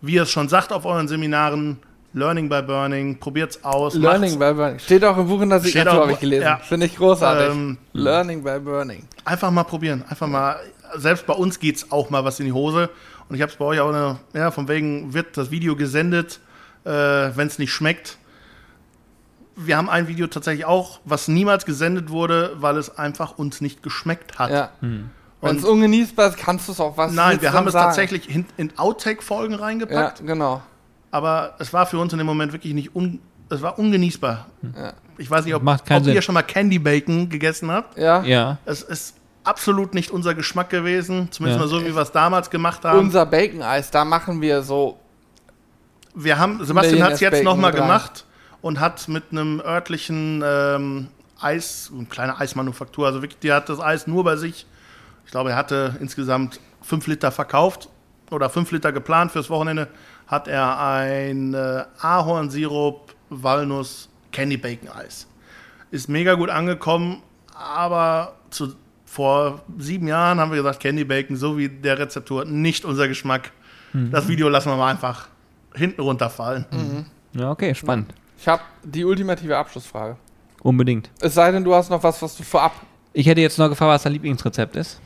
wie 0.00 0.14
ihr 0.14 0.22
es 0.22 0.30
schon 0.30 0.48
sagt 0.48 0.72
auf 0.72 0.84
euren 0.84 1.08
Seminaren, 1.08 1.78
Learning 2.14 2.48
by 2.48 2.62
Burning, 2.62 3.18
probiert's 3.18 3.62
aus. 3.64 3.94
Learning 3.94 4.38
macht's. 4.38 4.52
by 4.52 4.54
Burning. 4.54 4.78
Steht 4.78 5.04
auch 5.04 5.18
im 5.18 5.26
Buch 5.28 5.42
in 5.42 5.50
der 5.50 5.60
Steht 5.60 5.72
Signatur, 5.72 5.98
auch- 5.98 6.02
habe 6.04 6.12
ich 6.12 6.20
gelesen. 6.20 6.42
ja. 6.42 6.56
Finde 6.56 6.86
ich 6.86 6.96
großartig. 6.96 7.50
Ähm, 7.50 7.78
Learning 7.92 8.42
by 8.42 8.58
Burning. 8.60 9.04
Einfach 9.24 9.50
mal 9.50 9.64
probieren. 9.64 10.02
Einfach 10.08 10.26
mal, 10.26 10.56
selbst 10.96 11.26
bei 11.26 11.34
uns 11.34 11.60
geht's 11.60 11.92
auch 11.92 12.08
mal 12.10 12.24
was 12.24 12.40
in 12.40 12.46
die 12.46 12.52
Hose. 12.52 12.88
Und 13.28 13.36
ich 13.36 13.42
habe 13.42 13.52
es 13.52 13.58
bei 13.58 13.64
euch 13.66 13.80
auch, 13.80 13.90
eine, 13.90 14.16
ja, 14.32 14.50
von 14.50 14.68
wegen 14.68 15.12
wird 15.12 15.36
das 15.36 15.50
Video 15.50 15.76
gesendet, 15.76 16.40
äh, 16.84 16.90
wenn 16.90 17.46
es 17.46 17.58
nicht 17.58 17.72
schmeckt. 17.72 18.16
Wir 19.54 19.76
haben 19.76 19.90
ein 19.90 20.08
Video 20.08 20.28
tatsächlich 20.28 20.64
auch, 20.64 21.00
was 21.04 21.28
niemals 21.28 21.66
gesendet 21.66 22.10
wurde, 22.10 22.52
weil 22.60 22.76
es 22.78 22.96
einfach 22.96 23.36
uns 23.38 23.60
nicht 23.60 23.82
geschmeckt 23.82 24.38
hat. 24.38 24.50
Ja. 24.50 24.70
Hm. 24.80 25.10
Wenn 25.40 25.56
es 25.56 25.64
ungenießbar 25.64 26.28
ist, 26.30 26.36
kannst 26.38 26.66
du 26.68 26.72
es 26.72 26.80
auch 26.80 26.96
was 26.96 27.12
nein, 27.12 27.40
wir 27.40 27.52
haben 27.52 27.66
es 27.66 27.72
sagen? 27.72 27.86
tatsächlich 27.86 28.28
in, 28.34 28.44
in 28.56 28.72
Outtake-Folgen 28.76 29.54
Ja, 29.54 29.60
reingepackt, 29.60 30.26
genau. 30.26 30.62
aber 31.12 31.54
es 31.60 31.72
war 31.72 31.86
für 31.86 31.98
uns 31.98 32.12
in 32.12 32.18
dem 32.18 32.26
Moment 32.26 32.52
wirklich 32.52 32.74
nicht 32.74 32.94
un, 32.96 33.20
es 33.48 33.62
war 33.62 33.78
ungenießbar. 33.78 34.46
Ja. 34.76 34.92
Ich 35.16 35.30
weiß 35.30 35.44
nicht, 35.44 35.54
ob, 35.54 35.62
ob 35.64 36.06
ihr 36.06 36.22
schon 36.22 36.34
mal 36.34 36.42
Candy 36.42 36.78
Bacon 36.78 37.28
gegessen 37.28 37.70
habt. 37.70 37.96
Ja. 37.96 38.22
Ja. 38.24 38.58
Es 38.64 38.82
ist 38.82 39.14
absolut 39.44 39.94
nicht 39.94 40.10
unser 40.10 40.34
Geschmack 40.34 40.70
gewesen, 40.70 41.28
zumindest 41.30 41.60
Ja. 41.60 41.66
mal 41.66 41.68
so, 41.68 41.86
wie 41.86 41.94
wir 41.94 42.02
es 42.02 42.12
damals 42.12 42.50
gemacht 42.50 42.84
haben. 42.84 42.98
Unser 42.98 43.24
Bacon-Eis, 43.24 43.90
da 43.90 44.04
machen 44.04 44.40
wir 44.40 44.62
so. 44.62 44.98
wir 46.14 46.38
haben, 46.38 46.64
Sebastian 46.64 47.02
hat 47.04 47.12
es 47.12 47.20
jetzt 47.20 47.44
nochmal 47.44 47.72
gemacht 47.72 48.24
und 48.60 48.80
hat 48.80 49.06
mit 49.08 49.24
einem 49.30 49.60
örtlichen 49.60 50.42
ähm, 50.44 51.08
Eis, 51.40 51.90
eine 51.94 52.06
kleine 52.06 52.38
Eismanufaktur, 52.40 53.06
also 53.06 53.22
wirklich, 53.22 53.38
die 53.38 53.52
hat 53.52 53.68
das 53.68 53.78
Eis 53.80 54.06
nur 54.08 54.24
bei 54.24 54.34
sich. 54.36 54.66
Ich 55.28 55.32
glaube, 55.32 55.50
er 55.50 55.56
hatte 55.56 55.94
insgesamt 56.00 56.58
fünf 56.80 57.06
Liter 57.06 57.30
verkauft 57.30 57.90
oder 58.30 58.48
fünf 58.48 58.70
Liter 58.70 58.92
geplant 58.92 59.30
fürs 59.30 59.50
Wochenende. 59.50 59.88
Hat 60.26 60.48
er 60.48 60.80
ein 60.80 61.52
äh, 61.52 61.84
Ahornsirup, 62.00 63.14
Walnuss, 63.28 64.08
Candy 64.32 64.56
Bacon 64.56 64.88
Eis. 64.88 65.26
Ist 65.90 66.08
mega 66.08 66.32
gut 66.32 66.48
angekommen, 66.48 67.22
aber 67.54 68.36
zu, 68.48 68.72
vor 69.04 69.60
sieben 69.76 70.08
Jahren 70.08 70.40
haben 70.40 70.50
wir 70.50 70.56
gesagt, 70.56 70.80
Candy 70.80 71.04
Bacon, 71.04 71.36
so 71.36 71.58
wie 71.58 71.68
der 71.68 71.98
Rezeptur, 71.98 72.46
nicht 72.46 72.86
unser 72.86 73.06
Geschmack. 73.06 73.52
Das 73.92 74.28
Video 74.28 74.48
lassen 74.48 74.70
wir 74.70 74.76
mal 74.76 74.90
einfach 74.90 75.28
hinten 75.74 76.00
runterfallen. 76.00 77.04
Ja, 77.34 77.50
okay, 77.50 77.74
spannend. 77.74 78.14
Ich 78.38 78.48
habe 78.48 78.62
die 78.82 79.04
ultimative 79.04 79.58
Abschlussfrage. 79.58 80.16
Unbedingt. 80.62 81.10
Es 81.20 81.34
sei 81.34 81.52
denn, 81.52 81.64
du 81.64 81.74
hast 81.74 81.90
noch 81.90 82.02
was, 82.02 82.22
was 82.22 82.34
du 82.34 82.44
vorab. 82.44 82.72
Ich 83.12 83.26
hätte 83.26 83.42
jetzt 83.42 83.58
noch 83.58 83.68
gefragt, 83.68 83.90
was 83.90 84.02
dein 84.04 84.14
Lieblingsrezept 84.14 84.74
ist. 84.76 85.02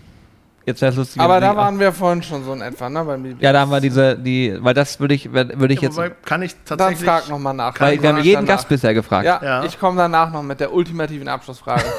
Jetzt 0.65 0.81
wäre 0.81 0.91
es 0.93 0.97
lustig. 0.97 1.21
Aber 1.21 1.41
da 1.41 1.57
waren 1.57 1.81
wir 1.81 1.93
vorhin 1.93 2.23
schon 2.23 2.45
so 2.45 2.53
in 2.53 2.61
etwa, 2.61 2.89
ne? 2.89 3.05
Beim 3.05 3.25
Lieblings- 3.25 3.43
Ja, 3.43 3.53
da 3.53 3.61
haben 3.61 3.71
wir 3.71 3.81
diese, 3.81 4.17
die, 4.17 4.57
weil 4.61 4.75
das 4.75 5.01
würde 5.01 5.15
ich, 5.15 5.33
würde 5.33 5.73
ich 5.75 5.81
Ja, 5.81 5.89
jetzt, 5.89 5.97
wobei 5.97 6.11
kann 6.11 6.43
ich 6.43 6.55
Dann 6.65 6.79
tatsächlich. 6.79 7.09
frag 7.09 7.29
nochmal 7.29 7.55
nach. 7.55 7.79
weil 7.81 8.01
wir 8.01 8.09
haben 8.11 8.19
jeden 8.23 8.47
Danach. 8.47 8.59
Gast 8.59 8.69
bisher 8.69 8.95
gefragt. 8.95 9.27
Ja, 9.27 9.41
Ja. 9.43 9.65
ich 9.65 9.79
komme 9.81 9.97
danach 9.97 10.31
noch 10.33 10.43
mit 10.43 10.61
der 10.61 10.73
ultimativen 10.73 11.29
Abschlussfrage. 11.29 11.83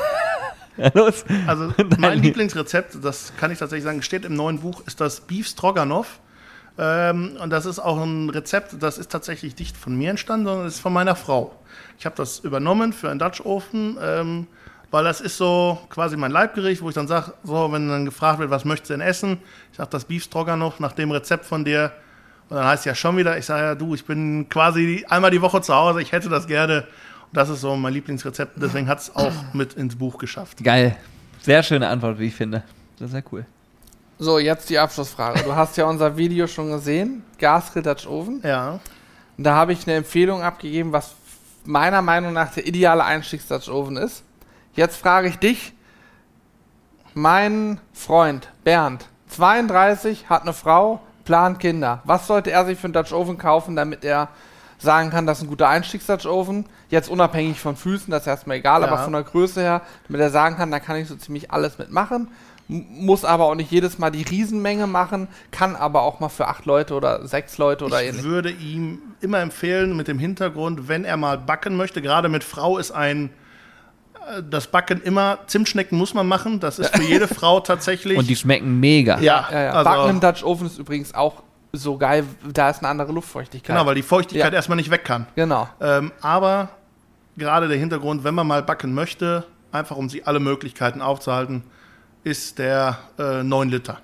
Ja, 0.75 0.89
los. 0.95 1.23
Also 1.45 1.71
mein 1.99 2.17
Lieblingsrezept, 2.19 2.97
das 3.03 3.31
kann 3.39 3.51
ich 3.51 3.59
tatsächlich 3.59 3.83
sagen, 3.83 4.01
steht 4.01 4.25
im 4.25 4.35
neuen 4.35 4.59
Buch, 4.59 4.81
ist 4.87 4.99
das 4.99 5.19
Beef 5.21 5.47
Stroganoff. 5.47 6.19
Ähm, 6.79 7.37
und 7.39 7.51
das 7.51 7.67
ist 7.67 7.77
auch 7.77 8.01
ein 8.01 8.31
Rezept, 8.31 8.81
das 8.81 8.97
ist 8.97 9.11
tatsächlich 9.11 9.55
nicht 9.59 9.77
von 9.77 9.95
mir 9.95 10.09
entstanden, 10.09 10.47
sondern 10.47 10.65
das 10.65 10.73
ist 10.75 10.79
von 10.79 10.91
meiner 10.91 11.15
Frau. 11.15 11.53
Ich 11.99 12.07
habe 12.07 12.15
das 12.15 12.39
übernommen 12.39 12.91
für 12.91 13.11
einen 13.11 13.19
Dutch 13.19 13.41
Ofen, 13.41 13.99
ähm, 14.01 14.47
weil 14.93 15.05
das 15.05 15.21
ist 15.21 15.37
so 15.37 15.79
quasi 15.89 16.15
mein 16.17 16.29
Leibgericht, 16.29 16.83
wo 16.83 16.87
ich 16.87 16.93
dann 16.93 17.07
sage, 17.07 17.33
so, 17.43 17.71
wenn 17.71 17.89
dann 17.89 18.05
gefragt 18.05 18.37
wird, 18.37 18.51
was 18.51 18.63
möchtest 18.63 18.91
du 18.91 18.93
denn 18.93 19.01
essen? 19.01 19.39
Ich 19.71 19.77
sage 19.77 19.89
das 19.89 20.05
Beef 20.05 20.23
Stroganoff 20.23 20.79
nach 20.79 20.91
dem 20.91 21.09
Rezept 21.09 21.45
von 21.45 21.65
dir. 21.65 21.91
Und 22.47 22.57
dann 22.57 22.67
heißt 22.67 22.85
ja 22.85 22.93
schon 22.93 23.17
wieder, 23.17 23.35
ich 23.35 23.47
sage 23.47 23.63
ja, 23.63 23.73
du, 23.73 23.95
ich 23.95 24.05
bin 24.05 24.47
quasi 24.49 25.03
einmal 25.09 25.31
die 25.31 25.41
Woche 25.41 25.61
zu 25.61 25.73
Hause, 25.73 25.99
ich 25.99 26.11
hätte 26.11 26.29
das 26.29 26.45
gerne. 26.45 26.81
Und 26.81 27.35
das 27.37 27.49
ist 27.49 27.61
so 27.61 27.75
mein 27.75 27.91
Lieblingsrezept, 27.91 28.51
deswegen 28.57 28.87
hat 28.87 28.99
es 28.99 29.15
auch 29.15 29.33
mit 29.53 29.73
ins 29.73 29.95
Buch 29.95 30.19
geschafft. 30.19 30.63
Geil. 30.63 30.95
Sehr 31.41 31.63
schöne 31.63 31.87
Antwort, 31.87 32.19
wie 32.19 32.27
ich 32.27 32.35
finde. 32.35 32.61
Das 32.99 33.07
ist 33.07 33.13
sehr 33.13 33.23
cool. 33.31 33.47
so, 34.19 34.37
jetzt 34.37 34.69
die 34.69 34.77
Abschlussfrage. 34.77 35.41
Du 35.41 35.55
hast 35.55 35.75
ja 35.75 35.85
unser 35.85 36.17
Video 36.17 36.45
schon 36.45 36.69
gesehen, 36.69 37.23
Gasgrill 37.39 37.81
Dutch 37.81 38.05
Oven. 38.05 38.41
Ja. 38.43 38.79
Und 39.39 39.43
da 39.43 39.55
habe 39.55 39.73
ich 39.73 39.87
eine 39.87 39.95
Empfehlung 39.95 40.43
abgegeben, 40.43 40.91
was 40.91 41.15
meiner 41.65 42.03
Meinung 42.03 42.33
nach 42.33 42.53
der 42.53 42.67
ideale 42.67 43.03
Einstiegs-Dutch 43.03 43.69
Oven 43.69 43.97
ist. 43.97 44.23
Jetzt 44.73 44.97
frage 44.97 45.27
ich 45.27 45.37
dich, 45.37 45.73
mein 47.13 47.79
Freund 47.93 48.49
Bernd, 48.63 49.05
32, 49.29 50.29
hat 50.29 50.43
eine 50.43 50.53
Frau, 50.53 50.99
plant 51.25 51.59
Kinder. 51.59 52.01
Was 52.05 52.27
sollte 52.27 52.51
er 52.51 52.65
sich 52.65 52.77
für 52.79 52.85
einen 52.85 52.93
Dutch 52.93 53.13
Oven 53.13 53.37
kaufen, 53.37 53.75
damit 53.75 54.03
er 54.03 54.29
sagen 54.79 55.11
kann, 55.11 55.25
das 55.25 55.37
ist 55.37 55.43
ein 55.45 55.47
guter 55.49 55.69
Einstiegs-Dutch 55.69 56.25
Oven? 56.25 56.65
Jetzt 56.89 57.09
unabhängig 57.09 57.59
von 57.59 57.75
Füßen, 57.75 58.09
das 58.11 58.23
ist 58.23 58.27
erstmal 58.27 58.57
egal, 58.57 58.81
Ja. 58.81 58.87
aber 58.87 58.97
von 59.03 59.13
der 59.13 59.23
Größe 59.23 59.61
her, 59.61 59.81
damit 60.07 60.21
er 60.21 60.29
sagen 60.31 60.55
kann, 60.57 60.71
da 60.71 60.79
kann 60.79 60.97
ich 60.97 61.07
so 61.07 61.15
ziemlich 61.15 61.51
alles 61.51 61.77
mitmachen. 61.77 62.29
Muss 62.67 63.25
aber 63.25 63.45
auch 63.45 63.55
nicht 63.55 63.71
jedes 63.71 63.99
Mal 63.99 64.09
die 64.09 64.23
Riesenmenge 64.23 64.87
machen, 64.87 65.27
kann 65.51 65.75
aber 65.75 66.01
auch 66.01 66.19
mal 66.19 66.29
für 66.29 66.47
acht 66.47 66.65
Leute 66.65 66.95
oder 66.95 67.27
sechs 67.27 67.57
Leute 67.57 67.85
oder 67.85 68.01
ich 68.01 68.09
ähnlich. 68.09 68.23
würde 68.23 68.49
ihm 68.51 68.99
immer 69.21 69.39
empfehlen, 69.39 69.95
mit 69.97 70.07
dem 70.07 70.17
Hintergrund, 70.17 70.87
wenn 70.87 71.03
er 71.05 71.17
mal 71.17 71.37
backen 71.37 71.75
möchte, 71.77 72.01
gerade 72.01 72.29
mit 72.29 72.43
Frau 72.43 72.77
ist 72.77 72.91
ein 72.91 73.29
das 74.49 74.67
Backen 74.67 75.01
immer, 75.01 75.39
Zimtschnecken 75.47 75.97
muss 75.97 76.13
man 76.13 76.27
machen, 76.27 76.59
das 76.59 76.79
ist 76.79 76.95
für 76.95 77.03
jede 77.03 77.27
Frau 77.27 77.59
tatsächlich. 77.59 78.17
Und 78.17 78.29
die 78.29 78.35
schmecken 78.35 78.79
mega. 78.79 79.19
ja, 79.19 79.47
Ja, 79.51 79.61
ja. 79.63 79.71
also, 79.73 79.89
Backen 79.89 80.09
im 80.11 80.19
Dutch 80.19 80.43
Oven 80.43 80.67
ist 80.67 80.77
übrigens 80.79 81.13
auch 81.13 81.43
so 81.71 81.97
geil, 81.97 82.23
da 82.51 82.69
ist 82.69 82.79
eine 82.79 82.89
andere 82.89 83.11
Luftfeuchtigkeit. 83.11 83.75
genau, 83.75 83.85
weil 83.87 83.95
die 83.95 84.03
Feuchtigkeit 84.03 84.51
Ja. 84.53 84.55
erstmal 84.57 84.75
nicht 84.75 84.89
weg 84.91 85.03
kann. 85.05 85.25
genau. 85.35 85.67
Ähm, 85.81 86.11
aber 86.21 86.69
gerade 87.35 87.67
der 87.67 87.77
Hintergrund, 87.77 88.23
wenn 88.23 88.35
man 88.35 88.45
mal 88.47 88.61
backen 88.63 88.93
möchte, 88.93 89.43
einfach 89.71 89.95
um 89.95 90.07
sich 90.09 90.27
alle 90.27 90.39
Möglichkeiten 90.39 91.01
aufzuhalten, 91.01 91.63
ist 92.23 92.59
der 92.59 92.99
äh, 93.17 93.41
9 93.43 93.69
Liter. 93.69 93.97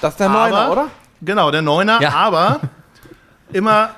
Das 0.00 0.12
ist 0.14 0.20
der 0.20 0.30
Aber- 0.30 0.48
Neuner, 0.50 0.72
oder? 0.72 0.86
Genau, 1.20 1.50
der 1.50 1.62
Neuner, 1.62 2.00
Ja. 2.00 2.12
aber 2.14 2.60
immer 3.52 3.90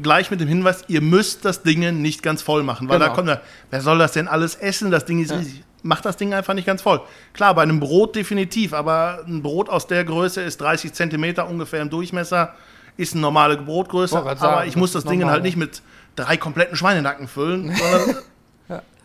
gleich 0.00 0.30
mit 0.30 0.40
dem 0.40 0.48
Hinweis, 0.48 0.84
ihr 0.88 1.00
müsst 1.00 1.44
das 1.44 1.62
Ding 1.62 2.00
nicht 2.00 2.22
ganz 2.22 2.42
voll 2.42 2.62
machen, 2.62 2.88
weil 2.88 2.98
Genau. 2.98 3.08
da 3.08 3.14
kommt 3.14 3.28
ja, 3.28 3.40
wer 3.70 3.80
soll 3.80 3.98
das 3.98 4.12
denn 4.12 4.28
alles 4.28 4.54
essen? 4.54 4.90
Das 4.90 5.04
Ding 5.04 5.20
ist 5.22 5.32
riesig. 5.32 5.64
Macht 5.82 6.04
das 6.04 6.16
Ding 6.16 6.32
einfach 6.32 6.54
nicht 6.54 6.66
ganz 6.66 6.80
voll. 6.80 7.00
Klar, 7.32 7.54
bei 7.54 7.62
einem 7.62 7.80
Brot 7.80 8.14
definitiv, 8.14 8.72
aber 8.72 9.24
ein 9.26 9.42
Brot 9.42 9.68
aus 9.68 9.88
der 9.88 10.04
Größe 10.04 10.40
ist 10.40 10.60
30 10.60 10.92
Zentimeter 10.92 11.48
ungefähr 11.48 11.82
im 11.82 11.90
Durchmesser, 11.90 12.54
ist 12.96 13.14
eine 13.14 13.22
normale 13.22 13.56
Brotgröße, 13.56 14.14
grad 14.14 14.24
aber 14.24 14.36
sagen, 14.36 14.68
ich 14.68 14.76
muss 14.76 14.92
das 14.92 15.04
Ding 15.04 15.24
halt 15.24 15.38
ja. 15.38 15.42
nicht 15.42 15.56
mit 15.56 15.82
drei 16.14 16.36
kompletten 16.36 16.76
Schweinenacken 16.76 17.26
füllen, 17.26 17.74
sondern 17.76 18.22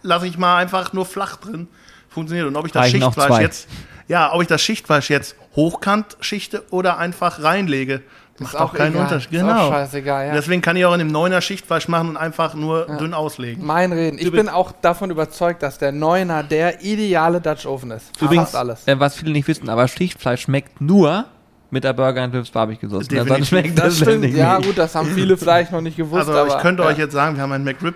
lasse 0.03 0.27
ich 0.27 0.37
mal 0.37 0.57
einfach 0.57 0.93
nur 0.93 1.05
flach 1.05 1.37
drin. 1.37 1.67
Funktioniert. 2.09 2.47
Und 2.47 2.55
ob 2.55 2.65
ich 2.65 2.71
das 2.71 2.83
Reichen 2.83 3.01
Schichtfleisch 3.01 3.39
jetzt, 3.41 3.67
ja, 4.07 4.33
ob 4.33 4.41
ich 4.41 4.47
das 4.47 4.61
Schichtfleisch 4.61 5.09
jetzt 5.09 5.35
hochkant 5.55 6.17
schichte 6.19 6.63
oder 6.71 6.97
einfach 6.97 7.43
reinlege, 7.43 8.01
macht 8.39 8.55
auch, 8.57 8.73
keinen 8.73 8.93
egal. 8.93 9.03
Unterschied. 9.03 9.33
Ist 9.33 9.39
Genau. 9.41 9.67
auch 9.67 9.71
scheißegal, 9.71 10.27
ja. 10.27 10.33
Deswegen 10.33 10.61
kann 10.61 10.75
ich 10.77 10.85
auch 10.85 10.93
in 10.93 10.99
dem 10.99 11.07
Neuner 11.11 11.41
Schichtfleisch 11.41 11.87
machen 11.87 12.09
und 12.09 12.17
einfach 12.17 12.53
nur 12.53 12.85
dünn 12.99 13.13
auslegen. 13.13 13.65
mein 13.65 13.91
Reden. 13.91 14.17
Ich 14.19 14.31
bin 14.31 14.49
auch 14.49 14.71
davon 14.81 15.09
überzeugt, 15.11 15.63
dass 15.63 15.77
der 15.77 15.91
Neuner 15.91 16.43
der 16.43 16.83
ideale 16.83 17.41
Dutch 17.41 17.65
Oven 17.65 17.91
ist. 17.91 18.17
Für 18.17 18.25
Übrigens, 18.25 18.45
fast 18.51 18.55
alles. 18.55 18.87
Äh, 18.87 18.99
was 18.99 19.15
viele 19.15 19.31
nicht 19.31 19.47
wissen, 19.47 19.69
aber 19.69 19.87
Schichtfleisch 19.87 20.41
schmeckt 20.43 20.81
nur 20.81 21.25
mit 21.69 21.83
der 21.83 21.93
Burger 21.93 22.23
and 22.23 22.33
Ribs 22.33 22.49
Barbecue. 22.51 22.87
Definitiv. 22.87 23.19
Ansonsten 23.19 23.45
schmeckt 23.45 23.77
Das 23.77 23.85
das 23.85 23.97
stimmt, 23.97 24.21
nicht. 24.21 24.37
ja 24.37 24.57
gut, 24.57 24.77
das 24.77 24.95
haben 24.95 25.09
viele 25.13 25.35
vielleicht 25.37 25.71
noch 25.71 25.81
nicht 25.81 25.97
gewusst. 25.97 26.27
Also 26.29 26.45
ich 26.45 26.53
aber, 26.53 26.61
könnte 26.61 26.83
ja. 26.83 26.89
euch 26.89 26.97
jetzt 26.97 27.13
sagen, 27.13 27.35
wir 27.35 27.43
haben 27.43 27.51
einen 27.51 27.65
McRib 27.65 27.95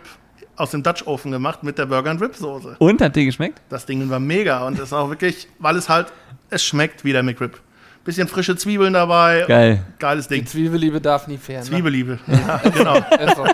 aus 0.57 0.71
dem 0.71 0.83
Dutch 0.83 1.07
Ofen 1.07 1.31
gemacht 1.31 1.63
mit 1.63 1.77
der 1.77 1.85
Burger 1.85 2.11
and 2.11 2.21
Rib 2.21 2.35
Soße. 2.35 2.75
Und 2.79 3.01
hat 3.01 3.15
dir 3.15 3.25
geschmeckt? 3.25 3.61
Das 3.69 3.85
Ding 3.85 4.07
war 4.09 4.19
mega 4.19 4.65
und 4.67 4.77
ist 4.77 4.91
auch 4.93 5.09
wirklich, 5.09 5.47
weil 5.59 5.75
es 5.77 5.87
halt, 5.87 6.07
es 6.49 6.63
schmeckt 6.63 7.03
wie 7.05 7.13
der 7.13 7.23
McRib. 7.23 7.59
Bisschen 8.03 8.27
frische 8.27 8.55
Zwiebeln 8.55 8.93
dabei. 8.93 9.45
Geil. 9.47 9.83
Geiles 9.99 10.27
Die 10.27 10.35
Ding. 10.35 10.47
Zwiebelliebe 10.47 10.99
darf 10.99 11.27
nie 11.27 11.37
fehlen. 11.37 11.59
Ne? 11.59 11.65
Zwiebelliebe. 11.65 12.19
Ja, 12.27 12.57
genau. 12.57 12.95
So. 13.35 13.45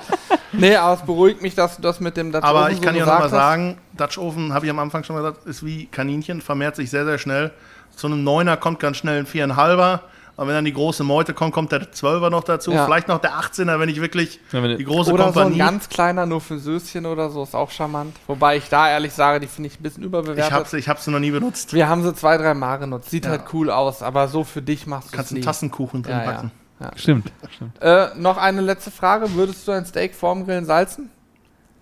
Nee, 0.53 0.75
aber 0.75 0.93
es 0.93 1.05
beruhigt 1.05 1.41
mich, 1.41 1.53
dass 1.53 1.75
du 1.75 1.81
das 1.81 1.99
mit 1.99 2.15
dem 2.15 2.31
Dutch 2.31 2.43
Aber 2.43 2.61
Oven 2.61 2.71
ich 2.71 2.77
so 2.77 2.83
kann 2.83 2.95
ja 2.95 3.03
gesagt 3.03 3.23
nochmal 3.23 3.39
sagen, 3.39 3.77
Dutch 3.97 4.17
Oven, 4.17 4.53
habe 4.53 4.65
ich 4.65 4.71
am 4.71 4.79
Anfang 4.79 5.03
schon 5.03 5.17
gesagt, 5.17 5.45
ist 5.45 5.65
wie 5.65 5.87
Kaninchen, 5.87 6.39
vermehrt 6.41 6.77
sich 6.77 6.89
sehr, 6.89 7.03
sehr 7.03 7.17
schnell. 7.17 7.51
Zu 7.95 8.07
einem 8.07 8.23
Neuner 8.23 8.55
kommt 8.55 8.79
ganz 8.79 8.97
schnell 8.97 9.19
ein 9.19 9.25
Viereinhalber. 9.25 10.03
Aber 10.37 10.47
wenn 10.49 10.55
dann 10.55 10.65
die 10.65 10.73
große 10.73 11.03
Meute 11.03 11.33
kommt, 11.33 11.51
kommt 11.53 11.71
der 11.71 11.91
Zwölfer 11.91 12.29
noch 12.29 12.43
dazu. 12.43 12.71
Ja. 12.71 12.85
Vielleicht 12.85 13.07
noch 13.07 13.19
der 13.19 13.33
18er, 13.33 13.79
wenn 13.79 13.89
ich 13.89 13.99
wirklich 13.99 14.39
Ja, 14.51 14.61
wenn 14.61 14.77
die 14.77 14.83
große 14.85 15.11
Oder 15.11 15.23
so 15.33 15.39
ein 15.39 15.45
Kompanie. 15.45 15.57
ganz 15.57 15.89
kleiner, 15.89 16.25
nur 16.27 16.41
für 16.41 16.59
Söschen 16.59 17.07
oder 17.07 17.31
so, 17.31 17.41
ist 17.41 17.55
auch 17.55 17.71
charmant. 17.71 18.15
Wobei 18.27 18.57
ich 18.57 18.69
da 18.69 18.87
ehrlich 18.87 19.13
sage, 19.13 19.39
die 19.39 19.47
finde 19.47 19.69
ich 19.69 19.79
ein 19.79 19.83
bisschen 19.83 20.03
ich 20.03 20.07
überbewertet. 20.07 20.51
habe 20.53 20.69
sie, 20.69 20.77
ich 20.77 20.87
hab 20.87 20.99
sie 20.99 21.09
noch 21.09 21.19
nie 21.19 21.31
benutzt. 21.31 21.73
Wir 21.73 21.89
haben 21.89 22.03
sie 22.03 22.13
zwei, 22.13 22.37
drei 22.37 22.53
Mal 22.53 22.77
genutzt. 22.77 23.09
Sieht 23.09 23.25
Ja. 23.25 23.31
halt 23.31 23.45
cool 23.51 23.71
aus, 23.71 24.03
aber 24.03 24.27
so 24.27 24.43
für 24.43 24.61
dich 24.61 24.85
machst 24.85 25.07
du 25.07 25.11
es 25.13 25.15
Kannst 25.17 25.31
einen 25.31 25.39
nie. 25.39 25.45
Tassenkuchen 25.45 26.03
drin 26.03 26.13
Ja, 26.17 26.23
ja. 26.23 26.31
backen. 26.31 26.51
Stimmt. 26.95 27.31
stimmt. 27.55 27.81
Äh, 27.81 28.09
noch 28.15 28.37
eine 28.37 28.61
letzte 28.61 28.91
Frage. 28.91 29.33
Würdest 29.33 29.67
du 29.67 29.71
ein 29.71 29.87
Steak 29.87 30.13
vorm 30.13 30.45
Grillen 30.45 30.65
salzen? 30.65 31.09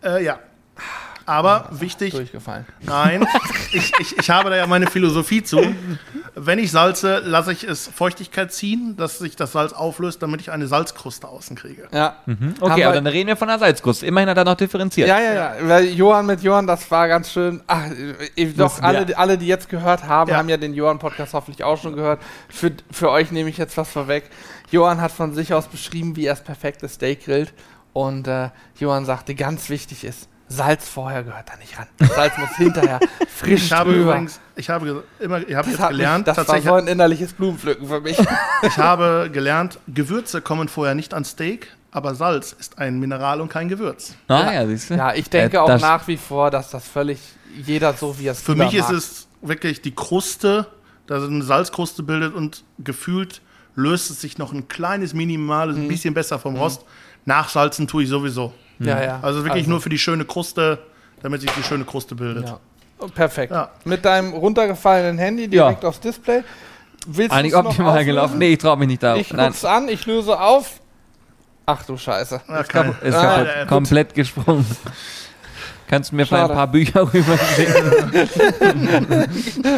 Äh, 0.01 0.23
ja. 0.23 0.39
Aber 1.25 1.67
wichtig, 1.71 2.11
Durchgefallen. 2.13 2.65
nein, 2.81 3.25
ich, 3.73 3.91
ich, 3.99 4.17
ich 4.17 4.29
habe 4.29 4.49
da 4.49 4.55
ja 4.55 4.67
meine 4.67 4.87
Philosophie 4.87 5.43
zu. 5.43 5.61
Wenn 6.35 6.59
ich 6.59 6.71
salze, 6.71 7.19
lasse 7.19 7.51
ich 7.53 7.63
es 7.63 7.87
Feuchtigkeit 7.87 8.51
ziehen, 8.53 8.95
dass 8.97 9.19
sich 9.19 9.35
das 9.35 9.53
Salz 9.53 9.71
auflöst, 9.73 10.21
damit 10.21 10.41
ich 10.41 10.51
eine 10.51 10.67
Salzkruste 10.67 11.27
außen 11.27 11.55
kriege. 11.55 11.87
Ja. 11.93 12.17
Mhm. 12.25 12.55
Okay, 12.59 12.83
aber 12.83 12.95
dann 12.95 13.07
reden 13.07 13.27
wir 13.27 13.37
von 13.37 13.47
der 13.47 13.57
Salzkruste. 13.59 14.05
Immerhin 14.05 14.29
hat 14.29 14.37
er 14.37 14.43
noch 14.43 14.55
differenziert. 14.55 15.07
Ja, 15.07 15.19
ja, 15.19 15.33
ja. 15.33 15.53
Weil 15.61 15.85
Johann 15.85 16.25
mit 16.25 16.41
Johann, 16.41 16.67
das 16.67 16.89
war 16.91 17.07
ganz 17.07 17.31
schön. 17.31 17.61
Ach, 17.67 17.85
äh, 18.35 18.45
doch, 18.53 18.81
alle, 18.81 18.99
wir- 18.99 19.05
die- 19.05 19.15
alle, 19.15 19.37
die 19.37 19.47
jetzt 19.47 19.69
gehört 19.69 20.03
haben, 20.03 20.29
Ja. 20.29 20.37
haben 20.37 20.49
ja 20.49 20.57
den 20.57 20.73
Johann-Podcast 20.73 21.33
hoffentlich 21.33 21.63
auch 21.63 21.81
schon 21.81 21.95
gehört. 21.95 22.21
Für, 22.49 22.71
für 22.91 23.09
euch 23.11 23.31
nehme 23.31 23.49
ich 23.49 23.57
jetzt 23.57 23.77
was 23.77 23.89
vorweg. 23.89 24.29
Johann 24.71 24.99
hat 24.99 25.11
von 25.11 25.33
sich 25.33 25.53
aus 25.53 25.67
beschrieben, 25.67 26.15
wie 26.15 26.25
er 26.25 26.33
das 26.33 26.43
perfekte 26.43 26.87
Steak 26.89 27.25
grillt. 27.25 27.53
Und 27.93 28.27
äh, 28.27 28.49
Johann 28.77 29.05
sagte, 29.05 29.35
ganz 29.35 29.69
wichtig 29.69 30.03
ist, 30.03 30.27
Salz 30.47 30.87
vorher 30.87 31.23
gehört 31.23 31.49
da 31.49 31.55
nicht 31.57 31.77
ran. 31.77 31.87
Salz 32.15 32.37
muss 32.37 32.55
hinterher 32.55 32.99
frisch 33.35 33.65
Ich 33.65 33.71
habe 33.71 33.91
drüber. 33.93 34.11
übrigens, 34.11 34.39
ich 34.55 34.69
habe 34.69 35.03
immer, 35.19 35.37
ich 35.47 35.55
habe 35.55 35.63
das 35.63 35.67
jetzt 35.71 35.79
hat 35.79 35.89
mich, 35.91 35.97
gelernt, 35.97 36.27
das 36.27 36.37
war 36.37 36.45
tatsächlich, 36.45 36.69
so 36.69 36.75
ein 36.75 36.87
innerliches 36.87 37.33
Blumenpflücken 37.33 37.87
für 37.87 37.99
mich. 38.01 38.17
ich 38.61 38.77
habe 38.77 39.29
gelernt, 39.33 39.79
Gewürze 39.87 40.41
kommen 40.41 40.67
vorher 40.67 40.93
nicht 40.93 41.13
an 41.15 41.25
Steak, 41.25 41.67
aber 41.91 42.13
Salz 42.13 42.53
ist 42.59 42.77
ein 42.77 42.99
Mineral 42.99 43.41
und 43.41 43.49
kein 43.49 43.69
Gewürz. 43.69 44.13
Ah, 44.27 44.51
ja, 44.53 44.67
siehst 44.67 44.89
du. 44.91 44.95
ja, 44.95 45.13
ich 45.13 45.29
denke 45.29 45.57
Äh, 45.57 45.59
auch 45.61 45.79
nach 45.79 46.07
wie 46.07 46.17
vor, 46.17 46.51
dass 46.51 46.69
das 46.69 46.87
völlig 46.87 47.19
jeder 47.65 47.93
so 47.93 48.19
wie 48.19 48.27
er 48.27 48.33
es 48.33 48.41
Für 48.41 48.53
mich 48.55 48.73
ist 48.75 48.89
mag. 48.89 48.97
es 48.97 49.27
wirklich 49.41 49.81
die 49.81 49.95
Kruste, 49.95 50.67
dass 51.07 51.23
es 51.23 51.29
eine 51.29 51.43
Salzkruste 51.43 52.03
bildet 52.03 52.33
und 52.35 52.63
gefühlt 52.79 53.41
löst 53.75 54.09
es 54.11 54.21
sich 54.21 54.37
noch 54.37 54.53
ein 54.53 54.67
kleines, 54.67 55.13
minimales, 55.13 55.75
Mhm. 55.77 55.83
ein 55.83 55.87
bisschen 55.87 56.13
besser 56.13 56.37
vom 56.37 56.55
Rost. 56.55 56.83
Nachsalzen 57.25 57.87
tue 57.87 58.03
ich 58.03 58.09
sowieso. 58.09 58.53
Ja, 58.79 59.01
ja. 59.03 59.19
Also 59.21 59.43
wirklich 59.45 59.67
nur 59.67 59.79
für 59.81 59.89
die 59.89 59.97
schöne 59.97 60.25
Kruste, 60.25 60.79
damit 61.21 61.41
sich 61.41 61.51
die 61.51 61.63
schöne 61.63 61.85
Kruste 61.85 62.15
bildet. 62.15 62.47
Ja. 62.49 62.59
Oh, 62.99 63.07
Perfekt. 63.07 63.51
Ja. 63.51 63.69
Mit 63.83 64.05
deinem 64.05 64.33
runtergefallenen 64.33 65.17
Handy 65.17 65.47
direkt 65.47 65.83
aufs 65.85 65.99
Display. 65.99 66.43
Willst 67.07 67.31
Also 67.31 67.39
Eigentlich 67.39 67.55
optimal 67.55 68.03
gelaufen. 68.05 68.37
Nee, 68.39 68.53
ich 68.53 68.57
traue 68.59 68.77
mich 68.77 68.87
nicht 68.87 69.03
darauf. 69.03 69.19
Ich 69.21 69.29
guck's 69.29 69.63
an, 69.65 69.87
ich 69.89 70.05
löse 70.05 70.39
auf. 70.39 70.79
Ach 71.67 71.83
du 71.83 71.97
Scheiße. 71.97 72.41
Ja, 72.47 72.63
keine- 72.63 72.95
ist 73.01 73.15
Ah, 73.15 73.21
kaputt. 73.21 73.47
ja, 73.47 73.59
gut. 73.61 73.69
komplett 73.69 74.13
gesprungen. 74.13 74.65
Kannst 75.87 76.11
du 76.11 76.15
mir 76.15 76.25
vielleicht 76.25 76.49
ein 76.49 76.55
paar 76.55 76.67
Bücher 76.67 77.01
rüberschicken? 77.13 77.91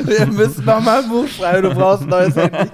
Wir 0.06 0.26
müssen 0.28 0.66
noch 0.66 0.80
mal 0.80 1.04
ein 1.04 1.10
Buch 1.10 1.28
schreiben, 1.28 1.64
du 1.70 1.76
brauchst 1.76 2.04
ein 2.04 2.10
neues 2.10 2.36
Handy. 2.36 2.70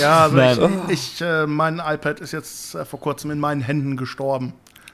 Ja, 0.00 0.22
also 0.24 0.36
Nein. 0.36 0.80
ich, 0.88 1.14
ich, 1.14 1.20
äh, 1.20 1.46
mein 1.46 1.78
iPad 1.84 2.20
ist 2.20 2.32
jetzt 2.32 2.74
äh, 2.74 2.84
vor 2.84 3.00
kurzem 3.00 3.30
in 3.30 3.38
meinen 3.40 3.60
Händen 3.60 3.96
gestorben. 3.96 4.52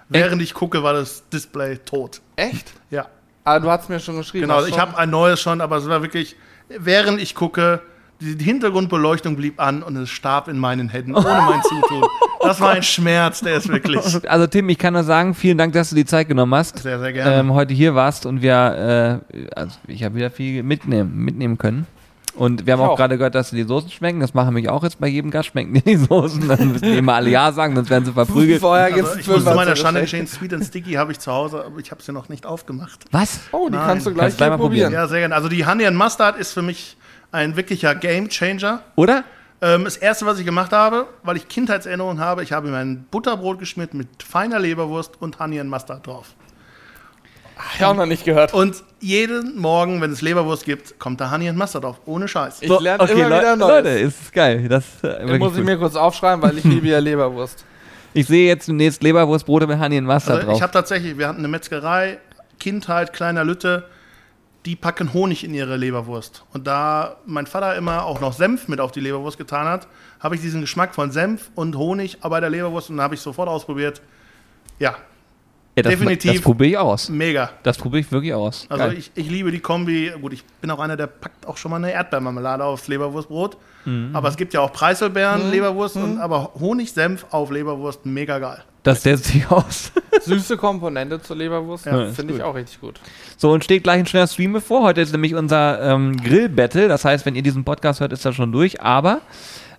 Während 0.08 0.40
ich 0.42 0.54
gucke, 0.54 0.82
war 0.82 0.92
das 0.94 1.28
Display 1.30 1.76
tot. 1.78 2.20
Echt? 2.36 2.72
Ja, 2.90 3.06
Ah, 3.44 3.58
du 3.60 3.70
hast 3.70 3.88
mir 3.88 3.98
schon 3.98 4.16
geschrieben. 4.16 4.46
genau. 4.46 4.64
Ich 4.66 4.78
habe 4.78 4.96
ein 4.98 5.08
neues 5.10 5.40
schon, 5.40 5.60
aber 5.62 5.76
es 5.78 5.88
war 5.88 6.02
wirklich, 6.02 6.36
während 6.68 7.20
ich 7.20 7.34
gucke, 7.34 7.80
Die 8.20 8.36
Hintergrundbeleuchtung 8.44 9.36
blieb 9.36 9.60
an 9.60 9.82
und 9.82 9.94
es 9.96 10.10
starb 10.10 10.48
in 10.48 10.58
meinen 10.58 10.88
Händen, 10.88 11.14
ohne 11.14 11.24
mein 11.24 11.62
Zutun. 11.62 12.02
Das 12.40 12.60
war 12.60 12.70
ein 12.70 12.82
Schmerz, 12.84 13.40
der 13.40 13.56
ist 13.56 13.68
wirklich 13.68 14.00
Also 14.28 14.46
Tim, 14.46 14.68
ich 14.68 14.78
kann 14.78 14.92
nur 14.94 15.02
sagen, 15.02 15.34
vielen 15.34 15.58
Dank, 15.58 15.72
dass 15.72 15.90
du 15.90 15.96
die 15.96 16.04
Zeit 16.04 16.28
genommen 16.28 16.54
hast. 16.54 16.78
sehr, 16.78 16.98
sehr 17.00 17.12
gerne. 17.12 17.34
ähm, 17.40 17.52
heute 17.52 17.74
hier 17.74 17.94
warst 17.96 18.26
und 18.26 18.42
wir, 18.42 19.20
äh, 19.32 19.46
also 19.56 19.76
ich 19.88 20.04
habe 20.04 20.14
wieder 20.14 20.30
viel 20.30 20.62
mitnehmen, 20.62 21.14
mitnehmen 21.16 21.58
können. 21.58 21.86
Und 22.38 22.66
wir 22.66 22.72
haben 22.74 22.80
Ich 22.80 22.86
auch 22.86 22.90
auch. 22.92 22.96
gerade 22.96 23.18
gehört, 23.18 23.34
dass 23.34 23.50
die 23.50 23.62
Soßen 23.64 23.90
schmecken. 23.90 24.20
Das 24.20 24.32
machen 24.32 24.54
mich 24.54 24.68
auch 24.68 24.82
jetzt 24.84 25.00
bei 25.00 25.08
jedem 25.08 25.30
Gast 25.30 25.48
schmecken 25.48 25.74
die, 25.74 25.82
die 25.82 25.96
Soßen. 25.96 26.46
Dann 26.48 26.72
müssen 26.72 26.84
die 26.84 26.98
immer 26.98 27.14
alle 27.14 27.30
Ja 27.30 27.50
sagen, 27.52 27.74
sonst 27.74 27.90
werden 27.90 28.04
sie 28.04 28.12
verprügelt. 28.12 28.60
Vorher 28.60 28.92
gibt's 28.92 29.08
also 29.10 29.20
ich 29.20 29.26
muss 29.26 29.44
zu 29.44 29.54
meiner 29.54 29.76
Schande 29.76 30.00
gestehen, 30.02 30.26
Sweet 30.26 30.54
and 30.54 30.64
Sticky 30.64 30.92
habe 30.94 31.12
ich 31.12 31.18
zu 31.18 31.32
Hause, 31.32 31.64
aber 31.64 31.78
ich 31.80 31.90
habe 31.90 32.02
sie 32.02 32.12
noch 32.12 32.28
nicht 32.28 32.46
aufgemacht. 32.46 33.04
Was? 33.10 33.40
Oh, 33.52 33.68
die 33.68 33.76
Nein. 33.76 33.86
kannst 33.86 34.06
du 34.06 34.14
gleich 34.14 34.26
Kannst 34.28 34.40
mal 34.40 34.50
probieren. 34.56 34.60
probieren. 34.86 34.92
Ja, 34.92 35.06
sehr 35.08 35.20
gerne. 35.20 35.34
Also 35.34 35.48
die 35.48 35.66
Honey 35.66 35.86
and 35.86 35.96
Mustard 35.96 36.38
ist 36.38 36.52
für 36.52 36.62
mich 36.62 36.96
ein 37.32 37.56
wirklicher 37.56 37.94
Game 37.94 38.28
Changer. 38.28 38.80
Oder? 38.96 39.24
Ähm, 39.60 39.84
das 39.84 39.96
erste, 39.96 40.24
was 40.24 40.38
ich 40.38 40.44
gemacht 40.46 40.70
habe, 40.72 41.06
weil 41.24 41.36
ich 41.36 41.48
Kindheitserinnerungen 41.48 42.20
habe, 42.22 42.44
ich 42.44 42.52
habe 42.52 42.68
mir 42.68 42.76
ein 42.76 43.04
Butterbrot 43.10 43.58
geschmiert 43.58 43.92
mit 43.92 44.06
feiner 44.22 44.60
Leberwurst 44.60 45.20
und 45.20 45.40
Honey 45.40 45.58
and 45.58 45.68
Mustard 45.68 46.06
drauf. 46.06 46.28
Hab 47.58 47.74
ich 47.76 47.84
auch 47.84 47.94
noch 47.94 48.06
nicht 48.06 48.24
gehört. 48.24 48.54
Und 48.54 48.76
jeden 49.00 49.58
Morgen, 49.58 50.00
wenn 50.00 50.12
es 50.12 50.22
Leberwurst 50.22 50.64
gibt, 50.64 50.98
kommt 50.98 51.20
da 51.20 51.30
Honey 51.30 51.48
and 51.48 51.58
Mustard 51.58 51.84
drauf. 51.84 52.00
Ohne 52.06 52.28
Scheiß. 52.28 52.58
Ich 52.62 52.68
lerne 52.80 53.04
immer 53.10 53.28
Leu- 53.28 53.38
wieder 53.40 53.56
Neues. 53.56 53.68
Leute, 53.70 53.88
ist 53.90 54.32
geil. 54.32 54.68
Das, 54.68 54.84
äh, 55.02 55.02
wirklich 55.20 55.38
muss 55.40 55.52
ich 55.52 55.56
gut. 55.58 55.64
mir 55.66 55.76
kurz 55.78 55.96
aufschreiben, 55.96 56.42
weil 56.42 56.56
ich 56.58 56.64
liebe 56.72 56.86
ja 56.88 56.98
Leberwurst. 57.00 57.64
ich 58.14 58.26
sehe 58.26 58.46
jetzt 58.46 58.68
demnächst 58.68 59.02
Leberwurstbrote 59.02 59.66
mit 59.66 59.78
Honey 59.80 59.98
und 59.98 60.06
Mustard 60.06 60.36
Also 60.36 60.46
drauf. 60.46 60.56
ich 60.56 60.62
habe 60.62 60.72
tatsächlich, 60.72 61.18
wir 61.18 61.28
hatten 61.28 61.38
eine 61.40 61.48
Metzgerei, 61.48 62.18
Kindheit, 62.60 63.12
kleiner 63.12 63.44
Lütte, 63.44 63.84
die 64.64 64.74
packen 64.76 65.12
Honig 65.12 65.44
in 65.44 65.54
ihre 65.54 65.76
Leberwurst. 65.76 66.44
Und 66.52 66.66
da 66.66 67.16
mein 67.26 67.46
Vater 67.46 67.76
immer 67.76 68.04
auch 68.04 68.20
noch 68.20 68.32
Senf 68.32 68.68
mit 68.68 68.80
auf 68.80 68.92
die 68.92 69.00
Leberwurst 69.00 69.38
getan 69.38 69.66
hat, 69.66 69.86
habe 70.20 70.34
ich 70.34 70.40
diesen 70.40 70.60
Geschmack 70.60 70.94
von 70.94 71.10
Senf 71.10 71.50
und 71.54 71.76
Honig 71.76 72.18
bei 72.20 72.40
der 72.40 72.50
Leberwurst 72.50 72.90
und 72.90 73.00
habe 73.00 73.14
ich 73.14 73.20
sofort 73.20 73.48
ausprobiert. 73.48 74.00
Ja, 74.78 74.96
ja, 75.78 75.82
das, 75.82 75.90
definitiv. 75.92 76.32
Das 76.32 76.42
probiere 76.42 76.70
ich 76.70 76.78
aus. 76.78 77.08
mega. 77.08 77.50
Das 77.62 77.76
probiere 77.78 78.00
ich 78.00 78.12
wirklich 78.12 78.34
aus. 78.34 78.66
Also 78.68 78.84
Geil. 78.84 78.98
ich, 78.98 79.10
ich 79.14 79.30
liebe 79.30 79.50
die 79.50 79.60
Kombi. 79.60 80.12
Gut, 80.20 80.32
ich 80.32 80.44
bin 80.60 80.70
auch 80.70 80.78
einer, 80.80 80.96
der 80.96 81.06
packt 81.06 81.46
auch 81.46 81.56
schon 81.56 81.70
mal 81.70 81.76
eine 81.78 81.92
Erdbeermarmelade 81.92 82.64
aufs 82.64 82.88
Leberwurstbrot. 82.88 83.56
Mhm. 83.84 84.10
Aber 84.12 84.28
es 84.28 84.36
gibt 84.36 84.52
ja 84.54 84.60
auch 84.60 84.72
Preiselbeeren, 84.72 85.50
Leberwurst, 85.50 85.96
und, 85.96 86.18
aber 86.18 86.52
Honig, 86.58 86.92
Senf 86.92 87.26
auf 87.30 87.50
Leberwurst, 87.50 88.04
mega 88.06 88.38
geil. 88.38 88.58
das 88.82 89.02
setzt 89.02 89.26
sich 89.26 89.48
aus. 89.50 89.92
Süße 90.22 90.56
Komponente 90.56 91.22
zur 91.22 91.36
Leberwurst, 91.36 91.86
Ja, 91.86 92.10
finde 92.10 92.34
ich 92.34 92.42
auch 92.42 92.54
richtig 92.54 92.80
gut. 92.80 93.00
So, 93.36 93.50
und 93.52 93.62
steht 93.64 93.84
gleich 93.84 94.00
ein 94.00 94.06
schneller 94.06 94.26
Stream 94.26 94.52
bevor. 94.52 94.82
Heute 94.82 95.00
ist 95.00 95.12
nämlich 95.12 95.34
unser 95.34 95.80
ähm, 95.80 96.16
Grill-Battle. 96.16 96.88
Das 96.88 97.04
heißt, 97.04 97.24
wenn 97.24 97.36
ihr 97.36 97.42
diesen 97.42 97.64
Podcast 97.64 98.00
hört, 98.00 98.12
ist 98.12 98.24
das 98.24 98.34
schon 98.34 98.50
durch. 98.50 98.80
Aber 98.82 99.20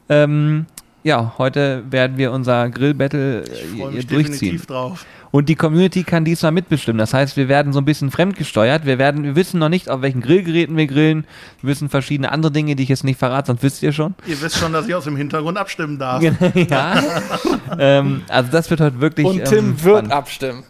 ähm, 0.07 0.65
ja, 1.03 1.33
heute 1.37 1.83
werden 1.89 2.17
wir 2.17 2.31
unser 2.31 2.69
Grill-Battle 2.69 3.43
äh, 3.43 3.45
durchziehen. 3.45 4.07
definitiv 4.07 4.65
drauf. 4.65 5.05
Und 5.31 5.47
die 5.47 5.55
Community 5.55 6.03
kann 6.03 6.25
diesmal 6.25 6.51
mitbestimmen. 6.51 6.97
Das 6.97 7.13
heißt, 7.13 7.37
wir 7.37 7.47
werden 7.47 7.71
so 7.71 7.79
ein 7.79 7.85
bisschen 7.85 8.09
fremdgesteuert. 8.09 8.85
Wir 8.85 8.97
werden, 8.97 9.23
wir 9.23 9.35
wissen 9.35 9.59
noch 9.59 9.69
nicht, 9.69 9.89
auf 9.89 10.01
welchen 10.01 10.21
Grillgeräten 10.21 10.75
wir 10.75 10.87
grillen. 10.87 11.25
Wir 11.61 11.69
wissen 11.69 11.87
verschiedene 11.87 12.31
andere 12.31 12.51
Dinge, 12.51 12.75
die 12.75 12.83
ich 12.83 12.89
jetzt 12.89 13.03
nicht 13.03 13.19
verrate, 13.19 13.47
sonst 13.47 13.63
wisst 13.63 13.83
ihr 13.83 13.93
schon. 13.93 14.15
Ihr 14.25 14.41
wisst 14.41 14.57
schon, 14.57 14.73
dass 14.73 14.87
ich 14.87 14.95
aus 14.95 15.03
dem 15.03 15.15
Hintergrund 15.15 15.57
abstimmen 15.57 15.99
darf. 15.99 16.23
ja. 16.55 17.03
ähm, 17.79 18.23
also 18.27 18.51
das 18.51 18.69
wird 18.69 18.81
heute 18.81 18.99
wirklich. 18.99 19.25
Und 19.25 19.39
ähm, 19.39 19.45
Tim 19.45 19.83
wird 19.83 19.97
spannend. 19.97 20.11
abstimmen. 20.11 20.63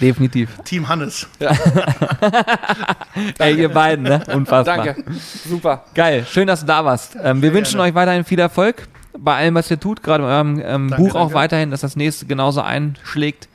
Definitiv. 0.00 0.50
Team 0.64 0.88
Hannes. 0.88 1.26
Ey, 3.38 3.58
ihr 3.58 3.68
beiden, 3.68 4.04
ne? 4.04 4.22
Unfassbar. 4.32 4.84
Danke. 4.84 5.04
Super. 5.44 5.84
Geil, 5.92 6.24
schön, 6.30 6.46
dass 6.46 6.60
du 6.60 6.66
da 6.66 6.84
warst. 6.84 7.16
Ähm, 7.20 7.42
wir 7.42 7.52
wünschen 7.52 7.78
gerne. 7.78 7.90
euch 7.90 7.94
weiterhin 7.96 8.24
viel 8.24 8.38
Erfolg 8.38 8.86
bei 9.22 9.36
allem, 9.36 9.54
was 9.54 9.70
ihr 9.70 9.80
tut, 9.80 10.02
gerade 10.02 10.24
bei 10.24 10.30
eurem 10.30 10.60
ähm, 10.64 10.90
Danke, 10.90 10.96
Buch 10.96 11.14
auch 11.14 11.20
danke. 11.20 11.34
weiterhin, 11.34 11.70
dass 11.70 11.80
das 11.80 11.96
nächste 11.96 12.26
genauso 12.26 12.60
einschlägt. 12.60 13.48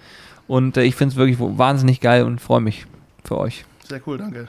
Und 0.47 0.77
äh, 0.77 0.83
ich 0.83 0.95
finde 0.95 1.13
es 1.13 1.17
wirklich 1.17 1.37
wahnsinnig 1.39 2.01
geil 2.01 2.23
und 2.23 2.39
freue 2.39 2.61
mich 2.61 2.85
für 3.23 3.37
euch. 3.37 3.65
Sehr 3.87 4.01
cool, 4.05 4.17
danke. 4.17 4.47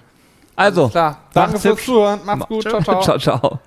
Also, 0.56 0.88
Klar. 0.88 1.18
Danke 1.32 1.52
macht's 1.52 1.62
fürs. 1.62 1.84
Zuhören. 1.84 2.20
Macht's 2.24 2.46
gut. 2.46 2.62
Ciao, 2.62 2.82
ciao. 2.82 3.00
ciao, 3.02 3.18
ciao. 3.18 3.60